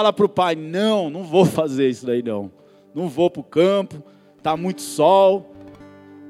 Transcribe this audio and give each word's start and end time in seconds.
fala 0.00 0.12
para 0.14 0.24
o 0.24 0.28
pai: 0.28 0.56
Não, 0.56 1.10
não 1.10 1.22
vou 1.22 1.44
fazer 1.44 1.90
isso 1.90 2.06
daí 2.06 2.22
não. 2.22 2.50
Não 2.94 3.06
vou 3.06 3.30
para 3.30 3.40
o 3.40 3.44
campo, 3.44 4.02
está 4.36 4.56
muito 4.56 4.80
sol, 4.80 5.54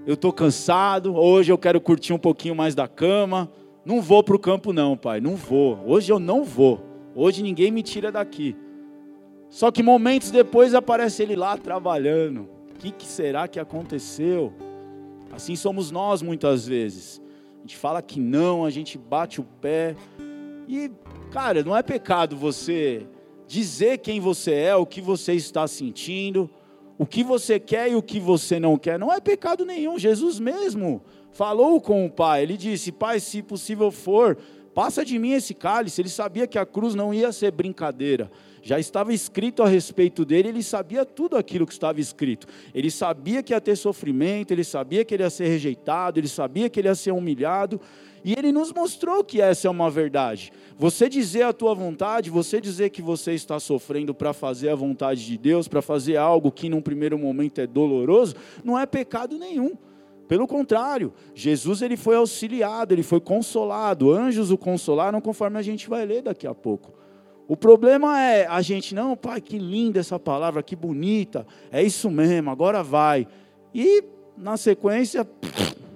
eu 0.05 0.15
estou 0.15 0.33
cansado, 0.33 1.15
hoje 1.15 1.51
eu 1.51 1.57
quero 1.57 1.81
curtir 1.81 2.13
um 2.13 2.19
pouquinho 2.19 2.55
mais 2.55 2.75
da 2.75 2.89
cama. 2.89 3.51
Não 3.85 4.03
vou 4.03 4.23
para 4.23 4.37
o 4.37 4.39
campo, 4.39 4.73
não, 4.73 4.97
pai, 4.97 5.21
não 5.21 5.37
vou. 5.37 5.79
Hoje 5.87 6.13
eu 6.13 6.19
não 6.19 6.45
vou. 6.45 6.81
Hoje 7.15 7.43
ninguém 7.43 7.71
me 7.71 7.83
tira 7.83 8.13
daqui. 8.13 8.55
Só 9.49 9.71
que 9.71 9.83
momentos 9.83 10.31
depois 10.31 10.75
aparece 10.75 11.23
ele 11.23 11.35
lá 11.35 11.57
trabalhando. 11.57 12.49
O 12.75 12.79
que, 12.79 12.91
que 12.91 13.07
será 13.07 13.49
que 13.49 13.59
aconteceu? 13.59 14.53
Assim 15.33 15.57
somos 15.57 15.91
nós 15.91 16.21
muitas 16.21 16.67
vezes. 16.67 17.23
A 17.59 17.61
gente 17.63 17.77
fala 17.77 18.03
que 18.03 18.21
não, 18.21 18.65
a 18.65 18.71
gente 18.71 18.99
bate 18.99 19.41
o 19.41 19.45
pé. 19.45 19.97
E, 20.69 20.91
cara, 21.31 21.63
não 21.63 21.75
é 21.75 21.83
pecado 21.83 22.37
você 22.37 23.07
dizer 23.51 23.99
quem 23.99 24.21
você 24.21 24.53
é, 24.53 24.77
o 24.77 24.87
que 24.87 25.01
você 25.01 25.33
está 25.33 25.67
sentindo, 25.67 26.49
o 26.97 27.05
que 27.05 27.25
você 27.25 27.59
quer 27.59 27.91
e 27.91 27.97
o 27.97 28.03
que 28.03 28.21
você 28.21 28.61
não 28.61 28.79
quer. 28.79 28.97
Não 28.97 29.13
é 29.13 29.21
pecado 29.21 29.65
nenhum. 29.65 29.99
Jesus 29.99 30.39
mesmo 30.39 31.03
falou 31.33 31.81
com 31.81 32.07
o 32.07 32.11
Pai. 32.11 32.45
Ele 32.45 32.57
disse: 32.57 32.93
Pai, 32.93 33.19
se 33.19 33.43
possível 33.43 33.91
for, 33.91 34.39
passa 34.73 35.05
de 35.05 35.19
mim 35.19 35.33
esse 35.33 35.53
cálice. 35.53 36.01
Ele 36.01 36.09
sabia 36.09 36.47
que 36.47 36.61
a 36.61 36.65
cruz 36.65 36.95
não 36.95 37.13
ia 37.13 37.33
ser 37.33 37.51
brincadeira 37.51 38.31
já 38.63 38.79
estava 38.79 39.13
escrito 39.13 39.63
a 39.63 39.69
respeito 39.69 40.25
dele, 40.25 40.49
ele 40.49 40.63
sabia 40.63 41.05
tudo 41.05 41.37
aquilo 41.37 41.67
que 41.67 41.73
estava 41.73 42.01
escrito. 42.01 42.47
Ele 42.75 42.91
sabia 42.91 43.43
que 43.43 43.53
ia 43.53 43.61
ter 43.61 43.77
sofrimento, 43.77 44.53
ele 44.53 44.65
sabia 44.65 45.05
que 45.05 45.15
ele 45.15 45.23
ia 45.23 45.31
ser 45.31 45.49
rejeitado, 45.49 46.21
ele 46.21 46.29
sabia 46.29 46.69
que 46.69 46.79
ele 46.79 46.89
ia 46.89 46.95
ser 46.95 47.13
humilhado, 47.13 47.81
e 48.25 48.33
ele 48.33 48.53
nos 48.53 48.73
mostrou 48.73 49.25
que 49.25 49.41
essa 49.41 49.69
é 49.69 49.71
uma 49.71 49.91
verdade. 49.91 50.53
Você 50.79 51.09
dizer 51.09 51.43
a 51.43 51.53
tua 51.53 51.75
vontade, 51.75 52.31
você 52.31 52.61
dizer 52.61 52.91
que 52.91 53.03
você 53.03 53.33
está 53.33 53.59
sofrendo 53.59 54.15
para 54.15 54.33
fazer 54.33 54.69
a 54.69 54.75
vontade 54.75 55.25
de 55.25 55.37
Deus, 55.37 55.69
para 55.69 55.83
fazer 55.83 56.17
algo 56.17 56.53
que 56.53 56.69
num 56.69 56.81
primeiro 56.81 57.19
momento 57.19 57.61
é 57.61 57.67
doloroso, 57.67 58.35
não 58.65 58.79
é 58.79 58.87
pecado 58.87 59.39
nenhum. 59.39 59.73
Pelo 60.29 60.47
contrário, 60.47 61.13
Jesus 61.35 61.83
ele 61.83 61.97
foi 61.97 62.15
auxiliado, 62.15 62.95
ele 62.95 63.03
foi 63.03 63.21
consolado, 63.21 64.13
anjos 64.13 64.53
o 64.53 64.57
consolaram, 64.57 65.21
conforme 65.21 65.59
a 65.59 65.63
gente 65.63 65.89
vai 65.89 66.07
ler 66.07 66.23
daqui 66.23 66.47
a 66.47 66.55
pouco. 66.55 66.93
O 67.49 67.57
problema 67.57 68.21
é 68.21 68.47
a 68.47 68.63
gente, 68.63 68.95
não, 68.95 69.17
pai, 69.17 69.41
que 69.41 69.59
linda 69.59 69.99
essa 69.99 70.21
palavra, 70.21 70.63
que 70.63 70.77
bonita, 70.77 71.45
é 71.73 71.83
isso 71.83 72.09
mesmo, 72.09 72.49
agora 72.49 72.81
vai. 72.81 73.27
E 73.75 74.05
na 74.39 74.57
sequência, 74.57 75.29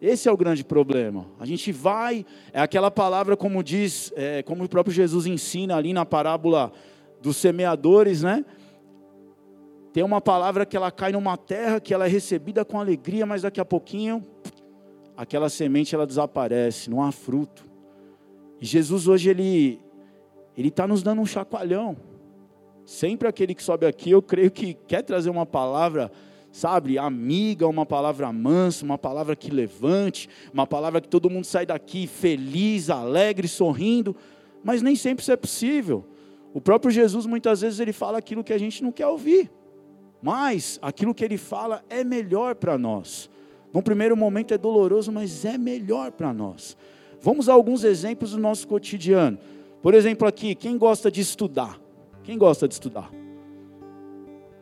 esse 0.00 0.28
é 0.28 0.32
o 0.32 0.36
grande 0.36 0.64
problema. 0.64 1.26
A 1.38 1.46
gente 1.46 1.72
vai, 1.72 2.24
é 2.52 2.60
aquela 2.60 2.90
palavra, 2.90 3.36
como 3.36 3.62
diz, 3.62 4.12
é, 4.16 4.42
como 4.42 4.64
o 4.64 4.68
próprio 4.68 4.94
Jesus 4.94 5.26
ensina 5.26 5.76
ali 5.76 5.92
na 5.92 6.04
parábola 6.04 6.72
dos 7.20 7.36
semeadores, 7.36 8.22
né? 8.22 8.44
Tem 9.92 10.04
uma 10.04 10.20
palavra 10.20 10.66
que 10.66 10.76
ela 10.76 10.90
cai 10.90 11.12
numa 11.12 11.38
terra 11.38 11.80
que 11.80 11.94
ela 11.94 12.04
é 12.04 12.08
recebida 12.08 12.64
com 12.64 12.78
alegria, 12.78 13.24
mas 13.24 13.42
daqui 13.42 13.60
a 13.60 13.64
pouquinho 13.64 14.22
aquela 15.16 15.48
semente 15.48 15.94
ela 15.94 16.06
desaparece, 16.06 16.90
não 16.90 17.02
há 17.02 17.10
fruto. 17.10 17.64
E 18.60 18.66
Jesus 18.66 19.08
hoje 19.08 19.30
ele 19.30 19.80
ele 20.56 20.68
está 20.68 20.86
nos 20.86 21.02
dando 21.02 21.20
um 21.20 21.26
chacoalhão. 21.26 21.96
Sempre 22.84 23.26
aquele 23.26 23.54
que 23.54 23.62
sobe 23.62 23.86
aqui, 23.86 24.10
eu 24.10 24.22
creio 24.22 24.50
que 24.50 24.74
quer 24.74 25.02
trazer 25.02 25.28
uma 25.28 25.44
palavra, 25.44 26.10
sabe, 26.56 26.96
amiga, 26.96 27.68
uma 27.68 27.84
palavra 27.84 28.32
mansa, 28.32 28.82
uma 28.82 28.96
palavra 28.96 29.36
que 29.36 29.50
levante, 29.50 30.26
uma 30.54 30.66
palavra 30.66 31.02
que 31.02 31.08
todo 31.08 31.28
mundo 31.28 31.44
sai 31.44 31.66
daqui 31.66 32.06
feliz, 32.06 32.88
alegre, 32.88 33.46
sorrindo, 33.46 34.16
mas 34.64 34.80
nem 34.80 34.96
sempre 34.96 35.20
isso 35.20 35.30
é 35.30 35.36
possível. 35.36 36.06
O 36.54 36.60
próprio 36.60 36.90
Jesus, 36.90 37.26
muitas 37.26 37.60
vezes, 37.60 37.78
ele 37.78 37.92
fala 37.92 38.16
aquilo 38.16 38.42
que 38.42 38.54
a 38.54 38.58
gente 38.58 38.82
não 38.82 38.90
quer 38.90 39.06
ouvir, 39.06 39.50
mas 40.22 40.78
aquilo 40.80 41.14
que 41.14 41.22
ele 41.22 41.36
fala 41.36 41.84
é 41.90 42.02
melhor 42.02 42.54
para 42.54 42.78
nós. 42.78 43.28
Num 43.70 43.82
primeiro 43.82 44.16
momento 44.16 44.54
é 44.54 44.56
doloroso, 44.56 45.12
mas 45.12 45.44
é 45.44 45.58
melhor 45.58 46.10
para 46.10 46.32
nós. 46.32 46.74
Vamos 47.20 47.50
a 47.50 47.52
alguns 47.52 47.84
exemplos 47.84 48.30
do 48.30 48.38
nosso 48.38 48.66
cotidiano. 48.66 49.38
Por 49.82 49.92
exemplo, 49.92 50.26
aqui, 50.26 50.54
quem 50.54 50.78
gosta 50.78 51.10
de 51.10 51.20
estudar? 51.20 51.78
Quem 52.24 52.38
gosta 52.38 52.66
de 52.66 52.72
estudar? 52.72 53.12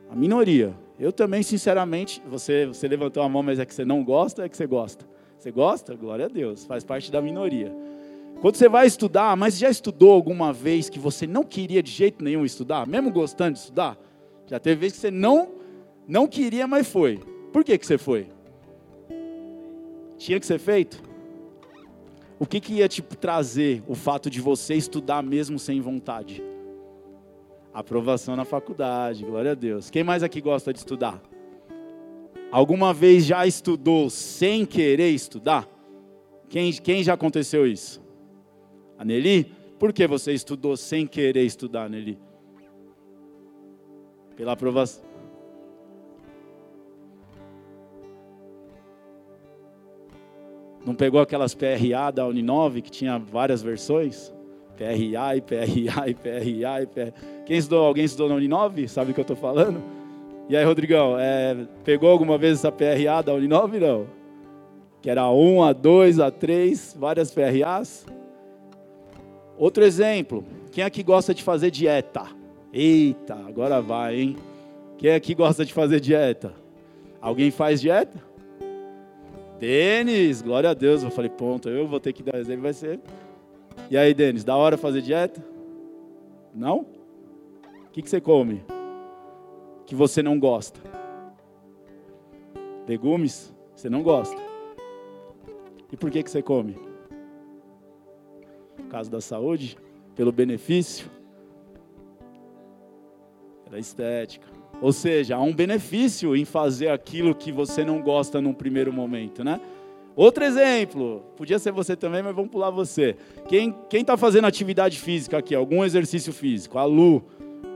A 0.09 0.15
minoria. 0.15 0.83
Eu 0.99 1.11
também, 1.11 1.43
sinceramente, 1.43 2.21
você, 2.27 2.65
você 2.65 2.87
levantou 2.87 3.21
a 3.21 3.29
mão, 3.29 3.43
mas 3.43 3.59
é 3.59 3.65
que 3.65 3.73
você 3.73 3.83
não 3.83 4.03
gosta, 4.03 4.45
é 4.45 4.49
que 4.49 4.55
você 4.55 4.65
gosta. 4.65 5.05
Você 5.37 5.51
gosta? 5.51 5.95
Glória 5.95 6.25
a 6.25 6.29
Deus, 6.29 6.65
faz 6.65 6.83
parte 6.83 7.11
da 7.11 7.21
minoria. 7.21 7.75
Quando 8.41 8.55
você 8.55 8.69
vai 8.69 8.87
estudar, 8.87 9.35
mas 9.35 9.57
já 9.57 9.69
estudou 9.69 10.11
alguma 10.11 10.53
vez 10.53 10.89
que 10.89 10.99
você 10.99 11.25
não 11.27 11.43
queria 11.43 11.81
de 11.81 11.91
jeito 11.91 12.23
nenhum 12.23 12.45
estudar, 12.45 12.87
mesmo 12.87 13.11
gostando 13.11 13.53
de 13.53 13.59
estudar? 13.59 13.97
Já 14.47 14.59
teve 14.59 14.81
vez 14.81 14.93
que 14.93 14.99
você 14.99 15.11
não 15.11 15.49
não 16.07 16.27
queria, 16.27 16.67
mas 16.67 16.87
foi. 16.87 17.19
Por 17.51 17.63
que, 17.63 17.77
que 17.77 17.85
você 17.85 17.97
foi? 17.97 18.27
Tinha 20.17 20.39
que 20.39 20.45
ser 20.45 20.59
feito? 20.59 21.01
o 22.39 22.45
que, 22.45 22.59
que 22.59 22.73
ia 22.75 22.87
te 22.87 23.01
trazer 23.01 23.83
o 23.87 23.95
fato 23.95 24.29
de 24.29 24.41
você 24.41 24.75
estudar 24.75 25.23
mesmo 25.23 25.57
sem 25.57 25.79
vontade? 25.79 26.43
Aprovação 27.75 28.37
na 28.37 28.45
faculdade, 28.45 29.25
glória 29.25 29.51
a 29.51 29.53
Deus. 29.53 29.89
Quem 29.89 30.01
mais 30.01 30.23
aqui 30.23 30.39
gosta 30.39 30.71
de 30.71 30.79
estudar? 30.79 31.21
Alguma 32.49 32.93
vez 32.93 33.25
já 33.25 33.45
estudou 33.45 34.09
sem 34.09 34.65
querer 34.65 35.09
estudar? 35.09 35.67
Quem, 36.47 36.71
quem 36.71 37.03
já 37.03 37.15
aconteceu 37.15 37.67
isso? 37.67 38.01
A 38.97 39.03
Nelly? 39.03 39.51
Por 39.77 39.91
que 39.91 40.07
você 40.07 40.31
estudou 40.31 40.77
sem 40.77 41.05
querer 41.05 41.43
estudar, 41.43 41.89
Nelly? 41.89 42.17
Pela 44.37 44.53
aprovação. 44.53 45.03
Não 50.85 50.95
pegou 50.95 51.19
aquelas 51.19 51.53
PRA 51.53 52.09
da 52.09 52.25
Uninove 52.25 52.81
que 52.81 52.89
tinha 52.89 53.17
várias 53.17 53.61
versões? 53.61 54.33
PRA 54.75 55.41
PRA 55.41 56.13
PRA 56.13 56.87
PRA. 56.87 57.13
Quem 57.45 57.57
estudou, 57.57 57.85
alguém 57.85 58.05
estudou 58.05 58.29
na 58.29 58.35
Uninove? 58.35 58.87
Sabe 58.87 59.11
o 59.11 59.13
que 59.13 59.19
eu 59.19 59.23
estou 59.23 59.35
falando? 59.35 59.81
E 60.47 60.55
aí, 60.55 60.63
Rodrigão, 60.63 61.17
é, 61.17 61.55
pegou 61.83 62.09
alguma 62.09 62.37
vez 62.37 62.59
essa 62.59 62.71
PRA 62.71 63.21
da 63.23 63.33
Uninove? 63.33 63.79
Não. 63.79 64.05
Que 65.01 65.09
era 65.09 65.21
a 65.21 65.31
1, 65.31 65.63
a 65.63 65.73
2, 65.73 66.19
a 66.19 66.31
3, 66.31 66.95
várias 66.99 67.31
PRAs. 67.31 68.05
Outro 69.57 69.83
exemplo. 69.83 70.43
Quem 70.71 70.83
aqui 70.83 71.01
gosta 71.01 71.33
de 71.33 71.41
fazer 71.41 71.71
dieta? 71.71 72.23
Eita, 72.73 73.35
agora 73.47 73.81
vai, 73.81 74.19
hein? 74.19 74.35
Quem 74.97 75.11
aqui 75.13 75.33
gosta 75.33 75.63
de 75.63 75.73
fazer 75.73 75.99
dieta? 75.99 76.53
Alguém 77.21 77.49
faz 77.49 77.79
dieta? 77.79 78.21
Denis, 79.59 80.41
glória 80.41 80.69
a 80.69 80.73
Deus. 80.73 81.03
Eu 81.03 81.09
falei, 81.09 81.29
ponto, 81.29 81.69
eu 81.69 81.87
vou 81.87 81.99
ter 81.99 82.13
que 82.13 82.21
dar 82.21 82.37
exemplo, 82.37 82.63
vai 82.63 82.73
ser. 82.73 82.99
E 83.89 83.95
aí, 83.95 84.13
Denis, 84.15 84.43
da 84.43 84.55
hora 84.55 84.77
fazer 84.77 85.01
dieta? 85.01 85.45
Não? 86.53 86.79
O 86.79 87.91
que, 87.91 88.01
que 88.01 88.09
você 88.09 88.19
come? 88.19 88.63
Que 89.85 89.93
você 89.93 90.23
não 90.23 90.39
gosta? 90.39 90.79
Legumes? 92.87 93.53
Você 93.75 93.89
não 93.89 94.01
gosta? 94.01 94.35
E 95.91 95.97
por 95.97 96.09
que, 96.09 96.23
que 96.23 96.31
você 96.31 96.41
come? 96.41 96.75
Por 98.75 98.87
causa 98.87 99.09
da 99.09 99.21
saúde? 99.21 99.77
Pelo 100.15 100.31
benefício? 100.31 101.07
Pela 103.65 103.77
estética. 103.77 104.47
Ou 104.81 104.91
seja, 104.91 105.35
há 105.35 105.41
um 105.41 105.53
benefício 105.53 106.35
em 106.35 106.43
fazer 106.43 106.89
aquilo 106.89 107.35
que 107.35 107.51
você 107.51 107.85
não 107.85 108.01
gosta 108.01 108.41
num 108.41 108.53
primeiro 108.53 108.91
momento, 108.91 109.43
né? 109.43 109.61
Outro 110.15 110.45
exemplo, 110.45 111.23
podia 111.35 111.59
ser 111.59 111.73
você 111.73 111.95
também, 111.95 112.23
mas 112.23 112.33
vamos 112.33 112.49
pular 112.49 112.69
você. 112.69 113.17
Quem 113.49 113.75
está 113.91 114.15
fazendo 114.15 114.45
atividade 114.45 114.97
física 114.97 115.37
aqui, 115.37 115.53
algum 115.53 115.83
exercício 115.83 116.31
físico? 116.31 116.77
A 116.77 116.85
Lu, 116.85 117.21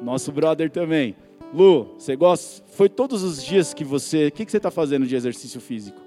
nosso 0.01 0.31
brother 0.31 0.69
também. 0.69 1.15
Lu, 1.53 1.95
você 1.97 2.15
gosta? 2.15 2.63
Foi 2.68 2.88
todos 2.88 3.24
os 3.24 3.44
dias 3.44 3.74
que 3.74 3.83
você. 3.83 4.27
O 4.27 4.31
que, 4.31 4.45
que 4.45 4.51
você 4.51 4.57
está 4.57 4.71
fazendo 4.71 5.06
de 5.06 5.15
exercício 5.15 5.59
físico? 5.59 6.00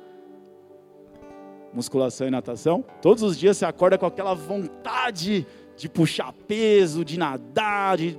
Musculação 1.75 2.27
e 2.27 2.31
natação? 2.31 2.83
Todos 3.03 3.23
os 3.23 3.39
dias 3.39 3.59
você 3.59 3.67
acorda 3.67 3.99
com 3.99 4.07
aquela 4.07 4.35
vontade 4.35 5.47
de 5.77 5.89
puxar 5.89 6.33
peso, 6.47 7.05
de 7.05 7.19
nadar, 7.19 7.99
de 7.99 8.17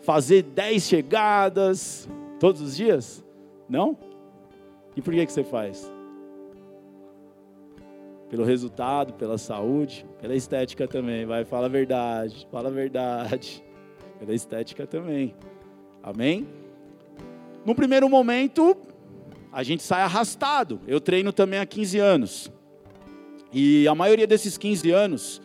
fazer 0.00 0.42
dez 0.42 0.84
chegadas 0.84 2.08
todos 2.40 2.62
os 2.62 2.74
dias? 2.74 3.22
Não? 3.68 3.96
E 4.96 5.02
por 5.02 5.12
que, 5.12 5.26
que 5.26 5.32
você 5.32 5.44
faz? 5.44 5.90
Pelo 8.32 8.44
resultado, 8.44 9.12
pela 9.12 9.36
saúde, 9.36 10.06
pela 10.18 10.34
estética 10.34 10.88
também. 10.88 11.26
Vai, 11.26 11.44
fala 11.44 11.66
a 11.66 11.68
verdade, 11.68 12.48
fala 12.50 12.70
a 12.70 12.72
verdade. 12.72 13.62
Pela 14.18 14.34
estética 14.34 14.86
também. 14.86 15.34
Amém? 16.00 16.46
No 17.66 17.74
primeiro 17.74 18.08
momento, 18.08 18.76
a 19.52 19.62
gente 19.64 19.82
sai 19.82 20.00
arrastado. 20.00 20.80
Eu 20.86 21.00
treino 21.00 21.32
também 21.32 21.58
há 21.58 21.66
15 21.66 21.98
anos. 21.98 22.52
E 23.52 23.86
a 23.88 23.94
maioria 23.94 24.26
desses 24.26 24.56
15 24.56 24.90
anos, 24.92 25.42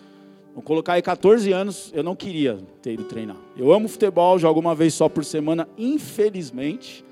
Vou 0.57 0.63
colocar 0.63 0.93
aí 0.93 1.03
14 1.03 1.51
anos, 1.51 1.91
eu 1.93 2.01
não 2.01 2.15
queria 2.15 2.57
ter 2.81 2.93
ido 2.93 3.03
treinar. 3.03 3.37
Eu 3.55 3.71
amo 3.71 3.87
futebol, 3.87 4.39
jogo 4.39 4.59
uma 4.59 4.73
vez 4.73 4.91
só 4.91 5.07
por 5.07 5.23
semana, 5.23 5.69
infelizmente. 5.77 7.05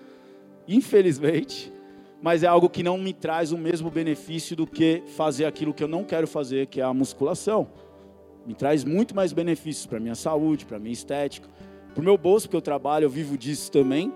Infelizmente. 0.67 1.71
Mas 2.25 2.41
é 2.41 2.47
algo 2.47 2.67
que 2.67 2.81
não 2.81 2.97
me 2.97 3.13
traz 3.13 3.51
o 3.51 3.57
mesmo 3.57 3.91
benefício 3.91 4.55
do 4.55 4.65
que 4.65 5.03
fazer 5.15 5.45
aquilo 5.45 5.71
que 5.71 5.83
eu 5.83 5.87
não 5.87 6.03
quero 6.03 6.25
fazer, 6.25 6.65
que 6.65 6.81
é 6.81 6.83
a 6.83 6.91
musculação. 6.91 7.67
Me 8.47 8.55
traz 8.55 8.83
muito 8.83 9.15
mais 9.15 9.31
benefícios 9.31 9.85
para 9.85 9.99
minha 9.99 10.15
saúde, 10.15 10.65
para 10.65 10.79
minha 10.79 10.91
estética, 10.91 11.47
para 11.93 12.01
o 12.01 12.03
meu 12.03 12.17
bolso, 12.17 12.47
porque 12.47 12.57
eu 12.57 12.63
trabalho, 12.63 13.05
eu 13.05 13.11
vivo 13.11 13.37
disso 13.37 13.71
também. 13.71 14.11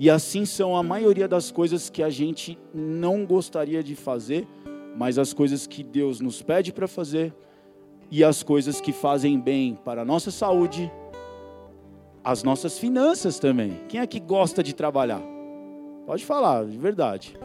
E 0.00 0.10
assim 0.10 0.44
são 0.44 0.76
a 0.76 0.82
maioria 0.82 1.28
das 1.28 1.52
coisas 1.52 1.88
que 1.88 2.02
a 2.02 2.10
gente 2.10 2.58
não 2.74 3.24
gostaria 3.24 3.84
de 3.84 3.94
fazer, 3.94 4.44
mas 4.96 5.16
as 5.16 5.32
coisas 5.32 5.64
que 5.64 5.84
Deus 5.84 6.20
nos 6.20 6.42
pede 6.42 6.72
para 6.72 6.88
fazer 6.88 7.32
e 8.10 8.24
as 8.24 8.42
coisas 8.42 8.80
que 8.80 8.90
fazem 8.92 9.38
bem 9.38 9.78
para 9.84 10.02
a 10.02 10.04
nossa 10.04 10.32
saúde, 10.32 10.90
as 12.24 12.42
nossas 12.42 12.80
finanças 12.80 13.38
também. 13.38 13.78
Quem 13.88 14.00
é 14.00 14.06
que 14.08 14.18
gosta 14.18 14.60
de 14.60 14.74
trabalhar? 14.74 15.31
Pode 16.06 16.24
falar, 16.24 16.64
de 16.64 16.76
verdade. 16.76 17.36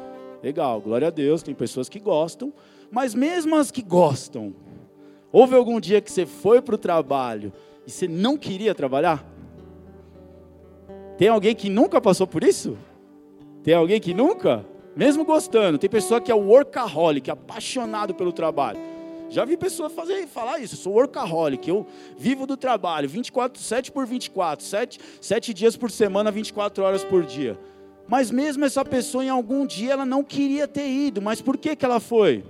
Legal, 0.42 0.80
glória 0.82 1.08
a 1.08 1.12
Deus, 1.12 1.44
tem 1.44 1.54
pessoas 1.54 1.90
que 1.90 2.00
gostam, 2.00 2.54
mas 2.92 3.14
mesmo 3.14 3.56
as 3.56 3.72
que 3.72 3.82
gostam, 3.82 4.54
houve 5.32 5.56
algum 5.56 5.80
dia 5.80 6.02
que 6.02 6.12
você 6.12 6.26
foi 6.26 6.62
para 6.62 6.76
o 6.76 6.78
trabalho 6.78 7.52
e 7.86 7.92
você 7.92 8.08
não 8.08 8.38
queria 8.38 8.74
trabalhar? 8.74 9.26
Tem 11.18 11.28
alguém 11.28 11.56
que 11.56 11.70
nunca 11.70 12.00
passou 12.00 12.28
por 12.28 12.44
isso? 12.44 12.78
Tem 13.64 13.74
alguém 13.74 14.00
que 14.00 14.14
nunca? 14.14 14.66
Mesmo 14.96 15.26
gostando, 15.26 15.78
tem 15.78 15.90
pessoa 15.90 16.22
que 16.22 16.32
é 16.32 16.36
workaholic, 16.36 17.30
apaixonado 17.30 18.16
pelo 18.16 18.32
trabalho. 18.32 18.80
Já 19.30 19.44
vi 19.44 19.58
pessoas 19.58 19.92
fazer, 19.92 20.26
falar 20.26 20.60
isso, 20.60 20.76
eu 20.76 20.80
sou 20.80 20.94
workaholic, 20.94 21.68
eu 21.68 21.86
vivo 22.18 22.48
do 22.48 22.56
trabalho, 22.56 23.10
24, 23.10 23.62
7 23.62 23.92
por 23.92 24.06
24, 24.06 24.66
7, 24.66 25.00
7 25.20 25.54
dias 25.54 25.76
por 25.76 25.92
semana, 25.92 26.32
24 26.32 26.84
horas 26.84 27.04
por 27.04 27.26
dia. 27.26 27.60
Mas 28.08 28.32
mesmo 28.32 28.64
essa 28.64 28.86
pessoa, 28.86 29.24
em 29.24 29.30
algum 29.30 29.66
dia, 29.66 29.94
ela 29.94 30.06
não 30.06 30.24
queria 30.24 30.68
ter 30.68 30.88
ido, 30.88 31.22
mas 31.22 31.42
por 31.42 31.58
que, 31.58 31.76
que 31.76 31.84
ela 31.84 32.00
foi? 32.00 32.44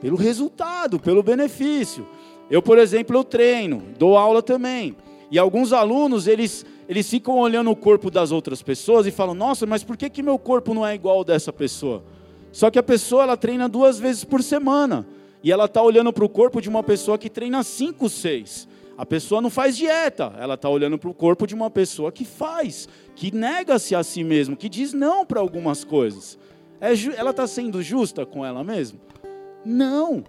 Pelo 0.00 0.16
resultado, 0.16 0.98
pelo 0.98 1.22
benefício. 1.22 2.06
Eu, 2.50 2.60
por 2.60 2.78
exemplo, 2.78 3.16
eu 3.16 3.22
treino, 3.22 3.82
dou 3.96 4.16
aula 4.16 4.42
também. 4.42 4.96
E 5.30 5.38
alguns 5.38 5.72
alunos, 5.72 6.26
eles, 6.26 6.66
eles 6.88 7.08
ficam 7.08 7.38
olhando 7.38 7.70
o 7.70 7.76
corpo 7.76 8.10
das 8.10 8.32
outras 8.32 8.60
pessoas 8.60 9.06
e 9.06 9.12
falam, 9.12 9.34
nossa, 9.34 9.64
mas 9.64 9.84
por 9.84 9.96
que, 9.96 10.10
que 10.10 10.22
meu 10.22 10.38
corpo 10.38 10.74
não 10.74 10.86
é 10.86 10.94
igual 10.94 11.18
ao 11.18 11.24
dessa 11.24 11.52
pessoa? 11.52 12.02
Só 12.50 12.70
que 12.70 12.78
a 12.78 12.82
pessoa 12.82 13.22
ela 13.22 13.36
treina 13.36 13.68
duas 13.68 13.98
vezes 13.98 14.24
por 14.24 14.42
semana. 14.42 15.06
E 15.42 15.50
ela 15.50 15.64
está 15.64 15.82
olhando 15.82 16.12
para 16.12 16.24
o 16.24 16.28
corpo 16.28 16.60
de 16.60 16.68
uma 16.68 16.82
pessoa 16.82 17.16
que 17.16 17.30
treina 17.30 17.62
cinco, 17.62 18.08
seis. 18.08 18.68
A 19.02 19.04
pessoa 19.04 19.42
não 19.42 19.50
faz 19.50 19.76
dieta, 19.76 20.32
ela 20.38 20.54
está 20.54 20.68
olhando 20.68 20.96
para 20.96 21.10
o 21.10 21.12
corpo 21.12 21.44
de 21.44 21.56
uma 21.56 21.68
pessoa 21.68 22.12
que 22.12 22.24
faz, 22.24 22.88
que 23.16 23.34
nega-se 23.34 23.96
a 23.96 24.04
si 24.04 24.22
mesmo, 24.22 24.56
que 24.56 24.68
diz 24.68 24.92
não 24.92 25.26
para 25.26 25.40
algumas 25.40 25.82
coisas. 25.82 26.38
É, 26.80 26.92
ela 27.16 27.30
está 27.30 27.44
sendo 27.48 27.82
justa 27.82 28.24
com 28.24 28.46
ela 28.46 28.62
mesma? 28.62 29.00
Não. 29.64 30.22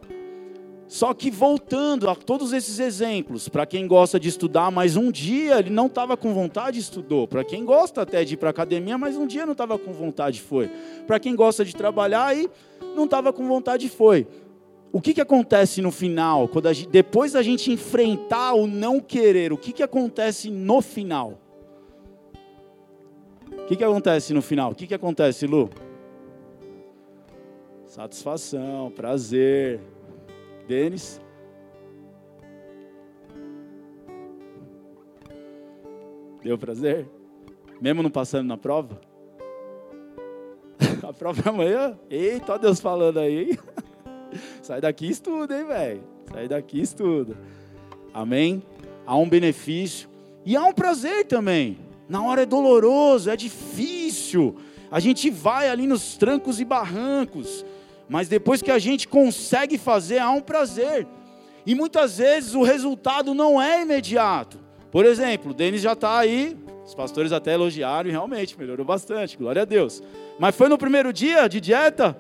Só 0.87 1.13
que 1.13 1.29
voltando 1.29 2.09
a 2.09 2.15
todos 2.15 2.51
esses 2.51 2.79
exemplos, 2.79 3.47
para 3.47 3.67
quem 3.67 3.85
gosta 3.87 4.19
de 4.19 4.29
estudar, 4.29 4.71
mas 4.71 4.95
um 4.95 5.11
dia 5.11 5.59
ele 5.59 5.69
não 5.69 5.85
estava 5.85 6.17
com 6.17 6.33
vontade, 6.33 6.79
estudou. 6.79 7.27
Para 7.27 7.43
quem 7.43 7.63
gosta 7.63 8.01
até 8.01 8.25
de 8.25 8.33
ir 8.33 8.37
para 8.37 8.49
academia, 8.49 8.97
mas 8.97 9.15
um 9.15 9.27
dia 9.27 9.45
não 9.45 9.51
estava 9.51 9.77
com 9.77 9.93
vontade, 9.93 10.41
foi. 10.41 10.67
Para 11.05 11.19
quem 11.19 11.35
gosta 11.35 11.63
de 11.63 11.75
trabalhar, 11.75 12.25
aí 12.25 12.49
não 12.95 13.05
estava 13.05 13.31
com 13.31 13.47
vontade, 13.47 13.87
foi. 13.87 14.27
O 14.95 15.01
que, 15.01 15.11
que 15.11 15.21
acontece 15.21 15.81
no 15.81 15.91
final, 15.91 16.47
quando 16.47 16.71
gente, 16.71 16.87
depois 16.87 17.31
da 17.31 17.41
gente 17.41 17.71
enfrentar 17.71 18.53
o 18.53 18.67
não 18.67 18.99
querer, 18.99 19.51
o 19.51 19.57
que, 19.57 19.73
que 19.73 19.81
acontece 19.81 20.51
no 20.51 20.83
final? 20.83 21.39
O 23.51 23.65
que, 23.65 23.75
que 23.75 23.83
acontece 23.83 24.35
no 24.35 24.41
final? 24.43 24.71
O 24.71 24.75
que, 24.75 24.85
que 24.85 24.93
acontece, 24.93 25.47
Lu? 25.47 25.67
Satisfação, 27.87 28.91
prazer, 28.91 29.79
Denis. 30.67 31.19
Deu 36.43 36.55
prazer? 36.55 37.09
Mesmo 37.81 38.03
não 38.03 38.11
passando 38.11 38.47
na 38.47 38.57
prova? 38.57 39.01
A 41.01 41.11
prova 41.11 41.41
é 41.43 41.49
amanhã? 41.49 41.99
Eita, 42.11 42.59
Deus 42.59 42.79
falando 42.79 43.17
aí. 43.17 43.57
Sai 44.61 44.81
daqui 44.81 45.07
e 45.07 45.09
estuda, 45.09 45.57
hein, 45.57 45.65
velho? 45.65 46.03
Sai 46.31 46.47
daqui 46.47 46.79
e 46.79 46.81
estuda. 46.81 47.35
Amém? 48.13 48.63
Há 49.05 49.15
um 49.17 49.27
benefício 49.27 50.09
e 50.45 50.55
há 50.55 50.63
um 50.63 50.73
prazer 50.73 51.25
também. 51.25 51.79
Na 52.07 52.23
hora 52.23 52.43
é 52.43 52.45
doloroso, 52.45 53.29
é 53.29 53.35
difícil. 53.35 54.55
A 54.91 54.99
gente 54.99 55.29
vai 55.29 55.69
ali 55.69 55.87
nos 55.87 56.17
trancos 56.17 56.59
e 56.59 56.65
barrancos. 56.65 57.65
Mas 58.07 58.27
depois 58.27 58.61
que 58.61 58.69
a 58.69 58.77
gente 58.77 59.07
consegue 59.07 59.77
fazer, 59.77 60.19
há 60.19 60.29
um 60.29 60.41
prazer. 60.41 61.07
E 61.65 61.73
muitas 61.73 62.17
vezes 62.17 62.53
o 62.53 62.61
resultado 62.61 63.33
não 63.33 63.61
é 63.61 63.81
imediato. 63.81 64.59
Por 64.91 65.05
exemplo, 65.05 65.51
o 65.51 65.53
Denis 65.53 65.81
já 65.81 65.93
está 65.93 66.19
aí, 66.19 66.55
os 66.85 66.93
pastores 66.93 67.31
até 67.31 67.53
elogiaram 67.53 68.09
e 68.09 68.11
realmente 68.11 68.59
melhorou 68.59 68.85
bastante, 68.85 69.37
glória 69.37 69.61
a 69.61 69.65
Deus. 69.65 70.03
Mas 70.37 70.55
foi 70.55 70.67
no 70.67 70.77
primeiro 70.77 71.13
dia 71.13 71.47
de 71.47 71.61
dieta? 71.61 72.15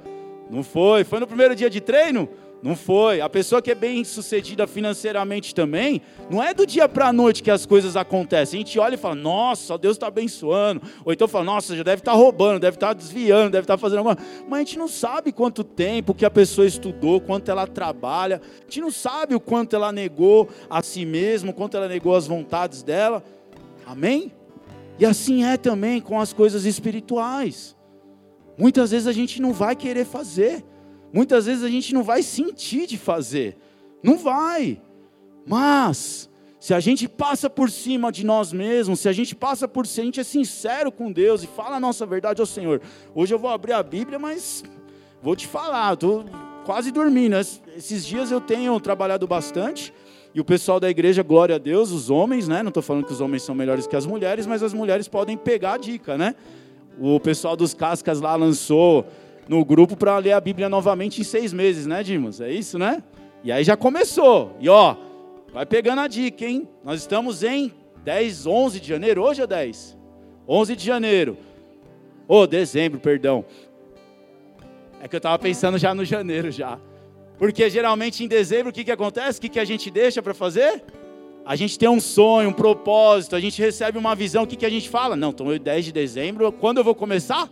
Não 0.53 0.61
foi. 0.61 1.03
Foi 1.03 1.19
no 1.19 1.25
primeiro 1.25 1.55
dia 1.55 1.67
de 1.67 1.81
treino? 1.81 2.29
Não 2.61 2.75
foi. 2.75 3.19
A 3.21 3.27
pessoa 3.27 3.59
que 3.59 3.71
é 3.71 3.75
bem 3.75 4.03
sucedida 4.03 4.67
financeiramente 4.67 5.53
também, 5.53 5.99
não 6.29 6.41
é 6.41 6.53
do 6.53 6.65
dia 6.65 6.87
para 6.87 7.07
a 7.07 7.13
noite 7.13 7.41
que 7.41 7.49
as 7.49 7.65
coisas 7.65 7.97
acontecem. 7.97 8.59
A 8.59 8.63
gente 8.63 8.77
olha 8.77 8.93
e 8.93 8.97
fala, 8.97 9.15
nossa, 9.15 9.77
Deus 9.79 9.95
está 9.95 10.07
abençoando. 10.07 10.79
Ou 11.03 11.11
então 11.11 11.27
fala, 11.27 11.43
nossa, 11.43 11.75
já 11.75 11.81
deve 11.81 12.01
estar 12.01 12.11
tá 12.11 12.17
roubando, 12.17 12.59
deve 12.59 12.77
estar 12.77 12.89
tá 12.89 12.93
desviando, 12.93 13.49
deve 13.49 13.63
estar 13.63 13.73
tá 13.73 13.77
fazendo 13.79 13.97
alguma. 13.97 14.17
Mas 14.47 14.59
a 14.59 14.63
gente 14.63 14.77
não 14.77 14.87
sabe 14.87 15.31
quanto 15.31 15.63
tempo 15.63 16.13
que 16.13 16.23
a 16.23 16.29
pessoa 16.29 16.67
estudou, 16.67 17.19
quanto 17.19 17.49
ela 17.49 17.65
trabalha. 17.65 18.39
A 18.45 18.63
gente 18.63 18.79
não 18.79 18.91
sabe 18.91 19.33
o 19.33 19.39
quanto 19.39 19.75
ela 19.75 19.91
negou 19.91 20.47
a 20.69 20.83
si 20.83 21.03
mesma, 21.03 21.49
o 21.49 21.53
quanto 21.53 21.75
ela 21.75 21.87
negou 21.87 22.15
as 22.15 22.27
vontades 22.27 22.83
dela. 22.83 23.23
Amém? 23.87 24.31
E 24.99 25.05
assim 25.05 25.43
é 25.43 25.57
também 25.57 25.99
com 25.99 26.21
as 26.21 26.31
coisas 26.31 26.63
espirituais. 26.63 27.75
Muitas 28.57 28.91
vezes 28.91 29.07
a 29.07 29.11
gente 29.11 29.41
não 29.41 29.51
vai 29.51 29.75
querer 29.75 30.05
fazer. 30.05 30.63
Muitas 31.11 31.45
vezes 31.45 31.63
a 31.63 31.69
gente 31.69 31.93
não 31.93 32.03
vai 32.03 32.23
sentir 32.23 32.87
de 32.87 32.97
fazer, 32.97 33.55
não 34.01 34.17
vai. 34.17 34.81
Mas, 35.45 36.27
se 36.59 36.73
a 36.73 36.79
gente 36.79 37.07
passa 37.07 37.49
por 37.49 37.69
cima 37.69 38.11
de 38.11 38.25
nós 38.25 38.51
mesmos, 38.51 39.01
se 39.01 39.07
a 39.07 39.13
gente 39.13 39.35
passa 39.35 39.67
por 39.67 39.85
si, 39.85 40.01
a 40.01 40.03
gente 40.03 40.19
é 40.19 40.23
sincero 40.23 40.91
com 40.91 41.11
Deus 41.11 41.43
e 41.43 41.47
fala 41.47 41.75
a 41.75 41.79
nossa 41.79 42.03
verdade 42.03 42.41
ao 42.41 42.47
Senhor. 42.47 42.81
Hoje 43.13 43.31
eu 43.31 43.37
vou 43.37 43.51
abrir 43.51 43.73
a 43.73 43.83
Bíblia, 43.83 44.17
mas 44.17 44.63
vou 45.21 45.35
te 45.35 45.45
falar, 45.45 45.93
estou 45.93 46.25
quase 46.65 46.91
dormindo. 46.91 47.35
Esses 47.35 48.03
dias 48.03 48.31
eu 48.31 48.41
tenho 48.41 48.79
trabalhado 48.79 49.27
bastante. 49.27 49.93
E 50.33 50.41
o 50.41 50.43
pessoal 50.43 50.79
da 50.79 50.89
igreja, 50.89 51.21
glória 51.21 51.55
a 51.55 51.59
Deus, 51.59 51.91
os 51.91 52.09
homens, 52.09 52.47
né? 52.47 52.63
Não 52.63 52.69
estou 52.69 52.81
falando 52.81 53.05
que 53.05 53.13
os 53.13 53.21
homens 53.21 53.43
são 53.43 53.53
melhores 53.53 53.85
que 53.85 53.95
as 53.95 54.07
mulheres, 54.07 54.47
mas 54.47 54.63
as 54.63 54.73
mulheres 54.73 55.07
podem 55.07 55.37
pegar 55.37 55.73
a 55.73 55.77
dica, 55.77 56.17
né? 56.17 56.33
O 56.99 57.19
pessoal 57.19 57.55
dos 57.55 57.73
cascas 57.73 58.21
lá 58.21 58.35
lançou 58.35 59.05
no 59.47 59.63
grupo 59.65 59.95
para 59.95 60.17
ler 60.17 60.33
a 60.33 60.41
Bíblia 60.41 60.69
novamente 60.69 61.21
em 61.21 61.23
seis 61.23 61.51
meses, 61.51 61.85
né, 61.85 62.03
Dimos? 62.03 62.39
É 62.39 62.51
isso, 62.51 62.77
né? 62.77 63.03
E 63.43 63.51
aí 63.51 63.63
já 63.63 63.75
começou. 63.75 64.55
E 64.59 64.69
ó, 64.69 64.95
vai 65.51 65.65
pegando 65.65 65.99
a 65.99 66.07
dica, 66.07 66.45
hein? 66.45 66.67
Nós 66.83 67.01
estamos 67.01 67.43
em 67.43 67.73
10, 68.03 68.47
11 68.47 68.79
de 68.79 68.87
janeiro. 68.87 69.23
Hoje 69.23 69.41
é 69.41 69.47
10? 69.47 69.97
11 70.47 70.75
de 70.75 70.85
janeiro. 70.85 71.37
Ô, 72.27 72.39
oh, 72.39 72.47
dezembro, 72.47 72.99
perdão. 72.99 73.43
É 75.01 75.07
que 75.07 75.15
eu 75.15 75.17
estava 75.17 75.37
pensando 75.37 75.77
já 75.77 75.93
no 75.93 76.05
janeiro 76.05 76.49
já. 76.51 76.79
Porque 77.37 77.69
geralmente 77.69 78.23
em 78.23 78.27
dezembro 78.27 78.69
o 78.69 78.73
que, 78.73 78.83
que 78.83 78.91
acontece? 78.91 79.39
O 79.39 79.41
que, 79.41 79.49
que 79.49 79.59
a 79.59 79.65
gente 79.65 79.91
deixa 79.91 80.21
para 80.21 80.33
fazer? 80.33 80.83
A 81.45 81.55
gente 81.55 81.77
tem 81.77 81.89
um 81.89 81.99
sonho, 81.99 82.49
um 82.49 82.53
propósito, 82.53 83.35
a 83.35 83.39
gente 83.39 83.61
recebe 83.61 83.97
uma 83.97 84.15
visão, 84.15 84.43
o 84.43 84.47
que, 84.47 84.55
que 84.55 84.65
a 84.65 84.69
gente 84.69 84.89
fala? 84.89 85.15
Não, 85.15 85.29
então 85.29 85.47
10 85.57 85.85
de 85.85 85.91
dezembro, 85.91 86.51
quando 86.53 86.77
eu 86.77 86.83
vou 86.83 86.95
começar? 86.95 87.49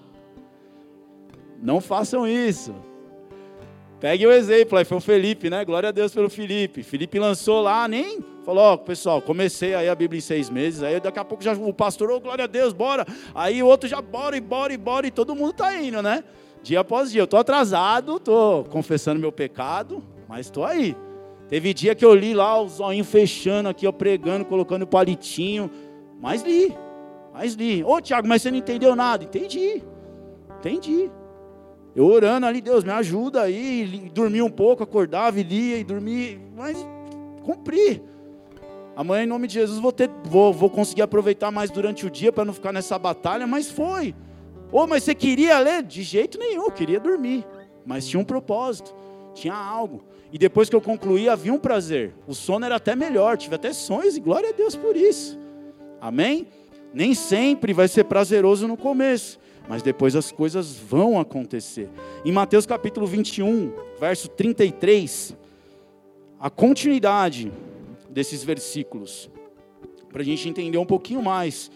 Não 1.62 1.82
façam 1.82 2.26
isso. 2.26 2.74
Pegue 4.00 4.26
o 4.26 4.32
exemplo, 4.32 4.78
aí 4.78 4.86
foi 4.86 4.98
o 4.98 5.02
Felipe, 5.02 5.50
né? 5.50 5.64
Glória 5.64 5.90
a 5.90 5.92
Deus 5.92 6.14
pelo 6.14 6.30
Felipe. 6.30 6.82
Felipe 6.82 7.20
lançou 7.20 7.62
lá, 7.62 7.88
nem 7.88 8.20
falou, 8.44 8.64
ó, 8.64 8.78
pessoal, 8.78 9.22
comecei 9.22 9.76
aí 9.76 9.88
a 9.88 9.94
Bíblia 9.94 10.18
em 10.18 10.22
seis 10.22 10.50
meses, 10.50 10.82
aí 10.82 11.00
daqui 11.00 11.20
a 11.20 11.24
pouco 11.24 11.44
já 11.44 11.54
o 11.54 11.74
pastor, 11.74 12.10
oh, 12.10 12.20
glória 12.20 12.46
a 12.46 12.48
Deus, 12.48 12.74
bora. 12.74 13.06
Aí 13.36 13.62
o 13.62 13.68
outro 13.68 13.88
já 13.88 14.02
bora 14.02 14.36
e 14.36 14.42
bora 14.42 14.74
e 14.74 14.78
bora 14.78 15.06
e 15.06 15.12
todo 15.12 15.36
mundo 15.36 15.54
tá 15.54 15.76
indo, 15.76 16.02
né? 16.02 16.24
Dia 16.64 16.80
após 16.80 17.12
dia. 17.12 17.22
Eu 17.22 17.28
tô 17.28 17.38
atrasado, 17.38 18.20
tô 18.20 18.64
confessando 18.70 19.20
meu 19.20 19.32
pecado, 19.32 20.02
mas 20.28 20.50
tô 20.50 20.64
aí. 20.64 20.96
Teve 21.52 21.74
dia 21.74 21.94
que 21.94 22.06
eu 22.06 22.16
li 22.16 22.34
lá 22.34 22.62
o 22.62 22.70
zoinho 22.70 23.04
fechando 23.04 23.68
aqui, 23.68 23.86
ó, 23.86 23.92
pregando, 23.92 24.46
colocando 24.46 24.88
palitinho, 24.88 25.70
mas 26.18 26.44
li, 26.44 26.74
mas 27.34 27.56
li. 27.56 27.84
Ô, 27.84 28.00
Tiago, 28.00 28.26
mas 28.26 28.42
você 28.42 28.50
não 28.50 28.58
entendeu 28.58 28.96
nada? 28.96 29.26
Entendi, 29.26 29.84
entendi. 30.58 31.12
Eu 31.94 32.06
orando 32.06 32.46
ali, 32.46 32.62
Deus, 32.62 32.86
me 32.86 32.92
ajuda 32.92 33.42
aí, 33.42 34.10
dormia 34.14 34.46
um 34.46 34.50
pouco, 34.50 34.82
acordava 34.82 35.42
e 35.42 35.44
lia 35.44 35.78
e 35.78 35.84
dormia, 35.84 36.40
mas 36.56 36.88
cumpri. 37.44 38.02
Amanhã, 38.96 39.24
em 39.24 39.28
nome 39.28 39.46
de 39.46 39.56
Jesus, 39.56 39.78
vou, 39.78 39.92
ter, 39.92 40.10
vou, 40.24 40.54
vou 40.54 40.70
conseguir 40.70 41.02
aproveitar 41.02 41.52
mais 41.52 41.70
durante 41.70 42.06
o 42.06 42.10
dia 42.10 42.32
para 42.32 42.46
não 42.46 42.54
ficar 42.54 42.72
nessa 42.72 42.98
batalha, 42.98 43.46
mas 43.46 43.70
foi. 43.70 44.16
Ô, 44.72 44.84
oh, 44.84 44.88
mas 44.88 45.04
você 45.04 45.14
queria 45.14 45.60
ler? 45.60 45.84
De 45.84 46.02
jeito 46.02 46.40
nenhum, 46.40 46.64
eu 46.64 46.72
queria 46.72 46.98
dormir. 46.98 47.46
Mas 47.86 48.08
tinha 48.08 48.22
um 48.22 48.24
propósito, 48.24 48.96
tinha 49.34 49.54
algo. 49.54 50.02
E 50.32 50.38
depois 50.38 50.70
que 50.70 50.76
eu 50.76 50.82
concluí, 50.82 51.28
havia 51.28 51.54
um 51.54 51.60
prazer. 51.60 52.14
O 52.26 52.34
sono 52.34 52.66
era 52.66 52.76
até 52.76 52.96
melhor, 52.96 53.38
tive 53.38 53.56
até 53.56 53.74
sonhos 53.74 54.16
e 54.16 54.20
glória 54.20 54.50
a 54.50 54.54
Deus 54.54 54.76
por 54.76 54.96
isso. 54.96 55.38
Amém? 56.00 56.48
Nem 56.94 57.14
sempre 57.14 57.74
vai 57.74 57.88
ser 57.88 58.06
prazeroso 58.06 58.68
no 58.68 58.78
começo, 58.78 59.40
mas 59.68 59.82
depois 59.82 60.16
as 60.16 60.32
coisas 60.32 60.76
vão 60.76 61.20
acontecer. 61.20 61.90
Em 62.24 62.32
Mateus 62.32 62.66
capítulo 62.66 63.06
21, 63.06 63.74
verso 64.00 64.30
33, 64.30 65.36
a 66.40 66.50
continuidade 66.50 67.52
desses 68.10 68.44
versículos, 68.44 69.30
para 70.12 70.22
a 70.22 70.26
gente 70.26 70.48
entender 70.50 70.78
um 70.78 70.86
pouquinho 70.86 71.22
mais 71.22 71.70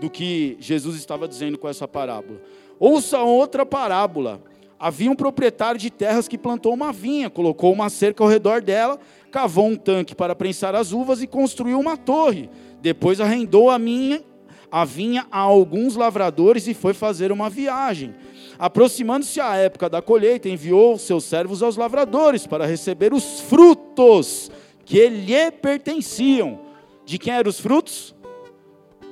do 0.00 0.08
que 0.10 0.56
Jesus 0.60 0.96
estava 0.96 1.26
dizendo 1.26 1.58
com 1.58 1.68
essa 1.68 1.86
parábola. 1.86 2.40
Ouça 2.78 3.20
outra 3.20 3.64
parábola. 3.64 4.42
Havia 4.84 5.10
um 5.10 5.16
proprietário 5.16 5.80
de 5.80 5.88
terras 5.88 6.28
que 6.28 6.36
plantou 6.36 6.74
uma 6.74 6.92
vinha, 6.92 7.30
colocou 7.30 7.72
uma 7.72 7.88
cerca 7.88 8.22
ao 8.22 8.28
redor 8.28 8.60
dela, 8.60 9.00
cavou 9.30 9.66
um 9.66 9.76
tanque 9.76 10.14
para 10.14 10.34
prensar 10.34 10.74
as 10.74 10.92
uvas 10.92 11.22
e 11.22 11.26
construiu 11.26 11.80
uma 11.80 11.96
torre. 11.96 12.50
Depois 12.82 13.18
arrendou 13.18 13.70
a 13.70 13.78
minha 13.78 14.22
a 14.70 14.84
vinha 14.84 15.26
a 15.32 15.38
alguns 15.38 15.96
lavradores 15.96 16.66
e 16.66 16.74
foi 16.74 16.92
fazer 16.92 17.32
uma 17.32 17.48
viagem. 17.48 18.14
Aproximando-se 18.58 19.40
a 19.40 19.56
época 19.56 19.88
da 19.88 20.02
colheita, 20.02 20.50
enviou 20.50 20.98
seus 20.98 21.24
servos 21.24 21.62
aos 21.62 21.78
lavradores 21.78 22.46
para 22.46 22.66
receber 22.66 23.14
os 23.14 23.40
frutos 23.40 24.50
que 24.84 25.08
lhe 25.08 25.50
pertenciam. 25.50 26.60
De 27.06 27.18
quem 27.18 27.32
eram 27.32 27.48
os 27.48 27.58
frutos? 27.58 28.14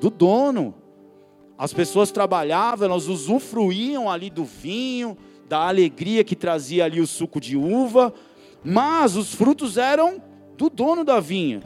Do 0.03 0.11
dono. 0.11 0.75
As 1.57 1.73
pessoas 1.73 2.11
trabalhavam, 2.11 2.91
elas 2.91 3.09
usufruíam 3.09 4.11
ali 4.11 4.29
do 4.29 4.45
vinho, 4.45 5.17
da 5.49 5.67
alegria 5.67 6.25
que 6.25 6.37
trazia 6.37 6.85
ali 6.85 7.01
o 7.01 7.07
suco 7.07 7.41
de 7.41 7.57
uva, 7.57 8.13
mas 8.65 9.17
os 9.17 9.35
frutos 9.35 9.77
eram 9.77 10.23
do 10.57 10.71
dono 10.71 11.05
da 11.05 11.21
vinha. 11.21 11.61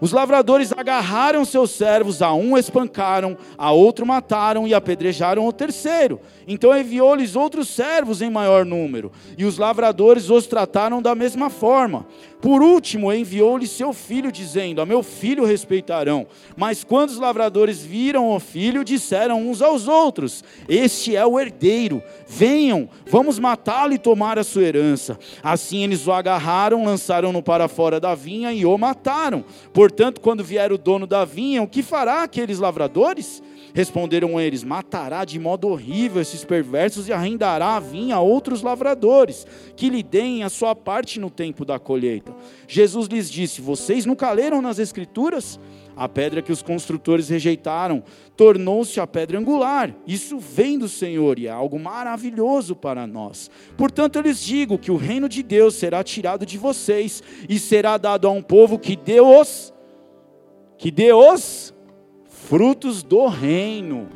Os 0.00 0.12
lavradores 0.12 0.72
agarraram 0.72 1.44
seus 1.44 1.72
servos, 1.72 2.22
a 2.22 2.32
um 2.32 2.56
espancaram, 2.56 3.36
a 3.58 3.70
outro 3.70 4.06
mataram 4.06 4.66
e 4.66 4.72
apedrejaram 4.72 5.46
o 5.46 5.52
terceiro. 5.52 6.18
Então 6.48 6.76
enviou-lhes 6.76 7.36
outros 7.36 7.68
servos 7.68 8.22
em 8.22 8.30
maior 8.30 8.64
número, 8.64 9.12
e 9.36 9.44
os 9.44 9.58
lavradores 9.58 10.30
os 10.30 10.46
trataram 10.46 11.02
da 11.02 11.14
mesma 11.14 11.50
forma. 11.50 12.06
Por 12.40 12.62
último, 12.62 13.12
enviou-lhe 13.12 13.66
seu 13.66 13.92
filho, 13.92 14.32
dizendo: 14.32 14.80
A 14.80 14.86
meu 14.86 15.02
filho 15.02 15.44
respeitarão. 15.44 16.26
Mas 16.56 16.82
quando 16.82 17.10
os 17.10 17.18
lavradores 17.18 17.82
viram 17.82 18.30
o 18.30 18.40
filho, 18.40 18.82
disseram 18.82 19.46
uns 19.48 19.60
aos 19.60 19.86
outros: 19.86 20.42
Este 20.68 21.14
é 21.14 21.26
o 21.26 21.38
herdeiro. 21.38 22.02
Venham, 22.26 22.88
vamos 23.06 23.38
matá-lo 23.38 23.92
e 23.92 23.98
tomar 23.98 24.38
a 24.38 24.44
sua 24.44 24.62
herança. 24.62 25.18
Assim 25.42 25.84
eles 25.84 26.06
o 26.06 26.12
agarraram, 26.12 26.84
lançaram-no 26.84 27.42
para 27.42 27.68
fora 27.68 28.00
da 28.00 28.14
vinha 28.14 28.52
e 28.52 28.64
o 28.64 28.78
mataram. 28.78 29.44
Portanto, 29.72 30.20
quando 30.20 30.42
vier 30.42 30.72
o 30.72 30.78
dono 30.78 31.06
da 31.06 31.24
vinha, 31.26 31.62
o 31.62 31.68
que 31.68 31.82
fará 31.82 32.22
aqueles 32.22 32.58
lavradores? 32.58 33.42
Responderam 33.74 34.40
eles: 34.40 34.64
Matará 34.64 35.24
de 35.24 35.38
modo 35.38 35.68
horrível 35.68 36.20
esses 36.20 36.44
perversos 36.44 37.08
e 37.08 37.12
arrendará 37.12 37.76
a 37.76 37.80
vinha 37.80 38.16
a 38.16 38.20
outros 38.20 38.62
lavradores, 38.62 39.46
que 39.76 39.88
lhe 39.88 40.02
deem 40.02 40.42
a 40.42 40.48
sua 40.48 40.74
parte 40.74 41.20
no 41.20 41.30
tempo 41.30 41.64
da 41.64 41.78
colheita. 41.78 42.34
Jesus 42.66 43.08
lhes 43.08 43.30
disse: 43.30 43.60
Vocês 43.60 44.04
nunca 44.06 44.30
leram 44.32 44.60
nas 44.60 44.78
Escrituras? 44.78 45.58
A 45.96 46.08
pedra 46.08 46.40
que 46.40 46.52
os 46.52 46.62
construtores 46.62 47.28
rejeitaram 47.28 48.02
tornou-se 48.36 48.98
a 48.98 49.06
pedra 49.06 49.38
angular. 49.38 49.94
Isso 50.06 50.38
vem 50.38 50.78
do 50.78 50.88
Senhor 50.88 51.38
e 51.38 51.46
é 51.46 51.50
algo 51.50 51.78
maravilhoso 51.78 52.74
para 52.74 53.06
nós. 53.06 53.50
Portanto, 53.76 54.16
eu 54.16 54.22
lhes 54.22 54.42
digo 54.42 54.78
que 54.78 54.90
o 54.90 54.96
reino 54.96 55.28
de 55.28 55.42
Deus 55.42 55.74
será 55.74 56.02
tirado 56.02 56.46
de 56.46 56.56
vocês 56.56 57.22
e 57.48 57.58
será 57.58 57.98
dado 57.98 58.26
a 58.26 58.30
um 58.30 58.42
povo 58.42 58.78
que 58.78 58.96
Deus 58.96 59.72
que 60.80 60.90
Deus 60.90 61.74
frutos 62.50 63.04
do 63.04 63.28
reino. 63.28 64.08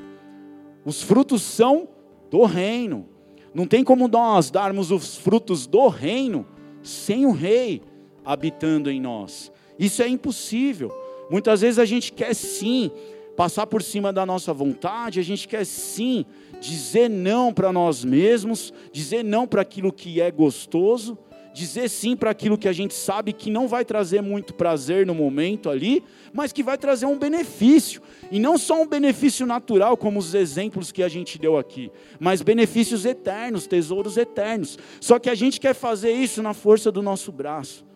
Os 0.84 1.00
frutos 1.00 1.40
são 1.40 1.88
do 2.28 2.42
reino. 2.42 3.08
Não 3.54 3.64
tem 3.64 3.84
como 3.84 4.08
nós 4.08 4.50
darmos 4.50 4.90
os 4.90 5.16
frutos 5.16 5.68
do 5.68 5.86
reino 5.86 6.44
sem 6.82 7.26
o 7.26 7.30
rei 7.30 7.80
habitando 8.24 8.90
em 8.90 9.00
nós. 9.00 9.52
Isso 9.78 10.02
é 10.02 10.08
impossível. 10.08 10.92
Muitas 11.30 11.60
vezes 11.60 11.78
a 11.78 11.84
gente 11.84 12.12
quer 12.12 12.34
sim 12.34 12.90
passar 13.36 13.68
por 13.68 13.84
cima 13.84 14.12
da 14.12 14.26
nossa 14.26 14.52
vontade, 14.52 15.20
a 15.20 15.24
gente 15.24 15.46
quer 15.46 15.64
sim 15.64 16.26
dizer 16.60 17.08
não 17.08 17.54
para 17.54 17.72
nós 17.72 18.04
mesmos, 18.04 18.74
dizer 18.90 19.22
não 19.22 19.46
para 19.46 19.62
aquilo 19.62 19.92
que 19.92 20.20
é 20.20 20.32
gostoso, 20.32 21.16
dizer 21.54 21.88
sim 21.88 22.16
para 22.16 22.32
aquilo 22.32 22.58
que 22.58 22.66
a 22.66 22.72
gente 22.72 22.92
sabe 22.92 23.32
que 23.32 23.48
não 23.48 23.68
vai 23.68 23.84
trazer 23.84 24.20
muito 24.20 24.52
prazer 24.52 25.06
no 25.06 25.14
momento 25.14 25.70
ali, 25.70 26.02
mas 26.32 26.52
que 26.52 26.64
vai 26.64 26.76
trazer 26.76 27.06
um 27.06 27.16
benefício. 27.16 28.02
E 28.28 28.40
não 28.40 28.58
só 28.58 28.82
um 28.82 28.86
benefício 28.86 29.46
natural, 29.46 29.96
como 29.96 30.18
os 30.18 30.34
exemplos 30.34 30.90
que 30.90 31.00
a 31.00 31.08
gente 31.08 31.38
deu 31.38 31.56
aqui, 31.56 31.92
mas 32.18 32.42
benefícios 32.42 33.06
eternos, 33.06 33.68
tesouros 33.68 34.16
eternos. 34.16 34.76
Só 35.00 35.20
que 35.20 35.30
a 35.30 35.34
gente 35.36 35.60
quer 35.60 35.74
fazer 35.74 36.10
isso 36.10 36.42
na 36.42 36.52
força 36.52 36.90
do 36.90 37.00
nosso 37.00 37.30
braço. 37.30 37.86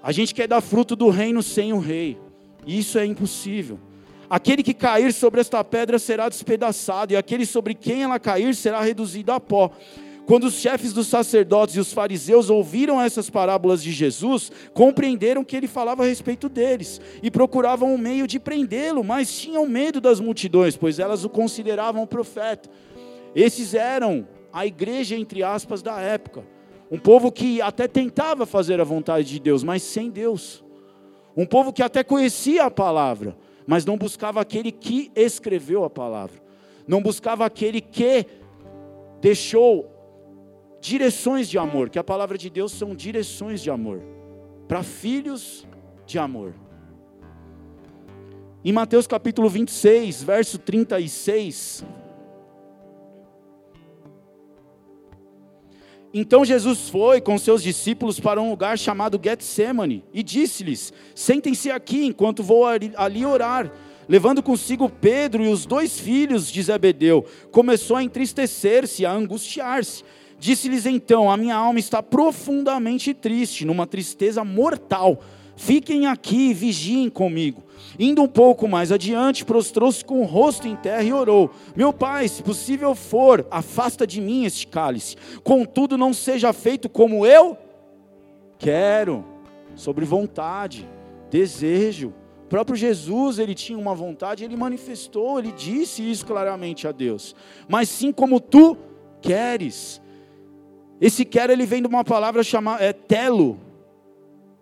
A 0.00 0.12
gente 0.12 0.32
quer 0.32 0.46
dar 0.46 0.60
fruto 0.60 0.94
do 0.94 1.10
reino 1.10 1.42
sem 1.42 1.72
o 1.72 1.80
rei. 1.80 2.16
E 2.64 2.78
isso 2.78 2.98
é 2.98 3.04
impossível. 3.04 3.80
Aquele 4.30 4.62
que 4.62 4.72
cair 4.72 5.12
sobre 5.12 5.40
esta 5.40 5.62
pedra 5.64 5.98
será 5.98 6.28
despedaçado, 6.28 7.12
e 7.12 7.16
aquele 7.16 7.44
sobre 7.44 7.74
quem 7.74 8.04
ela 8.04 8.18
cair 8.20 8.54
será 8.54 8.80
reduzido 8.80 9.32
a 9.32 9.40
pó. 9.40 9.72
Quando 10.26 10.44
os 10.44 10.54
chefes 10.54 10.92
dos 10.92 11.08
sacerdotes 11.08 11.74
e 11.74 11.80
os 11.80 11.92
fariseus 11.92 12.48
ouviram 12.48 13.00
essas 13.00 13.28
parábolas 13.28 13.82
de 13.82 13.90
Jesus, 13.90 14.52
compreenderam 14.72 15.42
que 15.42 15.56
ele 15.56 15.66
falava 15.66 16.04
a 16.04 16.06
respeito 16.06 16.48
deles 16.48 17.00
e 17.22 17.30
procuravam 17.30 17.92
um 17.92 17.98
meio 17.98 18.26
de 18.26 18.38
prendê-lo, 18.38 19.02
mas 19.02 19.36
tinham 19.36 19.66
medo 19.66 20.00
das 20.00 20.20
multidões, 20.20 20.76
pois 20.76 20.98
elas 20.98 21.24
o 21.24 21.28
consideravam 21.28 22.06
profeta. 22.06 22.70
Esses 23.34 23.74
eram 23.74 24.26
a 24.52 24.64
igreja, 24.64 25.16
entre 25.16 25.42
aspas, 25.42 25.82
da 25.82 25.98
época. 26.00 26.44
Um 26.90 26.98
povo 26.98 27.32
que 27.32 27.60
até 27.60 27.88
tentava 27.88 28.46
fazer 28.46 28.80
a 28.80 28.84
vontade 28.84 29.26
de 29.26 29.40
Deus, 29.40 29.64
mas 29.64 29.82
sem 29.82 30.10
Deus. 30.10 30.62
Um 31.36 31.46
povo 31.46 31.72
que 31.72 31.82
até 31.82 32.04
conhecia 32.04 32.64
a 32.64 32.70
palavra, 32.70 33.36
mas 33.66 33.84
não 33.84 33.96
buscava 33.96 34.40
aquele 34.40 34.70
que 34.70 35.10
escreveu 35.16 35.82
a 35.84 35.90
palavra. 35.90 36.40
Não 36.86 37.02
buscava 37.02 37.44
aquele 37.44 37.80
que 37.80 38.26
deixou 39.20 39.91
direções 40.82 41.48
de 41.48 41.56
amor, 41.56 41.88
que 41.88 41.98
a 41.98 42.02
palavra 42.02 42.36
de 42.36 42.50
Deus 42.50 42.72
são 42.72 42.92
direções 42.92 43.62
de 43.62 43.70
amor, 43.70 44.02
para 44.66 44.82
filhos 44.82 45.64
de 46.04 46.18
amor. 46.18 46.54
Em 48.64 48.72
Mateus 48.72 49.06
capítulo 49.06 49.48
26, 49.48 50.24
verso 50.24 50.58
36. 50.58 51.84
Então 56.12 56.44
Jesus 56.44 56.88
foi 56.88 57.20
com 57.20 57.38
seus 57.38 57.62
discípulos 57.62 58.18
para 58.18 58.40
um 58.40 58.50
lugar 58.50 58.76
chamado 58.76 59.20
Getsemane 59.22 60.04
e 60.12 60.22
disse-lhes: 60.22 60.92
Sentem-se 61.14 61.70
aqui 61.70 62.04
enquanto 62.04 62.42
vou 62.42 62.66
ali 62.66 63.24
orar. 63.24 63.72
Levando 64.08 64.42
consigo 64.42 64.90
Pedro 64.90 65.44
e 65.44 65.48
os 65.48 65.64
dois 65.64 65.98
filhos 65.98 66.50
de 66.50 66.60
Zebedeu, 66.60 67.24
começou 67.52 67.96
a 67.96 68.02
entristecer-se, 68.02 69.06
a 69.06 69.12
angustiar-se. 69.12 70.02
Disse-lhes 70.42 70.86
então: 70.86 71.30
A 71.30 71.36
minha 71.36 71.54
alma 71.54 71.78
está 71.78 72.02
profundamente 72.02 73.14
triste, 73.14 73.64
numa 73.64 73.86
tristeza 73.86 74.42
mortal. 74.42 75.20
Fiquem 75.54 76.08
aqui 76.08 76.50
e 76.50 76.52
vigiem 76.52 77.08
comigo. 77.08 77.62
Indo 77.96 78.22
um 78.22 78.26
pouco 78.26 78.66
mais 78.66 78.90
adiante, 78.90 79.44
prostrou-se 79.44 80.04
com 80.04 80.20
o 80.20 80.24
rosto 80.24 80.66
em 80.66 80.74
terra 80.74 81.04
e 81.04 81.12
orou: 81.12 81.52
Meu 81.76 81.92
pai, 81.92 82.26
se 82.26 82.42
possível 82.42 82.92
for, 82.92 83.46
afasta 83.52 84.04
de 84.04 84.20
mim 84.20 84.44
este 84.44 84.66
cálice. 84.66 85.14
Contudo, 85.44 85.96
não 85.96 86.12
seja 86.12 86.52
feito 86.52 86.88
como 86.88 87.24
eu 87.24 87.56
quero, 88.58 89.24
sobre 89.76 90.04
vontade, 90.04 90.88
desejo. 91.30 92.12
O 92.46 92.48
próprio 92.48 92.74
Jesus, 92.74 93.38
ele 93.38 93.54
tinha 93.54 93.78
uma 93.78 93.94
vontade, 93.94 94.42
ele 94.42 94.56
manifestou, 94.56 95.38
ele 95.38 95.52
disse 95.52 96.02
isso 96.02 96.26
claramente 96.26 96.88
a 96.88 96.90
Deus. 96.90 97.32
Mas 97.68 97.88
sim 97.88 98.10
como 98.10 98.40
tu 98.40 98.76
queres. 99.20 100.02
Esse 101.02 101.24
quero 101.24 101.52
ele 101.52 101.66
vem 101.66 101.82
de 101.82 101.88
uma 101.88 102.04
palavra 102.04 102.44
chamada 102.44 102.82
é, 102.82 102.92
telo. 102.92 103.58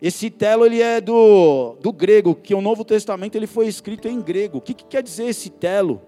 Esse 0.00 0.30
telo 0.30 0.64
ele 0.64 0.80
é 0.80 0.98
do, 0.98 1.76
do 1.82 1.92
grego, 1.92 2.34
que 2.34 2.54
o 2.54 2.62
Novo 2.62 2.82
Testamento 2.82 3.36
ele 3.36 3.46
foi 3.46 3.68
escrito 3.68 4.08
em 4.08 4.18
grego. 4.20 4.56
O 4.56 4.60
que, 4.62 4.72
que 4.72 4.84
quer 4.84 5.02
dizer 5.02 5.26
esse 5.26 5.50
telo? 5.50 6.00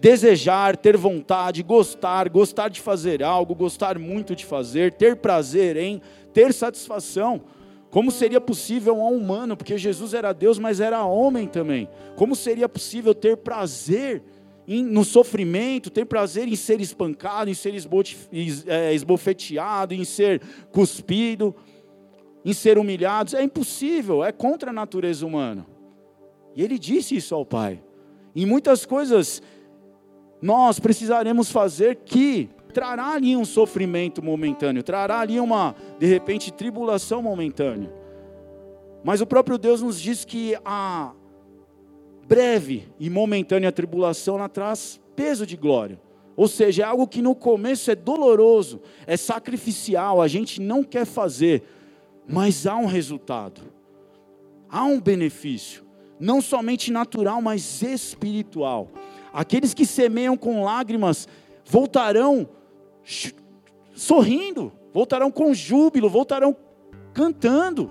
desejar, 0.00 0.76
ter 0.76 0.96
vontade, 0.96 1.62
gostar, 1.62 2.28
gostar 2.30 2.68
de 2.68 2.80
fazer 2.80 3.22
algo, 3.22 3.54
gostar 3.54 3.98
muito 3.98 4.34
de 4.34 4.46
fazer, 4.46 4.94
ter 4.94 5.16
prazer 5.16 5.76
em, 5.76 6.00
ter 6.32 6.54
satisfação. 6.54 7.42
Como 7.90 8.10
seria 8.10 8.40
possível 8.40 9.00
a 9.00 9.08
um 9.08 9.16
humano, 9.16 9.56
porque 9.56 9.76
Jesus 9.76 10.14
era 10.14 10.32
Deus, 10.32 10.58
mas 10.58 10.80
era 10.80 11.04
homem 11.04 11.46
também. 11.46 11.88
Como 12.16 12.34
seria 12.34 12.68
possível 12.68 13.14
ter 13.14 13.36
prazer 13.36 14.22
no 14.70 15.04
sofrimento, 15.04 15.90
ter 15.90 16.04
prazer 16.04 16.46
em 16.46 16.54
ser 16.54 16.80
espancado, 16.80 17.50
em 17.50 17.54
ser 17.54 17.74
é, 18.66 18.94
esbofeteado, 18.94 19.94
em 19.94 20.04
ser 20.04 20.40
cuspido, 20.70 21.54
em 22.44 22.52
ser 22.52 22.78
humilhado? 22.78 23.36
É 23.36 23.42
impossível, 23.42 24.24
é 24.24 24.30
contra 24.30 24.70
a 24.70 24.72
natureza 24.72 25.26
humana. 25.26 25.66
E 26.54 26.62
ele 26.62 26.78
disse 26.78 27.16
isso 27.16 27.34
ao 27.34 27.44
Pai. 27.44 27.82
Em 28.34 28.46
muitas 28.46 28.86
coisas 28.86 29.42
nós 30.40 30.78
precisaremos 30.78 31.50
fazer 31.50 31.96
que 31.96 32.48
trará 32.72 33.12
ali 33.12 33.36
um 33.36 33.44
sofrimento 33.44 34.22
momentâneo, 34.22 34.82
trará 34.82 35.20
ali 35.20 35.38
uma, 35.38 35.74
de 35.98 36.06
repente, 36.06 36.52
tribulação 36.52 37.20
momentânea. 37.20 37.92
Mas 39.02 39.20
o 39.20 39.26
próprio 39.26 39.58
Deus 39.58 39.82
nos 39.82 40.00
diz 40.00 40.24
que 40.24 40.56
a 40.64 41.12
breve 42.30 42.86
e 43.00 43.10
momentânea 43.10 43.72
tribulação 43.72 44.36
ela 44.36 44.48
traz 44.48 45.00
peso 45.16 45.44
de 45.44 45.56
glória. 45.56 46.00
Ou 46.36 46.46
seja, 46.46 46.84
é 46.84 46.86
algo 46.86 47.08
que 47.08 47.20
no 47.20 47.34
começo 47.34 47.90
é 47.90 47.96
doloroso, 47.96 48.80
é 49.04 49.16
sacrificial, 49.16 50.22
a 50.22 50.28
gente 50.28 50.60
não 50.60 50.84
quer 50.84 51.04
fazer, 51.04 51.64
mas 52.28 52.68
há 52.68 52.76
um 52.76 52.86
resultado, 52.86 53.60
há 54.68 54.84
um 54.84 55.00
benefício, 55.00 55.84
não 56.20 56.40
somente 56.40 56.92
natural, 56.92 57.42
mas 57.42 57.82
espiritual. 57.82 58.92
Aqueles 59.32 59.74
que 59.74 59.84
semeiam 59.84 60.36
com 60.36 60.62
lágrimas 60.62 61.26
voltarão 61.64 62.48
sorrindo, 63.92 64.72
voltarão 64.94 65.32
com 65.32 65.52
júbilo, 65.52 66.08
voltarão 66.08 66.56
cantando. 67.12 67.90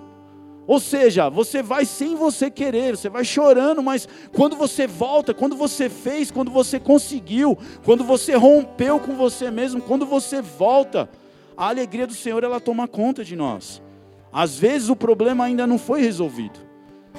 Ou 0.70 0.78
seja, 0.78 1.28
você 1.28 1.64
vai 1.64 1.84
sem 1.84 2.14
você 2.14 2.48
querer, 2.48 2.96
você 2.96 3.08
vai 3.08 3.24
chorando, 3.24 3.82
mas 3.82 4.06
quando 4.32 4.54
você 4.54 4.86
volta, 4.86 5.34
quando 5.34 5.56
você 5.56 5.88
fez, 5.88 6.30
quando 6.30 6.48
você 6.48 6.78
conseguiu, 6.78 7.58
quando 7.84 8.04
você 8.04 8.36
rompeu 8.36 9.00
com 9.00 9.16
você 9.16 9.50
mesmo, 9.50 9.82
quando 9.82 10.06
você 10.06 10.40
volta, 10.40 11.10
a 11.56 11.66
alegria 11.66 12.06
do 12.06 12.14
Senhor 12.14 12.44
ela 12.44 12.60
toma 12.60 12.86
conta 12.86 13.24
de 13.24 13.34
nós. 13.34 13.82
Às 14.32 14.60
vezes 14.60 14.88
o 14.88 14.94
problema 14.94 15.42
ainda 15.42 15.66
não 15.66 15.76
foi 15.76 16.02
resolvido. 16.02 16.60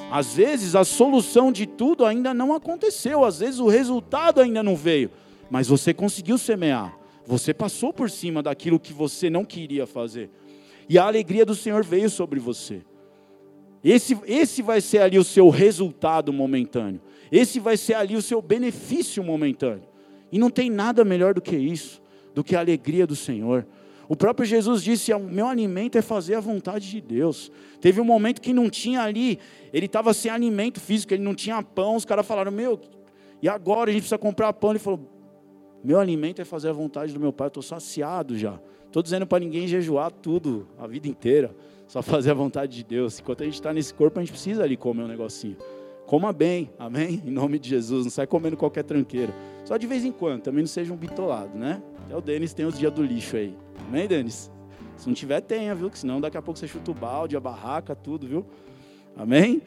Às 0.10 0.34
vezes 0.34 0.74
a 0.74 0.86
solução 0.86 1.52
de 1.52 1.66
tudo 1.66 2.06
ainda 2.06 2.34
não 2.34 2.56
aconteceu, 2.56 3.26
às 3.26 3.40
vezes 3.40 3.60
o 3.60 3.68
resultado 3.68 4.40
ainda 4.40 4.64
não 4.64 4.78
veio, 4.78 5.12
mas 5.50 5.68
você 5.68 5.94
conseguiu 5.94 6.38
semear. 6.38 6.98
Você 7.28 7.54
passou 7.54 7.92
por 7.92 8.10
cima 8.10 8.42
daquilo 8.42 8.80
que 8.80 8.94
você 8.94 9.30
não 9.30 9.44
queria 9.44 9.86
fazer. 9.86 10.30
E 10.88 10.98
a 10.98 11.06
alegria 11.06 11.46
do 11.46 11.54
Senhor 11.54 11.84
veio 11.84 12.10
sobre 12.10 12.40
você. 12.40 12.82
Esse, 13.84 14.18
esse 14.26 14.62
vai 14.62 14.80
ser 14.80 15.00
ali 15.00 15.18
o 15.18 15.24
seu 15.24 15.50
resultado 15.50 16.32
momentâneo. 16.32 17.02
Esse 17.32 17.60
vai 17.60 17.78
ser 17.78 17.96
ali 17.96 18.16
o 18.16 18.22
seu 18.22 18.42
benefício 18.42 19.24
momentâneo. 19.24 19.84
E 20.32 20.38
não 20.38 20.50
tem 20.50 20.70
nada 20.70 21.04
melhor 21.04 21.34
do 21.34 21.42
que 21.42 21.56
isso, 21.56 22.02
do 22.34 22.44
que 22.44 22.56
a 22.56 22.60
alegria 22.60 23.08
do 23.08 23.16
Senhor. 23.16 23.66
O 24.08 24.16
próprio 24.16 24.46
Jesus 24.46 24.84
disse: 24.84 25.14
O 25.14 25.20
meu 25.20 25.48
alimento 25.48 25.98
é 25.98 26.02
fazer 26.02 26.36
a 26.36 26.40
vontade 26.40 26.90
de 26.90 27.02
Deus. 27.02 27.52
Teve 27.80 28.00
um 28.02 28.04
momento 28.04 28.42
que 28.42 28.54
não 28.54 28.70
tinha 28.70 29.02
ali, 29.02 29.40
ele 29.74 29.86
estava 29.86 30.14
sem 30.14 30.30
alimento 30.30 30.80
físico, 30.80 31.14
ele 31.14 31.24
não 31.24 31.34
tinha 31.34 31.62
pão. 31.64 31.96
Os 31.96 32.06
caras 32.06 32.26
falaram: 32.26 32.52
Meu, 32.52 32.80
e 33.42 33.50
agora 33.50 33.90
a 33.90 33.94
gente 33.94 34.02
precisa 34.02 34.18
comprar 34.18 34.52
pão? 34.54 34.72
Ele 34.72 34.80
falou: 34.80 35.00
Meu 35.84 36.00
alimento 36.00 36.42
é 36.42 36.46
fazer 36.46 36.70
a 36.70 36.74
vontade 36.74 37.14
do 37.14 37.20
meu 37.20 37.34
Pai, 37.34 37.48
estou 37.48 37.64
saciado 37.64 38.38
já. 38.38 38.60
Estou 38.86 39.02
dizendo 39.02 39.26
para 39.26 39.40
ninguém 39.40 39.66
jejuar 39.66 40.12
tudo, 40.12 40.68
a 40.78 40.86
vida 40.86 41.08
inteira. 41.08 41.56
Só 41.92 42.02
fazer 42.02 42.32
a 42.32 42.34
vontade 42.34 42.78
de 42.78 42.86
Deus. 42.86 43.20
Enquanto 43.20 43.42
a 43.42 43.44
gente 43.44 43.56
está 43.56 43.74
nesse 43.74 43.94
corpo, 43.94 44.18
a 44.18 44.22
gente 44.22 44.32
precisa 44.32 44.64
ali 44.64 44.78
comer 44.78 45.04
um 45.04 45.10
negocinho. 45.10 45.58
Coma 46.06 46.32
bem, 46.32 46.72
amém? 46.80 47.22
Em 47.26 47.30
nome 47.30 47.60
de 47.60 47.68
Jesus. 47.68 48.06
Não 48.06 48.10
sai 48.10 48.26
comendo 48.26 48.56
qualquer 48.56 48.86
tranqueira. 48.86 49.36
Só 49.66 49.76
de 49.76 49.86
vez 49.86 50.06
em 50.06 50.12
quando, 50.14 50.42
também 50.42 50.62
não 50.62 50.70
seja 50.70 50.94
um 50.94 50.96
bitolado, 50.96 51.58
né? 51.58 51.84
Até 52.06 52.16
o 52.16 52.22
Denis 52.22 52.54
tem 52.54 52.66
os 52.66 52.80
dias 52.80 52.94
do 52.94 53.04
lixo 53.04 53.36
aí. 53.36 53.54
Amém, 53.90 54.08
Denis? 54.08 54.50
Se 54.96 55.06
não 55.06 55.14
tiver, 55.14 55.42
tenha, 55.42 55.76
viu? 55.76 55.90
Que 55.90 56.00
senão 56.00 56.22
daqui 56.22 56.38
a 56.38 56.42
pouco 56.42 56.58
você 56.58 56.66
chuta 56.66 56.92
o 56.92 56.94
balde, 56.94 57.36
a 57.36 57.42
barraca, 57.42 57.94
tudo, 57.94 58.26
viu? 58.26 58.46
Amém? 59.18 59.62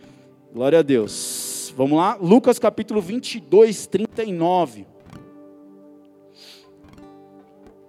Glória 0.51 0.79
a 0.79 0.83
Deus. 0.83 1.75
Vamos 1.77 1.99
lá? 1.99 2.15
Lucas 2.15 2.59
capítulo 2.59 3.03
22, 3.03 3.87
39. 3.87 4.87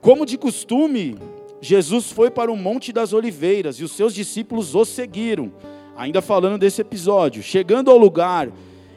Como 0.01 0.25
de 0.25 0.37
costume, 0.37 1.17
Jesus 1.65 2.11
foi 2.11 2.29
para 2.29 2.51
o 2.51 2.55
Monte 2.55 2.93
das 2.93 3.11
Oliveiras 3.11 3.79
e 3.79 3.83
os 3.83 3.91
seus 3.91 4.13
discípulos 4.13 4.75
o 4.75 4.85
seguiram. 4.85 5.51
Ainda 5.97 6.21
falando 6.21 6.59
desse 6.59 6.79
episódio, 6.79 7.41
chegando 7.41 7.89
ao 7.89 7.97
lugar, 7.97 8.51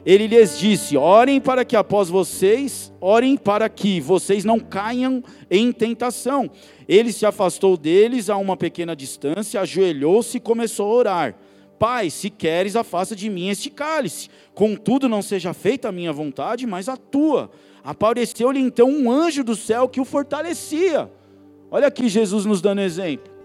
ele 0.05 0.27
lhes 0.27 0.59
disse: 0.59 0.95
Orem 0.95 1.41
para 1.41 1.65
que 1.65 1.75
após 1.75 2.11
vocês, 2.11 2.93
orem 3.01 3.39
para 3.39 3.71
que 3.71 4.03
vocês 4.03 4.45
não 4.45 4.61
caiam 4.61 5.25
em 5.51 5.73
tentação. 5.73 6.51
Ele 6.87 7.11
se 7.11 7.25
afastou 7.25 7.75
deles 7.75 8.29
a 8.29 8.37
uma 8.37 8.55
pequena 8.55 8.95
distância, 8.95 9.63
ajoelhou-se 9.63 10.37
e 10.37 10.41
começou 10.41 10.91
a 10.91 10.95
orar. 10.95 11.35
Pai, 11.79 12.11
se 12.11 12.29
queres, 12.29 12.77
afasta 12.77 13.17
de 13.17 13.31
mim 13.31 13.49
este 13.49 13.71
cálice. 13.71 14.29
Contudo, 14.55 15.09
não 15.09 15.23
seja 15.23 15.55
feita 15.55 15.89
a 15.89 15.93
minha 15.93 16.13
vontade, 16.13 16.67
mas 16.67 16.87
a 16.87 16.99
tua. 16.99 17.51
Apareceu-lhe 17.83 18.61
então 18.61 18.91
um 18.91 19.11
anjo 19.11 19.43
do 19.43 19.57
céu 19.57 19.89
que 19.89 20.01
o 20.03 20.05
fortalecia. 20.05 21.11
Olha 21.71 21.87
aqui 21.87 22.09
Jesus 22.09 22.45
nos 22.45 22.61
dando 22.61 22.81
exemplo. 22.81 23.39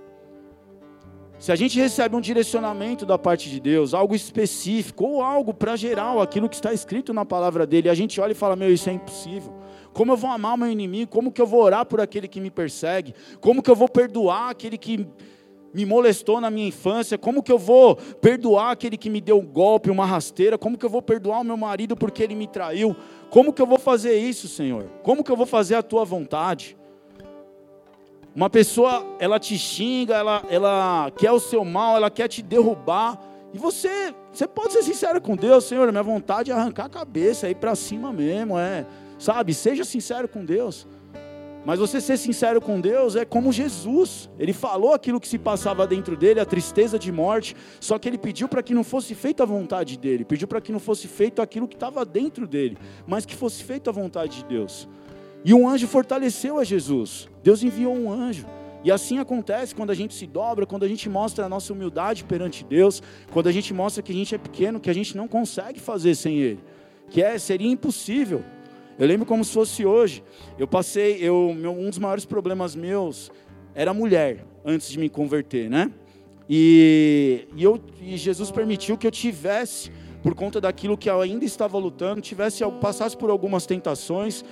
Se 1.38 1.52
a 1.52 1.56
gente 1.58 1.78
recebe 1.78 2.16
um 2.16 2.22
direcionamento 2.22 3.06
da 3.06 3.18
parte 3.18 3.50
de 3.50 3.60
Deus, 3.60 3.94
algo 3.94 4.16
específico 4.16 5.04
ou 5.04 5.22
algo 5.22 5.54
para 5.54 5.76
geral, 5.76 6.22
aquilo 6.22 6.48
que 6.48 6.56
está 6.56 6.72
escrito 6.72 7.14
na 7.14 7.26
palavra 7.26 7.68
dele, 7.68 7.90
a 7.90 7.94
gente 7.94 8.22
olha 8.22 8.32
e 8.32 8.36
fala: 8.36 8.56
Meu, 8.56 8.72
isso 8.72 8.90
é 8.90 8.94
impossível. 8.94 9.54
Como 9.92 10.14
eu 10.14 10.16
vou 10.16 10.30
amar 10.30 10.54
o 10.54 10.58
meu 10.58 10.70
inimigo? 10.70 11.12
Como 11.12 11.34
que 11.34 11.42
eu 11.42 11.46
vou 11.46 11.62
orar 11.62 11.86
por 11.86 12.00
aquele 12.00 12.30
que 12.30 12.40
me 12.40 12.50
persegue? 12.50 13.14
Como 13.42 13.62
que 13.62 13.70
eu 13.70 13.76
vou 13.76 13.90
perdoar 13.90 14.52
aquele 14.52 14.78
que 14.78 15.06
me 15.74 15.86
molestou 15.86 16.40
na 16.40 16.50
minha 16.50 16.68
infância? 16.68 17.18
Como 17.18 17.44
que 17.44 17.52
eu 17.52 17.60
vou 17.60 17.98
perdoar 17.98 18.72
aquele 18.72 18.96
que 18.96 19.10
me 19.10 19.20
deu 19.20 19.38
um 19.38 19.46
golpe, 19.46 19.90
uma 19.92 20.06
rasteira? 20.06 20.58
Como 20.58 20.78
que 20.78 20.86
eu 20.86 20.90
vou 20.90 21.02
perdoar 21.02 21.42
o 21.42 21.44
meu 21.44 21.58
marido 21.58 21.94
porque 21.94 22.24
ele 22.24 22.36
me 22.36 22.48
traiu? 22.48 22.96
Como 23.30 23.52
que 23.52 23.62
eu 23.62 23.68
vou 23.68 23.78
fazer 23.78 24.18
isso, 24.18 24.48
Senhor? 24.48 24.86
Como 25.04 25.26
que 25.26 25.32
eu 25.32 25.36
vou 25.36 25.46
fazer 25.46 25.76
a 25.76 25.84
tua 25.84 26.06
vontade? 26.06 26.78
Uma 28.36 28.50
pessoa, 28.50 29.06
ela 29.20 29.40
te 29.40 29.58
xinga, 29.58 30.16
ela, 30.16 30.44
ela 30.50 31.12
quer 31.16 31.32
o 31.32 31.40
seu 31.40 31.64
mal, 31.64 31.96
ela 31.96 32.10
quer 32.10 32.28
te 32.28 32.42
derrubar. 32.42 33.20
E 33.54 33.60
você, 33.60 34.14
você 34.32 34.48
pode 34.48 34.74
ser 34.74 34.82
sincero 34.82 35.22
com 35.22 35.36
Deus, 35.36 35.66
Senhor, 35.66 35.92
minha 35.92 36.02
vontade 36.02 36.50
é 36.50 36.54
arrancar 36.54 36.86
a 36.86 36.90
cabeça, 36.90 37.48
ir 37.48 37.56
para 37.56 37.76
cima 37.76 38.12
mesmo, 38.12 38.58
é, 38.58 38.88
sabe? 39.20 39.54
Seja 39.54 39.84
sincero 39.84 40.28
com 40.28 40.44
Deus. 40.44 40.88
Mas 41.66 41.80
você 41.80 42.02
ser 42.02 42.18
sincero 42.18 42.60
com 42.60 42.82
Deus 42.82 43.16
é 43.16 43.24
como 43.24 43.52
Jesus. 43.52 44.30
Ele 44.38 44.52
falou 44.52 44.94
aquilo 44.94 45.20
que 45.20 45.28
se 45.28 45.38
passava 45.38 45.88
dentro 45.88 46.18
dele, 46.18 46.40
a 46.40 46.46
tristeza 46.46 47.00
de 47.00 47.12
morte, 47.12 47.56
só 47.80 47.98
que 47.98 48.10
ele 48.10 48.18
pediu 48.18 48.50
para 48.50 48.64
que 48.64 48.74
não 48.74 48.84
fosse 48.84 49.16
feita 49.16 49.44
a 49.44 49.46
vontade 49.46 49.98
dele, 49.98 50.26
pediu 50.26 50.48
para 50.48 50.60
que 50.60 50.72
não 50.72 50.80
fosse 50.80 51.08
feito 51.08 51.42
aquilo 51.42 51.68
que 51.68 51.76
estava 51.76 52.04
dentro 52.04 52.48
dele, 52.48 52.78
mas 53.08 53.26
que 53.26 53.36
fosse 53.36 53.64
feita 53.64 53.92
a 53.92 53.94
vontade 53.94 54.38
de 54.40 54.46
Deus. 54.46 54.90
E 55.46 55.54
um 55.54 55.68
anjo 55.68 55.88
fortaleceu 55.88 56.58
a 56.58 56.64
Jesus. 56.64 57.28
Deus 57.44 57.64
enviou 57.64 57.96
um 57.96 58.12
anjo. 58.12 58.46
E 58.84 58.92
assim 58.92 59.18
acontece 59.18 59.74
quando 59.74 59.92
a 59.92 59.94
gente 59.94 60.14
se 60.14 60.28
dobra, 60.28 60.66
quando 60.66 60.84
a 60.84 60.88
gente 60.88 61.08
mostra 61.10 61.46
a 61.46 61.50
nossa 61.50 61.72
humildade 61.72 62.24
perante 62.26 62.66
Deus, 62.66 63.02
quando 63.32 63.48
a 63.48 63.52
gente 63.52 63.74
mostra 63.74 64.04
que 64.04 64.12
a 64.12 64.16
gente 64.16 64.36
é 64.36 64.38
pequeno, 64.38 64.80
que 64.80 64.90
a 64.90 64.94
gente 64.94 65.16
não 65.16 65.28
consegue 65.28 65.80
fazer 65.80 66.16
sem 66.16 66.38
Ele, 66.38 66.60
que 67.10 67.24
é 67.24 67.38
seria 67.38 67.70
impossível. 67.70 68.44
Eu 69.00 69.08
lembro 69.08 69.26
como 69.26 69.44
se 69.44 69.54
fosse 69.54 69.86
hoje. 69.86 70.24
Eu 70.60 70.68
passei, 70.68 71.18
eu, 71.22 71.56
meu, 71.58 71.72
um 71.72 71.90
dos 71.90 71.98
maiores 71.98 72.26
problemas 72.26 72.76
meus 72.76 73.32
era 73.74 73.94
mulher 73.94 74.46
antes 74.64 74.90
de 74.90 75.00
me 75.00 75.10
converter, 75.10 75.70
né? 75.70 75.92
E, 76.50 77.48
e, 77.56 77.64
eu, 77.64 77.80
e 78.02 78.18
Jesus 78.18 78.52
permitiu 78.52 78.98
que 78.98 79.08
eu 79.08 79.12
tivesse, 79.12 79.90
por 80.22 80.36
conta 80.36 80.60
daquilo 80.60 80.98
que 80.98 81.10
eu 81.10 81.22
ainda 81.22 81.46
estava 81.46 81.78
lutando, 81.78 82.22
tivesse 82.22 82.64
passasse 82.82 83.16
por 83.16 83.30
algumas 83.30 83.66
tentações 83.66 84.44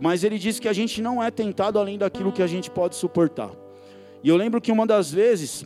mas 0.00 0.24
ele 0.24 0.38
diz 0.38 0.60
que 0.60 0.68
a 0.68 0.72
gente 0.72 1.02
não 1.02 1.22
é 1.22 1.30
tentado 1.30 1.78
além 1.78 1.98
daquilo 1.98 2.32
que 2.32 2.42
a 2.42 2.46
gente 2.46 2.70
pode 2.70 2.96
suportar. 2.96 3.50
E 4.22 4.28
eu 4.28 4.36
lembro 4.36 4.60
que 4.60 4.72
uma 4.72 4.86
das 4.86 5.12
vezes, 5.12 5.64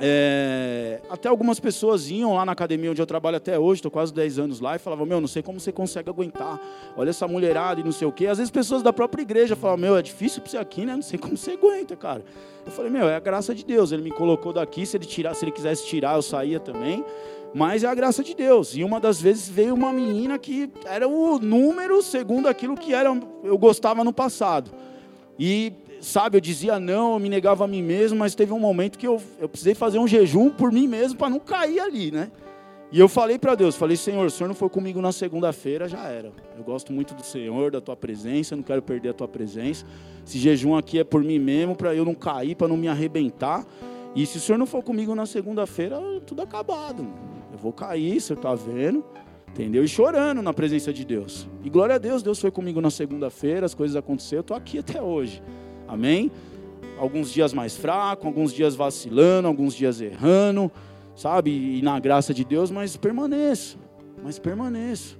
é, 0.00 1.00
até 1.08 1.28
algumas 1.28 1.60
pessoas 1.60 2.10
iam 2.10 2.34
lá 2.34 2.44
na 2.44 2.52
academia 2.52 2.90
onde 2.90 3.00
eu 3.00 3.06
trabalho 3.06 3.36
até 3.36 3.58
hoje, 3.58 3.78
estou 3.78 3.90
quase 3.90 4.12
10 4.12 4.38
anos 4.38 4.60
lá, 4.60 4.76
e 4.76 4.78
falavam, 4.78 5.06
meu, 5.06 5.20
não 5.20 5.28
sei 5.28 5.42
como 5.42 5.60
você 5.60 5.70
consegue 5.70 6.10
aguentar, 6.10 6.60
olha 6.96 7.10
essa 7.10 7.26
mulherada 7.28 7.80
e 7.80 7.84
não 7.84 7.92
sei 7.92 8.06
o 8.08 8.12
quê. 8.12 8.26
Às 8.26 8.38
vezes 8.38 8.50
pessoas 8.50 8.82
da 8.82 8.92
própria 8.92 9.22
igreja 9.22 9.54
falavam, 9.54 9.80
meu, 9.80 9.96
é 9.96 10.02
difícil 10.02 10.42
para 10.42 10.50
você 10.50 10.58
aqui, 10.58 10.84
né? 10.84 10.94
Não 10.94 11.02
sei 11.02 11.18
como 11.18 11.36
você 11.36 11.52
aguenta, 11.52 11.94
cara. 11.96 12.24
Eu 12.64 12.72
falei, 12.72 12.90
meu, 12.90 13.08
é 13.08 13.16
a 13.16 13.20
graça 13.20 13.54
de 13.54 13.64
Deus, 13.64 13.92
ele 13.92 14.02
me 14.02 14.10
colocou 14.10 14.52
daqui, 14.52 14.84
se 14.86 14.96
ele, 14.96 15.04
tirar, 15.04 15.34
se 15.34 15.44
ele 15.44 15.52
quisesse 15.52 15.86
tirar, 15.86 16.16
eu 16.16 16.22
saía 16.22 16.58
também. 16.58 17.04
Mas 17.54 17.84
é 17.84 17.86
a 17.86 17.94
graça 17.94 18.22
de 18.22 18.34
Deus. 18.34 18.74
E 18.74 18.82
uma 18.82 18.98
das 18.98 19.20
vezes 19.20 19.48
veio 19.48 19.74
uma 19.74 19.92
menina 19.92 20.38
que 20.38 20.70
era 20.86 21.06
o 21.06 21.38
número 21.38 22.02
segundo 22.02 22.48
aquilo 22.48 22.76
que 22.76 22.94
era, 22.94 23.10
eu 23.44 23.58
gostava 23.58 24.02
no 24.02 24.12
passado. 24.12 24.70
E 25.38 25.72
sabe, 26.00 26.36
eu 26.36 26.40
dizia 26.40 26.80
não, 26.80 27.14
eu 27.14 27.18
me 27.18 27.28
negava 27.28 27.64
a 27.64 27.66
mim 27.66 27.82
mesmo, 27.82 28.18
mas 28.18 28.34
teve 28.34 28.52
um 28.52 28.58
momento 28.58 28.98
que 28.98 29.06
eu, 29.06 29.20
eu 29.38 29.48
precisei 29.48 29.74
fazer 29.74 29.98
um 29.98 30.08
jejum 30.08 30.50
por 30.50 30.72
mim 30.72 30.88
mesmo 30.88 31.18
para 31.18 31.30
não 31.30 31.38
cair 31.38 31.80
ali, 31.80 32.10
né? 32.10 32.30
E 32.90 33.00
eu 33.00 33.08
falei 33.08 33.38
para 33.38 33.54
Deus, 33.54 33.74
falei, 33.74 33.96
Senhor, 33.96 34.26
o 34.26 34.30
Senhor 34.30 34.48
não 34.48 34.54
foi 34.54 34.68
comigo 34.68 35.00
na 35.00 35.12
segunda-feira, 35.12 35.88
já 35.88 36.08
era. 36.08 36.30
Eu 36.58 36.62
gosto 36.62 36.92
muito 36.92 37.14
do 37.14 37.24
Senhor, 37.24 37.70
da 37.70 37.80
Tua 37.80 37.96
presença, 37.96 38.54
não 38.54 38.62
quero 38.62 38.82
perder 38.82 39.08
a 39.08 39.14
Tua 39.14 39.26
presença. 39.26 39.86
Esse 40.26 40.38
jejum 40.38 40.76
aqui 40.76 40.98
é 40.98 41.04
por 41.04 41.24
mim 41.24 41.38
mesmo, 41.38 41.74
para 41.74 41.94
eu 41.94 42.04
não 42.04 42.14
cair, 42.14 42.54
para 42.54 42.68
não 42.68 42.76
me 42.76 42.88
arrebentar. 42.88 43.64
E 44.14 44.26
se 44.26 44.36
o 44.36 44.40
Senhor 44.40 44.58
não 44.58 44.66
for 44.66 44.82
comigo 44.82 45.14
na 45.14 45.24
segunda-feira, 45.24 45.98
tudo 46.26 46.42
acabado. 46.42 47.08
Eu 47.52 47.58
vou 47.58 47.72
cair, 47.72 48.20
você 48.20 48.32
está 48.32 48.54
vendo, 48.54 49.04
entendeu? 49.50 49.84
E 49.84 49.88
chorando 49.88 50.40
na 50.40 50.54
presença 50.54 50.92
de 50.92 51.04
Deus. 51.04 51.46
E 51.62 51.68
glória 51.68 51.96
a 51.96 51.98
Deus, 51.98 52.22
Deus 52.22 52.40
foi 52.40 52.50
comigo 52.50 52.80
na 52.80 52.90
segunda-feira, 52.90 53.66
as 53.66 53.74
coisas 53.74 53.94
aconteceram, 53.94 54.38
eu 54.38 54.42
estou 54.42 54.56
aqui 54.56 54.78
até 54.78 55.02
hoje. 55.02 55.42
Amém? 55.86 56.32
Alguns 56.98 57.30
dias 57.30 57.52
mais 57.52 57.76
fraco, 57.76 58.26
alguns 58.26 58.52
dias 58.52 58.74
vacilando, 58.74 59.46
alguns 59.46 59.74
dias 59.74 60.00
errando, 60.00 60.72
sabe? 61.14 61.50
E 61.50 61.82
na 61.82 62.00
graça 62.00 62.32
de 62.32 62.44
Deus, 62.44 62.70
mas 62.70 62.96
permaneço. 62.96 63.78
Mas 64.22 64.38
permaneço. 64.38 65.18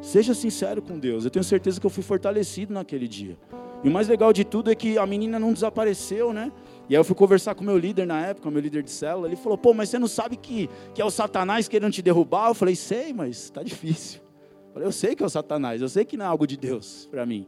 Seja 0.00 0.34
sincero 0.34 0.80
com 0.80 0.98
Deus. 0.98 1.24
Eu 1.24 1.30
tenho 1.30 1.44
certeza 1.44 1.80
que 1.80 1.86
eu 1.86 1.90
fui 1.90 2.04
fortalecido 2.04 2.72
naquele 2.72 3.08
dia. 3.08 3.36
E 3.82 3.88
o 3.88 3.90
mais 3.90 4.06
legal 4.08 4.32
de 4.32 4.44
tudo 4.44 4.70
é 4.70 4.74
que 4.74 4.96
a 4.98 5.06
menina 5.06 5.38
não 5.38 5.52
desapareceu, 5.52 6.32
né? 6.32 6.52
E 6.88 6.96
aí 6.96 7.00
eu 7.00 7.04
fui 7.04 7.14
conversar 7.14 7.54
com 7.54 7.62
o 7.62 7.66
meu 7.66 7.76
líder 7.76 8.06
na 8.06 8.26
época, 8.26 8.50
meu 8.50 8.62
líder 8.62 8.82
de 8.82 8.90
célula. 8.90 9.28
Ele 9.28 9.36
falou: 9.36 9.58
pô, 9.58 9.74
mas 9.74 9.90
você 9.90 9.98
não 9.98 10.08
sabe 10.08 10.36
que, 10.36 10.70
que 10.94 11.02
é 11.02 11.04
o 11.04 11.10
Satanás 11.10 11.68
querendo 11.68 11.92
te 11.92 12.00
derrubar? 12.00 12.48
Eu 12.48 12.54
falei: 12.54 12.74
sei, 12.74 13.12
mas 13.12 13.44
está 13.44 13.62
difícil. 13.62 14.20
Eu 14.68 14.72
falei: 14.72 14.88
eu 14.88 14.92
sei 14.92 15.14
que 15.14 15.22
é 15.22 15.26
o 15.26 15.30
Satanás, 15.30 15.82
eu 15.82 15.88
sei 15.88 16.04
que 16.04 16.16
não 16.16 16.24
é 16.24 16.28
algo 16.28 16.46
de 16.46 16.56
Deus 16.56 17.06
para 17.10 17.26
mim. 17.26 17.46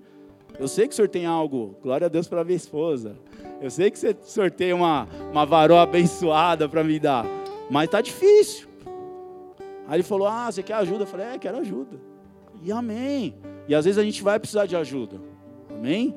Eu 0.58 0.68
sei 0.68 0.86
que 0.86 0.92
o 0.92 0.96
senhor 0.96 1.08
tem 1.08 1.24
algo, 1.24 1.76
glória 1.82 2.06
a 2.06 2.08
Deus 2.08 2.28
para 2.28 2.44
minha 2.44 2.56
esposa. 2.56 3.16
Eu 3.62 3.70
sei 3.70 3.90
que 3.90 3.98
senhor 3.98 4.50
tem 4.50 4.72
uma, 4.72 5.08
uma 5.30 5.46
varoa 5.46 5.82
abençoada 5.82 6.68
para 6.68 6.82
me 6.82 6.98
dar, 6.98 7.24
mas 7.70 7.84
está 7.84 8.00
difícil. 8.00 8.68
Aí 9.86 9.96
ele 9.96 10.02
falou: 10.02 10.28
Ah, 10.28 10.50
você 10.50 10.62
quer 10.62 10.74
ajuda? 10.74 11.04
Eu 11.04 11.06
falei: 11.06 11.26
É, 11.26 11.38
quero 11.38 11.58
ajuda. 11.58 11.98
E 12.62 12.70
amém. 12.70 13.34
E 13.66 13.74
às 13.74 13.86
vezes 13.86 13.98
a 13.98 14.04
gente 14.04 14.22
vai 14.22 14.38
precisar 14.38 14.66
de 14.66 14.76
ajuda. 14.76 15.16
Amém? 15.70 16.14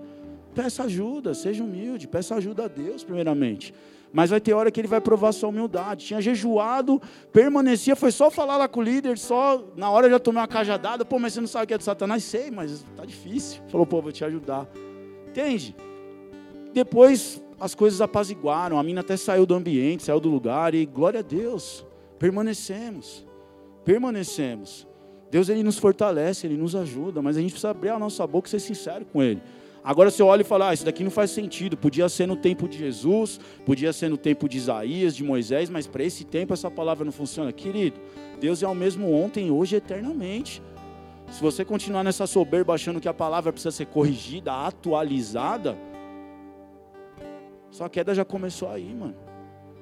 Peça 0.53 0.83
ajuda, 0.83 1.33
seja 1.33 1.63
humilde, 1.63 2.07
peça 2.07 2.35
ajuda 2.35 2.65
a 2.65 2.67
Deus, 2.67 3.03
primeiramente. 3.03 3.73
Mas 4.11 4.29
vai 4.29 4.39
ter 4.39 4.53
hora 4.53 4.69
que 4.69 4.79
ele 4.79 4.87
vai 4.87 5.01
provar 5.01 5.31
sua 5.31 5.49
humildade. 5.49 6.05
Tinha 6.05 6.21
jejuado, 6.21 7.01
permanecia, 7.31 7.95
foi 7.95 8.11
só 8.11 8.29
falar 8.29 8.57
lá 8.57 8.67
com 8.67 8.79
o 8.79 8.83
líder, 8.83 9.17
só 9.17 9.63
na 9.75 9.89
hora 9.89 10.07
já 10.07 10.19
tomei 10.19 10.39
uma 10.39 10.47
cajadada. 10.47 11.03
Pô, 11.03 11.17
mas 11.17 11.33
você 11.33 11.41
não 11.41 11.47
sabe 11.47 11.65
o 11.65 11.67
que 11.67 11.73
é 11.73 11.77
de 11.79 11.83
Satanás? 11.83 12.23
Sei, 12.23 12.51
mas 12.51 12.85
tá 12.95 13.03
difícil. 13.03 13.63
Falou, 13.69 13.87
pô, 13.87 14.01
vou 14.01 14.11
te 14.11 14.23
ajudar. 14.23 14.67
Entende? 15.27 15.75
Depois 16.71 17.41
as 17.59 17.73
coisas 17.73 18.01
apaziguaram, 18.01 18.77
a 18.77 18.83
mina 18.83 19.01
até 19.01 19.17
saiu 19.17 19.45
do 19.45 19.55
ambiente, 19.55 20.03
saiu 20.03 20.19
do 20.19 20.29
lugar, 20.29 20.75
e 20.75 20.85
glória 20.85 21.21
a 21.21 21.23
Deus, 21.23 21.83
permanecemos. 22.19 23.25
Permanecemos. 23.83 24.87
Deus 25.31 25.49
ele 25.49 25.63
nos 25.63 25.79
fortalece, 25.79 26.45
ele 26.45 26.57
nos 26.57 26.75
ajuda, 26.75 27.19
mas 27.19 27.37
a 27.37 27.41
gente 27.41 27.51
precisa 27.51 27.71
abrir 27.71 27.89
a 27.89 27.97
nossa 27.97 28.27
boca 28.27 28.47
e 28.47 28.51
ser 28.51 28.59
sincero 28.59 29.05
com 29.05 29.23
ele. 29.23 29.41
Agora 29.84 30.10
você 30.10 30.24
olha 30.24 30.41
e 30.41 30.46
fala, 30.46 30.69
ah, 30.69 30.74
isso 30.74 30.86
daqui 30.86 31.04
não 31.04 31.12
faz 31.12 31.32
sentido. 31.32 31.76
Podia 31.76 32.08
ser 32.08 32.26
no 32.26 32.38
tempo 32.38 32.69
de 32.69 32.78
Jesus, 32.78 33.38
podia 33.65 33.91
ser 33.91 34.08
no 34.08 34.15
tempo 34.15 34.48
de 34.48 34.58
Isaías, 34.58 35.13
de 35.13 35.24
Moisés, 35.24 35.69
mas 35.69 35.86
para 35.86 36.04
esse 36.04 36.24
tempo 36.24 36.54
essa 36.54 36.72
palavra 36.72 37.04
não 37.04 37.12
funciona. 37.12 37.52
Querido, 37.52 38.00
Deus 38.39 38.63
é 38.63 38.67
o 38.67 38.74
mesmo 38.74 39.12
ontem, 39.12 39.52
hoje 39.52 39.76
eternamente. 39.76 40.62
Se 41.30 41.41
você 41.41 41.65
continuar 41.65 42.04
nessa 42.04 42.26
soberba 42.26 42.74
achando 42.74 43.02
que 43.02 43.10
a 43.10 43.13
palavra 43.13 43.52
precisa 43.52 43.72
ser 43.72 43.88
corrigida, 43.88 44.54
atualizada, 44.54 45.78
sua 47.69 47.89
queda 47.89 48.15
já 48.15 48.24
começou 48.24 48.69
aí, 48.69 48.93
mano. 48.93 49.15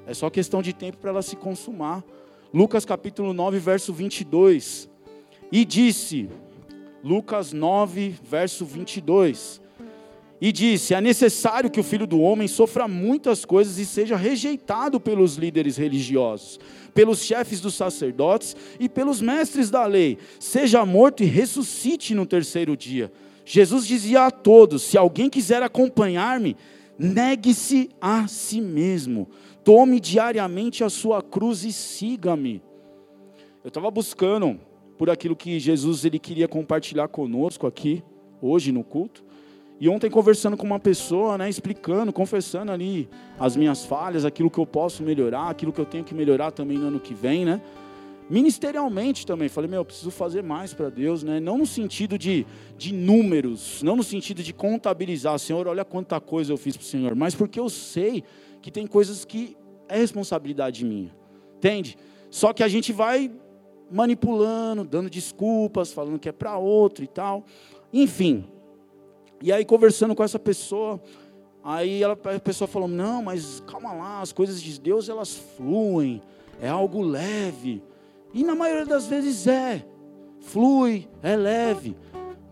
É 0.07 0.15
só 0.15 0.31
questão 0.31 0.63
de 0.63 0.73
tempo 0.73 0.97
para 0.97 1.11
ela 1.11 1.21
se 1.21 1.35
consumar. 1.35 2.03
Lucas 2.51 2.85
capítulo 2.85 3.33
9, 3.33 3.59
verso 3.59 3.93
22. 3.93 4.89
E 5.51 5.63
disse, 5.63 6.27
Lucas 7.03 7.53
9, 7.53 8.15
verso 8.23 8.65
22 8.65 9.61
e 10.41 10.51
disse: 10.51 10.95
É 10.95 10.99
necessário 10.99 11.69
que 11.69 11.79
o 11.79 11.83
filho 11.83 12.07
do 12.07 12.19
homem 12.19 12.47
sofra 12.47 12.87
muitas 12.87 13.45
coisas 13.45 13.77
e 13.77 13.85
seja 13.85 14.15
rejeitado 14.15 14.99
pelos 14.99 15.35
líderes 15.35 15.77
religiosos, 15.77 16.59
pelos 16.95 17.23
chefes 17.23 17.61
dos 17.61 17.75
sacerdotes 17.75 18.55
e 18.79 18.89
pelos 18.89 19.21
mestres 19.21 19.69
da 19.69 19.85
lei, 19.85 20.17
seja 20.39 20.83
morto 20.83 21.21
e 21.21 21.27
ressuscite 21.27 22.15
no 22.15 22.25
terceiro 22.25 22.75
dia. 22.75 23.11
Jesus 23.45 23.85
dizia 23.85 24.25
a 24.25 24.31
todos: 24.31 24.81
Se 24.81 24.97
alguém 24.97 25.29
quiser 25.29 25.61
acompanhar-me, 25.61 26.57
negue-se 26.97 27.91
a 28.01 28.27
si 28.27 28.59
mesmo, 28.59 29.29
tome 29.63 29.99
diariamente 29.99 30.83
a 30.83 30.89
sua 30.89 31.21
cruz 31.21 31.63
e 31.63 31.71
siga-me. 31.71 32.63
Eu 33.63 33.67
estava 33.67 33.91
buscando 33.91 34.59
por 34.97 35.07
aquilo 35.07 35.35
que 35.35 35.59
Jesus 35.59 36.03
ele 36.03 36.17
queria 36.17 36.47
compartilhar 36.47 37.07
conosco 37.07 37.67
aqui, 37.67 38.03
hoje 38.41 38.71
no 38.71 38.83
culto. 38.83 39.23
E 39.81 39.89
ontem 39.89 40.11
conversando 40.11 40.55
com 40.55 40.63
uma 40.63 40.79
pessoa, 40.79 41.39
né, 41.39 41.49
explicando, 41.49 42.13
confessando 42.13 42.71
ali 42.71 43.09
as 43.39 43.55
minhas 43.55 43.83
falhas, 43.83 44.25
aquilo 44.25 44.47
que 44.47 44.59
eu 44.59 44.65
posso 44.67 45.01
melhorar, 45.01 45.49
aquilo 45.49 45.73
que 45.73 45.81
eu 45.81 45.85
tenho 45.85 46.03
que 46.03 46.13
melhorar 46.13 46.51
também 46.51 46.77
no 46.77 46.89
ano 46.89 46.99
que 46.99 47.15
vem, 47.15 47.43
né? 47.43 47.59
Ministerialmente 48.29 49.25
também, 49.25 49.49
falei, 49.49 49.67
meu, 49.67 49.79
eu 49.79 49.85
preciso 49.85 50.11
fazer 50.11 50.43
mais 50.43 50.71
para 50.71 50.87
Deus, 50.87 51.23
né? 51.23 51.39
Não 51.39 51.57
no 51.57 51.65
sentido 51.65 52.15
de, 52.15 52.45
de 52.77 52.93
números, 52.93 53.81
não 53.81 53.95
no 53.95 54.03
sentido 54.03 54.43
de 54.43 54.53
contabilizar, 54.53 55.39
Senhor, 55.39 55.67
olha 55.67 55.83
quanta 55.83 56.19
coisa 56.21 56.53
eu 56.53 56.57
fiz 56.57 56.77
para 56.77 56.83
o 56.83 56.87
Senhor, 56.87 57.15
mas 57.15 57.33
porque 57.33 57.59
eu 57.59 57.67
sei 57.67 58.23
que 58.61 58.69
tem 58.69 58.85
coisas 58.85 59.25
que 59.25 59.57
é 59.89 59.97
responsabilidade 59.97 60.85
minha, 60.85 61.11
entende? 61.57 61.97
Só 62.29 62.53
que 62.53 62.61
a 62.61 62.67
gente 62.67 62.93
vai 62.93 63.31
manipulando, 63.89 64.83
dando 64.83 65.09
desculpas, 65.09 65.91
falando 65.91 66.19
que 66.19 66.29
é 66.29 66.31
para 66.31 66.55
outro 66.55 67.03
e 67.03 67.07
tal, 67.07 67.43
enfim, 67.91 68.45
e 69.41 69.51
aí, 69.51 69.65
conversando 69.65 70.15
com 70.15 70.23
essa 70.23 70.37
pessoa, 70.37 71.01
aí 71.63 72.03
ela, 72.03 72.13
a 72.13 72.39
pessoa 72.39 72.67
falou: 72.67 72.87
Não, 72.87 73.23
mas 73.23 73.61
calma 73.65 73.91
lá, 73.93 74.21
as 74.21 74.31
coisas 74.31 74.61
de 74.61 74.79
Deus 74.79 75.09
elas 75.09 75.35
fluem, 75.57 76.21
é 76.61 76.69
algo 76.69 77.01
leve. 77.01 77.83
E 78.33 78.43
na 78.43 78.55
maioria 78.55 78.85
das 78.85 79.07
vezes 79.07 79.47
é, 79.47 79.85
flui, 80.39 81.07
é 81.21 81.35
leve. 81.35 81.97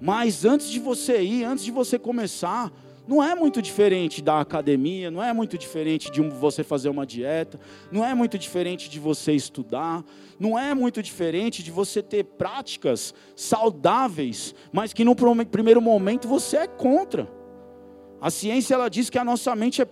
Mas 0.02 0.45
antes 0.45 0.69
de 0.69 0.80
você 0.80 1.21
ir, 1.21 1.43
antes 1.43 1.63
de 1.63 1.71
você 1.71 1.99
começar, 1.99 2.71
não 3.10 3.24
é 3.24 3.34
muito 3.34 3.60
diferente 3.60 4.22
da 4.22 4.39
academia, 4.39 5.10
não 5.10 5.24
é 5.24 5.34
muito 5.34 5.58
diferente 5.58 6.12
de 6.12 6.22
você 6.22 6.63
fazer 6.63 6.89
uma 6.89 7.08
dieta, 7.08 7.60
não 7.91 8.06
é 8.06 8.13
muito 8.13 8.38
diferente 8.38 8.88
de 8.88 9.00
você 9.00 9.34
estudar, 9.34 10.06
não 10.39 10.60
é 10.60 10.76
muito 10.76 11.02
diferente 11.02 11.63
de 11.63 11.72
você 11.72 12.04
ter 12.04 12.24
práticas 12.24 13.15
saudáveis, 13.36 14.54
mas 14.72 14.93
que 14.93 15.04
no 15.04 15.15
primeiro 15.15 15.82
momento 15.82 16.28
você 16.28 16.58
é 16.58 16.67
contra. 16.67 17.28
A 18.22 18.30
ciência 18.30 18.76
ela 18.76 18.89
diz 18.89 19.10
que 19.10 19.17
a 19.17 19.26
nossa 19.26 19.56
mente 19.56 19.82
é, 19.82 19.88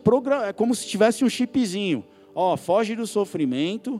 é 0.48 0.54
como 0.54 0.76
se 0.76 0.86
tivesse 0.86 1.26
um 1.26 1.30
chipzinho. 1.30 2.06
Ó, 2.36 2.56
foge 2.56 2.96
do 2.96 3.08
sofrimento, 3.08 4.00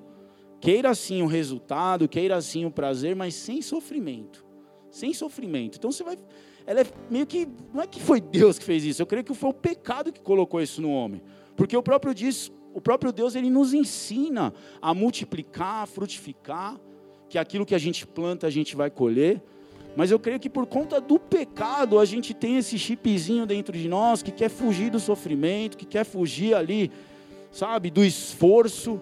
queira 0.62 0.94
sim 0.94 1.24
o 1.24 1.28
resultado, 1.28 2.08
queira 2.08 2.40
sim 2.40 2.66
o 2.66 2.72
prazer, 2.72 3.16
mas 3.16 3.34
sem 3.34 3.64
sofrimento. 3.64 4.46
Sem 4.92 5.12
sofrimento. 5.12 5.80
Então 5.80 5.92
você 5.92 6.04
vai 6.04 6.16
ela 6.68 6.82
é 6.82 6.86
meio 7.10 7.26
que, 7.26 7.48
não 7.74 7.82
é 7.82 7.88
que 7.88 8.02
foi 8.02 8.20
Deus 8.20 8.60
que 8.60 8.66
fez 8.66 8.84
isso, 8.84 9.02
eu 9.02 9.06
creio 9.06 9.24
que 9.24 9.34
foi 9.34 9.50
o 9.50 9.54
pecado 9.54 10.12
que 10.12 10.20
colocou 10.20 10.62
isso 10.62 10.82
no 10.82 10.92
homem. 10.92 11.22
Porque 11.56 11.76
o 11.76 11.82
próprio, 11.82 12.14
diz, 12.14 12.52
o 12.74 12.82
próprio 12.82 13.14
Deus, 13.14 13.36
ele 13.36 13.50
nos 13.50 13.74
ensina 13.74 14.54
a 14.82 14.94
multiplicar, 14.94 15.84
a 15.84 15.86
frutificar, 15.86 16.78
que 17.30 17.38
aquilo 17.38 17.66
que 17.66 17.74
a 17.74 17.78
gente 17.78 18.06
planta, 18.06 18.46
a 18.48 18.50
gente 18.50 18.76
vai 18.76 18.90
colher. 18.90 19.42
Mas 19.96 20.12
eu 20.12 20.20
creio 20.20 20.40
que 20.42 20.50
por 20.50 20.66
conta 20.68 21.00
do 21.00 21.18
pecado, 21.18 22.00
a 22.00 22.06
gente 22.06 22.34
tem 22.34 22.58
esse 22.58 22.78
chipzinho 22.78 23.46
dentro 23.46 23.76
de 23.76 23.88
nós 23.88 24.22
que 24.22 24.32
quer 24.32 24.50
fugir 24.50 24.92
do 24.92 25.00
sofrimento, 25.00 25.78
que 25.78 25.86
quer 25.86 26.04
fugir 26.04 26.54
ali, 26.54 26.92
sabe, 27.50 27.90
do 27.90 28.04
esforço. 28.04 29.02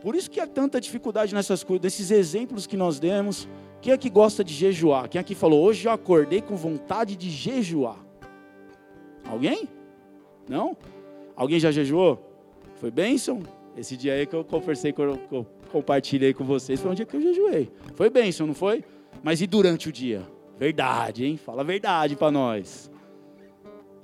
Por 0.00 0.14
isso 0.14 0.30
que 0.30 0.40
há 0.40 0.46
tanta 0.46 0.80
dificuldade 0.80 1.34
nessas 1.34 1.62
coisas, 1.62 1.82
desses 1.82 2.10
exemplos 2.10 2.66
que 2.66 2.76
nós 2.76 2.98
demos. 2.98 3.46
Quem 3.86 3.92
é 3.92 3.96
que 3.96 4.10
gosta 4.10 4.42
de 4.42 4.52
jejuar? 4.52 5.08
Quem 5.08 5.20
aqui 5.20 5.32
falou, 5.32 5.62
hoje 5.62 5.86
eu 5.86 5.92
acordei 5.92 6.42
com 6.42 6.56
vontade 6.56 7.14
de 7.14 7.30
jejuar? 7.30 8.04
Alguém? 9.24 9.68
Não? 10.48 10.76
Alguém 11.36 11.60
já 11.60 11.70
jejuou? 11.70 12.20
Foi 12.80 12.90
bênção? 12.90 13.44
Esse 13.76 13.96
dia 13.96 14.14
aí 14.14 14.26
que 14.26 14.34
eu 14.34 14.44
conversei, 14.44 14.92
que 14.92 15.00
eu 15.00 15.46
compartilhei 15.70 16.34
com 16.34 16.42
vocês, 16.42 16.80
foi 16.80 16.90
um 16.90 16.94
dia 16.94 17.06
que 17.06 17.14
eu 17.14 17.20
jejuei. 17.20 17.70
Foi 17.94 18.10
bênção, 18.10 18.44
não 18.44 18.54
foi? 18.54 18.82
Mas 19.22 19.40
e 19.40 19.46
durante 19.46 19.88
o 19.88 19.92
dia? 19.92 20.26
Verdade, 20.58 21.24
hein? 21.24 21.36
Fala 21.36 21.60
a 21.60 21.64
verdade 21.64 22.16
para 22.16 22.32
nós. 22.32 22.90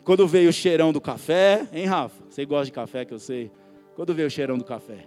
Quando 0.05 0.29
veio 0.29 0.51
o 0.51 0.53
cheirão 0.53 0.93
do 0.93 1.01
café, 1.01 1.67
hein, 1.73 1.87
Rafa? 1.87 2.23
Você 2.31 2.47
gosta 2.47 2.67
de 2.67 2.73
café, 2.73 3.05
que 3.05 3.15
eu 3.15 3.19
sei. 3.19 3.51
Quando 3.97 4.15
veio 4.15 4.29
o 4.29 4.31
cheirão 4.31 4.57
do 4.57 4.65
café? 4.65 5.07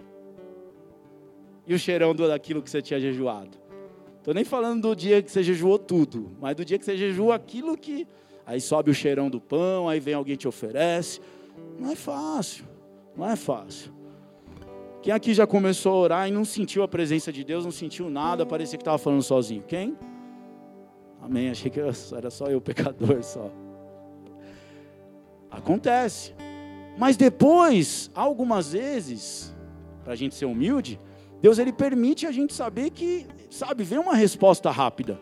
E 1.66 1.72
o 1.72 1.78
cheirão 1.78 2.14
daquilo 2.14 2.60
que 2.60 2.68
você 2.68 2.82
tinha 2.82 3.00
jejuado? 3.00 3.64
Estou 4.26 4.34
nem 4.34 4.42
falando 4.42 4.88
do 4.88 4.96
dia 4.96 5.22
que 5.22 5.30
você 5.30 5.40
jejuou 5.40 5.78
tudo, 5.78 6.32
mas 6.40 6.56
do 6.56 6.64
dia 6.64 6.76
que 6.76 6.84
você 6.84 6.96
jejua 6.96 7.36
aquilo 7.36 7.78
que. 7.78 8.08
Aí 8.44 8.60
sobe 8.60 8.90
o 8.90 8.94
cheirão 8.94 9.30
do 9.30 9.40
pão, 9.40 9.88
aí 9.88 10.00
vem 10.00 10.14
alguém 10.14 10.34
te 10.34 10.48
oferece. 10.48 11.20
Não 11.78 11.92
é 11.92 11.94
fácil, 11.94 12.64
não 13.16 13.30
é 13.30 13.36
fácil. 13.36 13.92
Quem 15.00 15.12
aqui 15.12 15.32
já 15.32 15.46
começou 15.46 15.92
a 15.92 15.96
orar 15.98 16.28
e 16.28 16.32
não 16.32 16.44
sentiu 16.44 16.82
a 16.82 16.88
presença 16.88 17.32
de 17.32 17.44
Deus, 17.44 17.64
não 17.64 17.70
sentiu 17.70 18.10
nada, 18.10 18.44
parecia 18.44 18.76
que 18.76 18.82
estava 18.82 18.98
falando 18.98 19.22
sozinho? 19.22 19.62
Quem? 19.62 19.96
Amém. 21.22 21.48
Achei 21.48 21.70
que 21.70 21.78
era 21.78 22.28
só 22.28 22.46
eu, 22.46 22.60
pecador, 22.60 23.22
só. 23.22 23.48
Acontece. 25.48 26.34
Mas 26.98 27.16
depois, 27.16 28.10
algumas 28.12 28.72
vezes, 28.72 29.54
para 30.02 30.14
a 30.14 30.16
gente 30.16 30.34
ser 30.34 30.46
humilde, 30.46 30.98
Deus 31.40 31.58
ele 31.58 31.72
permite 31.72 32.26
a 32.26 32.32
gente 32.32 32.54
saber 32.54 32.90
que 32.90 33.26
sabe, 33.50 33.84
vem 33.84 33.98
uma 33.98 34.14
resposta 34.14 34.70
rápida. 34.70 35.18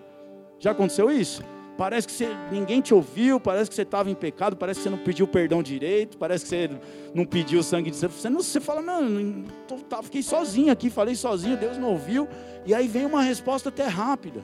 Já 0.59 0.70
aconteceu 0.70 1.11
isso? 1.11 1.42
Parece 1.77 2.07
que 2.07 2.12
você, 2.12 2.29
ninguém 2.53 2.81
te 2.81 2.94
ouviu, 2.94 3.40
parece 3.40 3.68
que 3.68 3.74
você 3.74 3.83
estava 3.83 4.09
em 4.09 4.14
pecado, 4.14 4.57
parece 4.57 4.79
que 4.79 4.85
você 4.85 4.90
não 4.90 4.98
pediu 4.98 5.27
perdão 5.27 5.61
direito, 5.61 6.16
parece 6.16 6.44
que 6.44 6.50
você 6.50 6.70
não 7.12 7.24
pediu 7.24 7.62
sangue 7.64 7.90
de. 7.90 7.96
Você, 7.96 8.31
não, 8.31 8.40
você 8.40 8.61
fala, 8.61 8.81
não, 8.81 9.44
tô, 9.66 9.77
tá, 9.79 10.00
fiquei 10.00 10.22
sozinho 10.22 10.72
aqui, 10.72 10.88
falei 10.88 11.16
sozinho, 11.16 11.57
Deus 11.57 11.77
não 11.77 11.90
ouviu. 11.90 12.29
E 12.64 12.72
aí 12.72 12.87
vem 12.87 13.05
uma 13.05 13.22
resposta 13.22 13.70
até 13.70 13.87
rápida. 13.87 14.42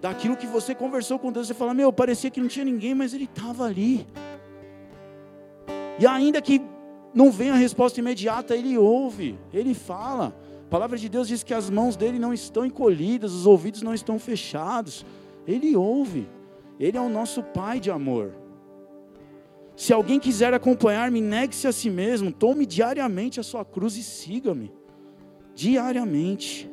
Daquilo 0.00 0.36
que 0.36 0.46
você 0.46 0.74
conversou 0.74 1.18
com 1.18 1.32
Deus, 1.32 1.48
você 1.48 1.54
fala, 1.54 1.74
meu, 1.74 1.92
parecia 1.92 2.30
que 2.30 2.40
não 2.40 2.48
tinha 2.48 2.64
ninguém, 2.64 2.94
mas 2.94 3.12
ele 3.12 3.24
estava 3.24 3.64
ali. 3.64 4.06
E 5.98 6.06
ainda 6.06 6.40
que 6.40 6.62
não 7.12 7.32
venha 7.32 7.52
a 7.52 7.56
resposta 7.56 7.98
imediata, 7.98 8.56
ele 8.56 8.78
ouve, 8.78 9.38
ele 9.52 9.74
fala 9.74 10.32
palavra 10.72 10.96
de 10.96 11.06
Deus 11.06 11.28
diz 11.28 11.42
que 11.42 11.52
as 11.52 11.68
mãos 11.68 11.96
dele 11.96 12.18
não 12.18 12.32
estão 12.32 12.64
encolhidas, 12.64 13.34
os 13.34 13.46
ouvidos 13.46 13.82
não 13.82 13.92
estão 13.92 14.18
fechados. 14.18 15.04
Ele 15.46 15.76
ouve. 15.76 16.26
Ele 16.80 16.96
é 16.96 17.00
o 17.00 17.10
nosso 17.10 17.42
Pai 17.42 17.78
de 17.78 17.90
amor. 17.90 18.32
Se 19.76 19.92
alguém 19.92 20.18
quiser 20.18 20.54
acompanhar-me, 20.54 21.20
negue-se 21.20 21.66
a 21.66 21.72
si 21.72 21.90
mesmo, 21.90 22.32
tome 22.32 22.64
diariamente 22.64 23.38
a 23.38 23.42
sua 23.42 23.66
cruz 23.66 23.98
e 23.98 24.02
siga-me. 24.02 24.72
Diariamente. 25.54 26.70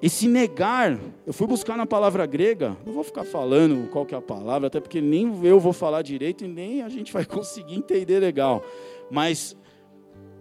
Esse 0.00 0.28
negar, 0.28 0.98
eu 1.26 1.34
fui 1.34 1.46
buscar 1.46 1.76
na 1.76 1.84
palavra 1.84 2.24
grega, 2.24 2.74
não 2.86 2.94
vou 2.94 3.04
ficar 3.04 3.24
falando 3.24 3.90
qual 3.90 4.06
que 4.06 4.14
é 4.14 4.18
a 4.18 4.22
palavra, 4.22 4.68
até 4.68 4.80
porque 4.80 5.02
nem 5.02 5.44
eu 5.44 5.60
vou 5.60 5.74
falar 5.74 6.00
direito 6.00 6.42
e 6.42 6.48
nem 6.48 6.82
a 6.82 6.88
gente 6.88 7.12
vai 7.12 7.26
conseguir 7.26 7.74
entender 7.74 8.18
legal. 8.18 8.64
Mas 9.10 9.54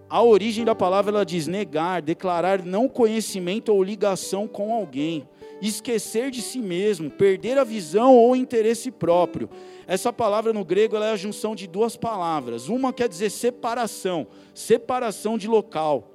a 0.09 0.23
origem 0.23 0.63
da 0.63 0.73
palavra 0.73 1.11
ela 1.11 1.25
diz 1.25 1.47
negar, 1.47 2.01
declarar 2.01 2.63
não 2.63 2.87
conhecimento 2.87 3.73
ou 3.73 3.83
ligação 3.83 4.47
com 4.47 4.73
alguém, 4.73 5.27
esquecer 5.61 6.31
de 6.31 6.41
si 6.41 6.59
mesmo, 6.59 7.09
perder 7.09 7.57
a 7.57 7.63
visão 7.63 8.15
ou 8.15 8.35
interesse 8.35 8.89
próprio. 8.89 9.49
Essa 9.85 10.13
palavra 10.13 10.53
no 10.53 10.63
grego 10.63 10.95
é 10.95 11.11
a 11.11 11.15
junção 11.17 11.55
de 11.55 11.67
duas 11.67 11.97
palavras. 11.97 12.69
Uma 12.69 12.93
quer 12.93 13.09
dizer 13.09 13.29
separação, 13.29 14.27
separação 14.53 15.37
de 15.37 15.47
local. 15.47 16.13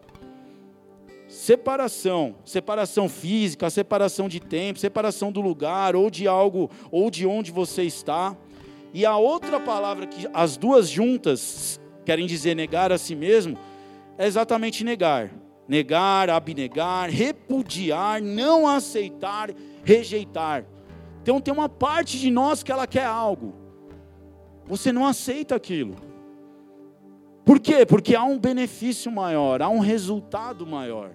Separação, 1.28 2.36
separação 2.44 3.08
física, 3.08 3.70
separação 3.70 4.28
de 4.28 4.38
tempo, 4.38 4.78
separação 4.78 5.32
do 5.32 5.40
lugar 5.40 5.96
ou 5.96 6.10
de 6.10 6.28
algo 6.28 6.70
ou 6.90 7.10
de 7.10 7.26
onde 7.26 7.50
você 7.50 7.82
está. 7.82 8.36
E 8.92 9.06
a 9.06 9.16
outra 9.16 9.58
palavra 9.58 10.06
que 10.06 10.28
as 10.34 10.58
duas 10.58 10.88
juntas 10.88 11.80
querem 12.04 12.26
dizer 12.26 12.54
negar 12.54 12.92
a 12.92 12.98
si 12.98 13.14
mesmo, 13.14 13.56
é 14.18 14.26
exatamente 14.26 14.84
negar. 14.84 15.30
Negar, 15.68 16.28
abnegar, 16.28 17.08
repudiar, 17.08 18.20
não 18.20 18.66
aceitar, 18.66 19.50
rejeitar. 19.84 20.64
Então 21.22 21.40
tem 21.40 21.54
uma 21.54 21.68
parte 21.68 22.18
de 22.18 22.30
nós 22.30 22.62
que 22.62 22.72
ela 22.72 22.86
quer 22.86 23.04
algo. 23.06 23.54
Você 24.66 24.92
não 24.92 25.06
aceita 25.06 25.54
aquilo. 25.54 25.94
Por 27.44 27.58
quê? 27.58 27.86
Porque 27.86 28.14
há 28.14 28.24
um 28.24 28.38
benefício 28.38 29.10
maior, 29.10 29.62
há 29.62 29.68
um 29.68 29.80
resultado 29.80 30.66
maior. 30.66 31.10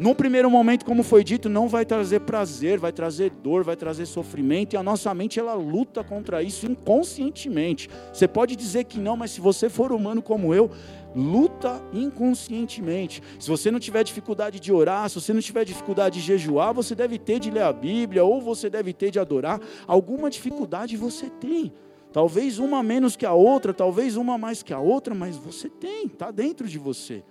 No 0.00 0.14
primeiro 0.14 0.50
momento, 0.50 0.86
como 0.86 1.02
foi 1.02 1.22
dito, 1.22 1.46
não 1.46 1.68
vai 1.68 1.84
trazer 1.84 2.20
prazer, 2.20 2.78
vai 2.78 2.90
trazer 2.90 3.28
dor, 3.28 3.62
vai 3.62 3.76
trazer 3.76 4.06
sofrimento, 4.06 4.72
e 4.72 4.76
a 4.78 4.82
nossa 4.82 5.12
mente 5.12 5.38
ela 5.38 5.52
luta 5.52 6.02
contra 6.02 6.42
isso 6.42 6.64
inconscientemente. 6.64 7.86
Você 8.10 8.26
pode 8.26 8.56
dizer 8.56 8.84
que 8.84 8.98
não, 8.98 9.14
mas 9.14 9.32
se 9.32 9.42
você 9.42 9.68
for 9.68 9.92
humano 9.92 10.22
como 10.22 10.54
eu, 10.54 10.70
luta 11.14 11.82
inconscientemente. 11.92 13.22
Se 13.38 13.46
você 13.46 13.70
não 13.70 13.78
tiver 13.78 14.02
dificuldade 14.02 14.58
de 14.58 14.72
orar, 14.72 15.06
se 15.10 15.16
você 15.20 15.34
não 15.34 15.40
tiver 15.42 15.66
dificuldade 15.66 16.18
de 16.18 16.24
jejuar, 16.24 16.72
você 16.72 16.94
deve 16.94 17.18
ter 17.18 17.38
de 17.38 17.50
ler 17.50 17.64
a 17.64 17.72
Bíblia, 17.72 18.24
ou 18.24 18.40
você 18.40 18.70
deve 18.70 18.94
ter 18.94 19.10
de 19.10 19.18
adorar. 19.18 19.60
Alguma 19.86 20.30
dificuldade 20.30 20.96
você 20.96 21.28
tem. 21.28 21.74
Talvez 22.10 22.58
uma 22.58 22.82
menos 22.82 23.16
que 23.16 23.26
a 23.26 23.34
outra, 23.34 23.74
talvez 23.74 24.16
uma 24.16 24.38
mais 24.38 24.62
que 24.62 24.72
a 24.72 24.80
outra, 24.80 25.14
mas 25.14 25.36
você 25.36 25.68
tem, 25.68 26.06
está 26.06 26.30
dentro 26.30 26.66
de 26.66 26.78
você. 26.78 27.22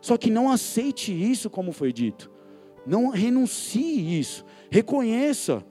Só 0.00 0.16
que 0.16 0.30
não 0.30 0.50
aceite 0.50 1.12
isso 1.12 1.50
como 1.50 1.72
foi 1.72 1.92
dito. 1.92 2.30
Não 2.86 3.10
renuncie 3.10 4.18
isso. 4.18 4.44
Reconheça. 4.70 5.64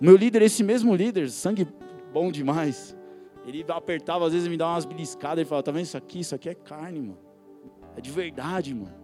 Meu 0.00 0.16
líder, 0.16 0.42
esse 0.42 0.62
mesmo 0.62 0.94
líder, 0.94 1.30
sangue 1.30 1.66
bom 2.12 2.30
demais. 2.30 2.96
Ele 3.46 3.64
apertava, 3.68 4.26
às 4.26 4.32
vezes 4.32 4.48
me 4.48 4.56
dava 4.56 4.72
umas 4.72 4.84
beliscadas. 4.84 5.38
Ele 5.38 5.48
falava: 5.48 5.62
Tá 5.62 5.72
vendo 5.72 5.84
isso 5.84 5.96
aqui? 5.96 6.20
Isso 6.20 6.34
aqui 6.34 6.48
é 6.48 6.54
carne, 6.54 7.00
mano. 7.00 7.18
É 7.96 8.00
de 8.00 8.10
verdade, 8.10 8.74
mano. 8.74 8.94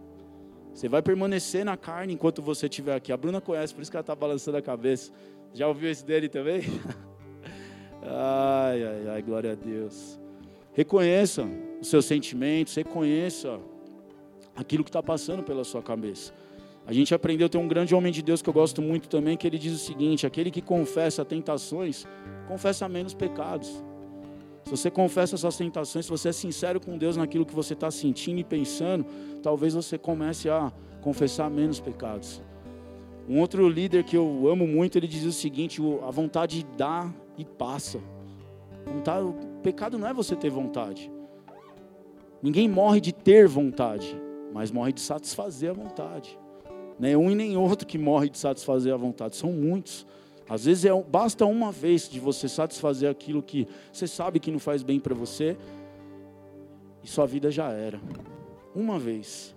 Você 0.73 0.89
vai 0.89 1.01
permanecer 1.01 1.63
na 1.63 1.77
carne 1.77 2.13
enquanto 2.13 2.41
você 2.41 2.65
estiver 2.65 2.95
aqui. 2.95 3.11
A 3.11 3.17
Bruna 3.17 3.39
conhece, 3.39 3.73
por 3.73 3.81
isso 3.81 3.91
que 3.91 3.97
ela 3.97 4.01
está 4.01 4.15
balançando 4.15 4.57
a 4.57 4.61
cabeça. 4.61 5.11
Já 5.53 5.67
ouviu 5.67 5.89
esse 5.89 6.03
dele 6.03 6.27
também? 6.27 6.61
ai, 8.01 8.83
ai, 8.83 9.07
ai, 9.09 9.21
glória 9.21 9.51
a 9.51 9.55
Deus. 9.55 10.19
Reconheça 10.73 11.47
os 11.79 11.87
seus 11.87 12.05
sentimentos, 12.05 12.73
reconheça 12.73 13.59
aquilo 14.55 14.83
que 14.83 14.89
está 14.89 15.01
passando 15.01 15.43
pela 15.43 15.63
sua 15.63 15.81
cabeça. 15.81 16.33
A 16.85 16.91
gente 16.91 17.13
aprendeu, 17.15 17.47
tem 17.47 17.59
um 17.59 17.67
grande 17.67 17.95
homem 17.95 18.11
de 18.11 18.21
Deus 18.21 18.41
que 18.41 18.49
eu 18.49 18.53
gosto 18.53 18.81
muito 18.81 19.07
também, 19.07 19.37
que 19.37 19.47
ele 19.47 19.57
diz 19.57 19.73
o 19.73 19.77
seguinte: 19.77 20.27
aquele 20.27 20.51
que 20.51 20.61
confessa 20.61 21.23
tentações, 21.23 22.05
confessa 22.47 22.89
menos 22.89 23.13
pecados. 23.13 23.83
Se 24.65 24.71
você 24.71 24.91
confessa 24.91 25.35
suas 25.37 25.57
tentações, 25.57 26.05
se 26.05 26.11
você 26.11 26.29
é 26.29 26.31
sincero 26.31 26.79
com 26.79 26.97
Deus 26.97 27.17
naquilo 27.17 27.45
que 27.45 27.55
você 27.55 27.73
está 27.73 27.89
sentindo 27.91 28.39
e 28.39 28.43
pensando, 28.43 29.05
talvez 29.41 29.73
você 29.73 29.97
comece 29.97 30.49
a 30.49 30.71
confessar 31.01 31.49
menos 31.49 31.79
pecados. 31.79 32.41
Um 33.27 33.39
outro 33.39 33.67
líder 33.69 34.03
que 34.03 34.17
eu 34.17 34.47
amo 34.49 34.67
muito, 34.67 34.97
ele 34.97 35.07
diz 35.07 35.23
o 35.23 35.31
seguinte: 35.31 35.81
a 36.05 36.11
vontade 36.11 36.65
dá 36.77 37.09
e 37.37 37.45
passa. 37.45 37.99
o 38.85 39.61
pecado 39.61 39.97
não 39.97 40.07
é 40.07 40.13
você 40.13 40.35
ter 40.35 40.49
vontade. 40.49 41.09
Ninguém 42.41 42.67
morre 42.67 42.99
de 42.99 43.13
ter 43.13 43.47
vontade 43.47 44.21
mas 44.53 44.71
morre 44.71 44.93
de 44.93 45.01
satisfazer 45.01 45.71
a 45.71 45.73
vontade. 45.73 46.37
Nem 46.99 47.15
um 47.15 47.31
e 47.31 47.35
nem 47.35 47.57
outro 47.57 47.87
que 47.87 47.97
morre 47.97 48.29
de 48.29 48.37
satisfazer 48.37 48.93
a 48.93 48.97
vontade, 48.97 49.35
são 49.35 49.51
muitos. 49.51 50.05
Às 50.47 50.65
vezes 50.65 50.85
é, 50.85 51.03
basta 51.03 51.45
uma 51.45 51.71
vez 51.71 52.07
de 52.07 52.19
você 52.19 52.47
satisfazer 52.47 53.09
aquilo 53.09 53.41
que 53.41 53.67
você 53.91 54.07
sabe 54.07 54.39
que 54.39 54.51
não 54.51 54.59
faz 54.59 54.83
bem 54.83 54.99
para 54.99 55.15
você, 55.15 55.57
e 57.03 57.07
sua 57.07 57.25
vida 57.25 57.49
já 57.49 57.69
era. 57.71 57.99
Uma 58.75 58.99
vez. 58.99 59.55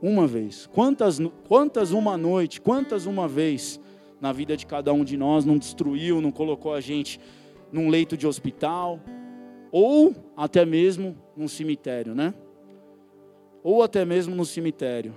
Uma 0.00 0.26
vez. 0.26 0.66
Quantas, 0.72 1.18
quantas 1.48 1.90
uma 1.90 2.16
noite, 2.16 2.60
quantas 2.60 3.04
uma 3.04 3.26
vez 3.26 3.80
na 4.20 4.32
vida 4.32 4.56
de 4.56 4.64
cada 4.64 4.92
um 4.92 5.04
de 5.04 5.16
nós 5.16 5.44
não 5.44 5.58
destruiu, 5.58 6.20
não 6.20 6.30
colocou 6.30 6.72
a 6.72 6.80
gente 6.80 7.20
num 7.70 7.88
leito 7.88 8.16
de 8.16 8.26
hospital, 8.26 9.00
ou 9.70 10.14
até 10.36 10.64
mesmo 10.64 11.16
num 11.36 11.48
cemitério, 11.48 12.14
né? 12.14 12.32
Ou 13.62 13.82
até 13.82 14.04
mesmo 14.04 14.34
no 14.34 14.44
cemitério. 14.44 15.14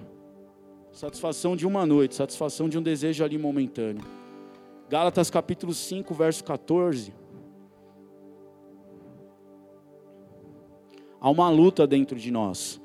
Satisfação 0.92 1.56
de 1.56 1.66
uma 1.66 1.86
noite, 1.86 2.16
satisfação 2.16 2.68
de 2.68 2.78
um 2.78 2.82
desejo 2.82 3.24
ali 3.24 3.38
momentâneo. 3.38 4.04
Gálatas 4.90 5.30
capítulo 5.30 5.74
5, 5.74 6.14
verso 6.14 6.44
14. 6.44 7.14
Há 11.20 11.30
uma 11.30 11.50
luta 11.50 11.88
dentro 11.88 12.18
de 12.18 12.32
nós. 12.32 12.82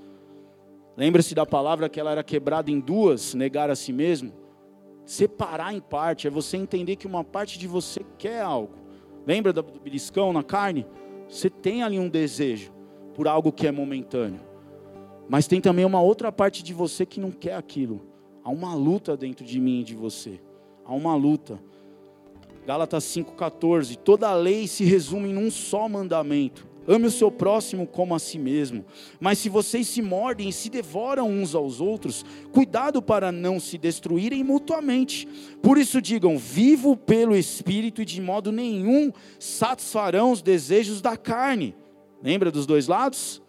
Lembra-se 0.96 1.34
da 1.34 1.44
palavra 1.44 1.88
que 1.88 1.98
ela 1.98 2.12
era 2.12 2.22
quebrada 2.22 2.70
em 2.70 2.78
duas, 2.78 3.34
negar 3.34 3.70
a 3.70 3.76
si 3.76 3.92
mesmo? 3.92 4.32
Separar 5.04 5.74
em 5.74 5.80
parte, 5.80 6.26
é 6.26 6.30
você 6.30 6.56
entender 6.56 6.96
que 6.96 7.06
uma 7.06 7.24
parte 7.24 7.58
de 7.58 7.66
você 7.66 8.00
quer 8.18 8.40
algo. 8.40 8.74
Lembra 9.26 9.52
do 9.52 9.62
beliscão 9.62 10.32
na 10.32 10.42
carne? 10.42 10.86
Você 11.28 11.50
tem 11.50 11.82
ali 11.82 11.98
um 11.98 12.08
desejo. 12.08 12.72
por 13.14 13.26
algo 13.26 13.50
que 13.50 13.66
é 13.66 13.72
momentâneo. 13.72 14.40
Mas 15.28 15.46
tem 15.46 15.60
também 15.60 15.84
uma 15.84 16.00
outra 16.00 16.30
parte 16.30 16.62
de 16.62 16.72
você 16.72 17.04
que 17.04 17.20
não 17.20 17.30
quer 17.30 17.54
aquilo. 17.54 18.02
Há 18.44 18.50
uma 18.50 18.74
luta 18.74 19.16
dentro 19.16 19.44
de 19.44 19.60
mim 19.60 19.80
e 19.80 19.84
de 19.84 19.94
você. 19.94 20.40
Há 20.84 20.94
uma 20.94 21.16
luta. 21.16 21.58
Gálatas 22.64 23.04
5,14. 23.04 23.96
Toda 23.96 24.28
a 24.28 24.34
lei 24.34 24.66
se 24.68 24.84
resume 24.84 25.30
em 25.30 25.36
um 25.36 25.50
só 25.50 25.88
mandamento: 25.88 26.66
ame 26.86 27.06
o 27.06 27.10
seu 27.10 27.30
próximo 27.30 27.86
como 27.86 28.14
a 28.14 28.18
si 28.20 28.38
mesmo. 28.38 28.84
Mas 29.18 29.38
se 29.38 29.48
vocês 29.48 29.88
se 29.88 30.00
mordem 30.00 30.48
e 30.48 30.52
se 30.52 30.70
devoram 30.70 31.28
uns 31.28 31.56
aos 31.56 31.80
outros, 31.80 32.24
cuidado 32.52 33.02
para 33.02 33.32
não 33.32 33.58
se 33.58 33.76
destruírem 33.76 34.44
mutuamente. 34.44 35.26
Por 35.60 35.76
isso 35.76 36.00
digam: 36.00 36.38
vivo 36.38 36.96
pelo 36.96 37.36
Espírito 37.36 38.00
e 38.00 38.04
de 38.04 38.20
modo 38.20 38.52
nenhum 38.52 39.12
satisfarão 39.40 40.30
os 40.30 40.40
desejos 40.40 41.00
da 41.00 41.16
carne. 41.16 41.74
Lembra 42.22 42.50
dos 42.50 42.66
dois 42.66 42.86
lados? 42.86 43.42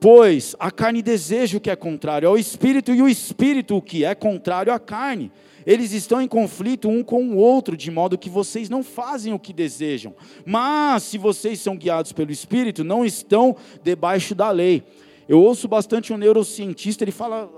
Pois 0.00 0.54
a 0.60 0.70
carne 0.70 1.02
deseja 1.02 1.58
o 1.58 1.60
que 1.60 1.70
é 1.70 1.76
contrário 1.76 2.28
ao 2.28 2.38
espírito, 2.38 2.92
e 2.92 3.02
o 3.02 3.08
espírito 3.08 3.76
o 3.76 3.82
que 3.82 4.04
é 4.04 4.14
contrário 4.14 4.72
à 4.72 4.78
carne. 4.78 5.32
Eles 5.66 5.92
estão 5.92 6.22
em 6.22 6.28
conflito 6.28 6.88
um 6.88 7.02
com 7.02 7.22
o 7.30 7.36
outro, 7.36 7.76
de 7.76 7.90
modo 7.90 8.16
que 8.16 8.30
vocês 8.30 8.70
não 8.70 8.82
fazem 8.82 9.32
o 9.34 9.38
que 9.38 9.52
desejam. 9.52 10.14
Mas 10.46 11.02
se 11.02 11.18
vocês 11.18 11.60
são 11.60 11.76
guiados 11.76 12.12
pelo 12.12 12.30
espírito, 12.30 12.84
não 12.84 13.04
estão 13.04 13.56
debaixo 13.82 14.34
da 14.34 14.50
lei. 14.50 14.84
Eu 15.28 15.42
ouço 15.42 15.68
bastante 15.68 16.12
um 16.12 16.16
neurocientista, 16.16 17.04
ele 17.04 17.12
fala, 17.12 17.50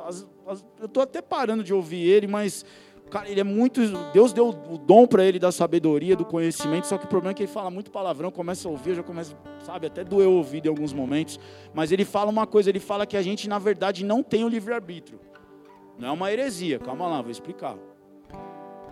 eu 0.81 0.87
estou 0.87 1.03
até 1.03 1.23
parando 1.23 1.63
de 1.63 1.73
ouvir 1.73 2.03
ele, 2.03 2.27
mas 2.27 2.65
Cara, 3.11 3.29
ele 3.29 3.41
é 3.41 3.45
muito. 3.45 3.81
Deus 4.13 4.33
deu 4.33 4.49
o 4.49 4.79
dom 4.79 5.05
para 5.05 5.25
ele 5.25 5.39
da 5.39 5.51
sabedoria, 5.51 6.15
do 6.15 6.25
conhecimento, 6.25 6.87
só 6.87 6.97
que 6.97 7.07
o 7.07 7.09
problema 7.09 7.33
é 7.33 7.35
que 7.35 7.43
ele 7.43 7.51
fala 7.51 7.69
muito 7.69 7.91
palavrão, 7.91 8.31
começa 8.31 8.69
a 8.69 8.71
ouvir, 8.71 8.95
já 8.95 9.03
começa, 9.03 9.37
sabe, 9.65 9.89
até 9.89 10.05
doer 10.05 10.29
o 10.29 10.35
ouvido 10.35 10.67
em 10.67 10.69
alguns 10.69 10.93
momentos. 10.93 11.39
Mas 11.75 11.91
ele 11.91 12.05
fala 12.05 12.31
uma 12.31 12.47
coisa: 12.47 12.71
ele 12.71 12.79
fala 12.79 13.05
que 13.05 13.17
a 13.17 13.23
gente, 13.23 13.49
na 13.49 13.59
verdade, 13.59 14.05
não 14.05 14.23
tem 14.23 14.45
o 14.45 14.49
livre-arbítrio. 14.49 15.19
Não 15.99 16.09
é 16.09 16.13
uma 16.13 16.33
heresia, 16.33 16.79
calma 16.79 17.09
lá, 17.09 17.21
vou 17.21 17.33
explicar. 17.33 17.77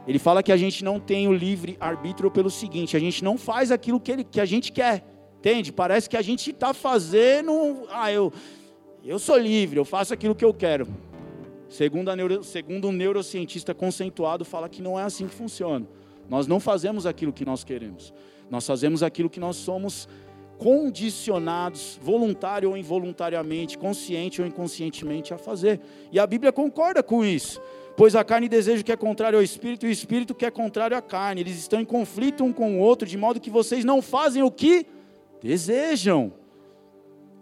Ele 0.07 0.19
fala 0.19 0.43
que 0.43 0.51
a 0.51 0.57
gente 0.57 0.83
não 0.83 0.99
tem 0.99 1.29
o 1.29 1.33
livre-arbítrio 1.33 2.29
pelo 2.29 2.51
seguinte: 2.51 2.97
a 2.97 3.01
gente 3.01 3.23
não 3.23 3.39
faz 3.39 3.71
aquilo 3.71 4.01
que, 4.01 4.11
ele, 4.11 4.25
que 4.25 4.41
a 4.41 4.45
gente 4.45 4.73
quer, 4.73 5.05
entende? 5.39 5.73
Parece 5.73 6.11
que 6.11 6.17
a 6.17 6.23
gente 6.23 6.51
está 6.51 6.75
fazendo. 6.75 7.87
Ah, 7.91 8.11
eu, 8.11 8.33
eu 9.05 9.19
sou 9.21 9.39
livre, 9.39 9.79
eu 9.79 9.85
faço 9.85 10.13
aquilo 10.13 10.35
que 10.35 10.45
eu 10.45 10.53
quero. 10.53 10.89
Segundo, 11.69 12.15
neuro, 12.17 12.43
segundo 12.43 12.89
um 12.89 12.93
neurocientista 12.93 13.75
conceituado, 13.75 14.45
fala 14.45 14.69
que 14.69 14.81
não 14.81 14.99
é 14.99 15.03
assim 15.03 15.27
que 15.27 15.35
funciona. 15.35 15.87
Nós 16.29 16.47
não 16.47 16.59
fazemos 16.61 17.07
aquilo 17.07 17.33
que 17.33 17.45
nós 17.45 17.65
queremos. 17.65 18.13
Nós 18.51 18.67
fazemos 18.67 19.03
aquilo 19.03 19.29
que 19.29 19.41
nós 19.41 19.57
somos 19.57 20.09
condicionados, 20.59 21.99
voluntário 22.03 22.71
ou 22.71 22.77
involuntariamente, 22.77 23.79
consciente 23.79 24.41
ou 24.41 24.47
inconscientemente, 24.47 25.33
a 25.33 25.39
fazer. 25.39 25.81
E 26.11 26.19
a 26.19 26.27
Bíblia 26.27 26.53
concorda 26.53 27.03
com 27.03 27.25
isso. 27.25 27.61
Pois 27.97 28.15
a 28.15 28.25
carne 28.25 28.49
deseja 28.49 28.81
o 28.81 28.85
que 28.85 28.93
é 28.93 28.97
contrário 28.97 29.39
ao 29.39 29.43
espírito 29.43 29.87
e 29.87 29.89
o 29.89 29.93
espírito 29.93 30.35
que 30.35 30.47
é 30.47 30.51
contrário 30.51 30.97
à 30.97 31.03
carne. 31.03 31.41
Eles 31.41 31.59
estão 31.59 31.81
em 31.81 31.85
conflito 31.85 32.45
um 32.45 32.53
com 32.53 32.77
o 32.77 32.81
outro, 32.81 33.07
de 33.07 33.17
modo 33.17 33.41
que 33.41 33.51
vocês 33.51 33.85
não 33.85 34.01
fazem 34.01 34.43
o 34.43 34.51
que 34.51 34.87
desejam. 35.43 36.33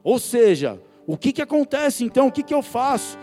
Ou 0.03 0.19
seja, 0.19 0.81
o 1.07 1.17
que, 1.17 1.33
que 1.33 1.43
acontece 1.43 2.05
então? 2.05 2.29
O 2.29 2.33
que, 2.33 2.43
que 2.43 2.55
eu 2.55 2.63
faço? 2.63 3.19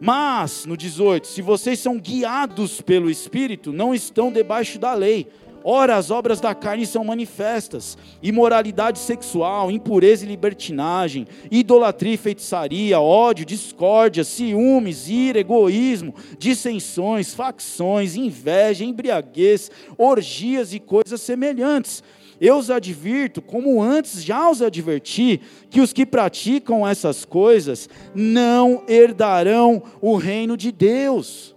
Mas, 0.00 0.64
no 0.64 0.78
18, 0.78 1.26
se 1.26 1.42
vocês 1.42 1.78
são 1.78 1.98
guiados 1.98 2.80
pelo 2.80 3.10
Espírito, 3.10 3.70
não 3.70 3.94
estão 3.94 4.32
debaixo 4.32 4.78
da 4.78 4.94
lei. 4.94 5.28
Ora, 5.62 5.96
as 5.96 6.10
obras 6.10 6.40
da 6.40 6.54
carne 6.54 6.86
são 6.86 7.04
manifestas: 7.04 7.98
imoralidade 8.22 8.98
sexual, 8.98 9.70
impureza 9.70 10.24
e 10.24 10.28
libertinagem, 10.28 11.26
idolatria 11.50 12.14
e 12.14 12.16
feitiçaria, 12.16 12.98
ódio, 12.98 13.44
discórdia, 13.44 14.24
ciúmes, 14.24 15.10
ira, 15.10 15.38
egoísmo, 15.38 16.14
dissensões, 16.38 17.34
facções, 17.34 18.16
inveja, 18.16 18.84
embriaguez, 18.84 19.70
orgias 19.98 20.72
e 20.72 20.80
coisas 20.80 21.20
semelhantes 21.20 22.02
eu 22.40 22.56
os 22.56 22.70
advirto, 22.70 23.42
como 23.42 23.82
antes 23.82 24.24
já 24.24 24.50
os 24.50 24.62
adverti, 24.62 25.40
que 25.68 25.80
os 25.80 25.92
que 25.92 26.06
praticam 26.06 26.88
essas 26.88 27.24
coisas 27.24 27.88
não 28.14 28.82
herdarão 28.88 29.82
o 30.00 30.16
reino 30.16 30.56
de 30.56 30.72
Deus. 30.72 31.54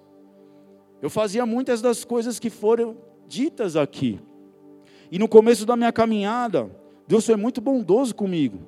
Eu 1.01 1.09
fazia 1.09 1.45
muitas 1.45 1.81
das 1.81 2.03
coisas 2.03 2.37
que 2.37 2.49
foram 2.49 2.97
ditas 3.27 3.77
aqui. 3.77 4.19
E 5.09 5.17
no 5.17 5.27
começo 5.27 5.65
da 5.65 5.75
minha 5.75 5.91
caminhada, 5.91 6.69
Deus 7.07 7.25
foi 7.25 7.37
muito 7.37 7.61
bondoso 7.61 8.13
comigo. 8.13 8.67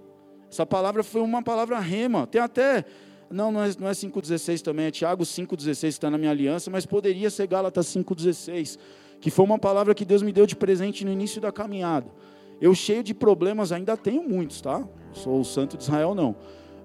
Essa 0.49 0.65
palavra 0.65 1.03
foi 1.03 1.21
uma 1.21 1.41
palavra 1.41 1.79
rema. 1.79 2.27
Tem 2.27 2.39
até. 2.39 2.85
Não, 3.29 3.51
não 3.51 3.63
é, 3.63 3.71
não 3.79 3.87
é 3.89 3.91
5,16 3.91 4.61
também, 4.61 4.85
é 4.85 4.91
Tiago 4.91 5.23
5,16 5.23 5.79
que 5.79 5.87
está 5.87 6.11
na 6.11 6.17
minha 6.17 6.29
aliança, 6.29 6.69
mas 6.69 6.85
poderia 6.85 7.29
ser 7.29 7.47
Gálatas 7.47 7.87
5,16 7.87 8.77
que 9.25 9.31
foi 9.31 9.43
uma 9.43 9.57
palavra 9.57 9.95
que 9.95 10.05
Deus 10.05 10.21
me 10.21 10.31
deu 10.31 10.45
de 10.45 10.55
presente 10.55 11.03
no 11.03 11.11
início 11.11 11.41
da 11.41 11.51
caminhada. 11.51 12.05
Eu 12.61 12.75
cheio 12.75 13.01
de 13.01 13.11
problemas, 13.11 13.71
ainda 13.71 13.97
tenho 13.97 14.21
muitos, 14.21 14.61
tá? 14.61 14.87
Sou 15.13 15.39
o 15.39 15.43
santo 15.43 15.75
de 15.75 15.81
Israel 15.81 16.13
não. 16.13 16.35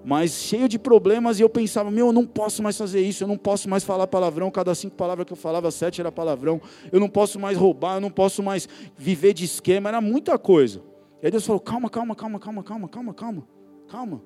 Mas 0.03 0.31
cheio 0.31 0.67
de 0.67 0.79
problemas 0.79 1.39
e 1.39 1.43
eu 1.43 1.49
pensava, 1.49 1.91
meu, 1.91 2.07
eu 2.07 2.11
não 2.11 2.25
posso 2.25 2.63
mais 2.63 2.75
fazer 2.75 2.99
isso, 2.99 3.23
eu 3.23 3.27
não 3.27 3.37
posso 3.37 3.69
mais 3.69 3.83
falar 3.83 4.07
palavrão, 4.07 4.49
cada 4.49 4.73
cinco 4.73 4.95
palavras 4.95 5.27
que 5.27 5.33
eu 5.33 5.37
falava, 5.37 5.69
sete 5.69 6.01
era 6.01 6.11
palavrão, 6.11 6.59
eu 6.91 6.99
não 6.99 7.07
posso 7.07 7.39
mais 7.39 7.55
roubar, 7.55 7.97
eu 7.97 8.01
não 8.01 8.09
posso 8.09 8.41
mais 8.41 8.67
viver 8.97 9.35
de 9.35 9.45
esquema, 9.45 9.89
era 9.89 10.01
muita 10.01 10.35
coisa. 10.39 10.81
E 11.21 11.27
aí 11.27 11.31
Deus 11.31 11.45
falou, 11.45 11.59
calma, 11.59 11.91
calma, 11.91 12.15
calma, 12.15 12.39
calma, 12.39 12.63
calma, 12.63 12.89
calma, 12.89 13.13
calma, 13.13 13.47
calma. 13.87 14.21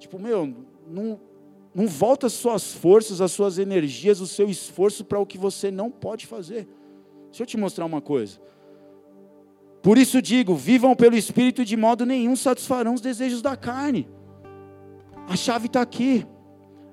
Tipo, 0.00 0.18
meu, 0.18 0.52
não, 0.88 1.20
não 1.74 1.88
volta 1.88 2.28
as 2.28 2.32
suas 2.32 2.72
forças, 2.72 3.20
as 3.20 3.32
suas 3.32 3.58
energias, 3.58 4.20
o 4.20 4.26
seu 4.26 4.48
esforço 4.48 5.04
para 5.04 5.18
o 5.18 5.26
que 5.26 5.36
você 5.36 5.70
não 5.70 5.90
pode 5.90 6.26
fazer. 6.26 6.68
Deixa 7.26 7.42
eu 7.42 7.46
te 7.46 7.56
mostrar 7.56 7.84
uma 7.84 8.00
coisa. 8.00 8.38
Por 9.82 9.98
isso 9.98 10.22
digo: 10.22 10.54
vivam 10.54 10.94
pelo 10.94 11.16
Espírito 11.16 11.62
e 11.62 11.64
de 11.64 11.76
modo 11.76 12.06
nenhum 12.06 12.36
satisfarão 12.36 12.94
os 12.94 13.00
desejos 13.00 13.42
da 13.42 13.56
carne. 13.56 14.08
A 15.28 15.36
chave 15.36 15.66
está 15.66 15.82
aqui. 15.82 16.24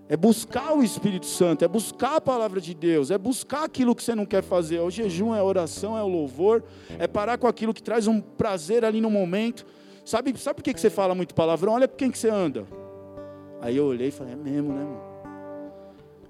É 0.10 0.18
buscar 0.18 0.76
o 0.76 0.84
Espírito 0.84 1.26
Santo, 1.26 1.64
é 1.64 1.70
buscar 1.70 2.18
a 2.18 2.22
palavra 2.22 2.60
de 2.60 2.74
Deus, 2.74 3.12
é 3.12 3.18
buscar 3.18 3.64
aquilo 3.64 3.96
que 3.96 4.04
você 4.04 4.14
não 4.14 4.26
quer 4.26 4.44
fazer. 4.44 4.76
É 4.76 4.82
o 4.82 4.90
jejum, 4.90 5.34
é 5.34 5.40
a 5.40 5.44
oração, 5.44 5.98
é 5.98 6.04
o 6.04 6.08
louvor, 6.08 6.66
é 7.00 7.08
parar 7.08 7.38
com 7.38 7.48
aquilo 7.48 7.74
que 7.74 7.82
traz 7.82 8.08
um 8.08 8.20
prazer 8.20 8.84
ali 8.84 9.00
no 9.00 9.10
momento. 9.10 9.66
Sabe, 10.04 10.38
sabe 10.38 10.56
por 10.56 10.64
que 10.64 10.78
você 10.78 10.90
fala 10.90 11.16
muito 11.16 11.34
palavrão? 11.34 11.72
Olha 11.72 11.88
por 11.88 11.96
quem 11.96 12.12
que 12.12 12.18
você 12.18 12.30
anda. 12.30 12.68
Aí 13.62 13.78
eu 13.78 13.86
olhei 13.86 14.08
e 14.08 14.12
falei, 14.12 14.34
é 14.34 14.36
mesmo, 14.36 14.74
né, 14.74 14.84
mano? 14.84 15.02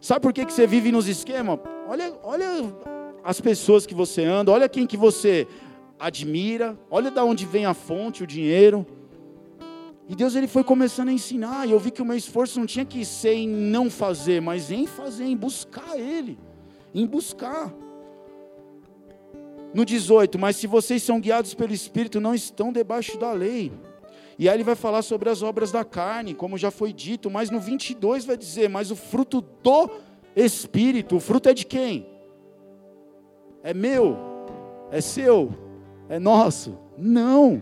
Sabe 0.01 0.19
por 0.19 0.33
que, 0.33 0.45
que 0.45 0.51
você 0.51 0.67
vive 0.67 0.91
nos 0.91 1.07
esquemas? 1.07 1.59
Olha, 1.87 2.13
olha 2.23 2.45
as 3.23 3.39
pessoas 3.39 3.85
que 3.85 3.93
você 3.93 4.23
anda, 4.23 4.51
olha 4.51 4.67
quem 4.67 4.85
que 4.85 4.97
você 4.97 5.47
admira, 5.99 6.77
olha 6.89 7.09
da 7.09 7.23
onde 7.23 7.45
vem 7.45 7.65
a 7.65 7.73
fonte, 7.73 8.23
o 8.23 8.27
dinheiro. 8.27 8.85
E 10.09 10.15
Deus 10.15 10.35
ele 10.35 10.47
foi 10.47 10.63
começando 10.63 11.09
a 11.09 11.13
ensinar, 11.13 11.67
e 11.67 11.71
eu 11.71 11.79
vi 11.79 11.91
que 11.91 12.01
o 12.01 12.05
meu 12.05 12.17
esforço 12.17 12.59
não 12.59 12.65
tinha 12.65 12.83
que 12.83 13.05
ser 13.05 13.33
em 13.33 13.47
não 13.47 13.89
fazer, 13.89 14.41
mas 14.41 14.69
em 14.71 14.85
fazer, 14.85 15.23
em 15.23 15.37
buscar 15.37 15.97
Ele, 15.97 16.37
em 16.93 17.05
buscar. 17.05 17.73
No 19.73 19.85
18, 19.85 20.37
mas 20.37 20.57
se 20.57 20.67
vocês 20.67 21.01
são 21.01 21.19
guiados 21.21 21.53
pelo 21.53 21.71
Espírito, 21.71 22.19
não 22.19 22.35
estão 22.35 22.73
debaixo 22.73 23.17
da 23.17 23.31
lei. 23.31 23.71
E 24.41 24.49
aí 24.49 24.55
ele 24.55 24.63
vai 24.63 24.73
falar 24.73 25.03
sobre 25.03 25.29
as 25.29 25.43
obras 25.43 25.71
da 25.71 25.85
carne, 25.85 26.33
como 26.33 26.57
já 26.57 26.71
foi 26.71 26.91
dito, 26.91 27.29
mas 27.29 27.51
no 27.51 27.59
22 27.59 28.25
vai 28.25 28.35
dizer: 28.35 28.67
Mas 28.67 28.89
o 28.89 28.95
fruto 28.95 29.39
do 29.39 29.91
Espírito, 30.35 31.17
o 31.17 31.19
fruto 31.19 31.47
é 31.47 31.53
de 31.53 31.63
quem? 31.63 32.07
É 33.61 33.71
meu? 33.71 34.17
É 34.89 34.99
seu? 34.99 35.53
É 36.09 36.17
nosso? 36.17 36.75
Não. 36.97 37.61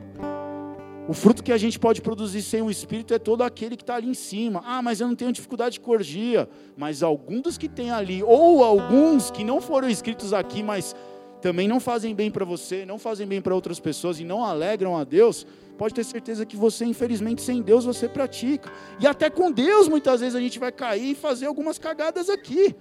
O 1.06 1.14
fruto 1.14 1.44
que 1.44 1.52
a 1.52 1.58
gente 1.58 1.78
pode 1.78 2.02
produzir 2.02 2.42
sem 2.42 2.62
o 2.62 2.72
Espírito 2.72 3.14
é 3.14 3.20
todo 3.20 3.44
aquele 3.44 3.76
que 3.76 3.84
está 3.84 3.96
ali 3.96 4.08
em 4.08 4.14
cima. 4.14 4.64
Ah, 4.66 4.82
mas 4.82 5.02
eu 5.02 5.08
não 5.10 5.16
tenho 5.16 5.34
dificuldade 5.34 5.74
de 5.74 5.80
corgia. 5.82 6.48
Mas 6.78 7.04
alguns 7.04 7.42
dos 7.42 7.58
que 7.58 7.68
tem 7.68 7.92
ali, 7.92 8.24
ou 8.24 8.64
alguns 8.64 9.30
que 9.30 9.44
não 9.44 9.60
foram 9.60 9.90
escritos 9.90 10.32
aqui, 10.32 10.64
mas 10.64 10.96
também 11.42 11.68
não 11.68 11.80
fazem 11.80 12.14
bem 12.14 12.30
para 12.30 12.46
você, 12.46 12.86
não 12.86 12.98
fazem 12.98 13.26
bem 13.26 13.42
para 13.42 13.56
outras 13.56 13.80
pessoas 13.80 14.20
e 14.20 14.24
não 14.24 14.44
alegram 14.44 14.98
a 14.98 15.04
Deus, 15.04 15.46
pode 15.78 15.94
ter 15.94 16.04
certeza 16.04 16.46
que 16.46 16.58
você, 16.58 16.86
infelizmente, 16.86 17.42
sem 17.42 17.62
Deus, 17.62 17.86
você 17.86 18.08
pratica. 18.10 18.72
E 19.00 19.08
até 19.08 19.30
com 19.30 19.52
Deus, 19.52 19.88
muitas 19.88 20.20
vezes, 20.20 20.36
a 20.36 20.40
gente 20.42 20.60
vai 20.60 20.72
cair 20.72 21.12
e 21.12 21.16
fazer 21.16 21.46
algumas 21.46 21.80
cagadas 21.80 22.30
aqui. 22.30 22.76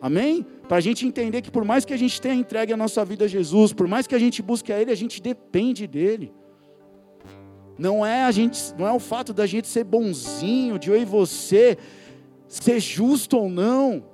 Amém? 0.00 0.44
Para 0.68 0.76
a 0.76 0.80
gente 0.80 1.06
entender 1.06 1.40
que 1.40 1.50
por 1.50 1.64
mais 1.64 1.84
que 1.84 1.94
a 1.94 1.96
gente 1.96 2.20
tenha 2.20 2.34
entregue 2.34 2.72
a 2.72 2.76
nossa 2.76 3.04
vida 3.04 3.24
a 3.24 3.28
Jesus, 3.28 3.72
por 3.72 3.88
mais 3.88 4.06
que 4.06 4.14
a 4.14 4.18
gente 4.18 4.42
busque 4.42 4.72
a 4.72 4.80
Ele, 4.80 4.90
a 4.90 4.96
gente 4.96 5.22
depende 5.22 5.86
dEle. 5.86 6.32
Não 7.78 8.04
é 8.04 8.24
a 8.24 8.30
gente, 8.30 8.74
não 8.78 8.86
é 8.86 8.92
o 8.92 8.98
fato 8.98 9.32
da 9.32 9.46
gente 9.46 9.68
ser 9.68 9.84
bonzinho, 9.84 10.78
de 10.78 10.90
eu 10.90 11.00
e 11.00 11.04
você 11.04 11.76
ser 12.48 12.80
justo 12.80 13.36
ou 13.36 13.48
não. 13.48 14.04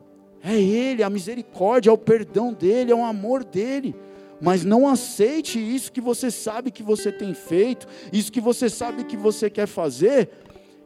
É 0.43 0.61
Ele, 0.61 1.03
a 1.03 1.11
misericórdia, 1.11 1.91
é 1.91 1.93
o 1.93 1.99
perdão 1.99 2.53
dEle, 2.53 2.91
é 2.91 2.95
o 2.95 3.05
amor 3.05 3.45
dEle. 3.45 3.95
Mas 4.41 4.65
não 4.65 4.89
aceite 4.89 5.59
isso 5.61 5.93
que 5.93 6.01
você 6.01 6.29
sabe 6.29 6.73
que 6.73 6.83
você 6.83 7.13
tem 7.13 7.33
feito, 7.33 7.87
isso 8.13 8.33
que 8.33 8.41
você 8.41 8.69
sabe 8.69 9.05
que 9.05 9.17
você 9.17 9.49
quer 9.49 9.69
fazer, 9.69 10.29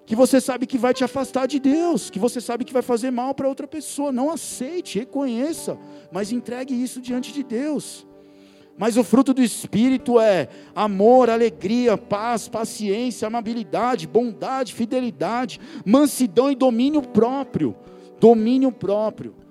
que 0.04 0.14
você 0.14 0.42
sabe 0.42 0.66
que 0.66 0.76
vai 0.76 0.92
te 0.92 1.02
afastar 1.02 1.46
de 1.46 1.58
Deus, 1.58 2.10
que 2.10 2.18
você 2.18 2.38
sabe 2.38 2.66
que 2.66 2.72
vai 2.72 2.82
fazer 2.82 3.10
mal 3.10 3.34
para 3.34 3.48
outra 3.48 3.66
pessoa. 3.66 4.12
Não 4.12 4.30
aceite, 4.30 4.98
reconheça, 4.98 5.78
mas 6.12 6.30
entregue 6.30 6.74
isso 6.74 7.00
diante 7.00 7.32
de 7.32 7.42
Deus. 7.42 8.06
Mas 8.76 8.98
o 8.98 9.02
fruto 9.02 9.32
do 9.32 9.42
Espírito 9.42 10.20
é 10.20 10.48
amor, 10.74 11.30
alegria, 11.30 11.96
paz, 11.96 12.46
paciência, 12.46 13.26
amabilidade, 13.26 14.06
bondade, 14.06 14.74
fidelidade, 14.74 15.58
mansidão 15.82 16.50
e 16.50 16.54
domínio 16.54 17.00
próprio. 17.00 17.74
Domínio 18.20 18.70
próprio. 18.70 19.45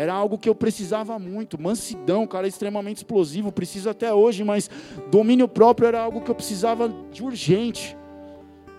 Era 0.00 0.14
algo 0.14 0.38
que 0.38 0.48
eu 0.48 0.54
precisava 0.54 1.18
muito. 1.18 1.60
Mansidão, 1.60 2.26
cara, 2.26 2.48
extremamente 2.48 2.96
explosivo, 2.96 3.52
preciso 3.52 3.90
até 3.90 4.14
hoje, 4.14 4.42
mas 4.42 4.70
domínio 5.10 5.46
próprio 5.46 5.88
era 5.88 6.00
algo 6.00 6.22
que 6.22 6.30
eu 6.30 6.34
precisava 6.34 6.90
de 7.12 7.22
urgente. 7.22 7.94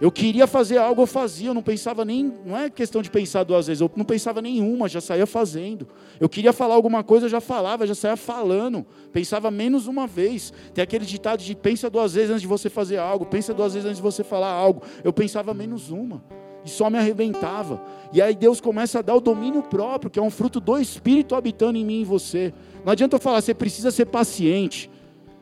Eu 0.01 0.11
queria 0.11 0.47
fazer 0.47 0.80
algo, 0.80 1.03
eu 1.03 1.05
fazia, 1.05 1.49
eu 1.49 1.53
não 1.53 1.61
pensava 1.61 2.03
nem, 2.03 2.34
não 2.43 2.57
é 2.57 2.72
questão 2.72 3.03
de 3.03 3.11
pensar 3.11 3.43
duas 3.43 3.67
vezes, 3.67 3.82
eu 3.82 3.91
não 3.95 4.03
pensava 4.03 4.41
nenhuma, 4.41 4.89
já 4.89 4.99
saía 4.99 5.28
fazendo. 5.28 5.88
Eu 6.19 6.28
queria 6.28 6.51
falar 6.51 6.74
alguma 6.74 7.03
coisa, 7.03 7.28
eu 7.28 7.30
já 7.30 7.39
falava, 7.39 7.86
já 7.86 7.93
saía 7.93 8.17
falando. 8.17 8.84
Pensava 9.13 9.51
menos 9.51 9.86
uma 9.86 10.07
vez. 10.07 10.51
Tem 10.74 10.82
aquele 10.82 11.05
ditado 11.05 11.43
de 11.43 11.55
pensa 11.55 11.88
duas 11.88 12.15
vezes 12.15 12.32
antes 12.32 12.41
de 12.41 12.47
você 12.47 12.67
fazer 12.67 12.97
algo, 12.97 13.28
pensa 13.28 13.53
duas 13.53 13.76
vezes 13.76 13.86
antes 13.86 13.97
de 13.97 14.03
você 14.03 14.24
falar 14.24 14.51
algo. 14.51 14.82
Eu 15.03 15.13
pensava 15.13 15.53
menos 15.53 15.91
uma. 15.91 16.24
E 16.66 16.70
só 16.70 16.89
me 16.89 16.97
arrebentava. 16.97 17.82
E 18.14 18.22
aí 18.22 18.36
Deus 18.36 18.62
começa 18.62 18.99
a 18.99 19.01
dar 19.01 19.16
o 19.16 19.22
domínio 19.22 19.64
próprio, 19.64 20.12
que 20.12 20.20
é 20.20 20.22
um 20.22 20.30
fruto 20.30 20.59
do 20.59 20.78
Espírito 20.78 21.36
habitando 21.36 21.78
em 21.78 21.86
mim 21.86 21.99
e 21.99 22.01
em 22.01 22.05
você. 22.05 22.53
Não 22.84 22.91
adianta 22.91 23.16
eu 23.16 23.20
falar, 23.20 23.41
você 23.41 23.53
precisa 23.53 23.91
ser 23.91 24.05
paciente. 24.05 24.89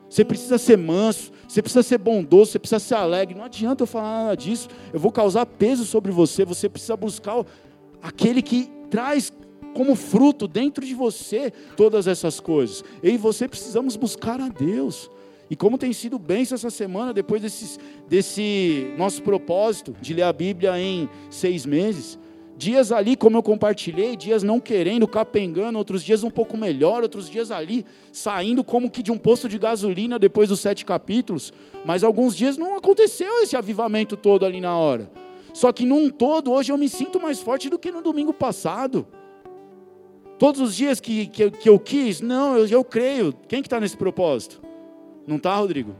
Você 0.08 0.24
precisa 0.24 0.58
ser 0.58 0.76
manso, 0.76 1.30
você 1.46 1.62
precisa 1.62 1.84
ser 1.84 1.98
bondoso, 1.98 2.50
você 2.50 2.58
precisa 2.58 2.80
ser 2.80 2.96
alegre. 2.96 3.36
Não 3.36 3.44
adianta 3.44 3.84
eu 3.84 3.86
falar 3.86 4.24
nada 4.24 4.36
disso. 4.36 4.68
Eu 4.92 4.98
vou 4.98 5.12
causar 5.12 5.46
peso 5.46 5.84
sobre 5.84 6.10
você. 6.10 6.44
Você 6.44 6.68
precisa 6.68 6.96
buscar 6.96 7.44
aquele 8.02 8.42
que 8.42 8.68
traz 8.90 9.32
como 9.72 9.94
fruto 9.94 10.48
dentro 10.48 10.84
de 10.84 10.94
você 10.94 11.52
todas 11.76 12.08
essas 12.08 12.40
coisas. 12.40 12.82
Eu 13.02 13.14
e 13.14 13.16
você 13.16 13.46
precisamos 13.46 13.94
buscar 13.94 14.40
a 14.40 14.48
Deus. 14.48 15.08
E 15.50 15.56
como 15.56 15.76
tem 15.76 15.92
sido 15.92 16.16
bênção 16.16 16.54
essa 16.54 16.70
semana, 16.70 17.12
depois 17.12 17.42
desse, 17.42 17.76
desse 18.08 18.94
nosso 18.96 19.20
propósito 19.22 19.94
de 20.00 20.14
ler 20.14 20.22
a 20.22 20.32
Bíblia 20.32 20.78
em 20.78 21.08
seis 21.28 21.66
meses, 21.66 22.18
Dias 22.60 22.92
ali, 22.92 23.16
como 23.16 23.38
eu 23.38 23.42
compartilhei, 23.42 24.14
dias 24.14 24.42
não 24.42 24.60
querendo, 24.60 25.08
capengando, 25.08 25.78
outros 25.78 26.04
dias 26.04 26.22
um 26.22 26.28
pouco 26.28 26.58
melhor, 26.58 27.02
outros 27.02 27.26
dias 27.26 27.50
ali, 27.50 27.86
saindo 28.12 28.62
como 28.62 28.90
que 28.90 29.02
de 29.02 29.10
um 29.10 29.16
posto 29.16 29.48
de 29.48 29.58
gasolina 29.58 30.18
depois 30.18 30.50
dos 30.50 30.60
sete 30.60 30.84
capítulos. 30.84 31.54
Mas 31.86 32.04
alguns 32.04 32.36
dias 32.36 32.58
não 32.58 32.76
aconteceu 32.76 33.42
esse 33.42 33.56
avivamento 33.56 34.14
todo 34.14 34.44
ali 34.44 34.60
na 34.60 34.76
hora. 34.76 35.10
Só 35.54 35.72
que 35.72 35.86
num 35.86 36.10
todo, 36.10 36.52
hoje 36.52 36.70
eu 36.70 36.76
me 36.76 36.86
sinto 36.86 37.18
mais 37.18 37.40
forte 37.40 37.70
do 37.70 37.78
que 37.78 37.90
no 37.90 38.02
domingo 38.02 38.34
passado. 38.34 39.06
Todos 40.38 40.60
os 40.60 40.76
dias 40.76 41.00
que, 41.00 41.28
que, 41.28 41.50
que 41.50 41.68
eu 41.70 41.78
quis, 41.78 42.20
não, 42.20 42.58
eu, 42.58 42.66
eu 42.66 42.84
creio. 42.84 43.32
Quem 43.48 43.62
que 43.62 43.68
está 43.68 43.80
nesse 43.80 43.96
propósito? 43.96 44.60
Não 45.26 45.36
está, 45.36 45.56
Rodrigo? 45.56 45.94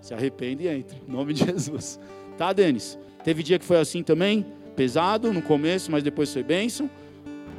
Se 0.00 0.14
arrepende 0.14 0.64
e 0.64 0.68
entre, 0.68 0.98
em 1.06 1.10
nome 1.10 1.32
de 1.32 1.44
Jesus. 1.44 1.98
Tá, 2.36 2.52
Denis? 2.52 2.98
Teve 3.24 3.42
dia 3.42 3.58
que 3.58 3.64
foi 3.64 3.78
assim 3.78 4.02
também? 4.02 4.46
pesado 4.78 5.32
no 5.32 5.42
começo, 5.42 5.90
mas 5.90 6.04
depois 6.04 6.32
foi 6.32 6.44
bênção. 6.44 6.88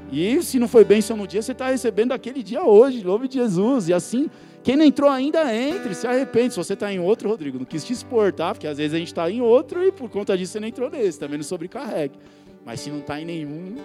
E 0.10 0.42
se 0.42 0.58
não 0.58 0.70
foi 0.70 0.86
bênção 0.86 1.18
no 1.18 1.28
dia, 1.28 1.42
você 1.42 1.52
está 1.52 1.68
recebendo 1.68 2.14
aquele 2.14 2.42
dia 2.42 2.64
hoje, 2.64 3.02
em 3.02 3.04
nome 3.04 3.28
de 3.28 3.36
Jesus. 3.36 3.90
E 3.90 3.94
assim, 3.94 4.30
quem 4.64 4.78
não 4.78 4.86
entrou 4.86 5.10
ainda, 5.10 5.54
entre, 5.54 5.94
se 5.94 6.08
arrepende. 6.08 6.54
Se 6.54 6.58
você 6.58 6.74
está 6.74 6.92
em 6.92 6.98
outro, 6.98 7.28
Rodrigo, 7.28 7.60
não 7.60 7.66
quis 7.66 7.84
te 7.84 7.92
expor, 7.92 8.32
tá? 8.32 8.54
Porque 8.54 8.66
às 8.66 8.78
vezes 8.78 8.94
a 8.94 8.98
gente 8.98 9.08
está 9.08 9.30
em 9.30 9.42
outro 9.42 9.86
e 9.86 9.92
por 9.92 10.10
conta 10.10 10.38
disso 10.38 10.54
você 10.54 10.62
não 10.62 10.68
entrou 10.70 10.90
nesse, 10.90 11.20
também 11.20 11.38
não 11.38 11.44
sobrecarregue. 11.44 12.18
Mas 12.66 12.80
se 12.80 12.90
não 12.90 13.00
está 13.00 13.20
em 13.20 13.26
nenhum, 13.26 13.76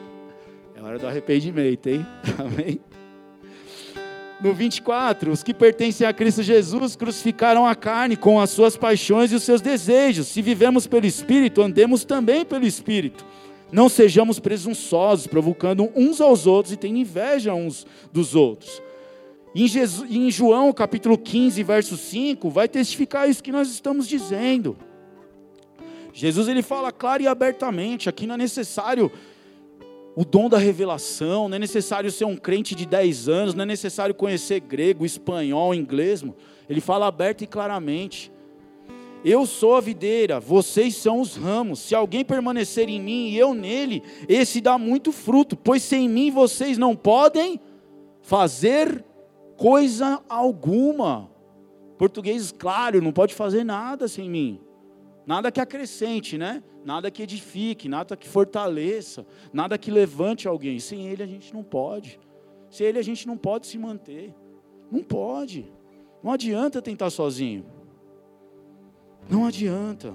é 0.76 0.80
hora 0.80 0.96
do 0.96 1.06
arrependimento, 1.08 1.88
hein? 1.88 2.06
Amém? 2.38 2.80
No 4.44 4.52
24, 4.52 5.32
os 5.32 5.42
que 5.42 5.54
pertencem 5.54 6.06
a 6.06 6.12
Cristo 6.12 6.42
Jesus 6.42 6.94
crucificaram 6.96 7.64
a 7.64 7.74
carne 7.74 8.14
com 8.14 8.38
as 8.38 8.50
suas 8.50 8.76
paixões 8.76 9.32
e 9.32 9.34
os 9.34 9.42
seus 9.42 9.62
desejos. 9.62 10.26
Se 10.26 10.42
vivemos 10.42 10.86
pelo 10.86 11.06
Espírito, 11.06 11.62
andemos 11.62 12.04
também 12.04 12.44
pelo 12.44 12.66
Espírito. 12.66 13.24
Não 13.72 13.88
sejamos 13.88 14.38
presunçosos, 14.38 15.26
provocando 15.26 15.90
uns 15.96 16.20
aos 16.20 16.46
outros 16.46 16.74
e 16.74 16.76
tendo 16.76 16.98
inveja 16.98 17.54
uns 17.54 17.86
dos 18.12 18.34
outros. 18.34 18.82
Em, 19.54 19.66
Jesus, 19.66 20.10
em 20.10 20.30
João 20.30 20.74
capítulo 20.74 21.16
15, 21.16 21.62
verso 21.62 21.96
5, 21.96 22.50
vai 22.50 22.68
testificar 22.68 23.26
isso 23.26 23.42
que 23.42 23.50
nós 23.50 23.70
estamos 23.70 24.06
dizendo. 24.06 24.76
Jesus 26.12 26.48
ele 26.48 26.60
fala 26.60 26.92
claro 26.92 27.22
e 27.22 27.26
abertamente, 27.26 28.10
aqui 28.10 28.26
não 28.26 28.34
é 28.34 28.38
necessário 28.38 29.10
o 30.16 30.24
dom 30.24 30.48
da 30.48 30.58
revelação, 30.58 31.48
não 31.48 31.56
é 31.56 31.58
necessário 31.58 32.10
ser 32.10 32.24
um 32.24 32.36
crente 32.36 32.74
de 32.74 32.86
10 32.86 33.28
anos, 33.28 33.54
não 33.54 33.64
é 33.64 33.66
necessário 33.66 34.14
conhecer 34.14 34.60
grego, 34.60 35.04
espanhol, 35.04 35.74
inglês. 35.74 36.24
Ele 36.68 36.80
fala 36.80 37.06
aberto 37.06 37.42
e 37.42 37.46
claramente. 37.46 38.30
Eu 39.24 39.46
sou 39.46 39.74
a 39.74 39.80
videira, 39.80 40.38
vocês 40.38 40.94
são 40.96 41.20
os 41.20 41.34
ramos. 41.34 41.80
Se 41.80 41.94
alguém 41.94 42.24
permanecer 42.24 42.88
em 42.88 43.00
mim 43.00 43.28
e 43.30 43.38
eu 43.38 43.54
nele, 43.54 44.02
esse 44.28 44.60
dá 44.60 44.78
muito 44.78 45.10
fruto, 45.10 45.56
pois 45.56 45.82
sem 45.82 46.08
mim 46.08 46.30
vocês 46.30 46.78
não 46.78 46.94
podem 46.94 47.58
fazer 48.22 49.02
coisa 49.56 50.22
alguma. 50.28 51.30
Português 51.98 52.52
claro, 52.52 53.00
não 53.00 53.12
pode 53.12 53.34
fazer 53.34 53.64
nada 53.64 54.06
sem 54.06 54.28
mim. 54.28 54.60
Nada 55.26 55.50
que 55.50 55.60
acrescente, 55.60 56.36
né? 56.36 56.62
Nada 56.84 57.10
que 57.10 57.22
edifique, 57.22 57.88
nada 57.88 58.16
que 58.16 58.28
fortaleça, 58.28 59.26
nada 59.52 59.78
que 59.78 59.90
levante 59.90 60.46
alguém. 60.46 60.78
Sem 60.78 61.08
Ele 61.08 61.22
a 61.22 61.26
gente 61.26 61.52
não 61.54 61.62
pode. 61.62 62.20
Sem 62.70 62.86
Ele 62.86 62.98
a 62.98 63.02
gente 63.02 63.26
não 63.26 63.36
pode 63.36 63.66
se 63.66 63.78
manter. 63.78 64.34
Não 64.90 65.02
pode. 65.02 65.72
Não 66.22 66.30
adianta 66.30 66.82
tentar 66.82 67.08
sozinho. 67.10 67.64
Não 69.28 69.46
adianta. 69.46 70.14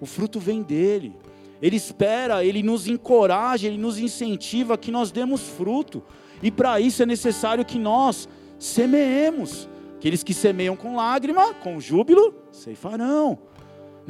O 0.00 0.06
fruto 0.06 0.38
vem 0.38 0.62
dele. 0.62 1.14
Ele 1.62 1.76
espera, 1.76 2.44
ele 2.44 2.62
nos 2.62 2.86
encoraja, 2.86 3.66
ele 3.66 3.76
nos 3.76 3.98
incentiva 3.98 4.78
que 4.78 4.90
nós 4.90 5.10
demos 5.10 5.42
fruto. 5.42 6.02
E 6.42 6.50
para 6.50 6.80
isso 6.80 7.02
é 7.02 7.06
necessário 7.06 7.64
que 7.64 7.78
nós 7.78 8.28
semeemos. 8.58 9.68
Aqueles 9.96 10.22
que 10.22 10.32
semeiam 10.32 10.74
com 10.74 10.96
lágrima, 10.96 11.52
com 11.54 11.78
júbilo, 11.78 12.34
ceifarão. 12.50 13.38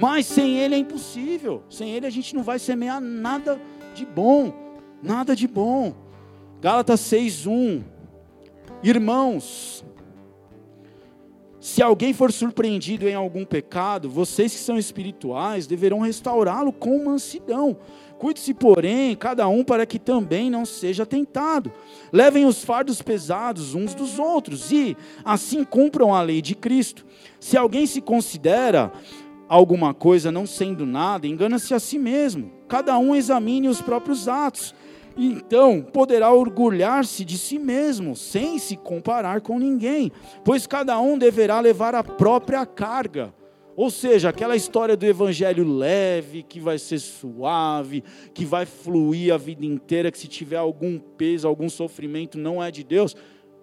Mas 0.00 0.24
sem 0.24 0.56
Ele 0.56 0.74
é 0.74 0.78
impossível. 0.78 1.62
Sem 1.68 1.90
Ele 1.90 2.06
a 2.06 2.10
gente 2.10 2.34
não 2.34 2.42
vai 2.42 2.58
semear 2.58 3.00
nada 3.00 3.60
de 3.94 4.06
bom. 4.06 4.52
Nada 5.02 5.36
de 5.36 5.46
bom. 5.46 5.94
Gálatas 6.60 7.00
6:1. 7.00 7.82
Irmãos, 8.82 9.84
se 11.60 11.82
alguém 11.82 12.14
for 12.14 12.32
surpreendido 12.32 13.06
em 13.06 13.14
algum 13.14 13.44
pecado, 13.44 14.08
vocês 14.08 14.54
que 14.54 14.60
são 14.60 14.78
espirituais 14.78 15.66
deverão 15.66 16.00
restaurá-lo 16.00 16.72
com 16.72 17.04
mansidão. 17.04 17.76
Cuide-se, 18.18 18.54
porém, 18.54 19.14
cada 19.14 19.46
um 19.48 19.62
para 19.62 19.84
que 19.84 19.98
também 19.98 20.50
não 20.50 20.64
seja 20.64 21.04
tentado. 21.04 21.70
Levem 22.10 22.46
os 22.46 22.64
fardos 22.64 23.02
pesados 23.02 23.74
uns 23.74 23.94
dos 23.94 24.18
outros 24.18 24.72
e 24.72 24.96
assim 25.22 25.62
cumpram 25.62 26.14
a 26.14 26.22
lei 26.22 26.40
de 26.40 26.54
Cristo. 26.54 27.04
Se 27.38 27.56
alguém 27.56 27.86
se 27.86 28.00
considera 28.00 28.90
alguma 29.50 29.92
coisa 29.92 30.30
não 30.30 30.46
sendo 30.46 30.86
nada, 30.86 31.26
engana-se 31.26 31.74
a 31.74 31.80
si 31.80 31.98
mesmo. 31.98 32.52
Cada 32.68 32.96
um 32.96 33.16
examine 33.16 33.66
os 33.66 33.82
próprios 33.82 34.28
atos. 34.28 34.72
Então 35.16 35.82
poderá 35.82 36.32
orgulhar-se 36.32 37.24
de 37.24 37.36
si 37.36 37.58
mesmo, 37.58 38.14
sem 38.14 38.60
se 38.60 38.76
comparar 38.76 39.40
com 39.40 39.58
ninguém, 39.58 40.12
pois 40.44 40.68
cada 40.68 41.00
um 41.00 41.18
deverá 41.18 41.58
levar 41.58 41.96
a 41.96 42.04
própria 42.04 42.64
carga. 42.64 43.34
Ou 43.76 43.90
seja, 43.90 44.28
aquela 44.28 44.54
história 44.54 44.96
do 44.96 45.04
evangelho 45.04 45.66
leve, 45.66 46.44
que 46.44 46.60
vai 46.60 46.78
ser 46.78 47.00
suave, 47.00 48.04
que 48.32 48.44
vai 48.44 48.64
fluir 48.64 49.34
a 49.34 49.36
vida 49.36 49.66
inteira, 49.66 50.12
que 50.12 50.18
se 50.18 50.28
tiver 50.28 50.58
algum 50.58 50.96
peso, 50.96 51.48
algum 51.48 51.68
sofrimento, 51.68 52.38
não 52.38 52.62
é 52.62 52.70
de 52.70 52.84
Deus, 52.84 53.16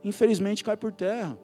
infelizmente 0.03 0.65
cai 0.65 0.75
por 0.75 0.91
terra. 0.91 1.37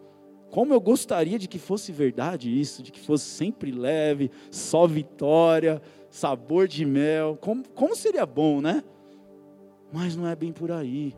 Como 0.53 0.71
eu 0.71 0.79
gostaria 0.79 1.39
de 1.39 1.47
que 1.47 1.57
fosse 1.57 1.91
verdade 1.91 2.47
isso, 2.47 2.83
de 2.83 2.91
que 2.91 2.99
fosse 2.99 3.25
sempre 3.25 3.71
leve, 3.71 4.29
só 4.51 4.85
vitória, 4.85 5.81
sabor 6.11 6.67
de 6.67 6.85
mel. 6.85 7.35
Como, 7.41 7.67
como 7.69 7.95
seria 7.95 8.23
bom, 8.23 8.61
né? 8.61 8.83
Mas 9.91 10.15
não 10.15 10.27
é 10.27 10.35
bem 10.35 10.51
por 10.51 10.71
aí. 10.71 11.15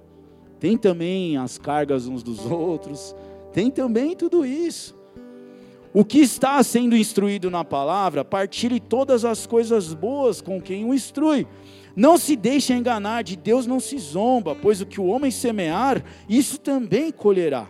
Tem 0.58 0.78
também 0.78 1.36
as 1.36 1.58
cargas 1.58 2.08
uns 2.08 2.24
dos 2.24 2.46
outros, 2.50 3.14
tem 3.52 3.70
também 3.70 4.16
tudo 4.16 4.46
isso. 4.46 4.96
O 5.94 6.06
que 6.06 6.20
está 6.20 6.64
sendo 6.64 6.96
instruído 6.96 7.52
na 7.52 7.66
palavra, 7.66 8.24
partilhe 8.24 8.80
todas 8.80 9.26
as 9.26 9.46
coisas 9.46 9.94
boas 9.94 10.40
com 10.40 10.62
quem 10.62 10.86
o 10.86 10.94
instrui. 10.94 11.46
Não 11.94 12.18
se 12.18 12.38
deixe 12.38 12.72
enganar, 12.72 13.22
de 13.22 13.36
Deus 13.36 13.68
não 13.68 13.82
se 13.82 13.98
zomba, 13.98 14.56
pois 14.56 14.80
o 14.80 14.86
que 14.86 15.02
o 15.02 15.08
homem 15.08 15.30
semear, 15.30 16.02
isso 16.30 16.58
também 16.58 17.12
colherá. 17.12 17.70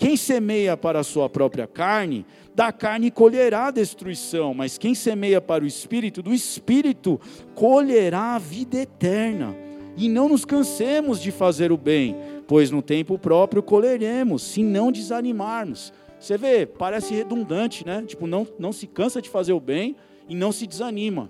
Quem 0.00 0.16
semeia 0.16 0.78
para 0.78 1.00
a 1.00 1.04
sua 1.04 1.28
própria 1.28 1.66
carne, 1.66 2.24
da 2.54 2.72
carne 2.72 3.10
colherá 3.10 3.70
destruição, 3.70 4.54
mas 4.54 4.78
quem 4.78 4.94
semeia 4.94 5.42
para 5.42 5.62
o 5.62 5.66
espírito, 5.66 6.22
do 6.22 6.32
espírito 6.32 7.20
colherá 7.54 8.34
a 8.34 8.38
vida 8.38 8.78
eterna. 8.78 9.54
E 9.98 10.08
não 10.08 10.26
nos 10.26 10.46
cansemos 10.46 11.20
de 11.20 11.30
fazer 11.30 11.70
o 11.70 11.76
bem, 11.76 12.16
pois 12.48 12.70
no 12.70 12.80
tempo 12.80 13.18
próprio 13.18 13.62
colheremos, 13.62 14.42
se 14.42 14.62
não 14.62 14.90
desanimarmos. 14.90 15.92
Você 16.18 16.38
vê, 16.38 16.64
parece 16.64 17.12
redundante, 17.12 17.84
né? 17.84 18.02
Tipo, 18.06 18.26
não, 18.26 18.48
não 18.58 18.72
se 18.72 18.86
cansa 18.86 19.20
de 19.20 19.28
fazer 19.28 19.52
o 19.52 19.60
bem 19.60 19.94
e 20.26 20.34
não 20.34 20.50
se 20.50 20.66
desanima. 20.66 21.28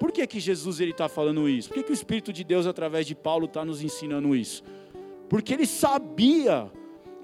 Por 0.00 0.10
que, 0.10 0.26
que 0.26 0.40
Jesus 0.40 0.80
está 0.80 1.06
falando 1.06 1.46
isso? 1.46 1.68
Por 1.68 1.74
que, 1.74 1.82
que 1.82 1.92
o 1.92 1.92
Espírito 1.92 2.32
de 2.32 2.44
Deus, 2.44 2.66
através 2.66 3.06
de 3.06 3.14
Paulo, 3.14 3.44
está 3.44 3.62
nos 3.62 3.82
ensinando 3.82 4.34
isso? 4.34 4.64
Porque 5.28 5.52
ele 5.52 5.66
sabia 5.66 6.72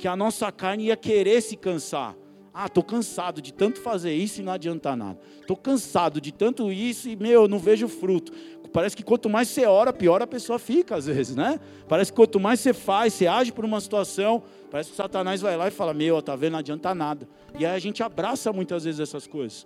que 0.02 0.08
a 0.08 0.16
nossa 0.16 0.50
carne 0.50 0.86
ia 0.86 0.96
querer 0.96 1.40
se 1.40 1.56
cansar. 1.56 2.16
Ah, 2.52 2.66
estou 2.66 2.82
cansado 2.82 3.40
de 3.40 3.54
tanto 3.54 3.80
fazer 3.80 4.12
isso 4.12 4.40
e 4.40 4.42
não 4.42 4.52
adianta 4.52 4.96
nada. 4.96 5.16
Estou 5.40 5.56
cansado 5.56 6.20
de 6.20 6.32
tanto 6.32 6.72
isso 6.72 7.08
e, 7.08 7.14
meu, 7.14 7.46
não 7.46 7.56
vejo 7.56 7.86
fruto. 7.86 8.32
Parece 8.72 8.96
que 8.96 9.04
quanto 9.04 9.30
mais 9.30 9.46
você 9.46 9.64
ora, 9.64 9.92
pior 9.92 10.20
a 10.20 10.26
pessoa 10.26 10.58
fica, 10.58 10.96
às 10.96 11.06
vezes, 11.06 11.36
né? 11.36 11.60
Parece 11.86 12.10
que 12.10 12.16
quanto 12.16 12.40
mais 12.40 12.58
você 12.58 12.74
faz, 12.74 13.12
você 13.12 13.28
age 13.28 13.52
por 13.52 13.64
uma 13.64 13.80
situação, 13.80 14.42
parece 14.72 14.90
que 14.90 14.94
o 14.94 14.96
Satanás 14.96 15.40
vai 15.40 15.56
lá 15.56 15.68
e 15.68 15.70
fala: 15.70 15.94
Meu, 15.94 16.20
tá 16.20 16.34
vendo, 16.34 16.54
não 16.54 16.58
adianta 16.58 16.92
nada. 16.92 17.28
E 17.56 17.64
aí 17.64 17.76
a 17.76 17.78
gente 17.78 18.02
abraça 18.02 18.52
muitas 18.52 18.82
vezes 18.82 18.98
essas 18.98 19.28
coisas. 19.28 19.64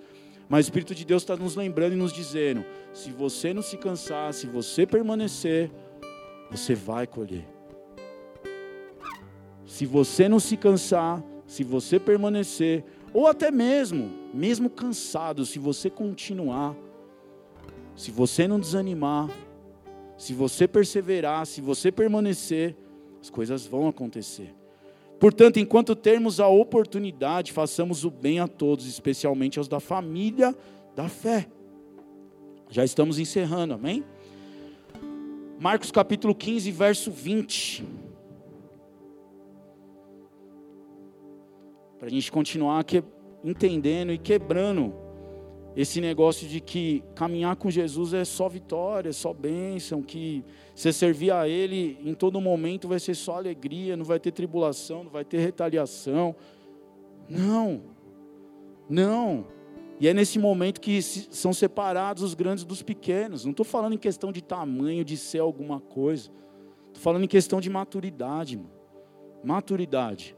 Mas 0.51 0.67
o 0.67 0.69
Espírito 0.69 0.95
de 0.95 1.07
Deus 1.07 1.23
está 1.23 1.35
nos 1.35 1.57
lembrando 1.57 1.95
e 1.95 1.97
nos 1.97 2.13
dizendo: 2.13 2.63
se 2.93 3.11
você 3.11 3.55
não 3.55 3.63
se 3.63 3.79
cansar, 3.79 4.35
se 4.35 4.47
você 4.47 4.87
permanecer, 4.87 5.71
você 6.51 6.75
vai 6.75 7.07
colher. 7.07 7.56
Se 9.77 9.85
você 9.85 10.27
não 10.27 10.41
se 10.41 10.57
cansar, 10.57 11.23
se 11.47 11.63
você 11.63 12.01
permanecer, 12.01 12.83
ou 13.13 13.27
até 13.27 13.51
mesmo, 13.51 14.11
mesmo 14.33 14.71
cansado, 14.71 15.45
se 15.45 15.59
você 15.59 15.91
continuar, 15.91 16.75
se 17.95 18.11
você 18.11 18.49
não 18.49 18.59
desanimar, 18.59 19.29
se 20.17 20.33
você 20.33 20.67
perseverar, 20.67 21.45
se 21.45 21.61
você 21.61 21.93
permanecer, 21.93 22.75
as 23.21 23.29
coisas 23.29 23.67
vão 23.67 23.87
acontecer. 23.87 24.55
Portanto, 25.21 25.59
enquanto 25.59 25.95
termos 25.95 26.41
a 26.41 26.49
oportunidade, 26.49 27.53
façamos 27.53 28.03
o 28.03 28.11
bem 28.11 28.41
a 28.41 28.49
todos, 28.49 28.87
especialmente 28.87 29.59
aos 29.59 29.69
da 29.69 29.79
família 29.79 30.57
da 30.95 31.07
fé. 31.07 31.49
Já 32.71 32.83
estamos 32.83 33.19
encerrando, 33.19 33.75
amém? 33.75 34.03
Marcos 35.61 35.91
capítulo 35.91 36.35
15, 36.35 36.71
verso 36.71 37.11
20. 37.11 38.06
Para 42.07 42.13
a 42.13 42.15
gente 42.15 42.31
continuar 42.31 42.85
que, 42.85 43.03
entendendo 43.43 44.13
e 44.13 44.19
quebrando 44.19 44.95
esse 45.75 46.01
negócio 46.01 46.47
de 46.47 46.61
que 46.61 47.03
caminhar 47.17 47.57
com 47.57 47.69
Jesus 47.69 48.15
é 48.15 48.25
só 48.25 48.49
vitória, 48.49 49.09
é 49.09 49.13
só 49.13 49.35
bênção, 49.35 50.01
que 50.01 50.45
você 50.73 50.93
servir 50.93 51.33
a 51.33 51.49
Ele 51.49 51.99
em 52.05 52.15
todo 52.15 52.41
momento 52.41 52.87
vai 52.87 53.01
ser 53.01 53.17
só 53.17 53.39
alegria, 53.39 53.97
não 53.97 54.05
vai 54.05 54.21
ter 54.21 54.31
tribulação, 54.31 55.03
não 55.03 55.11
vai 55.11 55.25
ter 55.25 55.39
retaliação. 55.39 56.37
Não, 57.29 57.83
não. 58.89 59.45
E 59.99 60.07
é 60.07 60.15
nesse 60.15 60.39
momento 60.39 60.81
que 60.81 61.03
são 61.03 61.53
separados 61.53 62.23
os 62.23 62.35
grandes 62.35 62.65
dos 62.65 62.85
pequenos. 62.85 63.45
Não 63.45 63.51
estou 63.51 63.67
falando 63.67 63.95
em 63.95 63.99
questão 63.99 64.31
de 64.31 64.45
tamanho, 64.45 65.05
de 65.05 65.17
ser 65.17 65.41
alguma 65.41 65.81
coisa. 65.81 66.31
Estou 66.87 67.03
falando 67.03 67.25
em 67.25 67.29
questão 67.29 67.61
de 67.61 67.69
maturidade. 67.69 68.59
Mano. 68.59 68.71
Maturidade. 69.43 70.37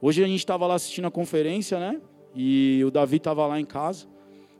Hoje 0.00 0.22
a 0.22 0.26
gente 0.26 0.38
estava 0.38 0.66
lá 0.66 0.74
assistindo 0.74 1.06
a 1.06 1.10
conferência, 1.10 1.78
né? 1.78 2.00
E 2.34 2.82
o 2.84 2.90
Davi 2.90 3.16
estava 3.16 3.46
lá 3.46 3.58
em 3.58 3.64
casa. 3.64 4.06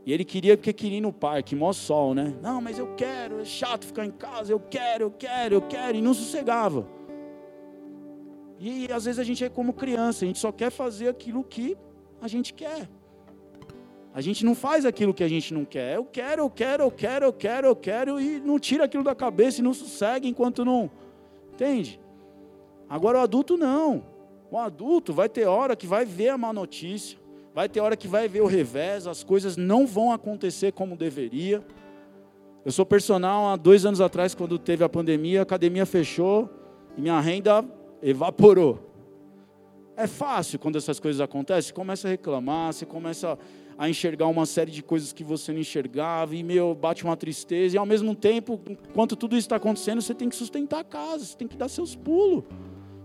E 0.05 0.13
ele 0.13 0.25
queria 0.25 0.57
porque 0.57 0.73
queria 0.73 0.99
ir 0.99 1.01
no 1.01 1.13
parque, 1.13 1.55
mó 1.55 1.73
sol, 1.73 2.15
né? 2.15 2.35
Não, 2.41 2.61
mas 2.61 2.79
eu 2.79 2.95
quero, 2.95 3.41
é 3.41 3.45
chato 3.45 3.85
ficar 3.85 4.07
em 4.07 4.11
casa, 4.11 4.53
eu 4.53 4.61
quero, 4.61 5.05
eu 5.05 5.11
quero, 5.11 5.55
eu 5.57 5.63
quero. 5.63 5.99
E 5.99 6.01
não 6.01 6.15
sossegava. 6.15 6.89
E 8.59 8.91
às 8.91 9.05
vezes 9.05 9.19
a 9.19 9.25
gente 9.25 9.45
é 9.45 9.49
como 9.49 9.73
criança, 9.73 10.25
a 10.25 10.29
gente 10.29 10.39
só 10.39 10.51
quer 10.51 10.71
fazer 10.71 11.09
aquilo 11.09 11.45
que 11.45 11.77
a 12.21 12.29
gente 12.29 12.55
quer. 12.55 12.89
A 14.15 14.23
gente 14.23 14.47
não 14.47 14.55
faz 14.55 14.87
aquilo 14.87 15.13
que 15.13 15.23
a 15.23 15.29
gente 15.29 15.53
não 15.53 15.67
quer. 15.67 15.97
Eu 15.97 16.05
quero, 16.07 16.43
eu 16.43 16.51
quero, 16.51 16.85
eu 16.85 16.91
quero, 16.91 17.27
eu 17.27 17.33
quero, 17.33 17.67
eu 17.67 17.77
quero, 17.77 18.21
e 18.21 18.41
não 18.41 18.59
tira 18.59 18.85
aquilo 18.85 19.05
da 19.05 19.15
cabeça 19.15 19.61
e 19.61 19.63
não 19.63 19.75
sossega 19.75 20.27
enquanto 20.27 20.65
não. 20.65 20.91
Entende? 21.53 22.01
Agora 22.89 23.19
o 23.19 23.21
adulto 23.21 23.59
não. 23.59 24.16
O 24.51 24.57
adulto 24.57 25.13
vai 25.13 25.29
ter 25.29 25.47
hora 25.47 25.75
que 25.75 25.87
vai 25.87 26.05
ver 26.05 26.29
a 26.29 26.39
má 26.39 26.53
notícia, 26.53 27.19
vai 27.53 27.69
ter 27.69 27.81
hora 27.81 27.97
que 27.97 28.07
vai 28.07 28.29
ver 28.29 28.43
o 28.43 28.47
revés, 28.47 29.07
as 29.07 29.25
coisas 29.25 29.57
não 29.57 29.87
vão 29.87 30.13
acontecer 30.13 30.73
como 30.73 30.97
deveria. 30.97 31.65
Eu 32.65 32.71
sou 32.71 32.87
personal 32.87 33.49
há 33.49 33.57
dois 33.57 33.85
anos 33.85 34.01
atrás, 34.01 34.35
quando 34.35 34.59
teve 34.59 34.85
a 34.85 34.89
pandemia, 34.89 35.41
a 35.41 35.43
academia 35.43 35.85
fechou 35.85 36.49
e 36.97 37.01
minha 37.01 37.19
renda 37.21 37.65
evaporou. 38.03 38.79
É 39.97 40.07
fácil 40.07 40.59
quando 40.59 40.77
essas 40.77 41.01
coisas 41.01 41.21
acontecem, 41.21 41.69
você 41.69 41.73
começa 41.73 42.07
a 42.07 42.11
reclamar, 42.11 42.73
você 42.73 42.85
começa 42.85 43.39
a 43.79 43.89
enxergar 43.89 44.27
uma 44.27 44.47
série 44.47 44.71
de 44.71 44.83
coisas 44.83 45.13
que 45.13 45.25
você 45.25 45.53
não 45.53 45.61
enxergava, 45.61 46.37
e 46.37 46.43
meu, 46.43 46.75
bate 46.75 47.05
uma 47.05 47.17
tristeza, 47.17 47.77
e 47.77 47.79
ao 47.79 47.87
mesmo 47.87 48.15
tempo, 48.15 48.61
enquanto 48.69 49.17
tudo 49.17 49.37
isso 49.37 49.47
está 49.47 49.57
acontecendo, 49.57 50.01
você 50.01 50.15
tem 50.15 50.29
que 50.29 50.37
sustentar 50.37 50.81
a 50.81 50.85
casa, 50.85 51.25
você 51.25 51.37
tem 51.37 51.49
que 51.49 51.57
dar 51.57 51.69
seus 51.69 51.97
pulos. 51.97 52.45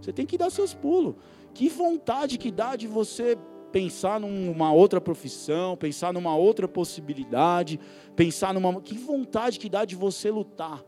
Você 0.01 0.11
tem 0.11 0.25
que 0.25 0.37
dar 0.37 0.49
seus 0.49 0.73
pulos. 0.73 1.15
Que 1.53 1.69
vontade 1.69 2.37
que 2.37 2.51
dá 2.51 2.75
de 2.75 2.87
você 2.87 3.37
pensar 3.71 4.19
numa 4.19 4.73
outra 4.73 4.99
profissão, 4.99 5.77
pensar 5.77 6.13
numa 6.13 6.35
outra 6.35 6.67
possibilidade, 6.67 7.79
pensar 8.15 8.53
numa. 8.53 8.81
Que 8.81 8.97
vontade 8.97 9.59
que 9.59 9.69
dá 9.69 9.85
de 9.85 9.95
você 9.95 10.29
lutar? 10.31 10.83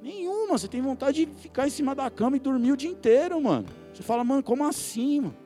Nenhuma. 0.00 0.58
Você 0.58 0.68
tem 0.68 0.80
vontade 0.80 1.24
de 1.24 1.32
ficar 1.32 1.66
em 1.66 1.70
cima 1.70 1.94
da 1.94 2.10
cama 2.10 2.36
e 2.36 2.40
dormir 2.40 2.72
o 2.72 2.76
dia 2.76 2.90
inteiro, 2.90 3.40
mano. 3.40 3.66
Você 3.92 4.02
fala, 4.02 4.24
mano, 4.24 4.42
como 4.42 4.64
assim, 4.64 5.20
mano? 5.20 5.36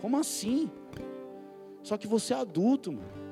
Como 0.00 0.16
assim? 0.16 0.70
Só 1.82 1.96
que 1.96 2.06
você 2.06 2.34
é 2.34 2.36
adulto, 2.36 2.92
mano. 2.92 3.26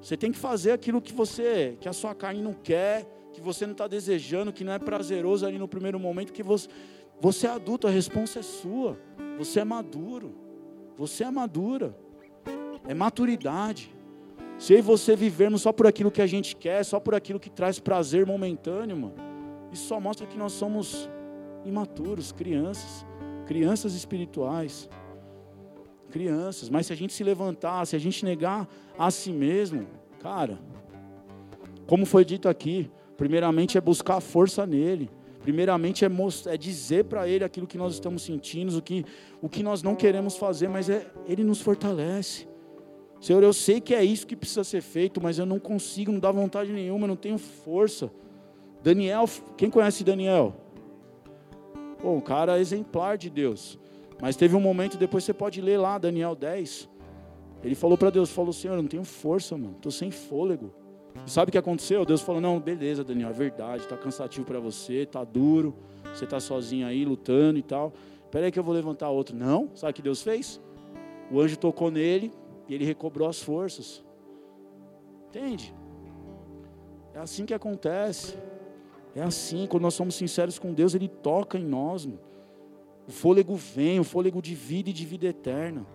Você 0.00 0.16
tem 0.16 0.30
que 0.30 0.38
fazer 0.38 0.72
aquilo 0.72 1.02
que 1.02 1.12
você, 1.12 1.76
que 1.80 1.88
a 1.88 1.92
sua 1.92 2.14
carne 2.14 2.40
não 2.40 2.52
quer, 2.52 3.04
que 3.32 3.40
você 3.40 3.66
não 3.66 3.72
está 3.72 3.86
desejando, 3.86 4.52
que 4.52 4.64
não 4.64 4.72
é 4.72 4.78
prazeroso 4.78 5.44
ali 5.44 5.58
no 5.58 5.68
primeiro 5.68 5.98
momento, 5.98 6.32
que 6.32 6.42
você, 6.42 6.68
você 7.20 7.46
é 7.46 7.50
adulto, 7.50 7.86
a 7.86 7.90
resposta 7.90 8.38
é 8.38 8.42
sua. 8.42 8.98
Você 9.38 9.60
é 9.60 9.64
maduro. 9.64 10.34
Você 10.96 11.24
é 11.24 11.30
madura. 11.30 11.96
É 12.86 12.94
maturidade. 12.94 13.94
Se 14.58 14.72
eu 14.72 14.78
e 14.78 14.82
você 14.82 15.14
vivermos 15.14 15.62
só 15.62 15.72
por 15.72 15.86
aquilo 15.86 16.10
que 16.10 16.22
a 16.22 16.26
gente 16.26 16.56
quer, 16.56 16.84
só 16.84 16.98
por 16.98 17.14
aquilo 17.14 17.38
que 17.38 17.50
traz 17.50 17.78
prazer 17.78 18.26
momentâneo, 18.26 18.96
mano, 18.96 19.14
isso 19.72 19.86
só 19.86 20.00
mostra 20.00 20.26
que 20.26 20.36
nós 20.36 20.52
somos 20.52 21.08
imaturos, 21.64 22.32
crianças, 22.32 23.06
crianças 23.46 23.94
espirituais. 23.94 24.88
Crianças, 26.10 26.68
mas 26.68 26.86
se 26.86 26.92
a 26.92 26.96
gente 26.96 27.12
se 27.12 27.22
levantar, 27.22 27.86
se 27.86 27.94
a 27.94 27.98
gente 27.98 28.24
negar 28.24 28.66
a 28.98 29.10
si 29.10 29.30
mesmo, 29.30 29.86
cara, 30.18 30.58
como 31.86 32.06
foi 32.06 32.24
dito 32.24 32.48
aqui, 32.48 32.90
primeiramente 33.16 33.76
é 33.76 33.80
buscar 33.80 34.20
força 34.20 34.66
nele. 34.66 35.10
Primeiramente 35.40 36.04
é, 36.04 36.08
é 36.46 36.56
dizer 36.56 37.04
para 37.04 37.28
Ele 37.28 37.44
aquilo 37.44 37.66
que 37.66 37.78
nós 37.78 37.94
estamos 37.94 38.22
sentindo, 38.22 38.76
o 38.76 38.82
que, 38.82 39.04
o 39.40 39.48
que 39.48 39.62
nós 39.62 39.82
não 39.82 39.94
queremos 39.94 40.36
fazer, 40.36 40.68
mas 40.68 40.90
é, 40.90 41.06
Ele 41.26 41.44
nos 41.44 41.60
fortalece. 41.60 42.46
Senhor, 43.20 43.42
eu 43.42 43.52
sei 43.52 43.80
que 43.80 43.94
é 43.94 44.04
isso 44.04 44.26
que 44.26 44.36
precisa 44.36 44.62
ser 44.62 44.80
feito, 44.80 45.20
mas 45.20 45.38
eu 45.38 45.46
não 45.46 45.58
consigo, 45.58 46.12
não 46.12 46.20
dá 46.20 46.30
vontade 46.30 46.72
nenhuma, 46.72 47.06
não 47.06 47.16
tenho 47.16 47.38
força. 47.38 48.10
Daniel, 48.82 49.24
quem 49.56 49.68
conhece 49.68 50.04
Daniel? 50.04 50.54
Pô, 52.00 52.12
um 52.12 52.20
cara 52.20 52.60
exemplar 52.60 53.18
de 53.18 53.28
Deus. 53.28 53.78
Mas 54.20 54.36
teve 54.36 54.54
um 54.54 54.60
momento, 54.60 54.96
depois 54.96 55.24
você 55.24 55.32
pode 55.32 55.60
ler 55.60 55.78
lá, 55.78 55.98
Daniel 55.98 56.34
10. 56.34 56.88
Ele 57.62 57.74
falou 57.74 57.98
para 57.98 58.10
Deus, 58.10 58.30
falou, 58.30 58.52
Senhor, 58.52 58.74
eu 58.74 58.82
não 58.82 58.88
tenho 58.88 59.04
força, 59.04 59.56
mano, 59.56 59.74
estou 59.76 59.90
sem 59.90 60.10
fôlego. 60.10 60.72
E 61.26 61.30
sabe 61.30 61.50
o 61.50 61.52
que 61.52 61.58
aconteceu? 61.58 62.04
Deus 62.04 62.20
falou: 62.20 62.40
Não, 62.40 62.58
beleza, 62.58 63.04
Daniel, 63.04 63.30
é 63.30 63.32
verdade, 63.32 63.82
está 63.82 63.96
cansativo 63.96 64.46
para 64.46 64.58
você, 64.58 65.02
está 65.02 65.24
duro, 65.24 65.74
você 66.14 66.24
está 66.24 66.40
sozinho 66.40 66.86
aí 66.86 67.04
lutando 67.04 67.58
e 67.58 67.62
tal. 67.62 67.92
Espera 68.24 68.46
aí 68.46 68.52
que 68.52 68.58
eu 68.58 68.64
vou 68.64 68.74
levantar 68.74 69.08
outro. 69.10 69.34
Não, 69.36 69.70
sabe 69.74 69.92
o 69.92 69.94
que 69.94 70.02
Deus 70.02 70.22
fez? 70.22 70.60
O 71.30 71.40
anjo 71.40 71.56
tocou 71.58 71.90
nele 71.90 72.32
e 72.68 72.74
ele 72.74 72.84
recobrou 72.84 73.28
as 73.28 73.42
forças. 73.42 74.04
Entende? 75.28 75.74
É 77.14 77.18
assim 77.18 77.44
que 77.44 77.54
acontece. 77.54 78.36
É 79.14 79.22
assim, 79.22 79.66
quando 79.66 79.82
nós 79.82 79.94
somos 79.94 80.14
sinceros 80.14 80.58
com 80.58 80.72
Deus, 80.72 80.94
Ele 80.94 81.08
toca 81.08 81.58
em 81.58 81.64
nós. 81.64 82.06
Mano. 82.06 82.20
O 83.06 83.10
fôlego 83.10 83.56
vem, 83.56 83.98
o 83.98 84.04
fôlego 84.04 84.40
de 84.42 84.54
vida 84.54 84.90
e 84.90 84.92
de 84.92 85.04
vida 85.06 85.26
eterna. 85.26 85.86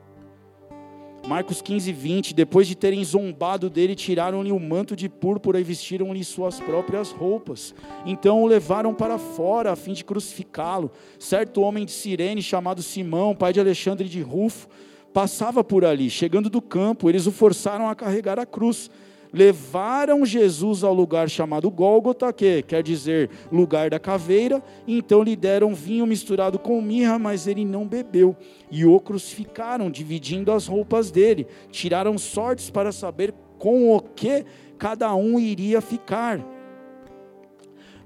Marcos 1.25 1.61
15, 1.61 1.91
20. 1.91 2.33
Depois 2.33 2.67
de 2.67 2.75
terem 2.75 3.03
zombado 3.03 3.69
dele, 3.69 3.95
tiraram-lhe 3.95 4.51
o 4.51 4.59
manto 4.59 4.95
de 4.95 5.07
púrpura 5.07 5.59
e 5.59 5.63
vestiram-lhe 5.63 6.23
suas 6.23 6.59
próprias 6.59 7.11
roupas. 7.11 7.73
Então 8.05 8.43
o 8.43 8.47
levaram 8.47 8.93
para 8.93 9.17
fora, 9.17 9.71
a 9.71 9.75
fim 9.75 9.93
de 9.93 10.03
crucificá-lo. 10.03 10.91
Certo 11.17 11.61
homem 11.61 11.85
de 11.85 11.91
Sirene, 11.91 12.41
chamado 12.41 12.83
Simão, 12.83 13.33
pai 13.33 13.53
de 13.53 13.59
Alexandre 13.59 14.09
de 14.09 14.21
Rufo, 14.21 14.67
passava 15.13 15.63
por 15.63 15.85
ali. 15.85 16.09
Chegando 16.09 16.49
do 16.49 16.61
campo, 16.61 17.09
eles 17.09 17.25
o 17.25 17.31
forçaram 17.31 17.87
a 17.87 17.95
carregar 17.95 18.37
a 18.37 18.45
cruz. 18.45 18.91
Levaram 19.33 20.23
Jesus 20.23 20.83
ao 20.83 20.93
lugar 20.93 21.27
chamado 21.27 21.71
Gólgota, 21.71 22.31
que 22.31 22.61
quer 22.61 22.83
dizer 22.83 23.31
lugar 23.51 23.89
da 23.89 23.99
caveira, 23.99 24.61
então 24.87 25.23
lhe 25.23 25.35
deram 25.35 25.73
vinho 25.73 26.05
misturado 26.05 26.59
com 26.59 26.79
mirra, 26.79 27.17
mas 27.17 27.47
ele 27.47 27.65
não 27.65 27.87
bebeu. 27.87 28.35
E 28.69 28.85
o 28.85 28.99
crucificaram, 28.99 29.89
dividindo 29.89 30.51
as 30.51 30.67
roupas 30.67 31.09
dele. 31.09 31.47
Tiraram 31.71 32.15
sortes 32.15 32.69
para 32.69 32.91
saber 32.91 33.33
com 33.57 33.91
o 33.95 33.99
que 33.99 34.45
cada 34.77 35.15
um 35.15 35.39
iria 35.39 35.81
ficar. 35.81 36.39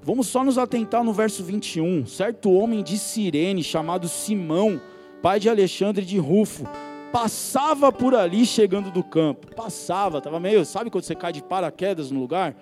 Vamos 0.02 0.28
só 0.28 0.42
nos 0.42 0.56
atentar 0.56 1.04
no 1.04 1.12
verso 1.12 1.44
21. 1.44 2.06
Certo 2.06 2.50
homem 2.50 2.82
de 2.82 2.96
Cirene, 2.98 3.62
chamado 3.62 4.08
Simão, 4.08 4.80
pai 5.20 5.38
de 5.38 5.50
Alexandre 5.50 6.06
de 6.06 6.16
Rufo, 6.16 6.64
passava 7.12 7.92
por 7.92 8.14
ali 8.14 8.44
chegando 8.44 8.90
do 8.90 9.02
campo. 9.02 9.54
Passava, 9.54 10.18
estava 10.18 10.38
meio, 10.38 10.64
sabe 10.64 10.90
quando 10.90 11.04
você 11.04 11.14
cai 11.14 11.32
de 11.32 11.42
paraquedas 11.42 12.10
no 12.10 12.20
lugar? 12.20 12.56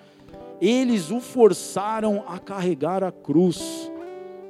Eles 0.59 1.11
o 1.11 1.19
forçaram 1.19 2.23
a 2.27 2.39
carregar 2.39 3.03
a 3.03 3.11
cruz. 3.11 3.91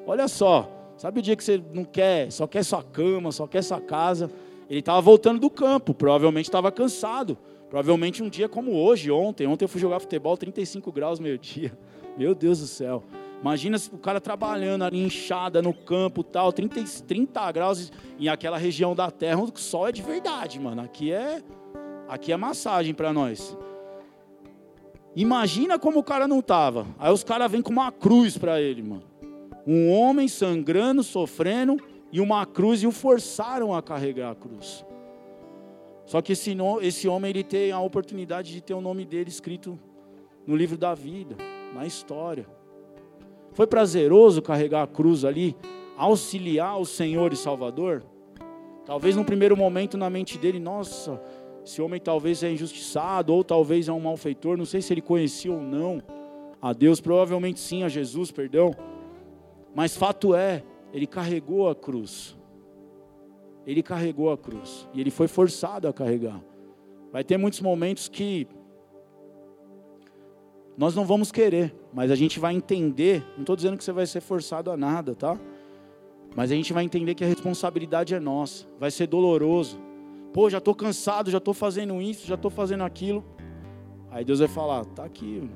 Olha 0.06 0.28
só, 0.28 0.70
sabe 0.98 1.20
o 1.20 1.22
dia 1.22 1.36
que 1.36 1.43
você 1.43 1.62
não 1.74 1.84
quer, 1.84 2.32
só 2.32 2.48
quer 2.48 2.64
sua 2.64 2.84
cama, 2.84 3.32
só 3.32 3.45
quer 3.45 3.62
sua 3.62 3.82
casa? 3.82 4.32
Ele 4.70 4.80
estava 4.80 5.02
voltando 5.02 5.39
do 5.39 5.50
campo, 5.50 5.93
provavelmente 5.93 6.45
estava 6.45 6.72
cansado. 6.72 7.38
Provavelmente 7.70 8.24
um 8.24 8.30
dia 8.30 8.48
como 8.48 8.72
hoje, 8.72 9.12
ontem. 9.12 9.45
Ontem 9.45 9.66
eu 9.66 9.70
fui 9.70 9.82
jogar 9.82 10.00
futebol, 10.00 10.38
35 10.38 10.89
graus 10.91 11.20
meio-dia. 11.20 11.78
Meu 12.18 12.34
Deus 12.34 12.60
do 12.60 12.68
céu. 12.68 13.04
Imagina 13.42 13.78
se 13.78 13.94
o 13.94 13.98
cara 13.98 14.20
trabalhando 14.20 14.84
ali, 14.84 15.00
inchada 15.00 15.62
no 15.62 15.74
campo 15.74 16.24
tal, 16.24 16.52
30, 16.52 16.84
30 17.06 17.52
graus 17.52 17.92
em 18.20 18.28
aquela 18.28 18.58
região 18.58 18.96
da 18.96 19.12
terra, 19.12 19.40
o 19.40 19.52
sol 19.58 19.88
é 19.88 19.92
de 19.92 20.02
verdade, 20.02 20.60
mano. 20.60 20.82
Aqui 20.82 21.12
é, 21.12 21.44
aqui 22.08 22.32
é 22.32 22.38
massagem 22.38 22.94
para 22.94 23.14
nós. 23.14 23.56
Imagina 25.16 25.78
como 25.78 26.00
o 26.00 26.04
cara 26.04 26.28
não 26.28 26.42
tava. 26.42 26.88
Aí 26.98 27.12
os 27.12 27.24
caras 27.24 27.52
vêm 27.52 27.62
com 27.62 27.72
uma 27.72 27.92
cruz 27.92 28.38
para 28.38 28.62
ele, 28.62 28.82
mano. 28.82 29.04
Um 29.66 29.92
homem 29.92 30.28
sangrando, 30.28 31.04
sofrendo, 31.04 31.78
e 32.12 32.22
uma 32.22 32.46
cruz, 32.46 32.82
e 32.82 32.88
o 32.88 32.92
forçaram 32.92 33.76
a 33.76 33.82
carregar 33.82 34.32
a 34.32 34.36
cruz. 34.36 34.86
Só 36.06 36.22
que 36.22 36.32
esse, 36.32 36.56
esse 36.82 37.08
homem 37.08 37.30
ele 37.32 37.44
tem 37.44 37.72
a 37.72 37.80
oportunidade 37.82 38.52
de 38.52 38.62
ter 38.62 38.74
o 38.74 38.80
nome 38.80 39.06
dele 39.06 39.30
escrito 39.30 39.78
no 40.46 40.56
livro 40.56 40.78
da 40.78 40.96
vida, 40.96 41.36
na 41.74 41.86
história. 41.86 42.48
Foi 43.58 43.66
prazeroso 43.66 44.39
carregar 44.39 44.84
a 44.84 44.88
cruz 44.88 45.26
ali, 45.26 45.58
auxiliar 45.97 46.80
o 46.80 46.86
Senhor 46.86 47.34
e 47.34 47.36
Salvador? 47.36 48.03
Talvez 48.86 49.16
no 49.16 49.26
primeiro 49.26 49.58
momento 49.58 49.97
na 49.97 50.12
mente 50.12 50.38
dele, 50.38 50.60
nossa, 50.60 51.20
esse 51.66 51.82
homem 51.82 51.99
talvez 51.99 52.43
é 52.43 52.51
injustiçado, 52.51 53.34
ou 53.34 53.43
talvez 53.43 53.88
é 53.88 53.91
um 53.91 53.99
malfeitor, 53.99 54.58
não 54.58 54.64
sei 54.64 54.80
se 54.80 54.93
ele 54.93 55.01
conhecia 55.01 55.51
ou 55.51 55.60
não 55.60 56.03
a 56.62 56.72
Deus, 56.72 57.01
provavelmente 57.01 57.60
sim, 57.60 57.82
a 57.82 57.89
Jesus, 57.89 58.30
perdão. 58.30 58.76
Mas 59.74 59.97
fato 59.97 60.36
é, 60.36 60.64
ele 60.93 61.08
carregou 61.08 61.68
a 61.68 61.74
cruz. 61.74 62.38
Ele 63.66 63.82
carregou 63.82 64.32
a 64.32 64.38
cruz. 64.38 64.88
E 64.93 65.01
ele 65.01 65.10
foi 65.10 65.28
forçado 65.28 65.88
a 65.88 65.93
carregar. 65.93 66.39
Vai 67.12 67.24
ter 67.24 67.38
muitos 67.38 67.62
momentos 67.62 68.08
que 68.08 68.47
nós 70.78 70.94
não 70.94 71.06
vamos 71.06 71.32
querer, 71.32 71.74
mas 71.92 72.12
a 72.12 72.16
gente 72.16 72.40
vai 72.40 72.54
entender. 72.54 73.26
Não 73.34 73.42
estou 73.42 73.56
dizendo 73.56 73.76
que 73.76 73.84
você 73.84 73.92
vai 73.92 74.06
ser 74.06 74.22
forçado 74.22 74.70
a 74.70 74.78
nada, 74.78 75.16
tá? 75.16 75.36
Mas 76.36 76.52
a 76.52 76.56
gente 76.56 76.72
vai 76.72 76.84
entender 76.84 77.16
que 77.16 77.24
a 77.24 77.28
responsabilidade 77.28 78.14
é 78.14 78.20
nossa. 78.20 78.68
Vai 78.80 78.92
ser 78.92 79.08
doloroso. 79.08 79.80
Pô, 80.32 80.48
já 80.52 80.60
estou 80.60 80.76
cansado, 80.76 81.32
já 81.32 81.40
estou 81.40 81.56
fazendo 81.56 82.00
isso, 82.00 82.28
já 82.28 82.36
estou 82.36 82.52
fazendo 82.52 82.84
aquilo. 82.84 83.26
Aí 84.12 84.24
Deus 84.24 84.38
vai 84.38 84.48
falar: 84.48 84.86
tá 84.86 85.04
aqui. 85.04 85.50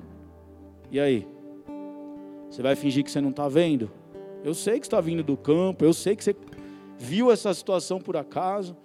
E 0.90 1.00
aí? 1.00 1.28
Você 2.50 2.64
vai 2.64 2.76
fingir 2.76 3.04
que 3.04 3.12
você 3.12 3.22
não 3.22 3.30
está 3.30 3.48
vendo? 3.48 3.92
Eu 4.44 4.56
sei 4.56 4.80
que 4.80 4.88
está 4.88 5.00
vindo 5.00 5.24
do 5.24 5.38
campo, 5.38 5.86
eu 5.86 5.94
sei 5.94 6.16
que 6.16 6.24
você 6.24 6.36
viu 6.98 7.32
essa 7.32 7.54
situação 7.54 8.00
por 8.00 8.18
acaso, 8.18 8.76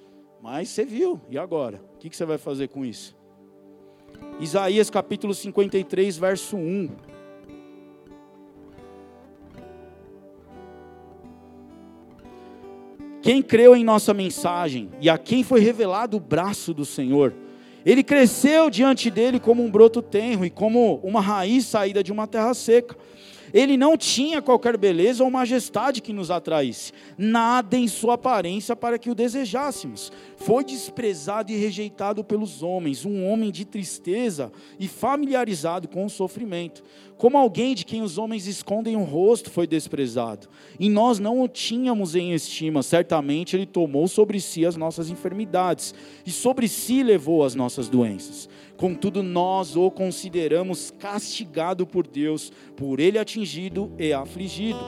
mas 0.43 0.69
você 0.69 0.85
viu. 0.85 1.19
E 1.31 1.39
agora? 1.39 1.81
O 1.95 1.99
que 1.99 2.15
você 2.15 2.27
vai 2.27 2.37
fazer 2.37 2.69
com 2.69 2.85
isso? 2.85 3.16
Isaías 4.41 4.91
capítulo 4.91 5.35
53, 5.35 6.17
verso 6.17 6.57
1. 6.57 6.89
Quem 13.23 13.43
creu 13.43 13.75
em 13.75 13.83
nossa 13.83 14.15
mensagem 14.15 14.89
e 15.01 15.11
a 15.11 15.19
quem 15.19 15.43
foi 15.43 15.59
revelado 15.59 16.17
o 16.17 16.21
braço 16.21 16.73
do 16.73 16.85
Senhor, 16.85 17.35
ele 17.85 18.05
cresceu 18.05 18.71
diante 18.71 19.11
dele 19.11 19.41
como 19.41 19.65
um 19.65 19.71
broto 19.71 20.01
tenro 20.01 20.45
e 20.45 20.51
como 20.51 21.01
uma 21.03 21.21
raiz 21.21 21.67
saída 21.67 22.03
de 22.03 22.13
uma 22.13 22.27
terra 22.27 22.55
seca. 22.55 22.97
Ele 23.57 23.79
não 23.79 23.97
tinha 23.97 24.43
qualquer 24.43 24.77
beleza 24.77 25.25
ou 25.25 25.31
majestade 25.31 26.03
que 26.03 26.13
nos 26.13 26.31
atraísse, 26.31 26.93
nada 27.17 27.75
em 27.75 27.89
sua 27.89 28.13
aparência 28.13 28.77
para 28.77 28.99
que 28.99 29.09
o 29.09 29.15
desejássemos. 29.15 30.13
Foi 30.37 30.63
desprezado 30.63 31.51
e 31.51 31.57
rejeitado 31.57 32.23
pelos 32.23 32.63
homens, 32.63 33.07
um 33.07 33.25
homem 33.25 33.51
de 33.51 33.65
tristeza 33.65 34.53
e 34.79 34.87
familiarizado 34.87 35.89
com 35.89 36.05
o 36.05 36.11
sofrimento. 36.11 36.85
Como 37.17 37.39
alguém 37.39 37.75
de 37.75 37.87
quem 37.87 38.03
os 38.03 38.19
homens 38.19 38.47
escondem 38.47 38.95
o 38.95 39.05
rosto 39.05 39.49
foi 39.49 39.67
desprezado. 39.67 40.49
E 40.79 40.91
nós 40.91 41.19
não 41.19 41.41
o 41.41 41.49
tínhamos 41.49 42.15
em 42.15 42.35
estima, 42.35 42.83
certamente 42.83 43.57
ele 43.57 43.65
tomou 43.65 44.07
sobre 44.07 44.39
si 44.39 44.67
as 44.67 44.77
nossas 44.77 45.09
enfermidades 45.09 45.95
e 46.27 46.31
sobre 46.31 46.69
si 46.69 47.03
levou 47.03 47.43
as 47.43 47.55
nossas 47.55 47.89
doenças. 47.89 48.51
Contudo, 48.77 49.23
nós 49.23 49.77
o 49.77 49.91
consideramos 49.91 50.93
castigado 50.99 51.87
por 51.87 52.07
Deus, 52.07 52.53
por 52.77 53.01
ele 53.01 53.19
atingido 53.19 53.91
e 53.99 54.13
afligido. 54.13 54.79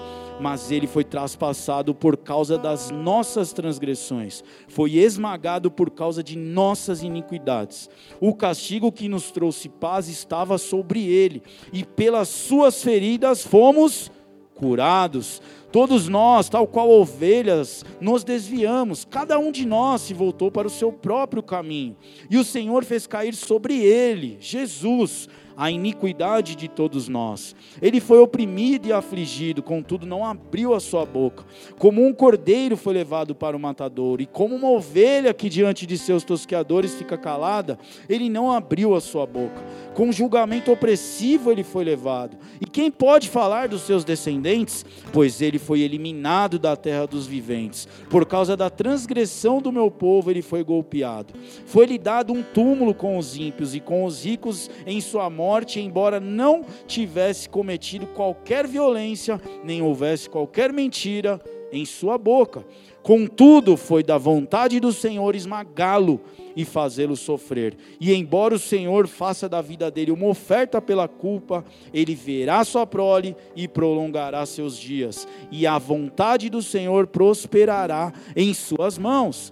Mas 0.41 0.71
ele 0.71 0.87
foi 0.87 1.03
traspassado 1.03 1.93
por 1.95 2.17
causa 2.17 2.57
das 2.57 2.93
nossas 2.93 3.53
transgressões, 3.53 4.45
foi 4.69 4.95
esmagado 4.95 5.69
por 5.69 5.91
causa 5.91 6.23
de 6.23 6.39
nossas 6.39 7.03
iniquidades. 7.03 7.91
O 8.21 8.33
castigo 8.33 8.93
que 8.93 9.09
nos 9.09 9.33
trouxe 9.33 9.69
paz 9.69 10.09
estava 10.09 10.57
sobre 10.57 11.05
ele, 11.05 11.43
e 11.73 11.85
pelas 11.85 12.29
suas 12.29 12.81
feridas 12.81 13.45
fomos 13.45 14.13
curados. 14.55 15.41
Todos 15.71 16.09
nós, 16.09 16.49
tal 16.49 16.67
qual 16.67 16.91
ovelhas, 16.91 17.85
nos 18.01 18.25
desviamos, 18.25 19.05
cada 19.05 19.39
um 19.39 19.53
de 19.53 19.67
nós 19.67 20.03
se 20.03 20.15
voltou 20.15 20.51
para 20.51 20.67
o 20.67 20.71
seu 20.71 20.91
próprio 20.91 21.43
caminho, 21.43 21.97
e 22.31 22.39
o 22.39 22.45
Senhor 22.45 22.85
fez 22.85 23.07
cair 23.07 23.35
sobre 23.35 23.75
ele, 23.83 24.39
Jesus, 24.41 25.29
a 25.59 25.73
iniquidade 25.73 26.55
de 26.55 26.69
todos 26.69 27.09
nós. 27.09 27.57
Ele 27.83 27.99
foi 27.99 28.21
oprimido 28.21 28.87
e 28.87 28.93
afligido, 28.93 29.61
contudo 29.61 30.07
não 30.07 30.25
abriu 30.25 30.73
a 30.73 30.79
sua 30.79 31.05
boca. 31.05 31.45
Como 31.77 32.07
um 32.07 32.15
cordeiro 32.15 32.77
foi 32.77 32.95
levado 32.95 33.35
para 33.35 33.57
o 33.57 33.61
matador, 33.61 34.21
e 34.21 34.27
como 34.27 34.55
uma 34.55 34.71
ovelha 34.71 35.35
que 35.35 35.49
diante 35.49 35.85
de 35.85 35.99
seus 35.99 36.23
tosqueadores 36.23 36.95
fica 36.95 37.19
calada, 37.19 37.77
ele 38.09 38.29
não 38.29 38.53
abriu 38.53 38.95
a 38.95 39.01
sua 39.01 39.27
boca. 39.27 39.61
Com 39.95 40.13
julgamento 40.13 40.71
opressivo 40.71 41.51
ele 41.51 41.65
foi 41.65 41.83
levado. 41.83 42.37
E 42.61 42.65
quem 42.65 42.89
pode 42.89 43.29
falar 43.29 43.67
dos 43.67 43.83
seus 43.83 44.05
descendentes? 44.05 44.87
Pois 45.13 45.43
ele 45.43 45.59
foi 45.59 45.81
eliminado 45.81 46.57
da 46.57 46.77
terra 46.77 47.05
dos 47.05 47.27
viventes. 47.27 47.89
Por 48.09 48.25
causa 48.25 48.57
da 48.57 48.71
transgressão 48.71 49.61
do 49.61 49.73
meu 49.73 49.91
povo 49.91 50.31
ele 50.31 50.41
foi 50.41 50.63
golpeado. 50.63 51.35
Foi-lhe 51.67 51.99
dado 51.99 52.33
um 52.33 52.45
túmulo 52.45 52.95
com 52.95 53.19
os 53.19 53.37
ímpios 53.37 53.75
e 53.75 53.81
com 53.81 54.05
os 54.05 54.25
ricos 54.25 54.71
em 54.87 55.01
sua 55.01 55.29
morte 55.29 55.48
morte, 55.49 55.81
embora 55.81 56.21
não 56.21 56.63
tivesse 56.87 57.49
cometido 57.49 58.07
qualquer 58.09 58.67
violência, 58.67 59.41
nem 59.65 59.81
houvesse 59.81 60.29
qualquer 60.29 60.75
mentira 60.75 61.41
em 61.73 61.87
sua 61.87 62.19
boca. 62.19 62.67
Contudo, 63.03 63.75
foi 63.75 64.03
da 64.03 64.19
vontade 64.19 64.79
do 64.79 64.93
Senhor 64.93 65.35
esmagá-lo 65.35 66.21
e 66.55 66.67
fazê-lo 66.67 67.17
sofrer. 67.17 67.75
E 67.99 68.13
embora 68.13 68.57
o 68.57 68.59
Senhor 68.59 69.07
faça 69.07 69.49
da 69.49 69.63
vida 69.63 69.91
dele 69.91 70.11
uma 70.11 70.27
oferta 70.27 70.83
pela 70.83 71.09
culpa, 71.09 71.65
ele 71.95 72.15
verá 72.15 72.63
sua 72.63 72.87
prole 72.87 73.35
e 73.57 73.67
prolongará 73.67 74.45
seus 74.45 74.77
dias, 74.77 75.27
e 75.51 75.67
a 75.67 75.79
vontade 75.79 76.51
do 76.51 76.61
Senhor 76.61 77.07
prosperará 77.07 78.13
em 78.37 78.53
suas 78.53 78.99
mãos. 78.99 79.51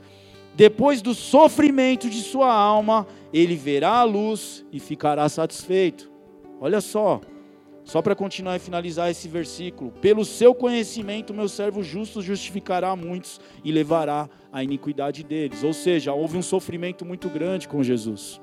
Depois 0.57 1.03
do 1.03 1.15
sofrimento 1.15 2.11
de 2.11 2.21
sua 2.23 2.53
alma, 2.53 3.07
ele 3.33 3.55
verá 3.55 3.99
a 3.99 4.05
luz 4.05 4.65
e 4.73 4.81
ficará 4.81 5.29
satisfeito. 5.29 6.11
Olha 6.59 6.81
só, 6.81 7.21
só 7.85 8.01
para 8.01 8.17
continuar 8.17 8.57
e 8.57 8.59
finalizar 8.59 9.11
esse 9.11 9.29
versículo: 9.29 9.93
pelo 10.01 10.25
seu 10.25 10.55
conhecimento, 10.55 11.35
meu 11.35 11.49
servo 11.49 11.83
justo 11.83 12.23
justificará 12.23 12.97
muitos 12.97 13.41
e 13.63 13.71
levará 13.71 14.29
a 14.51 14.65
iniquidade 14.65 15.23
deles. 15.23 15.63
Ou 15.63 15.75
seja, 15.75 16.13
houve 16.13 16.39
um 16.39 16.43
sofrimento 16.43 17.05
muito 17.05 17.29
grande 17.29 17.69
com 17.69 17.83
Jesus, 17.83 18.41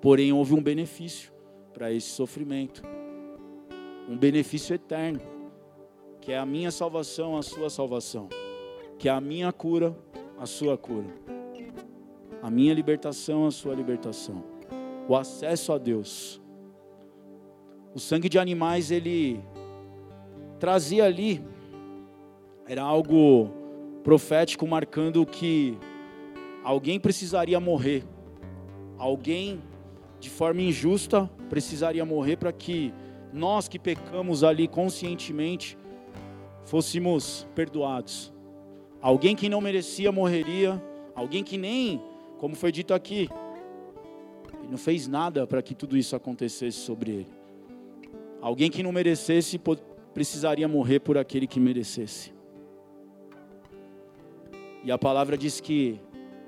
porém 0.00 0.32
houve 0.32 0.52
um 0.52 0.62
benefício 0.62 1.32
para 1.72 1.92
esse 1.92 2.08
sofrimento 2.08 2.82
um 4.08 4.16
benefício 4.16 4.74
eterno, 4.74 5.20
que 6.20 6.32
é 6.32 6.38
a 6.38 6.46
minha 6.46 6.70
salvação, 6.70 7.36
a 7.36 7.42
sua 7.42 7.68
salvação, 7.68 8.28
que 8.98 9.06
é 9.06 9.12
a 9.12 9.20
minha 9.20 9.52
cura, 9.52 9.94
a 10.40 10.46
sua 10.46 10.76
cura. 10.76 11.06
A 12.42 12.50
minha 12.50 12.72
libertação, 12.72 13.46
a 13.46 13.50
sua 13.50 13.74
libertação. 13.74 14.44
O 15.08 15.16
acesso 15.16 15.72
a 15.72 15.78
Deus. 15.78 16.40
O 17.94 17.98
sangue 17.98 18.28
de 18.28 18.38
animais, 18.38 18.90
ele 18.90 19.40
trazia 20.58 21.04
ali, 21.04 21.44
era 22.66 22.82
algo 22.82 23.50
profético 24.04 24.66
marcando 24.66 25.24
que 25.26 25.76
alguém 26.62 27.00
precisaria 27.00 27.58
morrer. 27.58 28.04
Alguém, 28.98 29.60
de 30.20 30.28
forma 30.28 30.62
injusta, 30.62 31.30
precisaria 31.48 32.04
morrer 32.04 32.36
para 32.36 32.52
que 32.52 32.92
nós 33.32 33.68
que 33.68 33.78
pecamos 33.78 34.44
ali 34.44 34.68
conscientemente 34.68 35.76
fôssemos 36.64 37.46
perdoados. 37.54 38.32
Alguém 39.00 39.36
que 39.36 39.48
não 39.48 39.60
merecia 39.60 40.10
morreria, 40.10 40.82
alguém 41.14 41.44
que 41.44 41.56
nem, 41.56 42.02
como 42.38 42.56
foi 42.56 42.72
dito 42.72 42.92
aqui, 42.92 43.28
ele 44.60 44.70
não 44.70 44.78
fez 44.78 45.06
nada 45.06 45.46
para 45.46 45.62
que 45.62 45.74
tudo 45.74 45.96
isso 45.96 46.16
acontecesse 46.16 46.78
sobre 46.78 47.10
ele. 47.10 47.28
Alguém 48.40 48.70
que 48.70 48.82
não 48.82 48.92
merecesse 48.92 49.60
precisaria 50.12 50.66
morrer 50.66 51.00
por 51.00 51.16
aquele 51.16 51.46
que 51.46 51.60
merecesse. 51.60 52.32
E 54.84 54.90
a 54.90 54.98
palavra 54.98 55.36
diz 55.36 55.60
que 55.60 56.00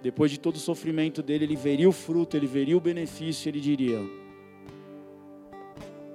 depois 0.02 0.30
de 0.30 0.40
todo 0.40 0.56
o 0.56 0.60
sofrimento 0.60 1.22
dele, 1.22 1.44
ele 1.44 1.56
veria 1.56 1.88
o 1.88 1.92
fruto, 1.92 2.36
ele 2.36 2.46
veria 2.46 2.76
o 2.76 2.80
benefício, 2.80 3.48
ele 3.48 3.60
diria: 3.60 3.98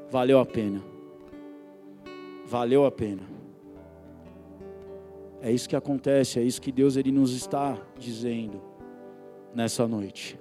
valeu 0.09 0.39
a 0.39 0.45
pena. 0.45 0.81
Valeu 2.45 2.85
a 2.85 2.91
pena. 2.91 3.34
É 5.45 5.51
isso 5.51 5.69
que 5.69 5.75
acontece, 5.75 6.39
é 6.39 6.41
isso 6.41 6.59
que 6.59 6.71
Deus 6.71 6.95
ele 6.95 7.11
nos 7.11 7.31
está 7.31 7.77
dizendo 7.99 8.59
nessa 9.53 9.87
noite. 9.87 10.39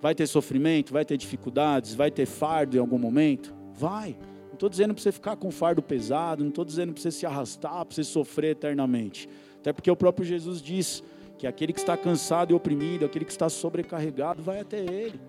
Vai 0.00 0.14
ter 0.14 0.26
sofrimento, 0.26 0.90
vai 0.90 1.04
ter 1.04 1.18
dificuldades, 1.18 1.94
vai 1.94 2.10
ter 2.10 2.24
fardo 2.24 2.78
em 2.78 2.80
algum 2.80 2.96
momento? 2.96 3.54
Vai. 3.74 4.16
Não 4.46 4.54
estou 4.54 4.70
dizendo 4.70 4.94
para 4.94 5.02
você 5.02 5.12
ficar 5.12 5.36
com 5.36 5.50
fardo 5.50 5.82
pesado, 5.82 6.42
não 6.42 6.48
estou 6.48 6.64
dizendo 6.64 6.94
para 6.94 7.02
você 7.02 7.10
se 7.10 7.26
arrastar, 7.26 7.84
para 7.84 7.94
você 7.94 8.04
sofrer 8.04 8.52
eternamente. 8.52 9.28
Até 9.60 9.70
porque 9.70 9.90
o 9.90 9.96
próprio 9.96 10.24
Jesus 10.24 10.62
diz 10.62 11.04
que 11.36 11.46
aquele 11.46 11.74
que 11.74 11.78
está 11.78 11.94
cansado 11.94 12.52
e 12.52 12.54
oprimido, 12.54 13.04
aquele 13.04 13.26
que 13.26 13.32
está 13.32 13.50
sobrecarregado, 13.50 14.42
vai 14.42 14.60
até 14.60 14.78
Ele. 14.78 15.20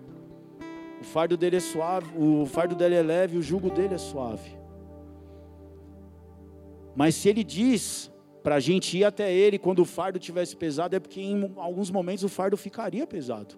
O 0.98 1.04
fardo 1.04 1.36
dele 1.36 1.56
é 1.56 1.60
suave, 1.60 2.10
o 2.16 2.46
fardo 2.46 2.74
dele 2.74 2.94
é 2.94 3.02
leve, 3.02 3.36
o 3.36 3.42
jugo 3.42 3.68
dele 3.68 3.96
é 3.96 3.98
suave. 3.98 4.57
Mas 6.98 7.14
se 7.14 7.28
ele 7.28 7.44
diz 7.44 8.10
para 8.42 8.56
a 8.56 8.60
gente 8.60 8.98
ir 8.98 9.04
até 9.04 9.32
ele 9.32 9.56
quando 9.56 9.78
o 9.78 9.84
fardo 9.84 10.18
tivesse 10.18 10.56
pesado, 10.56 10.96
é 10.96 10.98
porque 10.98 11.20
em 11.20 11.52
alguns 11.54 11.92
momentos 11.92 12.24
o 12.24 12.28
fardo 12.28 12.56
ficaria 12.56 13.06
pesado. 13.06 13.56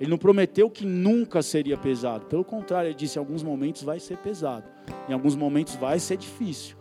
Ele 0.00 0.08
não 0.08 0.16
prometeu 0.16 0.70
que 0.70 0.86
nunca 0.86 1.42
seria 1.42 1.76
pesado. 1.76 2.24
Pelo 2.24 2.42
contrário, 2.42 2.88
ele 2.88 2.94
disse: 2.94 3.18
em 3.18 3.20
alguns 3.20 3.42
momentos 3.42 3.82
vai 3.82 4.00
ser 4.00 4.16
pesado, 4.16 4.66
em 5.06 5.12
alguns 5.12 5.36
momentos 5.36 5.74
vai 5.74 5.98
ser 5.98 6.16
difícil. 6.16 6.74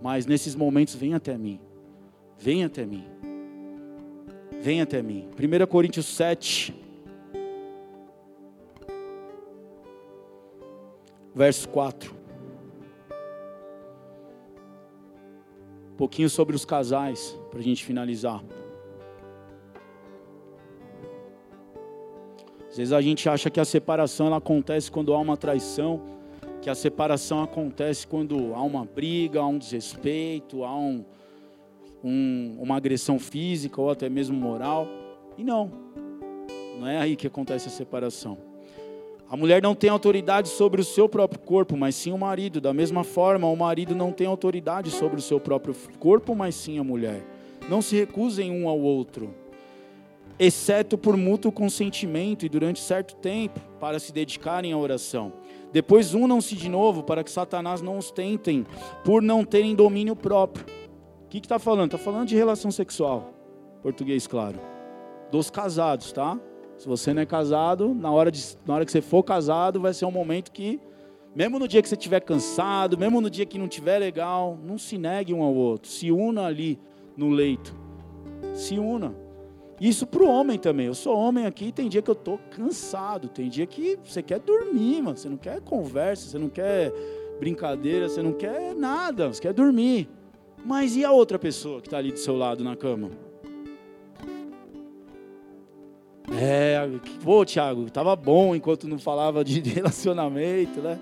Mas 0.00 0.24
nesses 0.24 0.54
momentos, 0.54 0.94
vem 0.94 1.14
até 1.14 1.36
mim. 1.36 1.58
Vem 2.38 2.62
até 2.62 2.86
mim. 2.86 3.04
Vem 4.60 4.82
até 4.82 5.02
mim. 5.02 5.28
1 5.36 5.66
Coríntios 5.66 6.06
7, 6.06 6.72
verso 11.34 11.68
4. 11.70 12.23
Um 15.94 15.96
pouquinho 15.96 16.28
sobre 16.28 16.56
os 16.56 16.64
casais, 16.64 17.38
para 17.52 17.60
a 17.60 17.62
gente 17.62 17.84
finalizar. 17.84 18.42
Às 22.68 22.76
vezes 22.76 22.92
a 22.92 23.00
gente 23.00 23.28
acha 23.28 23.48
que 23.48 23.60
a 23.60 23.64
separação 23.64 24.26
ela 24.26 24.38
acontece 24.38 24.90
quando 24.90 25.14
há 25.14 25.18
uma 25.20 25.36
traição, 25.36 26.02
que 26.60 26.68
a 26.68 26.74
separação 26.74 27.44
acontece 27.44 28.04
quando 28.04 28.52
há 28.56 28.62
uma 28.62 28.84
briga, 28.84 29.38
há 29.38 29.46
um 29.46 29.56
desrespeito, 29.56 30.64
há 30.64 30.76
um, 30.76 31.04
um, 32.02 32.56
uma 32.58 32.76
agressão 32.76 33.16
física 33.16 33.80
ou 33.80 33.88
até 33.88 34.08
mesmo 34.08 34.36
moral. 34.36 34.88
E 35.38 35.44
não, 35.44 35.70
não 36.80 36.88
é 36.88 36.98
aí 36.98 37.14
que 37.14 37.28
acontece 37.28 37.68
a 37.68 37.70
separação. 37.70 38.53
A 39.28 39.36
mulher 39.36 39.62
não 39.62 39.74
tem 39.74 39.90
autoridade 39.90 40.48
sobre 40.48 40.80
o 40.80 40.84
seu 40.84 41.08
próprio 41.08 41.40
corpo, 41.40 41.76
mas 41.76 41.94
sim 41.94 42.12
o 42.12 42.18
marido. 42.18 42.60
Da 42.60 42.72
mesma 42.72 43.02
forma, 43.02 43.48
o 43.48 43.56
marido 43.56 43.94
não 43.94 44.12
tem 44.12 44.26
autoridade 44.26 44.90
sobre 44.90 45.18
o 45.18 45.22
seu 45.22 45.40
próprio 45.40 45.74
corpo, 45.98 46.34
mas 46.34 46.54
sim 46.54 46.78
a 46.78 46.84
mulher. 46.84 47.24
Não 47.68 47.80
se 47.80 47.96
recusem 47.96 48.50
um 48.50 48.68
ao 48.68 48.78
outro, 48.78 49.34
exceto 50.38 50.98
por 50.98 51.16
mútuo 51.16 51.50
consentimento 51.50 52.44
e 52.44 52.48
durante 52.48 52.80
certo 52.80 53.16
tempo, 53.16 53.58
para 53.80 53.98
se 53.98 54.12
dedicarem 54.12 54.72
à 54.72 54.76
oração. 54.76 55.32
Depois 55.72 56.14
unam-se 56.14 56.54
de 56.54 56.68
novo, 56.68 57.02
para 57.02 57.24
que 57.24 57.30
Satanás 57.30 57.80
não 57.80 57.98
os 57.98 58.10
tentem, 58.10 58.66
por 59.04 59.22
não 59.22 59.44
terem 59.44 59.74
domínio 59.74 60.14
próprio 60.14 60.64
que 61.40 61.46
está 61.46 61.58
falando? 61.58 61.94
Está 61.94 61.98
falando 61.98 62.28
de 62.28 62.36
relação 62.36 62.70
sexual. 62.70 63.32
Português, 63.82 64.26
claro. 64.26 64.58
Dos 65.30 65.50
casados, 65.50 66.12
tá? 66.12 66.38
Se 66.84 66.88
você 66.88 67.14
não 67.14 67.22
é 67.22 67.24
casado, 67.24 67.94
na 67.94 68.10
hora, 68.10 68.30
de, 68.30 68.58
na 68.66 68.74
hora 68.74 68.84
que 68.84 68.92
você 68.92 69.00
for 69.00 69.22
casado, 69.22 69.80
vai 69.80 69.94
ser 69.94 70.04
um 70.04 70.10
momento 70.10 70.52
que, 70.52 70.78
mesmo 71.34 71.58
no 71.58 71.66
dia 71.66 71.80
que 71.80 71.88
você 71.88 71.94
estiver 71.94 72.20
cansado, 72.20 72.98
mesmo 72.98 73.22
no 73.22 73.30
dia 73.30 73.46
que 73.46 73.56
não 73.56 73.64
estiver 73.64 73.98
legal, 73.98 74.58
não 74.62 74.76
se 74.76 74.98
negue 74.98 75.32
um 75.32 75.42
ao 75.42 75.54
outro. 75.54 75.90
Se 75.90 76.12
una 76.12 76.44
ali 76.44 76.78
no 77.16 77.30
leito. 77.30 77.74
Se 78.52 78.78
una. 78.78 79.14
Isso 79.80 80.06
para 80.06 80.22
o 80.24 80.28
homem 80.28 80.58
também. 80.58 80.84
Eu 80.84 80.94
sou 80.94 81.16
homem 81.16 81.46
aqui, 81.46 81.72
tem 81.72 81.88
dia 81.88 82.02
que 82.02 82.10
eu 82.10 82.12
estou 82.12 82.38
cansado, 82.50 83.28
tem 83.28 83.48
dia 83.48 83.64
que 83.64 83.98
você 84.04 84.22
quer 84.22 84.38
dormir, 84.38 85.00
mano. 85.00 85.16
Você 85.16 85.30
não 85.30 85.38
quer 85.38 85.62
conversa, 85.62 86.28
você 86.28 86.38
não 86.38 86.50
quer 86.50 86.92
brincadeira, 87.40 88.10
você 88.10 88.22
não 88.22 88.34
quer 88.34 88.74
nada, 88.74 89.28
você 89.28 89.40
quer 89.40 89.54
dormir. 89.54 90.06
Mas 90.62 90.94
e 90.96 91.02
a 91.02 91.10
outra 91.10 91.38
pessoa 91.38 91.80
que 91.80 91.86
está 91.86 91.96
ali 91.96 92.12
do 92.12 92.18
seu 92.18 92.36
lado 92.36 92.62
na 92.62 92.76
cama? 92.76 93.23
É, 96.32 96.88
pô, 97.22 97.44
Thiago, 97.44 97.86
estava 97.86 98.16
bom 98.16 98.54
enquanto 98.54 98.88
não 98.88 98.98
falava 98.98 99.44
de 99.44 99.60
relacionamento, 99.68 100.80
né? 100.80 100.98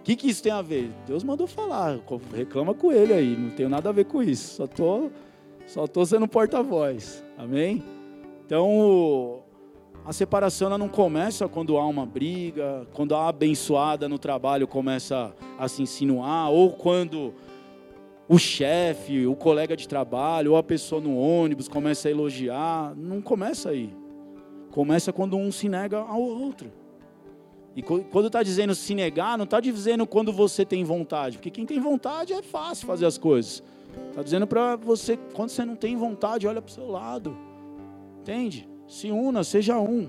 O 0.00 0.02
que, 0.04 0.16
que 0.16 0.28
isso 0.28 0.42
tem 0.42 0.52
a 0.52 0.62
ver? 0.62 0.90
Deus 1.06 1.24
mandou 1.24 1.46
falar, 1.46 1.98
reclama 2.34 2.74
com 2.74 2.92
ele 2.92 3.12
aí, 3.12 3.36
não 3.36 3.50
tenho 3.50 3.68
nada 3.68 3.88
a 3.88 3.92
ver 3.92 4.04
com 4.04 4.22
isso, 4.22 4.56
só 4.56 4.66
tô, 4.66 5.10
só 5.66 5.86
tô 5.86 6.04
sendo 6.04 6.28
porta-voz, 6.28 7.24
amém? 7.38 7.82
Então, 8.44 9.42
a 10.04 10.12
separação 10.12 10.76
não 10.76 10.88
começa 10.88 11.48
quando 11.48 11.78
há 11.78 11.86
uma 11.86 12.04
briga, 12.04 12.86
quando 12.92 13.14
a 13.14 13.28
abençoada 13.28 14.06
no 14.06 14.18
trabalho 14.18 14.66
começa 14.66 15.34
a 15.58 15.66
se 15.68 15.82
insinuar, 15.82 16.50
ou 16.50 16.70
quando 16.70 17.32
o 18.28 18.38
chefe, 18.38 19.26
o 19.26 19.34
colega 19.34 19.74
de 19.74 19.88
trabalho, 19.88 20.52
ou 20.52 20.56
a 20.58 20.62
pessoa 20.62 21.00
no 21.00 21.16
ônibus 21.16 21.68
começa 21.68 22.08
a 22.08 22.10
elogiar. 22.10 22.94
Não 22.96 23.22
começa 23.22 23.70
aí. 23.70 24.03
Começa 24.74 25.12
quando 25.12 25.36
um 25.36 25.52
se 25.52 25.68
nega 25.68 25.98
ao 25.98 26.20
outro. 26.20 26.68
E 27.76 27.80
quando 27.80 28.26
está 28.26 28.42
dizendo 28.42 28.74
se 28.74 28.92
negar, 28.92 29.38
não 29.38 29.44
está 29.44 29.60
dizendo 29.60 30.04
quando 30.04 30.32
você 30.32 30.64
tem 30.64 30.82
vontade, 30.82 31.36
porque 31.36 31.48
quem 31.48 31.64
tem 31.64 31.78
vontade 31.78 32.32
é 32.32 32.42
fácil 32.42 32.84
fazer 32.84 33.06
as 33.06 33.16
coisas. 33.16 33.62
Está 34.08 34.20
dizendo 34.20 34.48
para 34.48 34.74
você, 34.74 35.16
quando 35.32 35.50
você 35.50 35.64
não 35.64 35.76
tem 35.76 35.94
vontade, 35.94 36.48
olha 36.48 36.60
para 36.60 36.72
o 36.72 36.74
seu 36.74 36.90
lado. 36.90 37.36
Entende? 38.20 38.68
Se 38.88 39.12
una, 39.12 39.44
seja 39.44 39.78
um. 39.78 40.08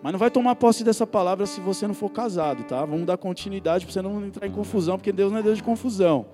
Mas 0.00 0.12
não 0.12 0.20
vai 0.20 0.30
tomar 0.30 0.54
posse 0.54 0.84
dessa 0.84 1.04
palavra 1.04 1.44
se 1.44 1.60
você 1.60 1.84
não 1.84 1.94
for 1.94 2.10
casado, 2.10 2.62
tá? 2.62 2.84
Vamos 2.84 3.06
dar 3.06 3.16
continuidade 3.16 3.84
para 3.84 3.92
você 3.92 4.00
não 4.00 4.24
entrar 4.24 4.46
em 4.46 4.52
confusão, 4.52 4.96
porque 4.96 5.10
Deus 5.10 5.32
não 5.32 5.40
é 5.40 5.42
Deus 5.42 5.56
de 5.56 5.64
confusão. 5.64 6.26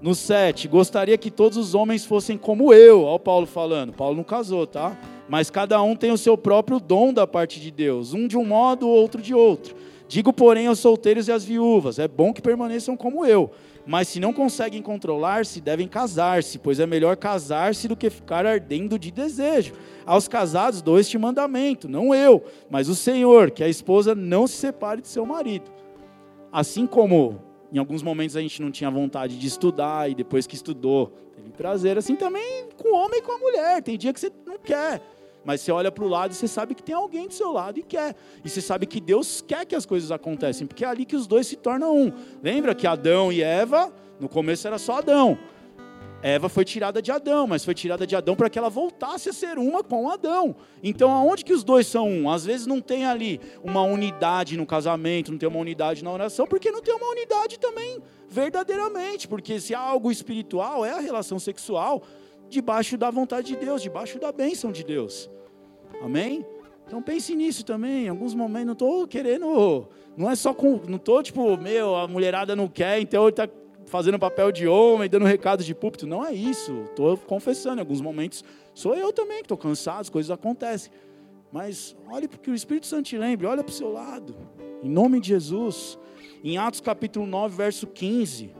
No 0.00 0.14
7, 0.14 0.66
gostaria 0.66 1.18
que 1.18 1.30
todos 1.30 1.58
os 1.58 1.74
homens 1.74 2.06
fossem 2.06 2.38
como 2.38 2.72
eu. 2.72 3.02
Olha 3.02 3.16
o 3.16 3.20
Paulo 3.20 3.46
falando. 3.46 3.92
Paulo 3.92 4.16
não 4.16 4.24
casou, 4.24 4.66
tá? 4.66 4.96
Mas 5.28 5.50
cada 5.50 5.80
um 5.82 5.94
tem 5.96 6.10
o 6.10 6.18
seu 6.18 6.36
próprio 6.36 6.80
dom 6.80 7.12
da 7.12 7.26
parte 7.26 7.60
de 7.60 7.70
Deus. 7.70 8.12
Um 8.12 8.26
de 8.26 8.36
um 8.36 8.44
modo, 8.44 8.88
outro 8.88 9.22
de 9.22 9.34
outro. 9.34 9.74
Digo, 10.08 10.32
porém, 10.32 10.66
aos 10.66 10.78
solteiros 10.78 11.28
e 11.28 11.32
às 11.32 11.44
viúvas: 11.44 11.98
é 11.98 12.06
bom 12.06 12.32
que 12.32 12.42
permaneçam 12.42 12.96
como 12.96 13.24
eu. 13.24 13.50
Mas 13.86 14.08
se 14.08 14.20
não 14.20 14.32
conseguem 14.32 14.82
controlar-se, 14.82 15.60
devem 15.60 15.88
casar-se, 15.88 16.58
pois 16.58 16.78
é 16.78 16.86
melhor 16.86 17.16
casar-se 17.16 17.88
do 17.88 17.96
que 17.96 18.10
ficar 18.10 18.46
ardendo 18.46 18.98
de 18.98 19.10
desejo. 19.10 19.72
Aos 20.06 20.28
casados 20.28 20.82
dou 20.82 21.00
este 21.00 21.18
mandamento, 21.18 21.88
não 21.88 22.14
eu, 22.14 22.44
mas 22.70 22.88
o 22.88 22.94
Senhor, 22.94 23.50
que 23.50 23.64
a 23.64 23.68
esposa 23.68 24.14
não 24.14 24.46
se 24.46 24.54
separe 24.54 25.00
de 25.00 25.08
seu 25.08 25.26
marido. 25.26 25.70
Assim 26.52 26.86
como 26.86 27.40
em 27.72 27.78
alguns 27.78 28.02
momentos 28.02 28.36
a 28.36 28.40
gente 28.40 28.60
não 28.60 28.70
tinha 28.70 28.90
vontade 28.90 29.38
de 29.38 29.46
estudar 29.46 30.10
e 30.10 30.14
depois 30.14 30.46
que 30.46 30.54
estudou, 30.54 31.10
teve 31.32 31.50
prazer. 31.50 31.98
Assim 31.98 32.16
também 32.16 32.68
com 32.76 32.88
o 32.88 32.94
homem 32.94 33.18
e 33.18 33.22
com 33.22 33.32
a 33.32 33.38
mulher. 33.38 33.82
Tem 33.82 33.98
dia 33.98 34.12
que 34.12 34.20
você 34.20 34.30
não 34.46 34.58
quer. 34.58 35.00
Mas 35.44 35.60
você 35.60 35.72
olha 35.72 35.90
para 35.90 36.04
o 36.04 36.08
lado 36.08 36.32
e 36.32 36.34
você 36.34 36.46
sabe 36.46 36.74
que 36.74 36.82
tem 36.82 36.94
alguém 36.94 37.26
do 37.26 37.34
seu 37.34 37.52
lado 37.52 37.78
e 37.78 37.82
quer. 37.82 38.14
E 38.44 38.48
você 38.48 38.60
sabe 38.60 38.86
que 38.86 39.00
Deus 39.00 39.42
quer 39.46 39.66
que 39.66 39.74
as 39.74 39.84
coisas 39.84 40.10
acontecem, 40.12 40.66
porque 40.66 40.84
é 40.84 40.88
ali 40.88 41.04
que 41.04 41.16
os 41.16 41.26
dois 41.26 41.46
se 41.46 41.56
tornam 41.56 41.96
um. 41.96 42.12
Lembra 42.42 42.74
que 42.74 42.86
Adão 42.86 43.32
e 43.32 43.42
Eva, 43.42 43.92
no 44.20 44.28
começo 44.28 44.66
era 44.66 44.78
só 44.78 44.98
Adão. 44.98 45.38
Eva 46.22 46.48
foi 46.48 46.64
tirada 46.64 47.02
de 47.02 47.10
Adão, 47.10 47.48
mas 47.48 47.64
foi 47.64 47.74
tirada 47.74 48.06
de 48.06 48.14
Adão 48.14 48.36
para 48.36 48.48
que 48.48 48.56
ela 48.56 48.70
voltasse 48.70 49.28
a 49.28 49.32
ser 49.32 49.58
uma 49.58 49.82
com 49.82 50.08
Adão. 50.08 50.54
Então, 50.80 51.10
aonde 51.10 51.44
que 51.44 51.52
os 51.52 51.64
dois 51.64 51.88
são 51.88 52.08
um? 52.08 52.30
Às 52.30 52.44
vezes 52.44 52.64
não 52.64 52.80
tem 52.80 53.04
ali 53.04 53.40
uma 53.64 53.82
unidade 53.82 54.56
no 54.56 54.64
casamento, 54.64 55.32
não 55.32 55.38
tem 55.38 55.48
uma 55.48 55.58
unidade 55.58 56.04
na 56.04 56.12
oração, 56.12 56.46
porque 56.46 56.70
não 56.70 56.80
tem 56.80 56.94
uma 56.94 57.10
unidade 57.10 57.58
também 57.58 58.00
verdadeiramente. 58.32 59.28
Porque 59.28 59.60
se 59.60 59.74
há 59.74 59.80
algo 59.80 60.10
espiritual, 60.10 60.84
é 60.84 60.92
a 60.92 61.00
relação 61.00 61.38
sexual 61.38 62.02
debaixo 62.48 62.96
da 62.96 63.10
vontade 63.10 63.48
de 63.48 63.56
Deus, 63.56 63.82
debaixo 63.82 64.18
da 64.18 64.32
bênção 64.32 64.72
de 64.72 64.82
Deus. 64.84 65.30
Amém? 66.02 66.44
Então 66.86 67.00
pense 67.02 67.34
nisso 67.34 67.64
também. 67.64 68.06
Em 68.06 68.08
alguns 68.08 68.34
momentos 68.34 68.66
não 68.66 68.72
estou 68.72 69.06
querendo, 69.06 69.88
não 70.16 70.30
é 70.30 70.36
só 70.36 70.52
com, 70.52 70.80
não 70.88 70.96
estou 70.96 71.22
tipo, 71.22 71.56
meu, 71.56 71.94
a 71.94 72.06
mulherada 72.06 72.54
não 72.54 72.68
quer, 72.68 73.00
então 73.00 73.24
ele 73.24 73.30
está 73.30 73.48
fazendo 73.86 74.18
papel 74.18 74.52
de 74.52 74.66
homem, 74.68 75.08
dando 75.08 75.24
recado 75.24 75.64
de 75.64 75.74
púlpito. 75.74 76.06
Não 76.06 76.24
é 76.24 76.32
isso. 76.32 76.82
Estou 76.84 77.16
confessando, 77.16 77.76
em 77.76 77.80
alguns 77.80 78.00
momentos 78.00 78.44
sou 78.74 78.94
eu 78.94 79.12
também 79.12 79.38
que 79.38 79.44
estou 79.44 79.58
cansado, 79.58 80.00
as 80.00 80.10
coisas 80.10 80.30
acontecem. 80.30 80.92
Mas 81.50 81.96
olhe 82.10 82.26
porque 82.26 82.50
o 82.50 82.54
Espírito 82.54 82.86
Santo 82.86 83.06
te 83.06 83.18
lembre, 83.18 83.46
olha 83.46 83.62
para 83.62 83.70
o 83.70 83.74
seu 83.74 83.92
lado. 83.92 84.34
Em 84.82 84.88
nome 84.88 85.20
de 85.20 85.28
Jesus. 85.28 85.98
Em 86.44 86.58
Atos 86.58 86.80
capítulo 86.80 87.26
9, 87.26 87.56
verso 87.56 87.86
15. 87.86 88.54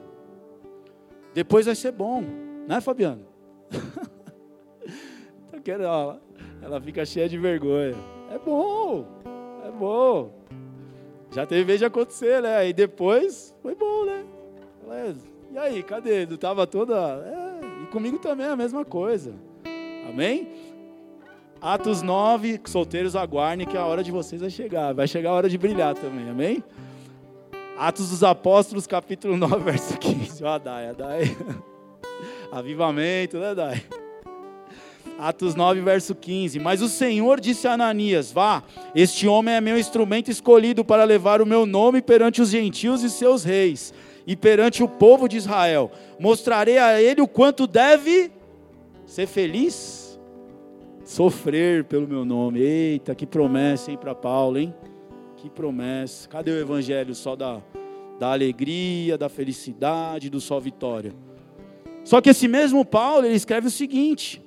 Depois 1.35 1.67
vai 1.67 1.75
ser 1.75 1.93
bom, 1.93 2.23
né, 2.69 2.81
Fabiano? 2.81 3.27
ela, 5.67 6.21
ela 6.61 6.81
fica 6.81 7.05
cheia 7.05 7.29
de 7.29 7.39
vergonha. 7.39 7.97
É 8.31 8.39
bom, 8.39 9.07
é 9.67 9.71
bom. 9.71 10.33
Já 11.33 11.47
teve 11.47 11.65
vez 11.65 11.79
de 11.79 11.85
acontecer, 11.85 12.43
né? 12.43 12.69
E 12.69 12.73
depois 12.73 13.55
foi 13.63 13.75
bom, 13.75 14.05
né? 14.05 14.25
E 15.51 15.59
aí, 15.59 15.83
cadê? 15.83 16.23
Estava 16.23 16.67
toda. 16.67 16.95
É, 16.95 17.83
e 17.83 17.87
comigo 17.87 18.19
também 18.19 18.47
é 18.47 18.51
a 18.51 18.57
mesma 18.57 18.85
coisa. 18.85 19.35
Amém? 20.09 20.49
Atos 21.61 22.03
9, 22.03 22.61
solteiros 22.67 23.17
aguardem 23.17 23.67
que 23.67 23.77
a 23.77 23.85
hora 23.85 24.03
de 24.03 24.11
vocês 24.11 24.41
vai 24.41 24.51
chegar. 24.51 24.93
Vai 24.93 25.09
chegar 25.09 25.31
a 25.31 25.35
hora 25.35 25.49
de 25.49 25.57
brilhar 25.57 25.95
também, 25.95 26.29
amém? 26.29 26.63
Atos 27.77 28.11
dos 28.11 28.23
Apóstolos, 28.23 28.87
capítulo 28.87 29.37
9, 29.37 29.59
verso 29.65 29.99
15. 29.99 30.45
Ó, 30.45 30.49
a 30.49 30.59
Dai, 30.59 30.95
Dai. 30.95 31.37
Avivamento, 32.53 33.39
né, 33.39 33.55
Dai? 33.55 33.83
Atos 35.19 35.55
9, 35.55 35.81
verso 35.81 36.15
15. 36.15 36.59
Mas 36.59 36.83
o 36.83 36.89
Senhor 36.89 37.41
disse 37.41 37.67
a 37.67 37.73
Ananias: 37.73 38.31
Vá, 38.31 38.63
este 38.95 39.27
homem 39.27 39.55
é 39.55 39.61
meu 39.61 39.79
instrumento 39.79 40.31
escolhido 40.31 40.85
para 40.85 41.05
levar 41.05 41.41
o 41.41 41.47
meu 41.47 41.65
nome 41.65 42.03
perante 42.03 42.43
os 42.43 42.51
gentios 42.51 43.03
e 43.03 43.11
seus 43.11 43.45
reis 43.45 43.95
e 44.27 44.37
perante 44.37 44.83
o 44.83 44.89
povo 44.89 45.29
de 45.29 45.37
Israel. 45.37 45.91
Mostrarei 46.19 46.79
a 46.79 47.01
ele 47.01 47.21
o 47.21 47.29
quanto 47.29 47.67
deve 47.67 48.31
ser 49.07 49.27
feliz, 49.27 50.21
sofrer 51.05 51.85
pelo 51.85 52.07
meu 52.07 52.25
nome. 52.25 52.61
Eita, 52.61 53.15
que 53.15 53.27
promessa, 53.27 53.91
hein, 53.91 53.99
para 53.99 54.15
Paulo, 54.15 54.59
hein? 54.59 54.75
Que 55.43 55.51
promessa. 55.51 56.29
Cadê 56.29 56.53
o 56.53 56.61
evangelho 56.61 57.17
só 57.17 57.35
da, 57.35 57.61
da 58.17 58.31
alegria, 58.31 59.19
da 59.19 59.29
felicidade, 59.29 60.31
do 60.31 60.41
só 60.41 60.61
vitória? 60.61 61.13
Só 62.05 62.21
que 62.21 62.31
esse 62.31 62.47
mesmo 62.47 62.85
Paulo, 62.85 63.27
ele 63.27 63.35
escreve 63.35 63.67
o 63.67 63.71
seguinte: 63.71 64.41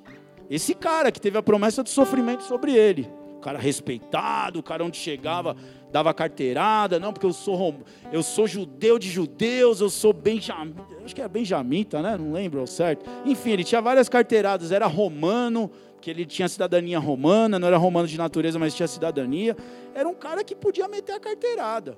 esse 0.49 0.73
cara 0.73 1.11
que 1.11 1.19
teve 1.19 1.37
a 1.37 1.43
promessa 1.43 1.83
do 1.83 1.89
sofrimento 1.89 2.43
sobre 2.43 2.73
ele, 2.73 3.09
o 3.35 3.41
cara 3.41 3.59
respeitado, 3.59 4.59
o 4.59 4.63
cara 4.63 4.85
onde 4.85 4.95
chegava 4.95 5.57
dava 5.95 6.13
carteirada, 6.13 6.99
não, 6.99 7.13
porque 7.13 7.25
eu 7.25 7.31
sou 7.31 7.73
eu 8.11 8.21
sou 8.21 8.45
judeu 8.45 8.99
de 8.99 9.09
judeus, 9.09 9.79
eu 9.79 9.89
sou 9.89 10.11
benjamim, 10.11 10.75
acho 11.05 11.15
que 11.15 11.21
é 11.21 11.27
benjamita, 11.29 12.01
né? 12.01 12.17
Não 12.17 12.33
lembro 12.33 12.59
ao 12.59 12.67
certo. 12.67 13.09
Enfim, 13.25 13.51
ele 13.51 13.63
tinha 13.63 13.79
várias 13.81 14.09
carteiradas, 14.09 14.73
era 14.73 14.87
romano, 14.87 15.71
que 16.01 16.09
ele 16.09 16.25
tinha 16.25 16.49
cidadania 16.49 16.99
romana, 16.99 17.57
não 17.57 17.65
era 17.65 17.77
romano 17.77 18.09
de 18.09 18.17
natureza, 18.17 18.59
mas 18.59 18.75
tinha 18.75 18.89
cidadania. 18.89 19.55
Era 19.93 20.09
um 20.09 20.13
cara 20.13 20.43
que 20.43 20.53
podia 20.53 20.85
meter 20.89 21.13
a 21.13 21.19
carteirada. 21.19 21.97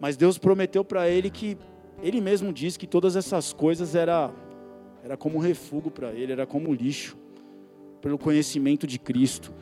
Mas 0.00 0.16
Deus 0.16 0.36
prometeu 0.36 0.84
para 0.84 1.08
ele 1.08 1.30
que 1.30 1.56
ele 2.02 2.20
mesmo 2.20 2.52
disse 2.52 2.76
que 2.76 2.88
todas 2.88 3.14
essas 3.14 3.52
coisas 3.52 3.94
era 3.94 4.32
era 5.04 5.16
como 5.16 5.36
um 5.36 5.40
refúgio 5.40 5.92
para 5.92 6.10
ele, 6.10 6.32
era 6.32 6.44
como 6.44 6.70
um 6.70 6.74
lixo 6.74 7.16
pelo 8.02 8.18
conhecimento 8.18 8.84
de 8.84 8.98
Cristo. 8.98 9.52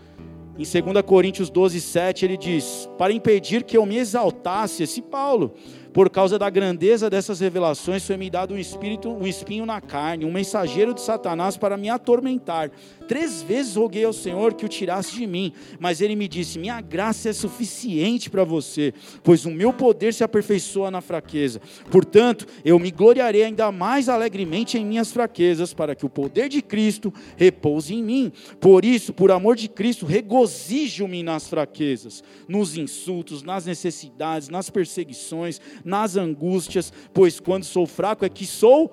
Em 0.58 0.64
2 0.64 1.02
Coríntios 1.06 1.48
12, 1.48 1.80
7, 1.80 2.24
ele 2.24 2.36
diz: 2.36 2.90
Para 2.98 3.12
impedir 3.12 3.62
que 3.62 3.76
eu 3.76 3.86
me 3.86 3.96
exaltasse, 3.96 4.82
esse 4.82 5.00
Paulo, 5.00 5.54
por 5.92 6.10
causa 6.10 6.38
da 6.38 6.48
grandeza 6.50 7.10
dessas 7.10 7.40
revelações, 7.40 8.06
foi-me 8.06 8.30
dado 8.30 8.54
um 8.54 8.58
espírito, 8.58 9.08
um 9.10 9.26
espinho 9.26 9.66
na 9.66 9.80
carne, 9.80 10.24
um 10.24 10.32
mensageiro 10.32 10.94
de 10.94 11.00
Satanás 11.00 11.56
para 11.56 11.76
me 11.76 11.88
atormentar. 11.88 12.70
Três 13.06 13.40
vezes 13.42 13.74
roguei 13.74 14.04
ao 14.04 14.12
Senhor 14.12 14.52
que 14.54 14.66
o 14.66 14.68
tirasse 14.68 15.14
de 15.14 15.26
mim, 15.26 15.52
mas 15.80 16.00
ele 16.00 16.14
me 16.14 16.28
disse: 16.28 16.58
Minha 16.58 16.80
graça 16.80 17.30
é 17.30 17.32
suficiente 17.32 18.28
para 18.28 18.44
você, 18.44 18.92
pois 19.22 19.46
o 19.46 19.50
meu 19.50 19.72
poder 19.72 20.12
se 20.12 20.22
aperfeiçoa 20.22 20.90
na 20.90 21.00
fraqueza. 21.00 21.60
Portanto, 21.90 22.46
eu 22.64 22.78
me 22.78 22.90
gloriarei 22.90 23.44
ainda 23.44 23.72
mais 23.72 24.08
alegremente 24.08 24.76
em 24.76 24.84
minhas 24.84 25.10
fraquezas, 25.10 25.72
para 25.72 25.94
que 25.94 26.04
o 26.04 26.10
poder 26.10 26.48
de 26.48 26.60
Cristo 26.60 27.12
repouse 27.36 27.94
em 27.94 28.02
mim. 28.02 28.32
Por 28.60 28.84
isso, 28.84 29.12
por 29.12 29.30
amor 29.30 29.56
de 29.56 29.68
Cristo, 29.68 30.04
regozijo-me 30.04 31.22
nas 31.22 31.48
fraquezas, 31.48 32.22
nos 32.46 32.76
insultos, 32.76 33.42
nas 33.42 33.64
necessidades, 33.64 34.48
nas 34.48 34.68
perseguições, 34.68 35.60
nas 35.84 36.16
angústias, 36.16 36.92
pois 37.12 37.40
quando 37.40 37.64
sou 37.64 37.86
fraco 37.86 38.24
é 38.24 38.28
que 38.28 38.46
sou 38.46 38.92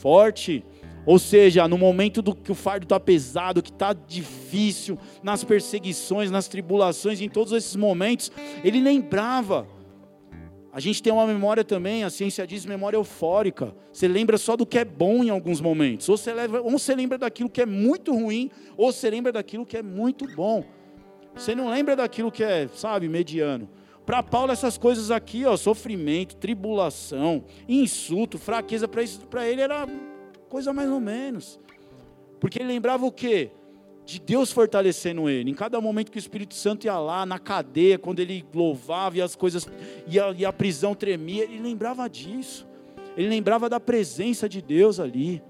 forte. 0.00 0.64
Ou 1.06 1.20
seja, 1.20 1.68
no 1.68 1.78
momento 1.78 2.20
do 2.20 2.34
que 2.34 2.50
o 2.50 2.54
fardo 2.54 2.84
está 2.84 2.98
pesado, 2.98 3.62
que 3.62 3.70
está 3.70 3.92
difícil, 3.92 4.98
nas 5.22 5.44
perseguições, 5.44 6.32
nas 6.32 6.48
tribulações, 6.48 7.20
em 7.20 7.28
todos 7.28 7.52
esses 7.52 7.76
momentos, 7.76 8.32
ele 8.64 8.80
lembrava. 8.80 9.68
A 10.72 10.80
gente 10.80 11.02
tem 11.02 11.12
uma 11.12 11.26
memória 11.26 11.64
também, 11.64 12.02
a 12.02 12.10
ciência 12.10 12.46
diz 12.46 12.66
memória 12.66 12.96
eufórica. 12.96 13.74
Você 13.92 14.06
lembra 14.08 14.36
só 14.36 14.56
do 14.56 14.66
que 14.66 14.78
é 14.78 14.84
bom 14.84 15.22
em 15.22 15.30
alguns 15.30 15.60
momentos. 15.60 16.08
Ou 16.08 16.18
você, 16.18 16.34
leva, 16.34 16.60
ou 16.60 16.72
você 16.72 16.94
lembra 16.94 17.16
daquilo 17.16 17.48
que 17.48 17.62
é 17.62 17.66
muito 17.66 18.12
ruim, 18.12 18.50
ou 18.76 18.92
você 18.92 19.08
lembra 19.08 19.32
daquilo 19.32 19.64
que 19.64 19.76
é 19.76 19.82
muito 19.82 20.26
bom. 20.34 20.64
Você 21.34 21.54
não 21.54 21.70
lembra 21.70 21.94
daquilo 21.94 22.32
que 22.32 22.42
é, 22.42 22.68
sabe, 22.74 23.08
mediano. 23.08 23.68
Para 24.06 24.22
Paulo, 24.22 24.52
essas 24.52 24.78
coisas 24.78 25.10
aqui, 25.10 25.44
ó, 25.44 25.56
sofrimento, 25.56 26.36
tribulação, 26.36 27.44
insulto, 27.68 28.38
fraqueza, 28.38 28.86
para 28.86 29.48
ele 29.48 29.60
era 29.60 29.84
coisa 30.48 30.72
mais 30.72 30.88
ou 30.88 31.00
menos. 31.00 31.58
Porque 32.38 32.60
ele 32.60 32.68
lembrava 32.68 33.04
o 33.04 33.10
quê? 33.10 33.50
De 34.04 34.20
Deus 34.20 34.52
fortalecendo 34.52 35.28
ele. 35.28 35.50
Em 35.50 35.54
cada 35.54 35.80
momento 35.80 36.12
que 36.12 36.18
o 36.18 36.20
Espírito 36.20 36.54
Santo 36.54 36.84
ia 36.84 36.96
lá, 37.00 37.26
na 37.26 37.40
cadeia, 37.40 37.98
quando 37.98 38.20
ele 38.20 38.44
louvava 38.54 39.18
e 39.18 39.20
as 39.22 39.34
coisas, 39.34 39.68
e 40.06 40.20
a, 40.20 40.30
e 40.30 40.46
a 40.46 40.52
prisão 40.52 40.94
tremia, 40.94 41.42
ele 41.42 41.58
lembrava 41.58 42.08
disso. 42.08 42.64
Ele 43.16 43.28
lembrava 43.28 43.68
da 43.68 43.80
presença 43.80 44.48
de 44.48 44.62
Deus 44.62 45.00
ali. 45.00 45.42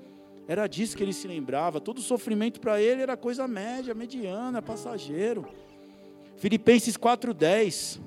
Era 0.49 0.67
disso 0.67 0.97
que 0.97 1.03
ele 1.03 1.13
se 1.13 1.29
lembrava. 1.29 1.79
Todo 1.79 2.01
sofrimento 2.01 2.59
para 2.59 2.81
ele 2.81 3.03
era 3.03 3.19
coisa 3.19 3.47
média, 3.47 3.95
mediana, 3.95 4.63
passageiro. 4.63 5.47
Filipenses 6.39 6.97
4,10. 6.97 8.01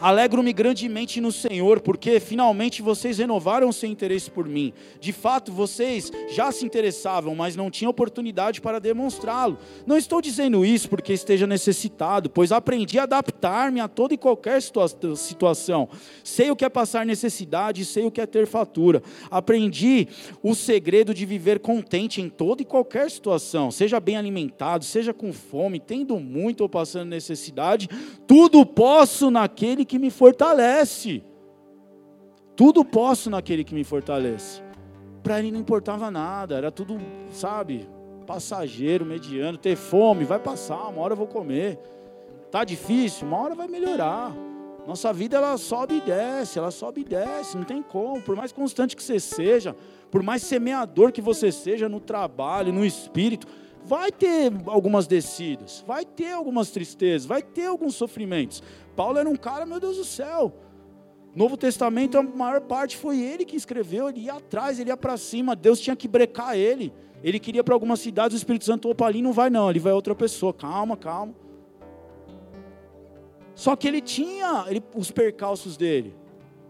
Alegro-me 0.00 0.52
grandemente 0.52 1.20
no 1.20 1.32
Senhor, 1.32 1.80
porque 1.80 2.20
finalmente 2.20 2.82
vocês 2.82 3.16
renovaram 3.16 3.72
seu 3.72 3.88
interesse 3.88 4.30
por 4.30 4.46
mim. 4.46 4.72
De 5.00 5.10
fato, 5.10 5.50
vocês 5.50 6.12
já 6.28 6.52
se 6.52 6.66
interessavam, 6.66 7.34
mas 7.34 7.56
não 7.56 7.70
tinham 7.70 7.90
oportunidade 7.90 8.60
para 8.60 8.78
demonstrá-lo. 8.78 9.58
Não 9.86 9.96
estou 9.96 10.20
dizendo 10.20 10.64
isso 10.66 10.90
porque 10.90 11.14
esteja 11.14 11.46
necessitado, 11.46 12.28
pois 12.28 12.52
aprendi 12.52 12.98
a 12.98 13.04
adaptar-me 13.04 13.80
a 13.80 13.88
toda 13.88 14.12
e 14.12 14.18
qualquer 14.18 14.60
situa 14.60 14.86
situação. 15.16 15.88
Sei 16.22 16.50
o 16.50 16.56
que 16.56 16.64
é 16.64 16.68
passar 16.68 17.06
necessidade, 17.06 17.84
sei 17.86 18.04
o 18.04 18.10
que 18.10 18.20
é 18.20 18.26
ter 18.26 18.46
fatura. 18.46 19.02
Aprendi 19.30 20.08
o 20.42 20.54
segredo 20.54 21.14
de 21.14 21.24
viver 21.24 21.58
contente 21.60 22.20
em 22.20 22.28
toda 22.28 22.60
e 22.60 22.66
qualquer 22.66 23.10
situação, 23.10 23.70
seja 23.70 23.98
bem 23.98 24.16
alimentado, 24.16 24.84
seja 24.84 25.14
com 25.14 25.32
fome, 25.32 25.80
tendo 25.80 26.20
muito 26.20 26.60
ou 26.60 26.68
passando 26.68 27.08
necessidade, 27.08 27.88
tudo 28.26 28.66
posso 28.66 29.30
naquele 29.30 29.85
que 29.86 29.98
me 29.98 30.10
fortalece. 30.10 31.22
Tudo 32.54 32.84
posso 32.84 33.30
naquele 33.30 33.64
que 33.64 33.74
me 33.74 33.84
fortalece. 33.84 34.62
Para 35.22 35.38
ele 35.38 35.50
não 35.50 35.60
importava 35.60 36.10
nada, 36.10 36.56
era 36.56 36.70
tudo, 36.70 36.98
sabe, 37.30 37.88
passageiro, 38.26 39.04
mediano, 39.04 39.56
ter 39.56 39.76
fome, 39.76 40.24
vai 40.24 40.38
passar, 40.38 40.88
uma 40.88 41.00
hora 41.00 41.12
eu 41.12 41.16
vou 41.16 41.26
comer. 41.26 41.78
Tá 42.50 42.64
difícil, 42.64 43.26
uma 43.26 43.38
hora 43.38 43.54
vai 43.54 43.68
melhorar. 43.68 44.34
Nossa 44.86 45.12
vida 45.12 45.36
ela 45.36 45.56
sobe 45.58 45.96
e 45.96 46.00
desce, 46.00 46.58
ela 46.58 46.70
sobe 46.70 47.00
e 47.00 47.04
desce, 47.04 47.56
não 47.56 47.64
tem 47.64 47.82
como. 47.82 48.22
Por 48.22 48.36
mais 48.36 48.52
constante 48.52 48.94
que 48.94 49.02
você 49.02 49.18
seja, 49.18 49.74
por 50.10 50.22
mais 50.22 50.42
semeador 50.42 51.10
que 51.10 51.20
você 51.20 51.50
seja 51.50 51.88
no 51.88 51.98
trabalho, 51.98 52.72
no 52.72 52.84
espírito, 52.84 53.48
vai 53.84 54.12
ter 54.12 54.52
algumas 54.66 55.06
descidas, 55.06 55.84
vai 55.86 56.04
ter 56.04 56.32
algumas 56.32 56.70
tristezas, 56.70 57.26
vai 57.26 57.42
ter 57.42 57.66
alguns 57.66 57.94
sofrimentos. 57.96 58.62
Paulo 58.96 59.18
era 59.18 59.28
um 59.28 59.36
cara, 59.36 59.66
meu 59.66 59.78
Deus 59.78 59.98
do 59.98 60.04
céu. 60.04 60.52
Novo 61.34 61.56
Testamento, 61.56 62.16
a 62.16 62.22
maior 62.22 62.62
parte 62.62 62.96
foi 62.96 63.20
ele 63.20 63.44
que 63.44 63.56
escreveu, 63.56 64.08
ele 64.08 64.20
ia 64.20 64.32
atrás, 64.32 64.80
ele 64.80 64.88
ia 64.88 64.96
para 64.96 65.18
cima, 65.18 65.54
Deus 65.54 65.78
tinha 65.78 65.94
que 65.94 66.08
brecar 66.08 66.56
ele. 66.56 66.92
Ele 67.22 67.38
queria 67.38 67.62
para 67.62 67.74
algumas 67.74 68.00
cidades, 68.00 68.34
o 68.34 68.38
Espírito 68.38 68.64
Santo, 68.64 68.88
opa, 68.88 69.06
ali 69.06 69.20
não 69.20 69.34
vai 69.34 69.50
não, 69.50 69.68
ele 69.68 69.78
vai 69.78 69.92
outra 69.92 70.14
pessoa, 70.14 70.54
calma, 70.54 70.96
calma. 70.96 71.34
Só 73.54 73.76
que 73.76 73.86
ele 73.86 74.00
tinha 74.00 74.64
ele, 74.68 74.82
os 74.94 75.10
percalços 75.10 75.76
dele. 75.76 76.14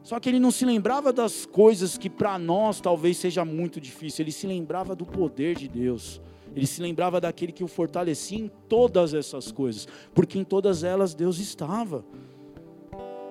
Só 0.02 0.18
que 0.18 0.28
ele 0.28 0.38
não 0.38 0.50
se 0.50 0.64
lembrava 0.64 1.12
das 1.12 1.46
coisas 1.46 1.96
que 1.98 2.08
para 2.08 2.38
nós 2.38 2.80
talvez 2.80 3.16
seja 3.16 3.44
muito 3.44 3.80
difícil, 3.80 4.24
ele 4.24 4.32
se 4.32 4.46
lembrava 4.46 4.96
do 4.96 5.04
poder 5.04 5.56
de 5.56 5.68
Deus. 5.68 6.20
Ele 6.56 6.66
se 6.66 6.80
lembrava 6.80 7.20
daquele 7.20 7.52
que 7.52 7.62
o 7.62 7.68
fortalecia 7.68 8.38
em 8.38 8.50
todas 8.66 9.12
essas 9.12 9.52
coisas, 9.52 9.86
porque 10.14 10.38
em 10.38 10.44
todas 10.44 10.82
elas 10.82 11.14
Deus 11.14 11.38
estava. 11.38 12.02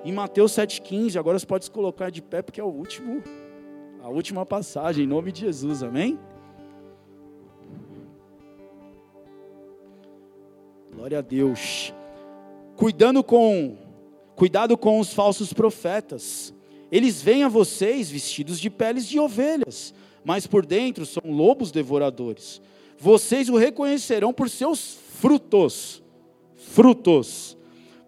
Em 0.03 0.13
Mateus 0.13 0.51
7,15, 0.51 1.17
agora 1.17 1.39
você 1.39 1.45
pode 1.45 1.65
se 1.65 1.71
colocar 1.71 2.11
de 2.11 2.21
pé, 2.21 2.43
porque 2.43 2.61
é 2.61 2.63
o 2.63 2.67
último, 2.67 3.23
a 4.03 4.09
última 4.09 4.45
passagem, 4.45 5.05
em 5.05 5.07
nome 5.07 5.32
de 5.32 5.41
Jesus, 5.41 5.82
amém? 5.82 6.19
Glória 10.93 11.17
a 11.17 11.21
Deus. 11.21 11.91
Cuidando 12.76 13.23
com, 13.23 13.76
cuidado 14.36 14.78
com 14.78 14.99
os 14.99 15.11
falsos 15.11 15.51
profetas. 15.51 16.53
Eles 16.91 17.23
vêm 17.23 17.43
a 17.43 17.49
vocês 17.49 18.11
vestidos 18.11 18.59
de 18.59 18.69
peles 18.69 19.07
de 19.07 19.19
ovelhas, 19.19 19.95
mas 20.23 20.45
por 20.45 20.63
dentro 20.63 21.07
são 21.07 21.23
lobos 21.26 21.71
devoradores. 21.71 22.61
Vocês 22.97 23.49
o 23.49 23.57
reconhecerão 23.57 24.33
por 24.33 24.49
seus 24.49 24.97
frutos. 25.19 26.01
Frutos. 26.55 27.57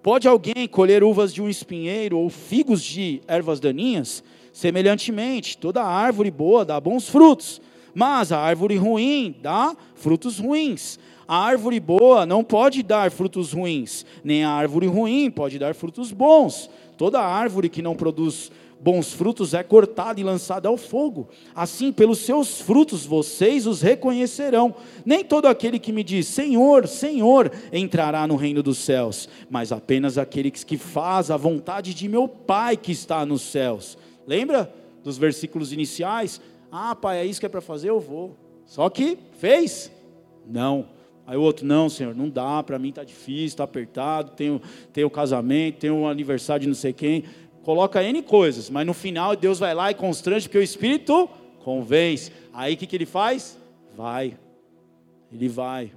Pode 0.01 0.27
alguém 0.27 0.67
colher 0.67 1.03
uvas 1.03 1.33
de 1.33 1.41
um 1.41 1.49
espinheiro 1.49 2.17
ou 2.17 2.29
figos 2.29 2.81
de 2.81 3.21
ervas 3.27 3.59
daninhas? 3.59 4.23
Semelhantemente, 4.53 5.57
toda 5.57 5.83
árvore 5.83 6.31
boa 6.31 6.63
dá 6.65 6.79
bons 6.79 7.09
frutos, 7.09 7.61
mas 7.93 8.31
a 8.31 8.39
árvore 8.39 8.77
ruim 8.77 9.35
dá 9.41 9.75
frutos 9.95 10.39
ruins. 10.39 10.97
A 11.27 11.38
árvore 11.38 11.79
boa 11.79 12.25
não 12.25 12.43
pode 12.43 12.81
dar 12.81 13.11
frutos 13.11 13.51
ruins, 13.51 14.05
nem 14.23 14.45
a 14.45 14.49
árvore 14.49 14.88
ruim 14.88 15.29
pode 15.29 15.59
dar 15.59 15.75
frutos 15.75 16.13
bons. 16.13 16.69
Toda 16.97 17.19
árvore 17.19 17.69
que 17.69 17.81
não 17.81 17.95
produz 17.95 18.49
bons 18.80 19.13
frutos 19.13 19.53
é 19.53 19.63
cortada 19.63 20.19
e 20.19 20.23
lançada 20.23 20.69
ao 20.69 20.78
fogo. 20.78 21.30
Assim, 21.55 21.91
pelos 21.91 22.19
seus 22.19 22.61
frutos 22.61 23.05
vocês 23.05 23.65
os 23.65 23.82
reconhecerão. 23.82 24.75
Nem 25.05 25.23
todo 25.23 25.47
aquele 25.47 25.80
que 25.80 25.91
me 25.91 26.03
diz 26.03 26.28
Senhor, 26.28 26.88
Senhor 26.88 27.51
entrará 27.71 28.28
no 28.28 28.36
reino 28.36 28.61
dos 28.61 28.78
céus, 28.78 29.28
mas 29.49 29.71
apenas 29.71 30.17
aquele 30.17 30.51
que 30.51 30.78
faz 30.78 31.32
a 31.32 31.38
vontade 31.38 31.93
de 31.93 32.07
meu 32.07 32.28
Pai 32.28 32.78
que 32.78 32.91
está 32.91 33.25
nos 33.25 33.41
céus. 33.41 33.97
Lembra 34.25 34.73
dos 35.03 35.17
versículos 35.17 35.71
iniciais? 35.71 36.41
Ah, 36.71 36.93
pai, 36.95 37.19
é 37.19 37.25
isso 37.25 37.39
que 37.39 37.45
é 37.45 37.49
para 37.49 37.61
fazer, 37.61 37.89
eu 37.89 37.99
vou. 37.99 38.36
Só 38.65 38.89
que 38.89 39.17
fez? 39.39 39.91
Não. 40.45 40.86
Aí 41.25 41.36
o 41.36 41.41
outro, 41.41 41.65
não, 41.65 41.89
senhor, 41.89 42.15
não 42.15 42.30
dá, 42.30 42.63
para 42.63 42.80
mim 42.80 42.88
está 42.88 43.03
difícil, 43.03 43.47
está 43.47 43.65
apertado, 43.65 44.32
tenho, 44.32 44.61
tenho 44.93 45.09
casamento, 45.09 45.80
tenho 45.80 45.93
um 45.93 46.07
aniversário 46.07 46.61
de 46.61 46.67
não 46.67 46.75
sei 46.75 46.93
quem 46.93 47.25
coloca 47.68 48.01
N 48.01 48.22
coisas, 48.22 48.70
mas 48.70 48.88
no 48.88 48.93
final 48.93 49.36
Deus 49.36 49.59
vai 49.59 49.76
lá 49.76 49.91
e 49.91 49.93
constrange, 49.93 50.47
porque 50.47 50.57
o 50.57 50.63
Espírito 50.63 51.30
convence. 51.65 52.32
Aí 52.53 52.76
o 52.76 52.78
que, 52.78 52.88
que 52.88 52.95
ele 52.95 53.05
faz? 53.05 53.57
Vai. 53.93 54.38
Ele 55.30 55.49
vai. 55.49 55.91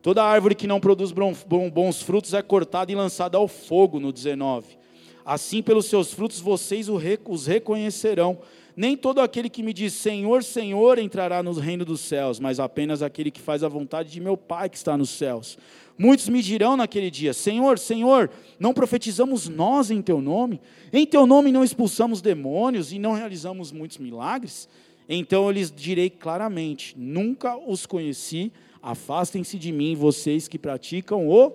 Toda 0.00 0.24
árvore 0.24 0.54
que 0.54 0.66
não 0.66 0.80
produz 0.80 1.12
bons 1.12 2.00
frutos 2.00 2.32
é 2.32 2.40
cortada 2.40 2.90
e 2.90 2.94
lançada 2.94 3.36
ao 3.36 3.46
fogo, 3.46 4.00
no 4.00 4.10
19. 4.10 4.78
Assim, 5.26 5.62
pelos 5.62 5.84
seus 5.84 6.10
frutos 6.10 6.40
vocês 6.40 6.88
os 6.88 7.46
reconhecerão. 7.46 8.38
Nem 8.74 8.96
todo 8.96 9.20
aquele 9.20 9.50
que 9.50 9.62
me 9.62 9.74
diz 9.74 9.92
Senhor, 9.92 10.42
Senhor 10.42 10.98
entrará 10.98 11.42
no 11.42 11.52
reino 11.52 11.84
dos 11.84 12.00
céus, 12.00 12.40
mas 12.40 12.58
apenas 12.58 13.02
aquele 13.02 13.30
que 13.30 13.42
faz 13.42 13.62
a 13.62 13.68
vontade 13.68 14.10
de 14.10 14.20
meu 14.20 14.38
Pai 14.38 14.70
que 14.70 14.78
está 14.78 14.96
nos 14.96 15.10
céus. 15.10 15.58
Muitos 15.98 16.28
me 16.28 16.42
dirão 16.42 16.76
naquele 16.76 17.10
dia: 17.10 17.32
Senhor, 17.32 17.78
Senhor, 17.78 18.30
não 18.58 18.72
profetizamos 18.72 19.48
nós 19.48 19.90
em 19.90 20.00
teu 20.00 20.20
nome? 20.20 20.60
Em 20.92 21.06
teu 21.06 21.26
nome 21.26 21.52
não 21.52 21.64
expulsamos 21.64 22.22
demônios 22.22 22.92
e 22.92 22.98
não 22.98 23.12
realizamos 23.12 23.70
muitos 23.72 23.98
milagres? 23.98 24.68
Então 25.08 25.44
eu 25.44 25.50
lhes 25.50 25.70
direi 25.70 26.08
claramente: 26.08 26.98
Nunca 26.98 27.56
os 27.56 27.86
conheci, 27.86 28.52
afastem-se 28.82 29.58
de 29.58 29.72
mim, 29.72 29.94
vocês 29.94 30.48
que 30.48 30.58
praticam 30.58 31.28
o 31.28 31.54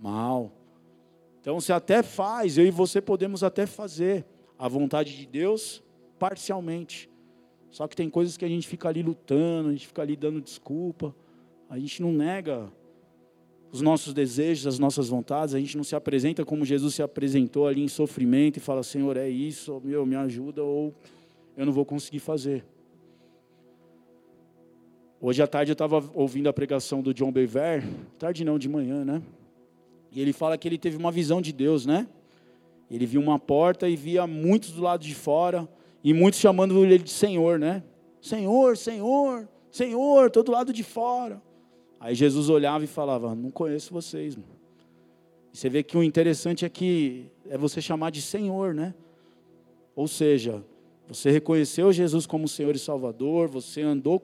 mal. 0.00 0.52
Então 1.40 1.60
você 1.60 1.72
até 1.72 2.02
faz, 2.02 2.58
eu 2.58 2.66
e 2.66 2.70
você 2.70 3.00
podemos 3.00 3.44
até 3.44 3.66
fazer 3.66 4.24
a 4.58 4.68
vontade 4.68 5.16
de 5.16 5.26
Deus 5.26 5.82
parcialmente. 6.18 7.10
Só 7.70 7.86
que 7.86 7.94
tem 7.94 8.08
coisas 8.08 8.36
que 8.36 8.44
a 8.44 8.48
gente 8.48 8.66
fica 8.66 8.88
ali 8.88 9.02
lutando, 9.02 9.68
a 9.68 9.72
gente 9.72 9.86
fica 9.86 10.02
ali 10.02 10.16
dando 10.16 10.40
desculpa, 10.40 11.14
a 11.68 11.78
gente 11.78 12.00
não 12.00 12.12
nega 12.12 12.72
os 13.72 13.80
nossos 13.80 14.14
desejos, 14.14 14.66
as 14.66 14.78
nossas 14.78 15.08
vontades, 15.08 15.54
a 15.54 15.58
gente 15.58 15.76
não 15.76 15.84
se 15.84 15.94
apresenta 15.94 16.44
como 16.44 16.64
Jesus 16.64 16.94
se 16.94 17.02
apresentou 17.02 17.66
ali 17.66 17.82
em 17.82 17.88
sofrimento 17.88 18.56
e 18.56 18.60
fala: 18.60 18.82
Senhor, 18.82 19.16
é 19.16 19.28
isso, 19.28 19.80
meu, 19.84 20.06
me 20.06 20.16
ajuda, 20.16 20.62
ou 20.62 20.94
eu 21.56 21.66
não 21.66 21.72
vou 21.72 21.84
conseguir 21.84 22.20
fazer. 22.20 22.64
Hoje 25.20 25.42
à 25.42 25.46
tarde 25.46 25.70
eu 25.70 25.74
estava 25.74 26.04
ouvindo 26.14 26.48
a 26.48 26.52
pregação 26.52 27.00
do 27.02 27.12
John 27.12 27.32
Bever, 27.32 27.82
tarde 28.18 28.44
não, 28.44 28.58
de 28.58 28.68
manhã, 28.68 29.04
né? 29.04 29.22
E 30.12 30.20
ele 30.20 30.32
fala 30.32 30.56
que 30.56 30.68
ele 30.68 30.78
teve 30.78 30.96
uma 30.96 31.10
visão 31.10 31.42
de 31.42 31.52
Deus, 31.52 31.84
né? 31.84 32.06
Ele 32.90 33.06
viu 33.06 33.20
uma 33.20 33.38
porta 33.38 33.88
e 33.88 33.96
via 33.96 34.26
muitos 34.26 34.70
do 34.70 34.82
lado 34.82 35.02
de 35.02 35.14
fora, 35.14 35.68
e 36.04 36.12
muitos 36.12 36.38
chamando 36.38 36.84
ele 36.84 36.98
de 36.98 37.10
Senhor, 37.10 37.58
né? 37.58 37.82
Senhor, 38.20 38.76
Senhor, 38.76 39.48
Senhor, 39.70 40.30
todo 40.30 40.52
lado 40.52 40.72
de 40.72 40.82
fora. 40.82 41.42
Aí 42.06 42.14
Jesus 42.14 42.48
olhava 42.48 42.84
e 42.84 42.86
falava: 42.86 43.34
Não 43.34 43.50
conheço 43.50 43.92
vocês. 43.92 44.38
Você 45.52 45.68
vê 45.68 45.82
que 45.82 45.98
o 45.98 46.04
interessante 46.04 46.64
é 46.64 46.68
que 46.68 47.26
é 47.50 47.58
você 47.58 47.82
chamar 47.82 48.10
de 48.10 48.22
Senhor, 48.22 48.72
né? 48.72 48.94
Ou 49.96 50.06
seja, 50.06 50.62
você 51.08 51.32
reconheceu 51.32 51.92
Jesus 51.92 52.24
como 52.24 52.46
Senhor 52.46 52.76
e 52.76 52.78
Salvador, 52.78 53.48
você 53.48 53.82
andou, 53.82 54.22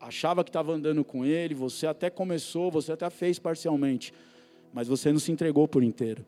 achava 0.00 0.42
que 0.42 0.48
estava 0.48 0.72
andando 0.72 1.04
com 1.04 1.26
Ele, 1.26 1.52
você 1.52 1.86
até 1.86 2.08
começou, 2.08 2.70
você 2.70 2.92
até 2.92 3.10
fez 3.10 3.38
parcialmente, 3.38 4.10
mas 4.72 4.88
você 4.88 5.12
não 5.12 5.18
se 5.18 5.30
entregou 5.30 5.68
por 5.68 5.82
inteiro. 5.82 6.24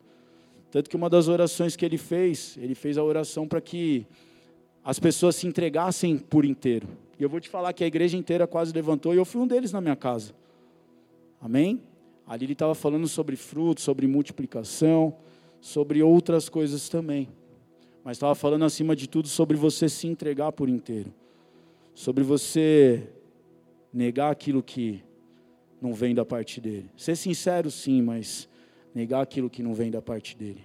Tanto 0.69 0.91
que 0.91 0.95
uma 0.95 1.09
das 1.09 1.27
orações 1.27 1.75
que 1.75 1.83
ele 1.83 1.97
fez, 1.97 2.55
ele 2.61 2.75
fez 2.75 2.99
a 2.99 3.03
oração 3.03 3.47
para 3.47 3.59
que 3.59 4.05
as 4.83 4.99
pessoas 4.99 5.37
se 5.37 5.47
entregassem 5.47 6.19
por 6.19 6.45
inteiro. 6.45 6.87
E 7.19 7.23
eu 7.23 7.29
vou 7.29 7.39
te 7.39 7.49
falar 7.49 7.73
que 7.73 7.83
a 7.83 7.87
igreja 7.87 8.15
inteira 8.15 8.45
quase 8.45 8.71
levantou 8.73 9.15
e 9.15 9.17
eu 9.17 9.25
fui 9.25 9.41
um 9.41 9.47
deles 9.47 9.71
na 9.71 9.81
minha 9.81 9.95
casa. 9.95 10.35
Amém? 11.39 11.81
Ali 12.25 12.45
ele 12.45 12.53
estava 12.53 12.75
falando 12.75 13.07
sobre 13.07 13.35
frutos, 13.35 13.83
sobre 13.83 14.05
multiplicação, 14.07 15.15
sobre 15.61 16.03
outras 16.03 16.49
coisas 16.49 16.89
também. 16.89 17.29
Mas 18.03 18.17
estava 18.17 18.35
falando 18.35 18.65
acima 18.65 18.95
de 18.95 19.07
tudo 19.07 19.27
sobre 19.27 19.55
você 19.55 19.87
se 19.87 20.07
entregar 20.07 20.51
por 20.51 20.69
inteiro. 20.69 21.13
Sobre 21.93 22.23
você 22.23 23.09
negar 23.93 24.31
aquilo 24.31 24.61
que 24.61 25.03
não 25.81 25.93
vem 25.93 26.13
da 26.13 26.25
parte 26.25 26.59
dele. 26.59 26.89
Ser 26.97 27.15
sincero, 27.15 27.69
sim, 27.69 28.01
mas 28.01 28.47
negar 28.93 29.21
aquilo 29.21 29.49
que 29.49 29.63
não 29.63 29.73
vem 29.73 29.91
da 29.91 30.01
parte 30.01 30.35
dele. 30.35 30.61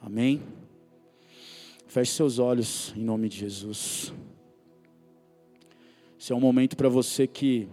Amém? 0.00 0.42
Feche 1.86 2.12
seus 2.12 2.38
olhos 2.38 2.94
em 2.96 3.02
nome 3.02 3.28
de 3.28 3.38
Jesus. 3.38 4.12
Esse 6.18 6.32
é 6.32 6.36
um 6.36 6.40
momento 6.40 6.76
para 6.76 6.88
você 6.88 7.26
que 7.26 7.68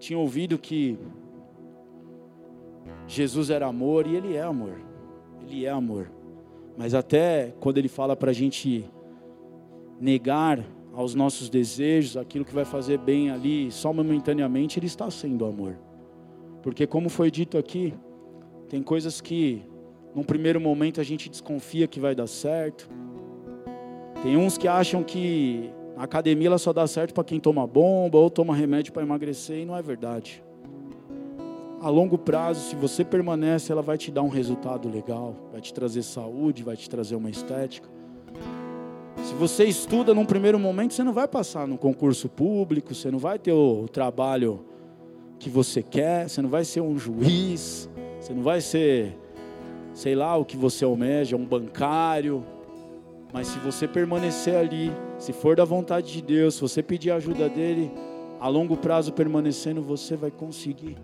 tinha 0.00 0.18
ouvido 0.18 0.58
que 0.58 0.98
Jesus 3.06 3.50
era 3.50 3.66
amor 3.66 4.06
e 4.06 4.16
Ele 4.16 4.34
é 4.34 4.42
amor. 4.42 4.80
Ele 5.42 5.66
é 5.66 5.70
amor. 5.70 6.10
Mas 6.76 6.94
até 6.94 7.54
quando 7.60 7.78
Ele 7.78 7.88
fala 7.88 8.16
para 8.16 8.30
a 8.30 8.34
gente 8.34 8.88
negar 10.00 10.64
aos 10.94 11.14
nossos 11.14 11.50
desejos, 11.50 12.16
aquilo 12.16 12.44
que 12.44 12.54
vai 12.54 12.64
fazer 12.64 12.98
bem 12.98 13.30
ali, 13.30 13.70
só 13.70 13.92
momentaneamente, 13.92 14.78
Ele 14.78 14.86
está 14.86 15.10
sendo 15.10 15.44
amor. 15.44 15.78
Porque, 16.62 16.86
como 16.86 17.10
foi 17.10 17.30
dito 17.30 17.58
aqui, 17.58 17.92
tem 18.68 18.82
coisas 18.82 19.20
que, 19.20 19.62
num 20.14 20.24
primeiro 20.24 20.60
momento, 20.60 21.00
a 21.00 21.04
gente 21.04 21.28
desconfia 21.28 21.86
que 21.86 22.00
vai 22.00 22.14
dar 22.14 22.26
certo. 22.26 22.88
Tem 24.22 24.36
uns 24.36 24.56
que 24.56 24.66
acham 24.66 25.02
que 25.02 25.70
a 26.00 26.04
academia 26.04 26.46
ela 26.46 26.56
só 26.56 26.72
dá 26.72 26.86
certo 26.86 27.12
para 27.12 27.22
quem 27.22 27.38
toma 27.38 27.66
bomba 27.66 28.16
ou 28.16 28.30
toma 28.30 28.56
remédio 28.56 28.90
para 28.90 29.02
emagrecer 29.02 29.58
e 29.58 29.66
não 29.66 29.76
é 29.76 29.82
verdade. 29.82 30.42
A 31.78 31.90
longo 31.90 32.16
prazo, 32.16 32.70
se 32.70 32.74
você 32.74 33.04
permanece, 33.04 33.70
ela 33.70 33.82
vai 33.82 33.98
te 33.98 34.10
dar 34.10 34.22
um 34.22 34.28
resultado 34.28 34.88
legal, 34.88 35.36
vai 35.52 35.60
te 35.60 35.74
trazer 35.74 36.02
saúde, 36.02 36.62
vai 36.62 36.74
te 36.74 36.88
trazer 36.88 37.16
uma 37.16 37.28
estética. 37.28 37.86
Se 39.22 39.34
você 39.34 39.64
estuda 39.64 40.14
num 40.14 40.24
primeiro 40.24 40.58
momento, 40.58 40.94
você 40.94 41.04
não 41.04 41.12
vai 41.12 41.28
passar 41.28 41.68
no 41.68 41.76
concurso 41.76 42.30
público, 42.30 42.94
você 42.94 43.10
não 43.10 43.18
vai 43.18 43.38
ter 43.38 43.52
o 43.52 43.86
trabalho 43.86 44.64
que 45.38 45.50
você 45.50 45.82
quer, 45.82 46.30
você 46.30 46.40
não 46.40 46.48
vai 46.48 46.64
ser 46.64 46.80
um 46.80 46.98
juiz, 46.98 47.90
você 48.18 48.32
não 48.32 48.42
vai 48.42 48.62
ser 48.62 49.18
sei 49.92 50.14
lá 50.14 50.34
o 50.34 50.46
que 50.46 50.56
você 50.56 50.82
almeja, 50.82 51.36
um 51.36 51.44
bancário, 51.44 52.42
mas 53.32 53.46
se 53.46 53.58
você 53.58 53.86
permanecer 53.86 54.56
ali, 54.56 54.92
se 55.18 55.32
for 55.32 55.54
da 55.54 55.64
vontade 55.64 56.12
de 56.12 56.22
Deus, 56.22 56.54
se 56.54 56.60
você 56.60 56.82
pedir 56.82 57.10
a 57.10 57.16
ajuda 57.16 57.48
dele, 57.48 57.90
a 58.40 58.48
longo 58.48 58.76
prazo 58.76 59.12
permanecendo, 59.12 59.82
você 59.82 60.16
vai 60.16 60.30
conseguir. 60.30 60.96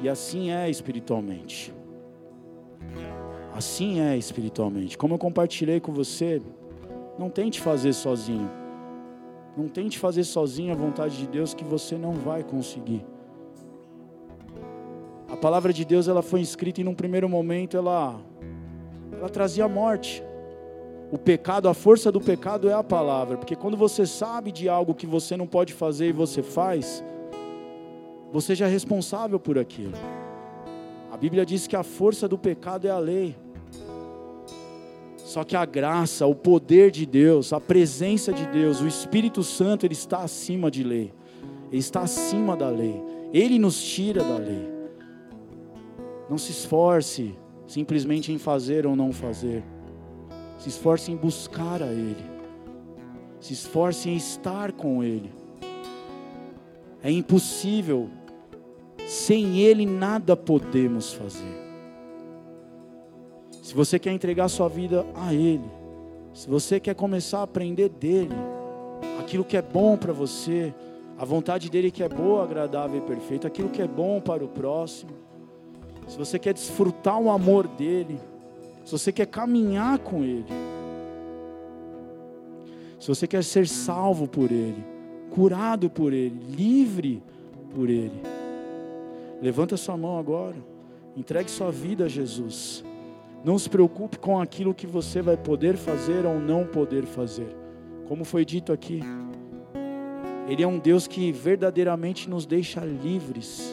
E 0.00 0.08
assim 0.08 0.50
é 0.50 0.68
espiritualmente. 0.68 1.72
Assim 3.54 4.00
é 4.00 4.16
espiritualmente. 4.16 4.96
Como 4.96 5.14
eu 5.14 5.18
compartilhei 5.18 5.80
com 5.80 5.92
você, 5.92 6.40
não 7.18 7.28
tente 7.28 7.60
fazer 7.60 7.92
sozinho. 7.92 8.50
Não 9.56 9.68
tente 9.68 9.98
fazer 9.98 10.24
sozinho 10.24 10.72
a 10.72 10.76
vontade 10.76 11.16
de 11.18 11.26
Deus 11.26 11.52
que 11.52 11.64
você 11.64 11.96
não 11.96 12.12
vai 12.12 12.42
conseguir. 12.42 13.04
A 15.28 15.36
palavra 15.36 15.72
de 15.72 15.84
Deus 15.84 16.08
ela 16.08 16.22
foi 16.22 16.40
escrita 16.40 16.80
e 16.80 16.84
num 16.84 16.94
primeiro 16.94 17.28
momento 17.28 17.76
ela 17.76 18.20
ela 19.12 19.28
trazia 19.28 19.68
morte. 19.68 20.22
O 21.10 21.16
pecado, 21.16 21.68
a 21.68 21.74
força 21.74 22.12
do 22.12 22.20
pecado 22.20 22.68
é 22.68 22.74
a 22.74 22.84
palavra, 22.84 23.38
porque 23.38 23.56
quando 23.56 23.76
você 23.76 24.06
sabe 24.06 24.52
de 24.52 24.68
algo 24.68 24.94
que 24.94 25.06
você 25.06 25.36
não 25.36 25.46
pode 25.46 25.72
fazer 25.72 26.08
e 26.08 26.12
você 26.12 26.42
faz, 26.42 27.02
você 28.30 28.54
já 28.54 28.66
é 28.66 28.70
responsável 28.70 29.40
por 29.40 29.58
aquilo. 29.58 29.94
A 31.10 31.16
Bíblia 31.16 31.46
diz 31.46 31.66
que 31.66 31.74
a 31.74 31.82
força 31.82 32.28
do 32.28 32.36
pecado 32.36 32.86
é 32.86 32.90
a 32.90 32.98
lei. 32.98 33.34
Só 35.16 35.44
que 35.44 35.56
a 35.56 35.64
graça, 35.64 36.26
o 36.26 36.34
poder 36.34 36.90
de 36.90 37.06
Deus, 37.06 37.52
a 37.52 37.60
presença 37.60 38.32
de 38.32 38.46
Deus, 38.46 38.80
o 38.80 38.86
Espírito 38.86 39.42
Santo, 39.42 39.86
ele 39.86 39.94
está 39.94 40.18
acima 40.18 40.70
de 40.70 40.82
lei. 40.82 41.12
Ele 41.70 41.80
está 41.80 42.02
acima 42.02 42.54
da 42.56 42.68
lei. 42.68 43.02
Ele 43.32 43.58
nos 43.58 43.82
tira 43.82 44.22
da 44.22 44.36
lei. 44.36 44.68
Não 46.28 46.36
se 46.36 46.50
esforce 46.50 47.34
simplesmente 47.66 48.30
em 48.30 48.38
fazer 48.38 48.86
ou 48.86 48.94
não 48.94 49.12
fazer. 49.12 49.62
Se 50.58 50.68
esforce 50.68 51.10
em 51.10 51.16
buscar 51.16 51.82
a 51.82 51.86
Ele. 51.86 52.24
Se 53.40 53.52
esforce 53.52 54.10
em 54.10 54.16
estar 54.16 54.72
com 54.72 55.02
Ele. 55.02 55.32
É 57.02 57.10
impossível. 57.10 58.10
Sem 59.06 59.60
Ele 59.60 59.86
nada 59.86 60.36
podemos 60.36 61.12
fazer. 61.12 61.68
Se 63.62 63.74
você 63.74 63.98
quer 63.98 64.12
entregar 64.12 64.48
sua 64.48 64.68
vida 64.68 65.06
a 65.14 65.32
Ele, 65.32 65.70
se 66.32 66.48
você 66.48 66.78
quer 66.78 66.94
começar 66.94 67.40
a 67.40 67.42
aprender 67.42 67.88
dele, 67.88 68.34
aquilo 69.20 69.44
que 69.44 69.56
é 69.56 69.62
bom 69.62 69.96
para 69.96 70.12
você, 70.12 70.74
a 71.18 71.24
vontade 71.24 71.68
dele 71.68 71.90
que 71.90 72.02
é 72.02 72.08
boa, 72.08 72.44
agradável 72.44 72.98
e 72.98 73.00
perfeita, 73.00 73.48
aquilo 73.48 73.68
que 73.68 73.82
é 73.82 73.86
bom 73.86 74.20
para 74.20 74.44
o 74.44 74.48
próximo, 74.48 75.10
se 76.06 76.16
você 76.16 76.38
quer 76.38 76.54
desfrutar 76.54 77.20
o 77.20 77.30
amor 77.30 77.66
dele, 77.66 78.18
se 78.88 78.92
você 78.92 79.12
quer 79.12 79.26
caminhar 79.26 79.98
com 79.98 80.24
ele, 80.24 80.46
se 82.98 83.06
você 83.06 83.26
quer 83.26 83.44
ser 83.44 83.68
salvo 83.68 84.26
por 84.26 84.50
ele, 84.50 84.82
curado 85.28 85.90
por 85.90 86.10
ele, 86.10 86.40
livre 86.48 87.22
por 87.74 87.90
ele, 87.90 88.22
levanta 89.42 89.76
sua 89.76 89.94
mão 89.94 90.18
agora, 90.18 90.56
entregue 91.14 91.50
sua 91.50 91.70
vida 91.70 92.06
a 92.06 92.08
Jesus. 92.08 92.82
Não 93.44 93.58
se 93.58 93.68
preocupe 93.68 94.18
com 94.18 94.40
aquilo 94.40 94.72
que 94.72 94.86
você 94.86 95.20
vai 95.20 95.36
poder 95.36 95.76
fazer 95.76 96.24
ou 96.24 96.40
não 96.40 96.64
poder 96.64 97.04
fazer. 97.04 97.54
Como 98.08 98.24
foi 98.24 98.42
dito 98.42 98.72
aqui, 98.72 99.02
Ele 100.48 100.62
é 100.62 100.66
um 100.66 100.78
Deus 100.78 101.06
que 101.06 101.30
verdadeiramente 101.30 102.26
nos 102.30 102.46
deixa 102.46 102.80
livres. 102.86 103.70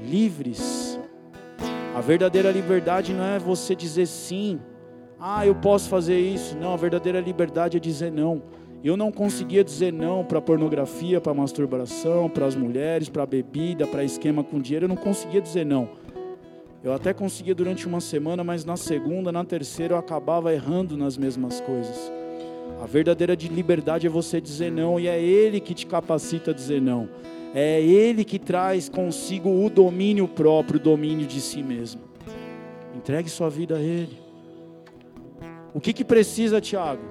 Livres. 0.00 0.93
A 1.94 2.00
verdadeira 2.00 2.50
liberdade 2.50 3.12
não 3.12 3.22
é 3.22 3.38
você 3.38 3.72
dizer 3.72 4.06
sim, 4.06 4.58
ah, 5.18 5.46
eu 5.46 5.54
posso 5.54 5.88
fazer 5.88 6.18
isso. 6.18 6.56
Não, 6.58 6.74
a 6.74 6.76
verdadeira 6.76 7.20
liberdade 7.20 7.76
é 7.76 7.80
dizer 7.80 8.10
não. 8.10 8.42
Eu 8.82 8.96
não 8.96 9.12
conseguia 9.12 9.62
dizer 9.62 9.92
não 9.92 10.24
para 10.24 10.40
pornografia, 10.40 11.20
para 11.20 11.32
masturbação, 11.32 12.28
para 12.28 12.46
as 12.46 12.56
mulheres, 12.56 13.08
para 13.08 13.24
bebida, 13.24 13.86
para 13.86 14.02
esquema 14.02 14.42
com 14.42 14.58
dinheiro. 14.60 14.86
Eu 14.86 14.88
não 14.88 14.96
conseguia 14.96 15.40
dizer 15.40 15.64
não. 15.64 15.88
Eu 16.82 16.92
até 16.92 17.14
conseguia 17.14 17.54
durante 17.54 17.86
uma 17.86 18.00
semana, 18.00 18.42
mas 18.42 18.64
na 18.64 18.76
segunda, 18.76 19.30
na 19.30 19.44
terceira 19.44 19.94
eu 19.94 19.98
acabava 19.98 20.52
errando 20.52 20.96
nas 20.96 21.16
mesmas 21.16 21.60
coisas. 21.60 22.12
A 22.82 22.86
verdadeira 22.86 23.36
de 23.36 23.46
liberdade 23.46 24.04
é 24.04 24.10
você 24.10 24.40
dizer 24.40 24.72
não 24.72 24.98
e 24.98 25.06
é 25.06 25.22
Ele 25.22 25.60
que 25.60 25.72
te 25.72 25.86
capacita 25.86 26.50
a 26.50 26.54
dizer 26.54 26.82
não. 26.82 27.08
É 27.54 27.80
Ele 27.80 28.24
que 28.24 28.38
traz 28.38 28.88
consigo 28.88 29.48
o 29.64 29.70
domínio 29.70 30.26
próprio, 30.26 30.80
o 30.80 30.82
domínio 30.82 31.26
de 31.26 31.40
si 31.40 31.62
mesmo. 31.62 32.00
Entregue 32.96 33.30
sua 33.30 33.48
vida 33.48 33.76
a 33.76 33.80
Ele. 33.80 34.18
O 35.72 35.80
que, 35.80 35.92
que 35.92 36.04
precisa, 36.04 36.60
Tiago? 36.60 37.02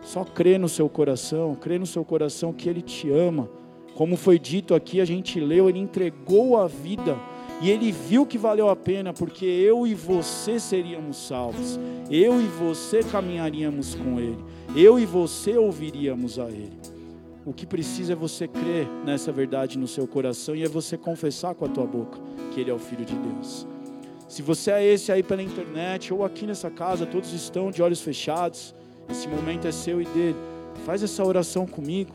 Só 0.00 0.24
crer 0.24 0.58
no 0.58 0.68
seu 0.68 0.88
coração, 0.88 1.54
crer 1.54 1.78
no 1.78 1.86
seu 1.86 2.04
coração 2.04 2.52
que 2.52 2.68
Ele 2.68 2.80
te 2.80 3.10
ama. 3.10 3.50
Como 3.94 4.16
foi 4.16 4.38
dito 4.38 4.74
aqui, 4.74 5.00
a 5.00 5.04
gente 5.04 5.38
leu, 5.38 5.68
Ele 5.68 5.78
entregou 5.78 6.56
a 6.56 6.66
vida 6.66 7.18
e 7.60 7.70
ele 7.70 7.92
viu 7.92 8.24
que 8.24 8.38
valeu 8.38 8.70
a 8.70 8.76
pena, 8.76 9.12
porque 9.12 9.44
eu 9.44 9.86
e 9.86 9.94
você 9.94 10.58
seríamos 10.58 11.18
salvos, 11.18 11.78
eu 12.10 12.40
e 12.40 12.46
você 12.46 13.02
caminharíamos 13.02 13.94
com 13.94 14.18
Ele, 14.18 14.42
eu 14.74 14.98
e 14.98 15.04
você 15.04 15.58
ouviríamos 15.58 16.38
a 16.38 16.48
Ele. 16.48 16.72
O 17.44 17.52
que 17.52 17.66
precisa 17.66 18.12
é 18.12 18.16
você 18.16 18.46
crer 18.46 18.86
nessa 19.04 19.32
verdade 19.32 19.78
no 19.78 19.88
seu 19.88 20.06
coração 20.06 20.54
e 20.54 20.62
é 20.62 20.68
você 20.68 20.96
confessar 20.98 21.54
com 21.54 21.64
a 21.64 21.68
tua 21.68 21.86
boca 21.86 22.18
que 22.52 22.60
Ele 22.60 22.70
é 22.70 22.74
o 22.74 22.78
Filho 22.78 23.04
de 23.04 23.14
Deus. 23.14 23.66
Se 24.28 24.42
você 24.42 24.70
é 24.70 24.84
esse 24.84 25.10
aí 25.10 25.22
pela 25.22 25.42
internet 25.42 26.12
ou 26.12 26.24
aqui 26.24 26.46
nessa 26.46 26.70
casa, 26.70 27.06
todos 27.06 27.32
estão 27.32 27.70
de 27.70 27.82
olhos 27.82 28.00
fechados, 28.00 28.74
esse 29.08 29.26
momento 29.26 29.66
é 29.66 29.72
seu 29.72 30.00
e 30.00 30.04
dele. 30.04 30.36
Faz 30.84 31.02
essa 31.02 31.24
oração 31.24 31.66
comigo. 31.66 32.12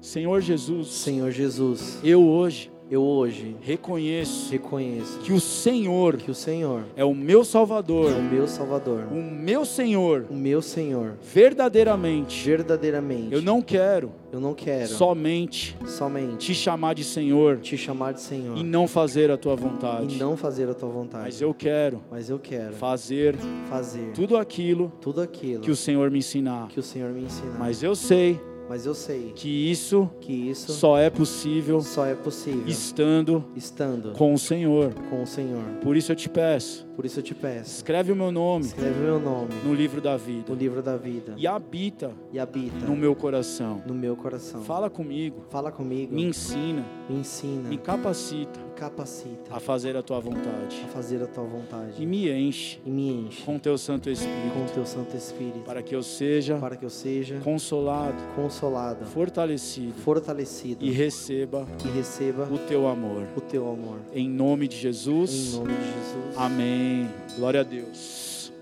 Senhor 0.00 0.40
Jesus. 0.40 0.88
Senhor 0.88 1.30
Jesus. 1.30 2.00
Eu 2.02 2.26
hoje 2.26 2.72
eu 2.90 3.02
hoje 3.02 3.56
reconheço, 3.62 4.50
reconheço 4.50 5.18
que 5.20 5.32
o 5.32 5.40
Senhor, 5.40 6.16
que 6.16 6.30
o 6.30 6.34
Senhor 6.34 6.84
é 6.94 7.04
o 7.04 7.14
meu 7.14 7.44
Salvador, 7.44 8.10
é 8.10 8.14
o 8.14 8.22
meu 8.22 8.46
Salvador, 8.46 9.04
o 9.10 9.22
meu 9.22 9.64
Senhor, 9.64 10.26
o 10.30 10.34
meu 10.34 10.60
Senhor, 10.60 11.14
verdadeiramente, 11.22 12.44
verdadeiramente. 12.44 13.32
Eu 13.32 13.40
não 13.40 13.62
quero, 13.62 14.12
eu 14.30 14.40
não 14.40 14.54
quero 14.54 14.88
somente, 14.88 15.76
somente 15.86 16.46
te 16.46 16.54
chamar 16.54 16.94
de 16.94 17.04
Senhor, 17.04 17.58
te 17.58 17.76
chamar 17.76 18.12
de 18.12 18.20
Senhor 18.20 18.56
e 18.58 18.62
não 18.62 18.86
fazer 18.86 19.30
a 19.30 19.36
tua 19.36 19.56
vontade, 19.56 20.16
e 20.16 20.18
não 20.18 20.36
fazer 20.36 20.68
a 20.68 20.74
tua 20.74 20.88
vontade. 20.90 21.24
Mas 21.24 21.40
eu 21.40 21.54
quero, 21.54 22.02
mas 22.10 22.28
eu 22.28 22.38
quero 22.38 22.74
fazer, 22.74 23.36
fazer 23.68 24.12
tudo 24.12 24.36
aquilo, 24.36 24.92
tudo 25.00 25.20
aquilo 25.20 25.60
que 25.60 25.70
o 25.70 25.76
Senhor 25.76 26.10
me 26.10 26.18
ensinar, 26.18 26.68
que 26.68 26.80
o 26.80 26.82
Senhor 26.82 27.10
me 27.10 27.22
ensinar. 27.22 27.58
Mas 27.58 27.82
eu 27.82 27.96
sei 27.96 28.38
mas 28.68 28.86
eu 28.86 28.94
sei 28.94 29.32
que 29.34 29.48
isso, 29.48 30.10
que 30.20 30.32
isso 30.32 30.72
só 30.72 30.98
é 30.98 31.10
possível, 31.10 31.80
só 31.80 32.06
é 32.06 32.14
possível 32.14 32.66
estando, 32.66 33.44
estando 33.54 34.12
com 34.12 34.32
o 34.32 34.38
Senhor. 34.38 34.92
Com 35.10 35.22
o 35.22 35.26
Senhor. 35.26 35.62
Por 35.82 35.96
isso 35.96 36.12
eu 36.12 36.16
te 36.16 36.28
peço. 36.28 36.86
Por 36.94 37.04
isso 37.04 37.18
eu 37.18 37.22
te 37.22 37.34
peço. 37.34 37.76
Escreve 37.76 38.12
o 38.12 38.16
meu 38.16 38.30
nome. 38.30 38.66
Escreve 38.66 39.00
o 39.00 39.02
meu 39.02 39.20
nome 39.20 39.52
no 39.64 39.74
livro 39.74 40.00
da 40.00 40.16
vida. 40.16 40.44
No 40.48 40.54
livro 40.54 40.82
da 40.82 40.96
vida. 40.96 41.34
E 41.36 41.46
habita. 41.46 42.12
E 42.32 42.38
habita 42.38 42.86
no 42.86 42.96
meu 42.96 43.14
coração. 43.16 43.82
No 43.84 43.94
meu 43.94 44.16
coração. 44.16 44.62
Fala 44.62 44.88
comigo. 44.88 45.44
Fala 45.50 45.72
comigo. 45.72 46.14
Me 46.14 46.22
ensina. 46.24 46.84
Me 47.08 47.16
ensina. 47.16 47.68
Me 47.68 47.76
capacita. 47.76 48.60
Capacita 48.84 49.50
a 49.50 49.58
fazer 49.58 49.96
a 49.96 50.02
tua 50.02 50.20
vontade. 50.20 50.82
A 50.84 50.88
fazer 50.88 51.22
a 51.22 51.26
tua 51.26 51.44
vontade. 51.44 52.02
E 52.02 52.04
me 52.04 52.30
enche. 52.30 52.78
E 52.84 52.90
me 52.90 53.12
enche 53.12 53.42
com 53.42 53.58
teu 53.58 53.78
Santo 53.78 54.10
Espírito. 54.10 54.52
Com 54.52 54.66
teu 54.66 54.84
Santo 54.84 55.16
Espírito. 55.16 55.60
Para 55.60 55.82
que 55.82 55.96
eu 55.96 56.02
seja 56.02 56.58
para 56.58 56.76
que 56.76 56.84
eu 56.84 56.90
seja 56.90 57.40
consolado, 57.42 58.22
consolado, 58.36 59.06
fortalecido, 59.06 59.94
fortalecido 59.94 60.84
e 60.84 60.90
receba 60.90 61.66
e 61.82 61.88
receba 61.88 62.46
o 62.52 62.58
teu 62.58 62.86
amor. 62.86 63.26
O 63.34 63.40
teu 63.40 63.66
amor. 63.70 64.00
Em 64.12 64.28
nome 64.28 64.68
de 64.68 64.76
Jesus. 64.76 65.54
Em 65.54 65.58
nome 65.60 65.72
de 65.72 65.84
Jesus. 65.84 66.36
Amém. 66.36 67.08
Glória 67.38 67.60
a 67.60 67.64
Deus. 67.64 68.52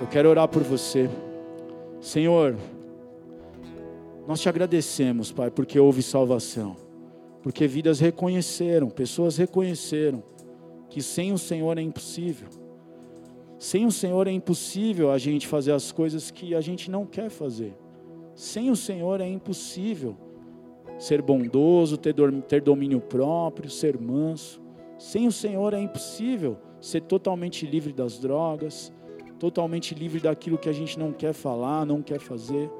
Eu 0.00 0.08
quero 0.08 0.28
orar 0.28 0.48
por 0.48 0.64
você. 0.64 1.08
Senhor, 2.00 2.56
nós 4.26 4.40
te 4.40 4.48
agradecemos, 4.48 5.30
Pai, 5.30 5.52
porque 5.52 5.78
houve 5.78 6.02
salvação. 6.02 6.83
Porque 7.44 7.66
vidas 7.66 8.00
reconheceram, 8.00 8.88
pessoas 8.88 9.36
reconheceram 9.36 10.22
que 10.88 11.02
sem 11.02 11.30
o 11.30 11.36
Senhor 11.36 11.76
é 11.76 11.82
impossível. 11.82 12.48
Sem 13.58 13.84
o 13.84 13.92
Senhor 13.92 14.26
é 14.26 14.30
impossível 14.30 15.10
a 15.10 15.18
gente 15.18 15.46
fazer 15.46 15.72
as 15.72 15.92
coisas 15.92 16.30
que 16.30 16.54
a 16.54 16.62
gente 16.62 16.90
não 16.90 17.04
quer 17.04 17.28
fazer. 17.28 17.76
Sem 18.34 18.70
o 18.70 18.76
Senhor 18.76 19.20
é 19.20 19.28
impossível 19.28 20.16
ser 20.98 21.20
bondoso, 21.20 21.98
ter, 21.98 22.14
ter 22.48 22.62
domínio 22.62 22.98
próprio, 22.98 23.68
ser 23.68 24.00
manso. 24.00 24.58
Sem 24.98 25.26
o 25.26 25.32
Senhor 25.32 25.74
é 25.74 25.80
impossível 25.80 26.56
ser 26.80 27.02
totalmente 27.02 27.66
livre 27.66 27.92
das 27.92 28.18
drogas, 28.18 28.90
totalmente 29.38 29.94
livre 29.94 30.18
daquilo 30.18 30.56
que 30.56 30.70
a 30.70 30.72
gente 30.72 30.98
não 30.98 31.12
quer 31.12 31.34
falar, 31.34 31.84
não 31.84 32.00
quer 32.00 32.20
fazer. 32.20 32.70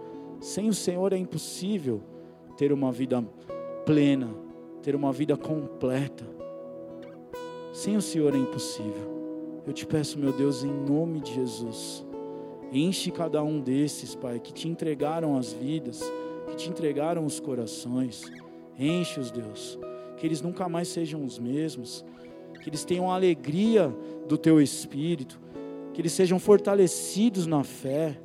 Sem 0.40 0.70
o 0.70 0.74
Senhor 0.74 1.12
é 1.12 1.18
impossível 1.18 2.00
ter 2.56 2.72
uma 2.72 2.90
vida 2.90 3.22
plena, 3.84 4.43
ter 4.84 4.94
uma 4.94 5.10
vida 5.10 5.34
completa. 5.34 6.26
Sem 7.72 7.96
o 7.96 8.02
Senhor 8.02 8.34
é 8.34 8.38
impossível. 8.38 9.62
Eu 9.66 9.72
te 9.72 9.86
peço, 9.86 10.18
meu 10.18 10.30
Deus, 10.30 10.62
em 10.62 10.70
nome 10.70 11.20
de 11.20 11.32
Jesus, 11.32 12.04
enche 12.70 13.10
cada 13.10 13.42
um 13.42 13.62
desses, 13.62 14.14
Pai, 14.14 14.38
que 14.38 14.52
te 14.52 14.68
entregaram 14.68 15.38
as 15.38 15.54
vidas, 15.54 16.02
que 16.48 16.56
te 16.56 16.68
entregaram 16.68 17.24
os 17.24 17.40
corações. 17.40 18.30
Enche-os, 18.78 19.30
Deus, 19.30 19.78
que 20.18 20.26
eles 20.26 20.42
nunca 20.42 20.68
mais 20.68 20.88
sejam 20.88 21.24
os 21.24 21.38
mesmos, 21.38 22.04
que 22.62 22.68
eles 22.68 22.84
tenham 22.84 23.10
a 23.10 23.14
alegria 23.14 23.88
do 24.28 24.36
teu 24.36 24.60
espírito, 24.60 25.40
que 25.94 26.00
eles 26.02 26.12
sejam 26.12 26.38
fortalecidos 26.38 27.46
na 27.46 27.64
fé. 27.64 28.20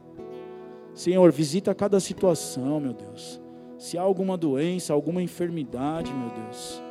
Senhor, 0.94 1.32
visita 1.32 1.74
cada 1.74 2.02
situação, 2.02 2.82
meu 2.82 2.94
Deus. 2.94 3.40
Se 3.80 3.98
há 3.98 4.02
alguma 4.02 4.36
doença, 4.36 4.94
alguma 4.94 5.24
enfermidade, 5.24 6.14
meu 6.14 6.30
Deus, 6.30 6.84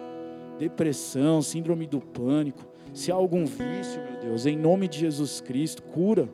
depressão, 0.59 1.43
síndrome 1.43 1.87
do 1.87 2.01
pânico, 2.01 2.67
se 2.95 3.13
há 3.13 3.15
algum 3.15 3.45
vício, 3.45 4.03
meu 4.11 4.21
Deus, 4.23 4.47
em 4.47 4.57
nome 4.57 4.89
de 4.89 4.99
Jesus 4.99 5.43
Cristo, 5.43 5.83
cura, 5.83 6.27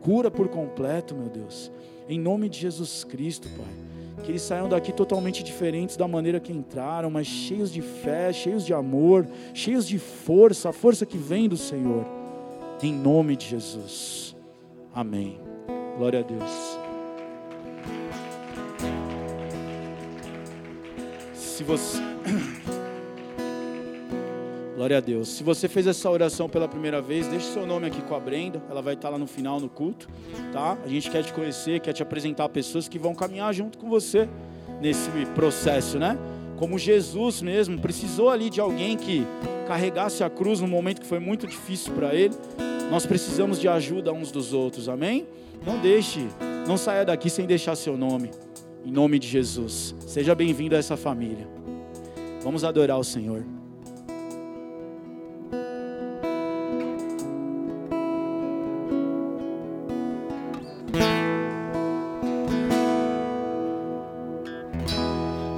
cura 0.00 0.30
por 0.30 0.48
completo, 0.48 1.14
meu 1.14 1.28
Deus, 1.28 1.70
em 2.08 2.18
nome 2.18 2.48
de 2.48 2.58
Jesus 2.58 3.04
Cristo, 3.04 3.48
Pai. 3.50 4.24
Que 4.24 4.32
eles 4.32 4.42
saiam 4.42 4.66
daqui 4.66 4.92
totalmente 4.92 5.44
diferentes 5.44 5.94
da 5.94 6.08
maneira 6.08 6.40
que 6.40 6.50
entraram, 6.50 7.10
mas 7.10 7.26
cheios 7.26 7.70
de 7.70 7.82
fé, 7.82 8.32
cheios 8.32 8.64
de 8.64 8.72
amor, 8.72 9.26
cheios 9.52 9.86
de 9.86 9.98
força, 9.98 10.70
a 10.70 10.72
força 10.72 11.04
que 11.04 11.18
vem 11.18 11.50
do 11.50 11.56
Senhor, 11.56 12.04
em 12.82 12.94
nome 12.94 13.36
de 13.36 13.46
Jesus. 13.46 14.34
Amém. 14.94 15.38
Glória 15.98 16.20
a 16.20 16.22
Deus. 16.22 16.85
Se 21.56 21.64
você. 21.64 21.96
Glória 24.76 24.98
a 24.98 25.00
Deus. 25.00 25.28
Se 25.28 25.42
você 25.42 25.68
fez 25.68 25.86
essa 25.86 26.10
oração 26.10 26.50
pela 26.50 26.68
primeira 26.68 27.00
vez, 27.00 27.26
deixe 27.28 27.46
seu 27.46 27.64
nome 27.64 27.86
aqui 27.86 28.02
com 28.02 28.14
a 28.14 28.20
Brenda. 28.20 28.62
Ela 28.68 28.82
vai 28.82 28.92
estar 28.92 29.08
lá 29.08 29.16
no 29.16 29.26
final 29.26 29.58
no 29.58 29.66
culto, 29.66 30.06
tá? 30.52 30.76
A 30.84 30.86
gente 30.86 31.10
quer 31.10 31.22
te 31.22 31.32
conhecer, 31.32 31.80
quer 31.80 31.94
te 31.94 32.02
apresentar 32.02 32.46
pessoas 32.50 32.88
que 32.88 32.98
vão 32.98 33.14
caminhar 33.14 33.54
junto 33.54 33.78
com 33.78 33.88
você 33.88 34.28
nesse 34.82 35.08
processo, 35.34 35.98
né? 35.98 36.18
Como 36.58 36.78
Jesus 36.78 37.40
mesmo 37.40 37.80
precisou 37.80 38.28
ali 38.28 38.50
de 38.50 38.60
alguém 38.60 38.94
que 38.94 39.26
carregasse 39.66 40.22
a 40.22 40.28
cruz 40.28 40.60
no 40.60 40.68
momento 40.68 41.00
que 41.00 41.06
foi 41.06 41.20
muito 41.20 41.46
difícil 41.46 41.94
para 41.94 42.14
ele. 42.14 42.34
Nós 42.90 43.06
precisamos 43.06 43.58
de 43.58 43.66
ajuda 43.66 44.12
uns 44.12 44.30
dos 44.30 44.52
outros, 44.52 44.90
amém? 44.90 45.26
Não 45.64 45.78
deixe, 45.78 46.28
não 46.68 46.76
saia 46.76 47.02
daqui 47.02 47.30
sem 47.30 47.46
deixar 47.46 47.76
seu 47.76 47.96
nome. 47.96 48.30
Em 48.86 48.92
nome 48.92 49.18
de 49.18 49.26
Jesus. 49.26 49.96
Seja 50.06 50.32
bem-vindo 50.32 50.76
a 50.76 50.78
essa 50.78 50.96
família. 50.96 51.48
Vamos 52.40 52.62
adorar 52.62 52.96
o 53.00 53.02
Senhor. 53.02 53.44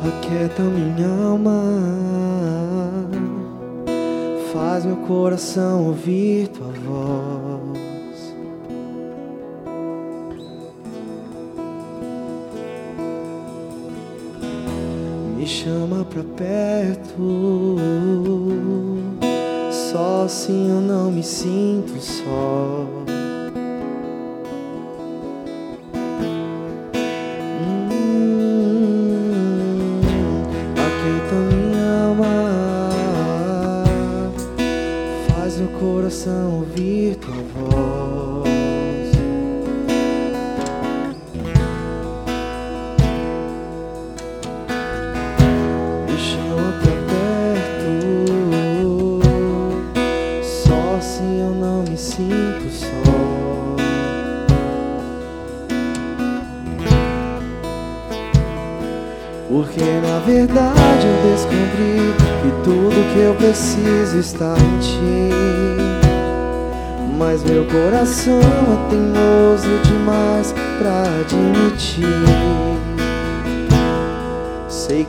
Aquieta 0.09 0.63
minha 0.63 1.09
alma, 1.27 1.63
faz 4.55 4.87
meu 4.87 4.97
coração 5.07 5.89
ouvir 5.89 6.49
tua 6.49 6.69
voz. 6.69 7.38
Chama 15.65 16.05
pra 16.05 16.23
perto, 16.23 17.77
só 19.73 20.25
assim 20.25 20.71
eu 20.71 20.81
não 20.81 21.11
me 21.11 21.23
sinto 21.23 22.01
só. 22.01 22.98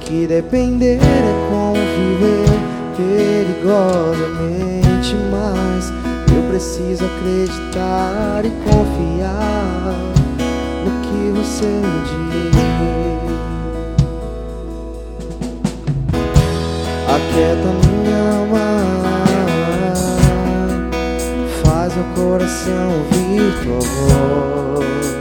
Que 0.10 0.26
depender 0.26 0.98
é 0.98 1.34
como 1.52 1.76
viver 1.76 2.50
perigosamente, 2.98 5.16
mas 5.30 5.94
eu 6.36 6.42
preciso 6.50 7.06
acreditar 7.06 8.44
e 8.44 8.50
confiar 8.68 9.94
no 10.84 10.92
que 11.04 11.32
você 11.38 11.68
me 11.68 12.00
diz. 12.10 12.18
Aquieta 17.08 17.70
minha 17.86 18.20
alma, 18.40 18.70
faz 21.64 21.90
meu 21.96 22.08
coração 22.16 22.88
ouvir 22.98 23.54
tua 23.62 23.80
voz. 23.80 25.19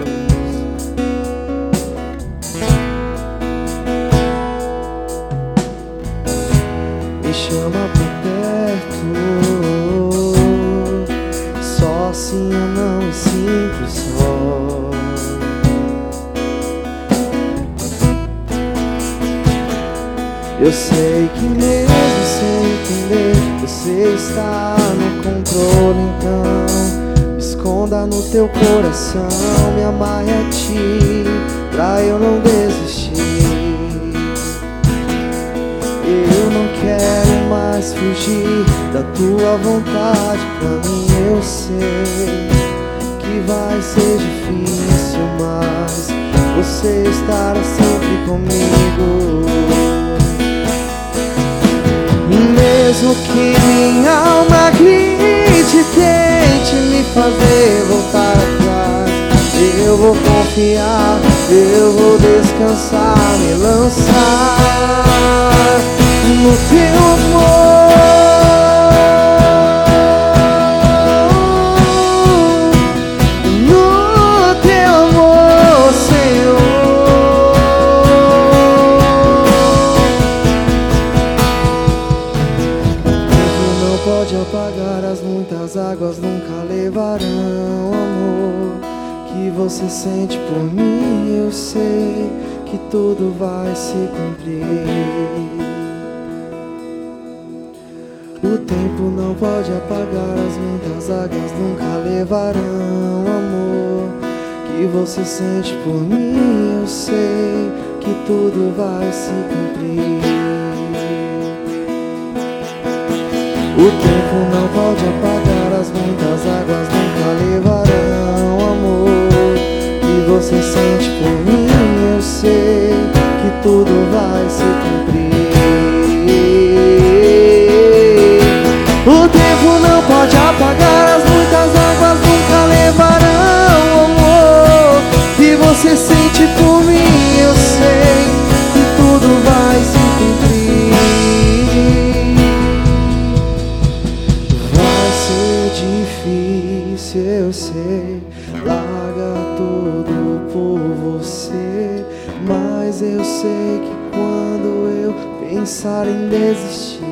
Larga 148.64 149.34
tudo 149.56 150.52
por 150.52 150.78
você, 151.12 152.04
mas 152.46 153.02
eu 153.02 153.24
sei 153.24 153.80
que 153.82 154.16
quando 154.16 154.68
eu 155.02 155.14
pensar 155.48 156.06
em 156.06 156.28
desistir 156.28 157.08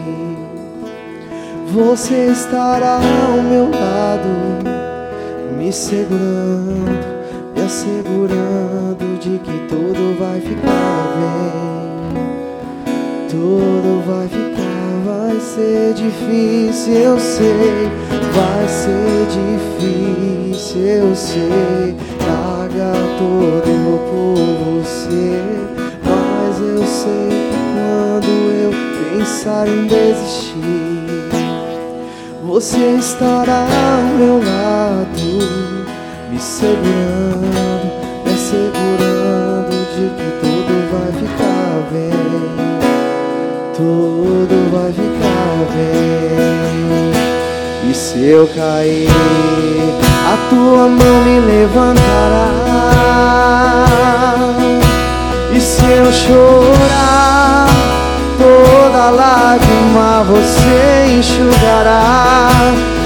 você 1.77 2.29
estará 2.33 2.95
ao 2.95 3.43
meu 3.43 3.65
lado, 3.71 4.29
me 5.59 5.71
segurando, 5.71 6.89
me 7.55 7.63
assegurando 7.63 9.19
de 9.21 9.39
que 9.39 9.67
tudo 9.69 10.19
vai 10.19 10.41
ficar 10.41 11.17
bem. 11.19 12.17
Tudo 13.29 14.03
vai 14.07 14.27
ficar, 14.27 14.66
vai 15.37 15.41
ser 15.41 15.93
difícil, 15.95 16.95
eu 16.95 17.21
sei, 17.21 17.91
vai 18.33 18.69
ser 18.69 19.27
difícil, 19.29 20.81
eu 20.81 21.15
sei. 21.15 21.95
Larga 22.27 22.93
tudo 23.19 24.01
por 24.11 24.81
você, 24.81 25.43
mas 26.03 26.59
eu 26.61 26.83
sei 26.87 27.51
quando 27.75 28.31
eu 28.63 28.71
pensar 29.19 29.69
em 29.69 29.87
desistir 29.87 30.57
você 32.43 32.97
estará 32.99 33.67
ao 33.67 34.17
meu 34.17 34.39
lado, 34.39 35.29
me 36.31 36.39
segurando, 36.39 37.93
me 38.25 38.33
assegurando 38.33 39.77
de 39.95 40.09
que 40.17 40.29
tudo 40.41 40.75
vai 40.91 41.13
ficar 41.13 41.75
bem, 41.93 42.11
tudo 43.77 44.71
vai 44.73 44.93
ficar 44.93 45.06
bem. 45.73 47.13
E 47.91 47.95
se 47.95 48.25
eu 48.25 48.47
cair, 48.49 49.09
a 50.33 50.37
tua 50.51 50.89
mão 50.89 51.23
me 51.25 51.41
levantará. 51.41 52.51
E 55.53 55.61
se 55.61 55.85
eu 55.85 56.13
chorar, 56.13 57.67
toda 58.39 59.11
lágrima 59.11 60.25
você 60.25 61.17
enxugará. 61.19 62.51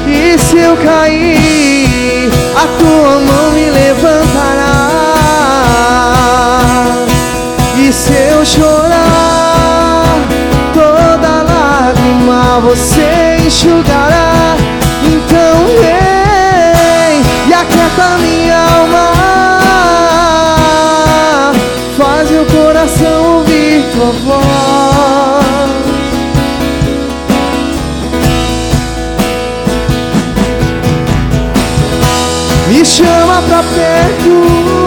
E 0.06 0.38
se 0.38 0.58
eu 0.58 0.76
cair, 0.78 2.30
a 2.56 2.66
tua 2.78 3.20
mão 3.20 3.50
me 3.52 3.70
levantará. 3.70 4.80
E 7.78 7.92
se 7.92 8.12
eu 8.12 8.44
chorar, 8.44 9.19
você 12.60 13.36
enxugará. 13.46 14.56
Então 15.02 15.66
vem 15.80 17.22
e 17.48 17.54
aquieta 17.54 18.18
minha 18.18 18.58
alma. 18.58 19.12
Faz 21.96 22.30
meu 22.30 22.44
coração 22.46 23.38
ouvir 23.38 23.84
tua 23.92 24.12
voz. 24.24 25.40
Me 32.68 32.84
chama 32.84 33.42
pra 33.48 33.62
perto. 33.62 34.79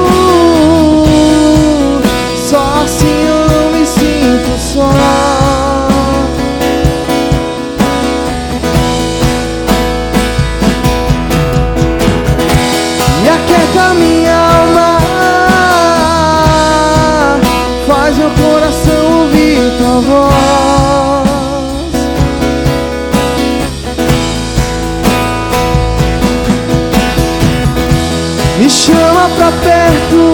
Pra 29.44 29.52
perto. 29.52 30.34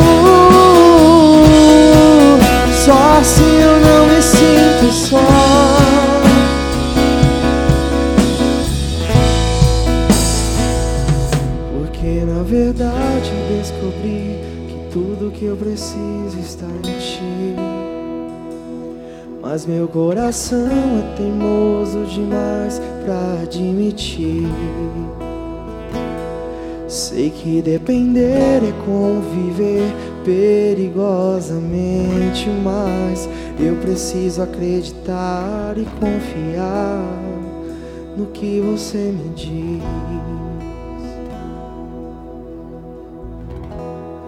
Só 2.86 3.20
assim 3.20 3.62
eu 3.62 3.80
não 3.80 4.06
me 4.08 4.22
sinto 4.22 4.92
só. 4.92 5.18
Porque 11.74 12.24
na 12.26 12.44
verdade 12.44 13.32
descobri 13.58 14.38
que 14.68 14.92
tudo 14.92 15.32
que 15.32 15.46
eu 15.46 15.56
preciso 15.56 16.38
está 16.40 16.68
em 16.68 17.00
ti. 17.00 17.56
Mas 19.42 19.66
meu 19.66 19.88
coração 19.88 20.68
é 20.68 21.16
teimoso 21.18 22.06
demais 22.06 22.80
pra 23.04 23.42
admitir. 23.42 24.46
Sei 26.90 27.30
que 27.30 27.62
depender 27.62 28.64
é 28.64 28.74
conviver 28.84 29.94
perigosamente, 30.26 32.50
mas 32.64 33.30
eu 33.60 33.76
preciso 33.76 34.42
acreditar 34.42 35.78
e 35.78 35.86
confiar 36.00 37.06
no 38.18 38.26
que 38.32 38.60
você 38.60 38.98
me 38.98 39.30
diz. 39.36 39.84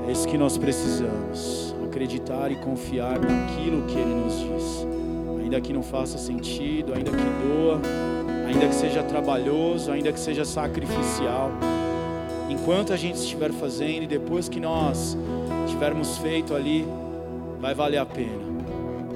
É 0.08 0.12
isso 0.12 0.28
que 0.28 0.38
nós 0.38 0.56
precisamos. 0.56 1.74
Acreditar 1.84 2.52
e 2.52 2.56
confiar 2.58 3.20
naquilo 3.20 3.88
que 3.88 3.98
Ele 3.98 4.14
nos 4.14 4.36
diz. 4.36 4.86
Ainda 5.42 5.60
que 5.60 5.74
não 5.74 5.82
faça 5.82 6.20
sentido, 6.20 6.94
ainda 6.94 7.10
que 7.10 7.18
doa, 7.18 7.82
ainda 8.48 8.68
que 8.68 8.76
seja 8.76 9.02
trabalhoso, 9.02 9.92
ainda 9.92 10.12
que 10.12 10.20
seja 10.20 10.46
sacrificial. 10.46 11.50
Enquanto 12.52 12.92
a 12.92 12.98
gente 12.98 13.16
estiver 13.16 13.50
fazendo 13.54 14.04
e 14.04 14.08
depois 14.08 14.50
que 14.50 14.60
nós 14.60 15.18
tivermos 15.68 16.18
feito 16.18 16.54
ali, 16.54 16.86
vai 17.62 17.74
valer 17.74 17.98
a 17.98 18.06
pena. 18.06 18.52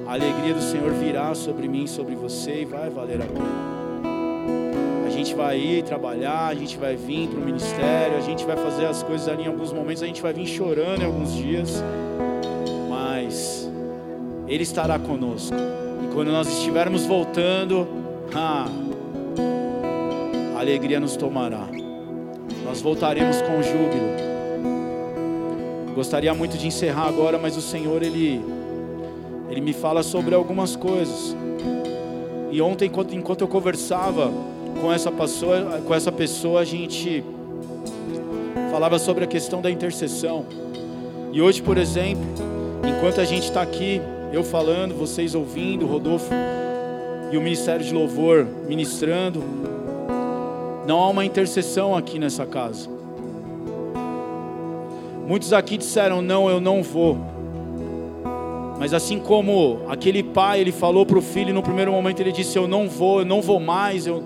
A 0.06 0.14
alegria 0.14 0.54
do 0.54 0.62
Senhor 0.62 0.90
virá 0.92 1.34
sobre 1.34 1.68
mim, 1.68 1.86
sobre 1.86 2.14
você 2.14 2.62
e 2.62 2.64
vai 2.64 2.88
valer 2.88 3.20
a 3.20 3.26
pena. 3.26 3.76
A 5.06 5.10
gente 5.10 5.34
vai 5.34 5.58
ir 5.58 5.82
trabalhar, 5.82 6.46
a 6.46 6.54
gente 6.54 6.78
vai 6.78 6.96
vir 6.96 7.28
para 7.28 7.38
o 7.38 7.44
ministério, 7.44 8.16
a 8.16 8.20
gente 8.22 8.42
vai 8.46 8.56
fazer 8.56 8.86
as 8.86 9.02
coisas 9.02 9.28
ali 9.28 9.42
em 9.42 9.48
alguns 9.48 9.70
momentos, 9.70 10.02
a 10.02 10.06
gente 10.06 10.22
vai 10.22 10.32
vir 10.32 10.46
chorando 10.46 11.02
em 11.02 11.04
alguns 11.04 11.34
dias, 11.34 11.84
mas 12.88 13.70
Ele 14.48 14.62
estará 14.62 14.98
conosco. 14.98 15.54
E 16.02 16.14
quando 16.14 16.32
nós 16.32 16.48
estivermos 16.48 17.04
voltando, 17.04 17.86
ah, 18.34 18.66
a 20.56 20.60
alegria 20.60 20.98
nos 20.98 21.16
tomará. 21.16 21.75
Voltaremos 22.86 23.42
com 23.42 23.60
júbilo. 23.64 24.14
Gostaria 25.92 26.32
muito 26.32 26.56
de 26.56 26.68
encerrar 26.68 27.08
agora, 27.08 27.36
mas 27.36 27.56
o 27.56 27.60
Senhor 27.60 28.00
ele 28.00 28.40
ele 29.50 29.60
me 29.60 29.72
fala 29.72 30.04
sobre 30.04 30.36
algumas 30.36 30.76
coisas. 30.76 31.34
E 32.48 32.62
ontem 32.62 32.84
enquanto, 32.84 33.12
enquanto 33.12 33.40
eu 33.40 33.48
conversava 33.48 34.30
com 34.80 34.92
essa 34.92 35.10
pessoa, 35.10 35.82
com 35.84 35.92
essa 35.92 36.12
pessoa, 36.12 36.60
a 36.60 36.64
gente 36.64 37.24
falava 38.70 39.00
sobre 39.00 39.24
a 39.24 39.26
questão 39.26 39.60
da 39.60 39.68
intercessão. 39.68 40.46
E 41.32 41.42
hoje, 41.42 41.60
por 41.62 41.78
exemplo, 41.78 42.24
enquanto 42.88 43.20
a 43.20 43.24
gente 43.24 43.48
está 43.48 43.62
aqui, 43.62 44.00
eu 44.32 44.44
falando, 44.44 44.94
vocês 44.94 45.34
ouvindo, 45.34 45.86
Rodolfo 45.86 46.32
e 47.32 47.36
o 47.36 47.42
ministério 47.42 47.84
de 47.84 47.92
louvor 47.92 48.46
ministrando, 48.68 49.42
não 50.86 51.00
há 51.00 51.08
uma 51.08 51.24
intercessão 51.24 51.96
aqui 51.96 52.18
nessa 52.18 52.46
casa. 52.46 52.88
Muitos 55.26 55.52
aqui 55.52 55.76
disseram: 55.76 56.22
Não, 56.22 56.48
eu 56.48 56.60
não 56.60 56.82
vou. 56.82 57.18
Mas 58.78 58.94
assim 58.94 59.18
como 59.18 59.80
aquele 59.88 60.22
pai, 60.22 60.60
ele 60.60 60.70
falou 60.70 61.04
para 61.04 61.18
o 61.18 61.22
filho, 61.22 61.52
no 61.52 61.62
primeiro 61.62 61.90
momento 61.90 62.20
ele 62.20 62.30
disse: 62.30 62.56
Eu 62.56 62.68
não 62.68 62.88
vou, 62.88 63.20
eu 63.20 63.24
não 63.24 63.42
vou 63.42 63.58
mais. 63.58 64.06
Eu... 64.06 64.22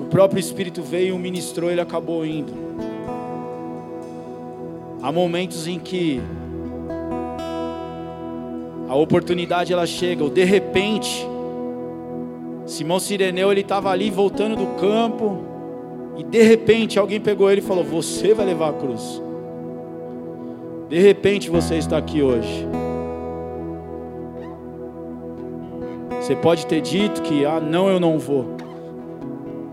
O 0.00 0.04
próprio 0.10 0.38
Espírito 0.40 0.82
veio, 0.82 1.18
ministrou, 1.18 1.70
ele 1.70 1.80
acabou 1.80 2.26
indo. 2.26 2.52
Há 5.02 5.10
momentos 5.10 5.66
em 5.66 5.78
que 5.78 6.20
a 8.86 8.94
oportunidade 8.96 9.72
ela 9.72 9.86
chega, 9.86 10.22
ou 10.22 10.28
de 10.28 10.44
repente, 10.44 11.26
Simão 12.70 13.00
Sireneu 13.00 13.50
ele 13.50 13.62
estava 13.62 13.90
ali 13.90 14.10
voltando 14.10 14.54
do 14.54 14.66
campo 14.78 15.38
e 16.16 16.22
de 16.22 16.40
repente 16.40 17.00
alguém 17.00 17.20
pegou 17.20 17.50
ele 17.50 17.60
e 17.60 17.64
falou: 17.64 17.82
"Você 17.82 18.32
vai 18.32 18.46
levar 18.46 18.70
a 18.70 18.72
cruz". 18.72 19.20
De 20.88 21.00
repente 21.00 21.50
você 21.50 21.76
está 21.76 21.98
aqui 21.98 22.22
hoje. 22.22 22.66
Você 26.20 26.36
pode 26.36 26.64
ter 26.66 26.80
dito 26.80 27.22
que 27.22 27.44
ah, 27.44 27.60
não, 27.60 27.88
eu 27.88 27.98
não 27.98 28.20
vou. 28.20 28.46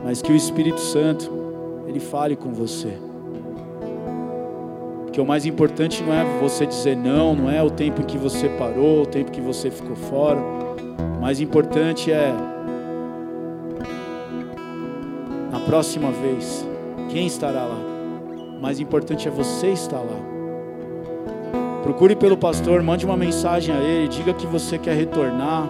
Mas 0.03 0.19
que 0.19 0.31
o 0.31 0.35
Espírito 0.35 0.79
Santo 0.79 1.31
ele 1.87 1.99
fale 1.99 2.35
com 2.35 2.51
você. 2.51 2.97
Porque 5.03 5.21
o 5.21 5.25
mais 5.25 5.45
importante 5.45 6.01
não 6.01 6.13
é 6.13 6.25
você 6.41 6.65
dizer 6.65 6.97
não, 6.97 7.35
não 7.35 7.49
é 7.49 7.61
o 7.61 7.69
tempo 7.69 8.01
em 8.01 8.05
que 8.05 8.17
você 8.17 8.49
parou, 8.49 9.03
o 9.03 9.05
tempo 9.05 9.31
que 9.31 9.41
você 9.41 9.69
ficou 9.69 9.95
fora. 9.95 10.39
O 11.17 11.21
mais 11.21 11.39
importante 11.39 12.11
é 12.11 12.33
próxima 15.67 16.11
vez, 16.11 16.65
quem 17.09 17.27
estará 17.27 17.65
lá? 17.65 17.77
O 18.57 18.61
mais 18.61 18.79
importante 18.79 19.27
é 19.27 19.31
você 19.31 19.67
estar 19.67 19.99
lá. 19.99 20.17
Procure 21.83 22.15
pelo 22.15 22.37
pastor, 22.37 22.81
mande 22.81 23.05
uma 23.05 23.17
mensagem 23.17 23.75
a 23.75 23.79
ele, 23.79 24.07
diga 24.07 24.33
que 24.33 24.47
você 24.47 24.77
quer 24.77 24.95
retornar. 24.95 25.67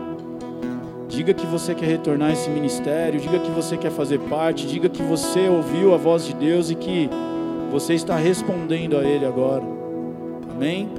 Diga 1.09 1.33
que 1.33 1.47
você 1.47 1.73
quer 1.73 1.87
retornar 1.87 2.29
a 2.29 2.33
esse 2.33 2.47
ministério, 2.49 3.19
diga 3.19 3.39
que 3.39 3.49
você 3.49 3.75
quer 3.75 3.89
fazer 3.89 4.19
parte, 4.19 4.67
diga 4.67 4.87
que 4.87 5.01
você 5.01 5.49
ouviu 5.49 5.95
a 5.95 5.97
voz 5.97 6.25
de 6.25 6.35
Deus 6.35 6.69
e 6.69 6.75
que 6.75 7.09
você 7.71 7.95
está 7.95 8.15
respondendo 8.15 8.97
a 8.97 9.03
Ele 9.03 9.25
agora. 9.25 9.63
Amém? 10.51 10.89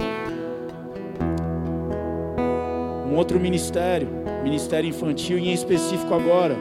Um 3.09 3.15
outro 3.15 3.39
ministério, 3.39 4.09
ministério 4.43 4.89
infantil, 4.89 5.39
e 5.39 5.51
em 5.51 5.53
específico 5.53 6.13
agora 6.13 6.57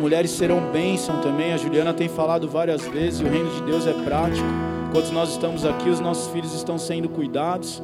mulheres 0.00 0.30
serão 0.30 0.60
bênção 0.72 1.20
também. 1.20 1.52
A 1.52 1.56
Juliana 1.58 1.92
tem 1.92 2.08
falado 2.08 2.48
várias 2.48 2.86
vezes: 2.88 3.20
o 3.20 3.24
reino 3.24 3.50
de 3.50 3.62
Deus 3.62 3.86
é 3.86 3.92
prático. 3.92 4.46
Enquanto 4.88 5.12
nós 5.12 5.30
estamos 5.30 5.64
aqui, 5.64 5.88
os 5.88 6.00
nossos 6.00 6.32
filhos 6.32 6.54
estão 6.54 6.78
sendo 6.78 7.08
cuidados. 7.08 7.80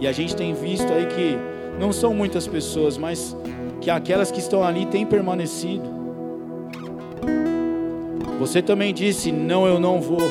E 0.00 0.08
a 0.08 0.12
gente 0.12 0.34
tem 0.34 0.54
visto 0.54 0.90
aí 0.92 1.06
que 1.06 1.38
não 1.78 1.92
são 1.92 2.12
muitas 2.12 2.48
pessoas, 2.48 2.98
mas 2.98 3.36
que 3.80 3.90
aquelas 3.90 4.32
que 4.32 4.40
estão 4.40 4.64
ali 4.64 4.86
têm 4.86 5.06
permanecido. 5.06 5.84
Você 8.40 8.62
também 8.62 8.92
disse: 8.92 9.30
Não, 9.30 9.66
eu 9.66 9.78
não 9.78 10.00
vou. 10.00 10.22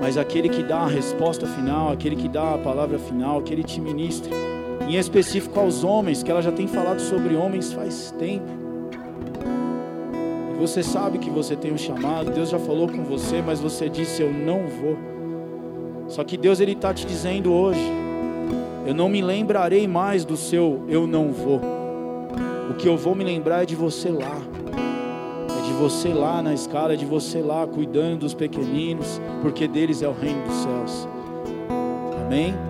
Mas 0.00 0.16
aquele 0.16 0.48
que 0.48 0.62
dá 0.62 0.80
a 0.80 0.86
resposta 0.86 1.46
final, 1.46 1.90
aquele 1.90 2.14
que 2.14 2.28
dá 2.28 2.54
a 2.54 2.58
palavra 2.58 2.98
final, 2.98 3.38
aquele 3.38 3.64
te 3.64 3.80
ministra 3.80 4.30
em 4.88 4.96
específico 4.96 5.60
aos 5.60 5.84
homens, 5.84 6.22
que 6.22 6.30
ela 6.30 6.40
já 6.40 6.50
tem 6.50 6.66
falado 6.66 7.00
sobre 7.00 7.34
homens 7.34 7.72
faz 7.72 8.10
tempo. 8.18 8.50
E 10.54 10.58
você 10.58 10.82
sabe 10.82 11.18
que 11.18 11.28
você 11.28 11.54
tem 11.54 11.72
um 11.72 11.78
chamado, 11.78 12.30
Deus 12.30 12.48
já 12.48 12.58
falou 12.58 12.88
com 12.88 13.04
você, 13.04 13.42
mas 13.42 13.60
você 13.60 13.88
disse 13.88 14.22
eu 14.22 14.32
não 14.32 14.66
vou. 14.66 14.96
Só 16.08 16.24
que 16.24 16.38
Deus 16.38 16.58
ele 16.58 16.72
está 16.72 16.94
te 16.94 17.06
dizendo 17.06 17.52
hoje, 17.52 17.92
eu 18.86 18.94
não 18.94 19.10
me 19.10 19.20
lembrarei 19.20 19.86
mais 19.86 20.24
do 20.24 20.38
seu 20.38 20.82
eu 20.88 21.06
não 21.06 21.32
vou. 21.32 21.60
O 22.70 22.74
que 22.74 22.88
eu 22.88 22.96
vou 22.96 23.14
me 23.14 23.24
lembrar 23.24 23.62
é 23.62 23.66
de 23.66 23.76
você 23.76 24.08
lá. 24.08 24.40
É 25.58 25.66
de 25.66 25.72
você 25.74 26.08
lá 26.08 26.42
na 26.42 26.54
escala, 26.54 26.94
é 26.94 26.96
de 26.96 27.04
você 27.04 27.42
lá 27.42 27.66
cuidando 27.66 28.20
dos 28.20 28.32
pequeninos, 28.32 29.20
porque 29.42 29.68
deles 29.68 30.00
é 30.00 30.08
o 30.08 30.12
reino 30.12 30.42
dos 30.44 30.56
céus. 30.56 31.08
Amém? 32.24 32.67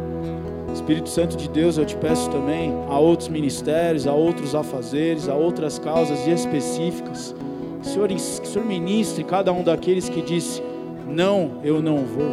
Espírito 0.89 1.11
Santo 1.11 1.37
de 1.37 1.51
Deus, 1.51 1.77
eu 1.77 1.85
te 1.85 1.95
peço 1.97 2.31
também 2.31 2.73
a 2.89 2.99
outros 2.99 3.29
ministérios, 3.29 4.07
a 4.07 4.15
outros 4.15 4.55
afazeres, 4.55 5.29
a 5.29 5.35
outras 5.35 5.79
causas 5.79 6.27
específicas. 6.27 7.35
Senhor, 7.83 8.09
que 8.09 8.15
o 8.15 8.19
Senhor 8.19 8.65
ministre 8.65 9.23
cada 9.23 9.53
um 9.53 9.63
daqueles 9.63 10.09
que 10.09 10.23
disse: 10.23 10.63
Não, 11.07 11.59
eu 11.63 11.83
não 11.83 11.99
vou. 11.99 12.31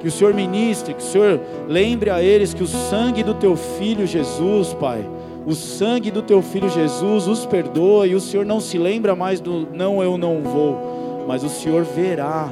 Que 0.00 0.08
o 0.08 0.10
Senhor 0.10 0.32
ministre, 0.32 0.94
que 0.94 1.02
o 1.02 1.06
Senhor 1.06 1.38
lembre 1.68 2.08
a 2.08 2.22
eles 2.22 2.54
que 2.54 2.62
o 2.62 2.66
sangue 2.66 3.22
do 3.22 3.34
teu 3.34 3.54
filho 3.54 4.06
Jesus, 4.06 4.72
Pai, 4.72 5.06
o 5.44 5.52
sangue 5.54 6.10
do 6.10 6.22
teu 6.22 6.40
filho 6.40 6.70
Jesus 6.70 7.26
os 7.26 7.44
perdoa 7.44 8.06
e 8.06 8.14
o 8.14 8.20
Senhor 8.20 8.46
não 8.46 8.58
se 8.58 8.78
lembra 8.78 9.14
mais 9.14 9.38
do 9.38 9.68
não, 9.70 10.02
eu 10.02 10.16
não 10.16 10.40
vou, 10.40 11.26
mas 11.28 11.44
o 11.44 11.50
Senhor 11.50 11.84
verá, 11.84 12.50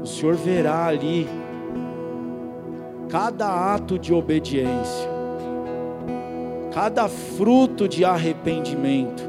o 0.00 0.06
Senhor 0.06 0.36
verá 0.36 0.86
ali 0.86 1.26
cada 3.14 3.72
ato 3.72 3.96
de 3.96 4.12
obediência, 4.12 5.08
cada 6.72 7.08
fruto 7.08 7.86
de 7.86 8.04
arrependimento, 8.04 9.22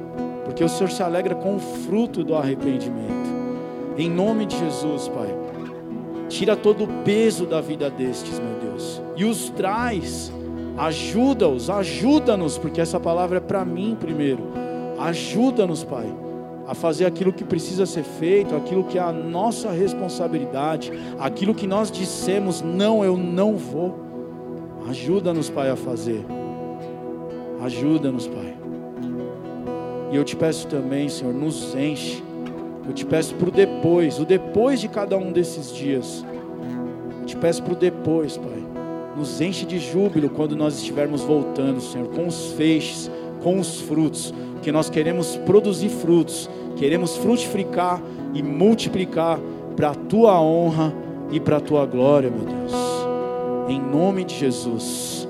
porque 0.44 0.64
o 0.64 0.68
Senhor 0.68 0.90
se 0.90 1.03
alegra 1.03 1.36
com 1.36 1.57
o 1.57 1.60
fruto 1.60 2.24
do 2.24 2.34
arrependimento. 2.36 3.30
Em 3.95 4.10
nome 4.10 4.48
de 4.48 4.57
Jesus, 4.57 5.07
Pai, 5.07 5.28
tira 6.28 6.56
todo 6.56 6.86
o 6.86 7.03
peso 7.03 7.45
da 7.45 7.62
vida 7.62 7.88
destes, 7.88 8.40
meu 8.40 8.72
Deus, 8.72 9.03
e 9.16 9.24
os 9.24 9.52
traz, 9.52 10.34
ajuda-os, 10.80 11.70
ajuda-nos, 11.70 12.57
porque 12.57 12.82
essa 12.82 12.99
palavra 12.99 13.38
é 13.38 13.41
para 13.41 13.64
mim 13.64 13.95
primeiro. 13.99 14.45
Ajuda-nos, 14.98 15.84
Pai 15.84 16.24
a 16.67 16.73
fazer 16.73 17.05
aquilo 17.05 17.31
que 17.31 17.43
precisa 17.43 17.85
ser 17.85 18.03
feito, 18.03 18.55
aquilo 18.55 18.83
que 18.83 18.97
é 18.97 19.01
a 19.01 19.11
nossa 19.11 19.71
responsabilidade, 19.71 20.91
aquilo 21.19 21.53
que 21.53 21.67
nós 21.67 21.91
dissemos, 21.91 22.61
não, 22.61 23.03
eu 23.03 23.15
não 23.15 23.55
vou. 23.55 23.99
Ajuda-nos, 24.89 25.49
Pai, 25.49 25.69
a 25.69 25.75
fazer. 25.75 26.25
Ajuda-nos, 27.61 28.27
Pai. 28.27 28.55
E 30.11 30.15
eu 30.15 30.23
te 30.23 30.35
peço 30.35 30.67
também, 30.67 31.07
Senhor, 31.09 31.33
nos 31.33 31.75
enche. 31.75 32.23
Eu 32.87 32.93
te 32.93 33.05
peço 33.05 33.35
para 33.35 33.49
o 33.49 33.51
depois, 33.51 34.19
o 34.19 34.25
depois 34.25 34.79
de 34.79 34.87
cada 34.87 35.17
um 35.17 35.31
desses 35.31 35.73
dias. 35.73 36.25
Eu 37.19 37.25
te 37.25 37.35
peço 37.35 37.63
para 37.63 37.73
o 37.73 37.75
depois, 37.75 38.37
Pai. 38.37 38.63
Nos 39.15 39.39
enche 39.39 39.65
de 39.65 39.79
júbilo 39.79 40.29
quando 40.29 40.55
nós 40.55 40.77
estivermos 40.77 41.21
voltando, 41.21 41.79
Senhor, 41.79 42.07
com 42.09 42.27
os 42.27 42.51
feixes, 42.51 43.09
com 43.41 43.59
os 43.59 43.79
frutos 43.81 44.33
porque 44.65 44.71
nós 44.71 44.89
queremos 44.89 45.37
produzir 45.45 45.89
frutos, 45.89 46.49
queremos 46.76 47.18
frutificar 47.18 48.02
e 48.34 48.43
multiplicar 48.43 49.39
para 49.76 49.91
a 49.91 49.95
tua 49.95 50.39
honra 50.41 50.93
e 51.31 51.39
para 51.39 51.57
a 51.57 51.60
tua 51.60 51.85
glória, 51.85 52.30
meu 52.30 52.45
Deus. 52.45 52.73
Em 53.68 53.80
nome 53.80 54.23
de 54.23 54.35
Jesus. 54.35 55.27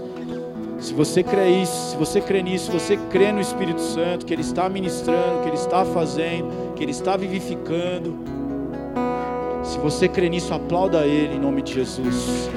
Se 0.80 0.94
você 0.94 1.24
crê 1.24 1.50
isso, 1.50 1.92
se 1.92 1.98
você 1.98 2.22
crê 2.22 2.44
nisso, 2.44 2.66
se 2.66 2.72
você 2.72 2.98
crê 3.10 3.32
no 3.32 3.42
Espírito 3.42 3.82
Santo, 3.82 4.26
que 4.26 4.34
Ele 4.34 4.42
está 4.42 4.70
ministrando, 4.70 5.42
que 5.42 5.50
Ele 5.50 5.58
está 5.58 5.84
fazendo, 5.84 6.74
que 6.76 6.84
Ele 6.84 6.92
está 6.92 7.18
vivificando. 7.18 8.20
Se 9.64 9.80
você 9.80 10.08
crê 10.08 10.30
nisso, 10.30 10.54
aplauda 10.54 11.06
Ele 11.08 11.36
em 11.36 11.40
nome 11.40 11.64
de 11.64 11.74
Jesus. 11.74 12.50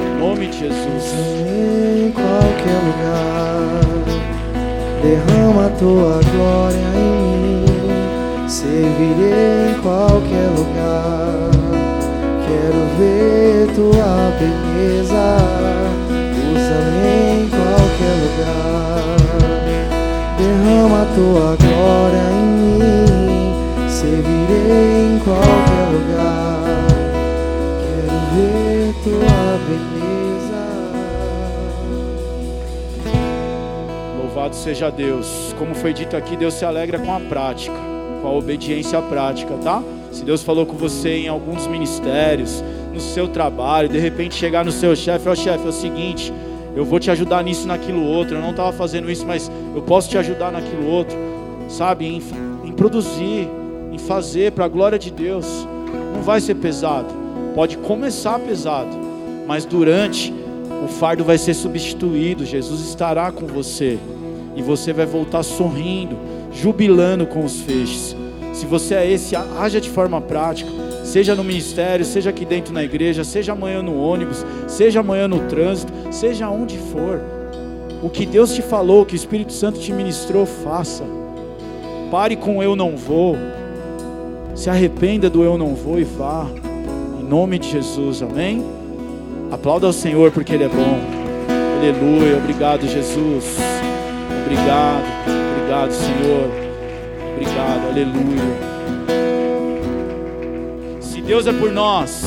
Em 0.00 0.20
nome 0.20 0.46
de 0.46 0.58
Jesus. 0.58 1.12
Em 1.96 2.12
qualquer 2.12 2.78
lugar 2.86 3.84
derrama 5.02 5.66
a 5.66 5.70
tua 5.70 6.20
glória 6.32 6.76
em 6.76 7.28
mim. 7.28 7.33
Servirei 8.54 9.72
em 9.72 9.80
qualquer 9.82 10.48
lugar. 10.56 11.50
Quero 12.46 12.82
ver 12.96 13.66
tua 13.74 14.30
beleza. 14.38 15.26
Usa-me 16.54 17.14
em 17.34 17.50
qualquer 17.50 18.14
lugar. 18.22 19.02
Derrama 20.38 21.02
tua 21.16 21.56
glória 21.56 22.26
em 22.30 22.46
mim. 22.78 23.88
Servirei 23.88 25.16
em 25.16 25.18
qualquer 25.18 25.86
lugar. 25.90 26.86
Quero 27.82 28.18
ver 28.36 28.94
tua 29.02 29.58
beleza. 29.66 30.62
Louvado 34.16 34.54
seja 34.54 34.90
Deus. 34.92 35.52
Como 35.58 35.74
foi 35.74 35.92
dito 35.92 36.16
aqui, 36.16 36.36
Deus 36.36 36.54
se 36.54 36.64
alegra 36.64 37.00
com 37.00 37.12
a 37.12 37.18
prática, 37.18 37.74
com 38.24 38.30
a 38.30 38.32
obediência 38.32 39.02
prática, 39.02 39.52
tá? 39.62 39.82
Se 40.10 40.24
Deus 40.24 40.42
falou 40.42 40.64
com 40.64 40.74
você 40.78 41.10
em 41.10 41.28
alguns 41.28 41.66
ministérios, 41.66 42.64
no 42.90 42.98
seu 42.98 43.28
trabalho, 43.28 43.86
de 43.86 43.98
repente 43.98 44.34
chegar 44.34 44.64
no 44.64 44.72
seu 44.72 44.96
chefe, 44.96 45.28
ó 45.28 45.34
chefe, 45.34 45.66
é 45.66 45.68
o 45.68 45.72
seguinte, 45.72 46.32
Eu 46.76 46.84
vou 46.84 46.98
te 46.98 47.08
ajudar 47.08 47.44
nisso, 47.44 47.68
naquilo 47.68 48.02
outro. 48.02 48.34
Eu 48.34 48.40
não 48.40 48.50
estava 48.50 48.72
fazendo 48.72 49.08
isso, 49.08 49.24
mas 49.24 49.48
eu 49.76 49.82
posso 49.82 50.08
te 50.08 50.18
ajudar 50.18 50.50
naquilo 50.50 50.88
outro. 50.88 51.16
Sabe? 51.68 52.04
Em, 52.04 52.20
em 52.64 52.72
produzir, 52.72 53.48
em 53.92 53.98
fazer 53.98 54.50
para 54.50 54.64
a 54.64 54.68
glória 54.68 54.98
de 54.98 55.08
Deus. 55.08 55.46
Não 56.12 56.20
vai 56.22 56.40
ser 56.40 56.56
pesado. 56.56 57.14
Pode 57.54 57.76
começar 57.78 58.40
pesado, 58.40 58.90
mas 59.46 59.64
durante 59.64 60.34
o 60.84 60.88
fardo 60.88 61.22
vai 61.22 61.38
ser 61.38 61.54
substituído. 61.54 62.44
Jesus 62.44 62.80
estará 62.80 63.30
com 63.30 63.46
você 63.46 63.96
e 64.56 64.62
você 64.62 64.92
vai 64.92 65.06
voltar 65.06 65.44
sorrindo, 65.44 66.16
jubilando 66.54 67.26
com 67.26 67.44
os 67.44 67.60
feixes. 67.60 68.16
Se 68.52 68.66
você 68.66 68.94
é 68.94 69.10
esse, 69.10 69.34
haja 69.36 69.80
de 69.80 69.90
forma 69.90 70.20
prática 70.20 70.70
seja 71.04 71.34
no 71.34 71.44
ministério, 71.44 72.04
seja 72.04 72.30
aqui 72.30 72.44
dentro 72.44 72.72
na 72.72 72.82
igreja, 72.82 73.22
seja 73.22 73.52
amanhã 73.52 73.82
no 73.82 73.96
ônibus, 74.00 74.44
seja 74.66 75.00
amanhã 75.00 75.28
no 75.28 75.40
trânsito, 75.40 75.92
seja 76.10 76.48
onde 76.48 76.78
for. 76.78 77.20
O 78.02 78.08
que 78.08 78.26
Deus 78.26 78.52
te 78.52 78.62
falou, 78.62 79.02
o 79.02 79.06
que 79.06 79.14
o 79.14 79.16
Espírito 79.16 79.52
Santo 79.52 79.78
te 79.78 79.92
ministrou, 79.92 80.46
faça. 80.46 81.04
Pare 82.10 82.36
com 82.36 82.62
eu 82.62 82.74
não 82.74 82.96
vou. 82.96 83.36
Se 84.54 84.68
arrependa 84.68 85.30
do 85.30 85.44
eu 85.44 85.56
não 85.56 85.74
vou 85.74 85.98
e 85.98 86.04
vá. 86.04 86.46
Em 87.20 87.24
nome 87.24 87.58
de 87.58 87.70
Jesus, 87.70 88.22
amém? 88.22 88.64
Aplauda 89.50 89.86
ao 89.86 89.92
Senhor 89.92 90.32
porque 90.32 90.52
Ele 90.52 90.64
é 90.64 90.68
bom. 90.68 90.98
Aleluia. 91.78 92.38
Obrigado, 92.38 92.86
Jesus. 92.86 93.56
Obrigado. 94.44 95.33
Obrigado, 95.74 95.92
Senhor. 95.92 96.50
Obrigado. 97.32 97.88
Aleluia. 97.88 98.74
Deus 101.26 101.46
é 101.46 101.52
por 101.54 101.72
nós, 101.72 102.22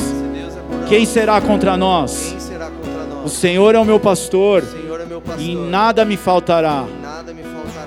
quem 0.88 1.06
será 1.06 1.40
contra 1.40 1.76
nós? 1.76 2.36
O 3.24 3.28
Senhor 3.28 3.76
é 3.76 3.78
o 3.78 3.84
meu 3.84 4.00
pastor, 4.00 4.64
e 5.38 5.54
nada 5.54 6.04
me 6.04 6.16
faltará. 6.16 6.84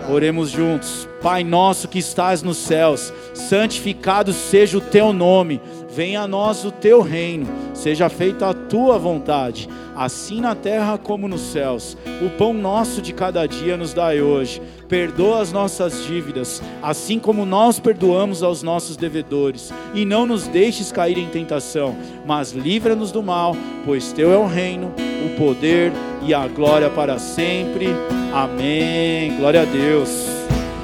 Oremos 0.09 0.49
juntos. 0.49 1.07
Pai 1.21 1.43
nosso 1.43 1.87
que 1.87 1.99
estás 1.99 2.41
nos 2.41 2.57
céus, 2.57 3.13
santificado 3.35 4.33
seja 4.33 4.77
o 4.77 4.81
teu 4.81 5.13
nome. 5.13 5.61
Venha 5.87 6.21
a 6.21 6.27
nós 6.27 6.65
o 6.65 6.71
teu 6.71 7.01
reino, 7.01 7.45
seja 7.75 8.09
feita 8.09 8.49
a 8.49 8.53
tua 8.53 8.97
vontade, 8.97 9.69
assim 9.95 10.41
na 10.41 10.55
terra 10.55 10.97
como 10.97 11.27
nos 11.27 11.41
céus. 11.41 11.95
O 12.25 12.29
pão 12.29 12.53
nosso 12.53 13.01
de 13.01 13.13
cada 13.13 13.45
dia 13.45 13.77
nos 13.77 13.93
dai 13.93 14.21
hoje 14.21 14.61
perdoa 14.91 15.39
as 15.39 15.53
nossas 15.53 16.05
dívidas, 16.05 16.61
assim 16.83 17.17
como 17.17 17.45
nós 17.45 17.79
perdoamos 17.79 18.43
aos 18.43 18.61
nossos 18.61 18.97
devedores, 18.97 19.71
e 19.93 20.03
não 20.03 20.25
nos 20.25 20.47
deixes 20.47 20.91
cair 20.91 21.17
em 21.17 21.29
tentação, 21.29 21.95
mas 22.25 22.51
livra-nos 22.51 23.09
do 23.09 23.23
mal, 23.23 23.55
pois 23.85 24.11
teu 24.11 24.33
é 24.33 24.37
o 24.37 24.45
reino, 24.45 24.93
o 25.25 25.39
poder 25.39 25.93
e 26.27 26.33
a 26.33 26.45
glória 26.45 26.89
para 26.89 27.17
sempre. 27.17 27.87
Amém. 28.33 29.37
Glória 29.37 29.61
a 29.61 29.65
Deus. 29.65 30.40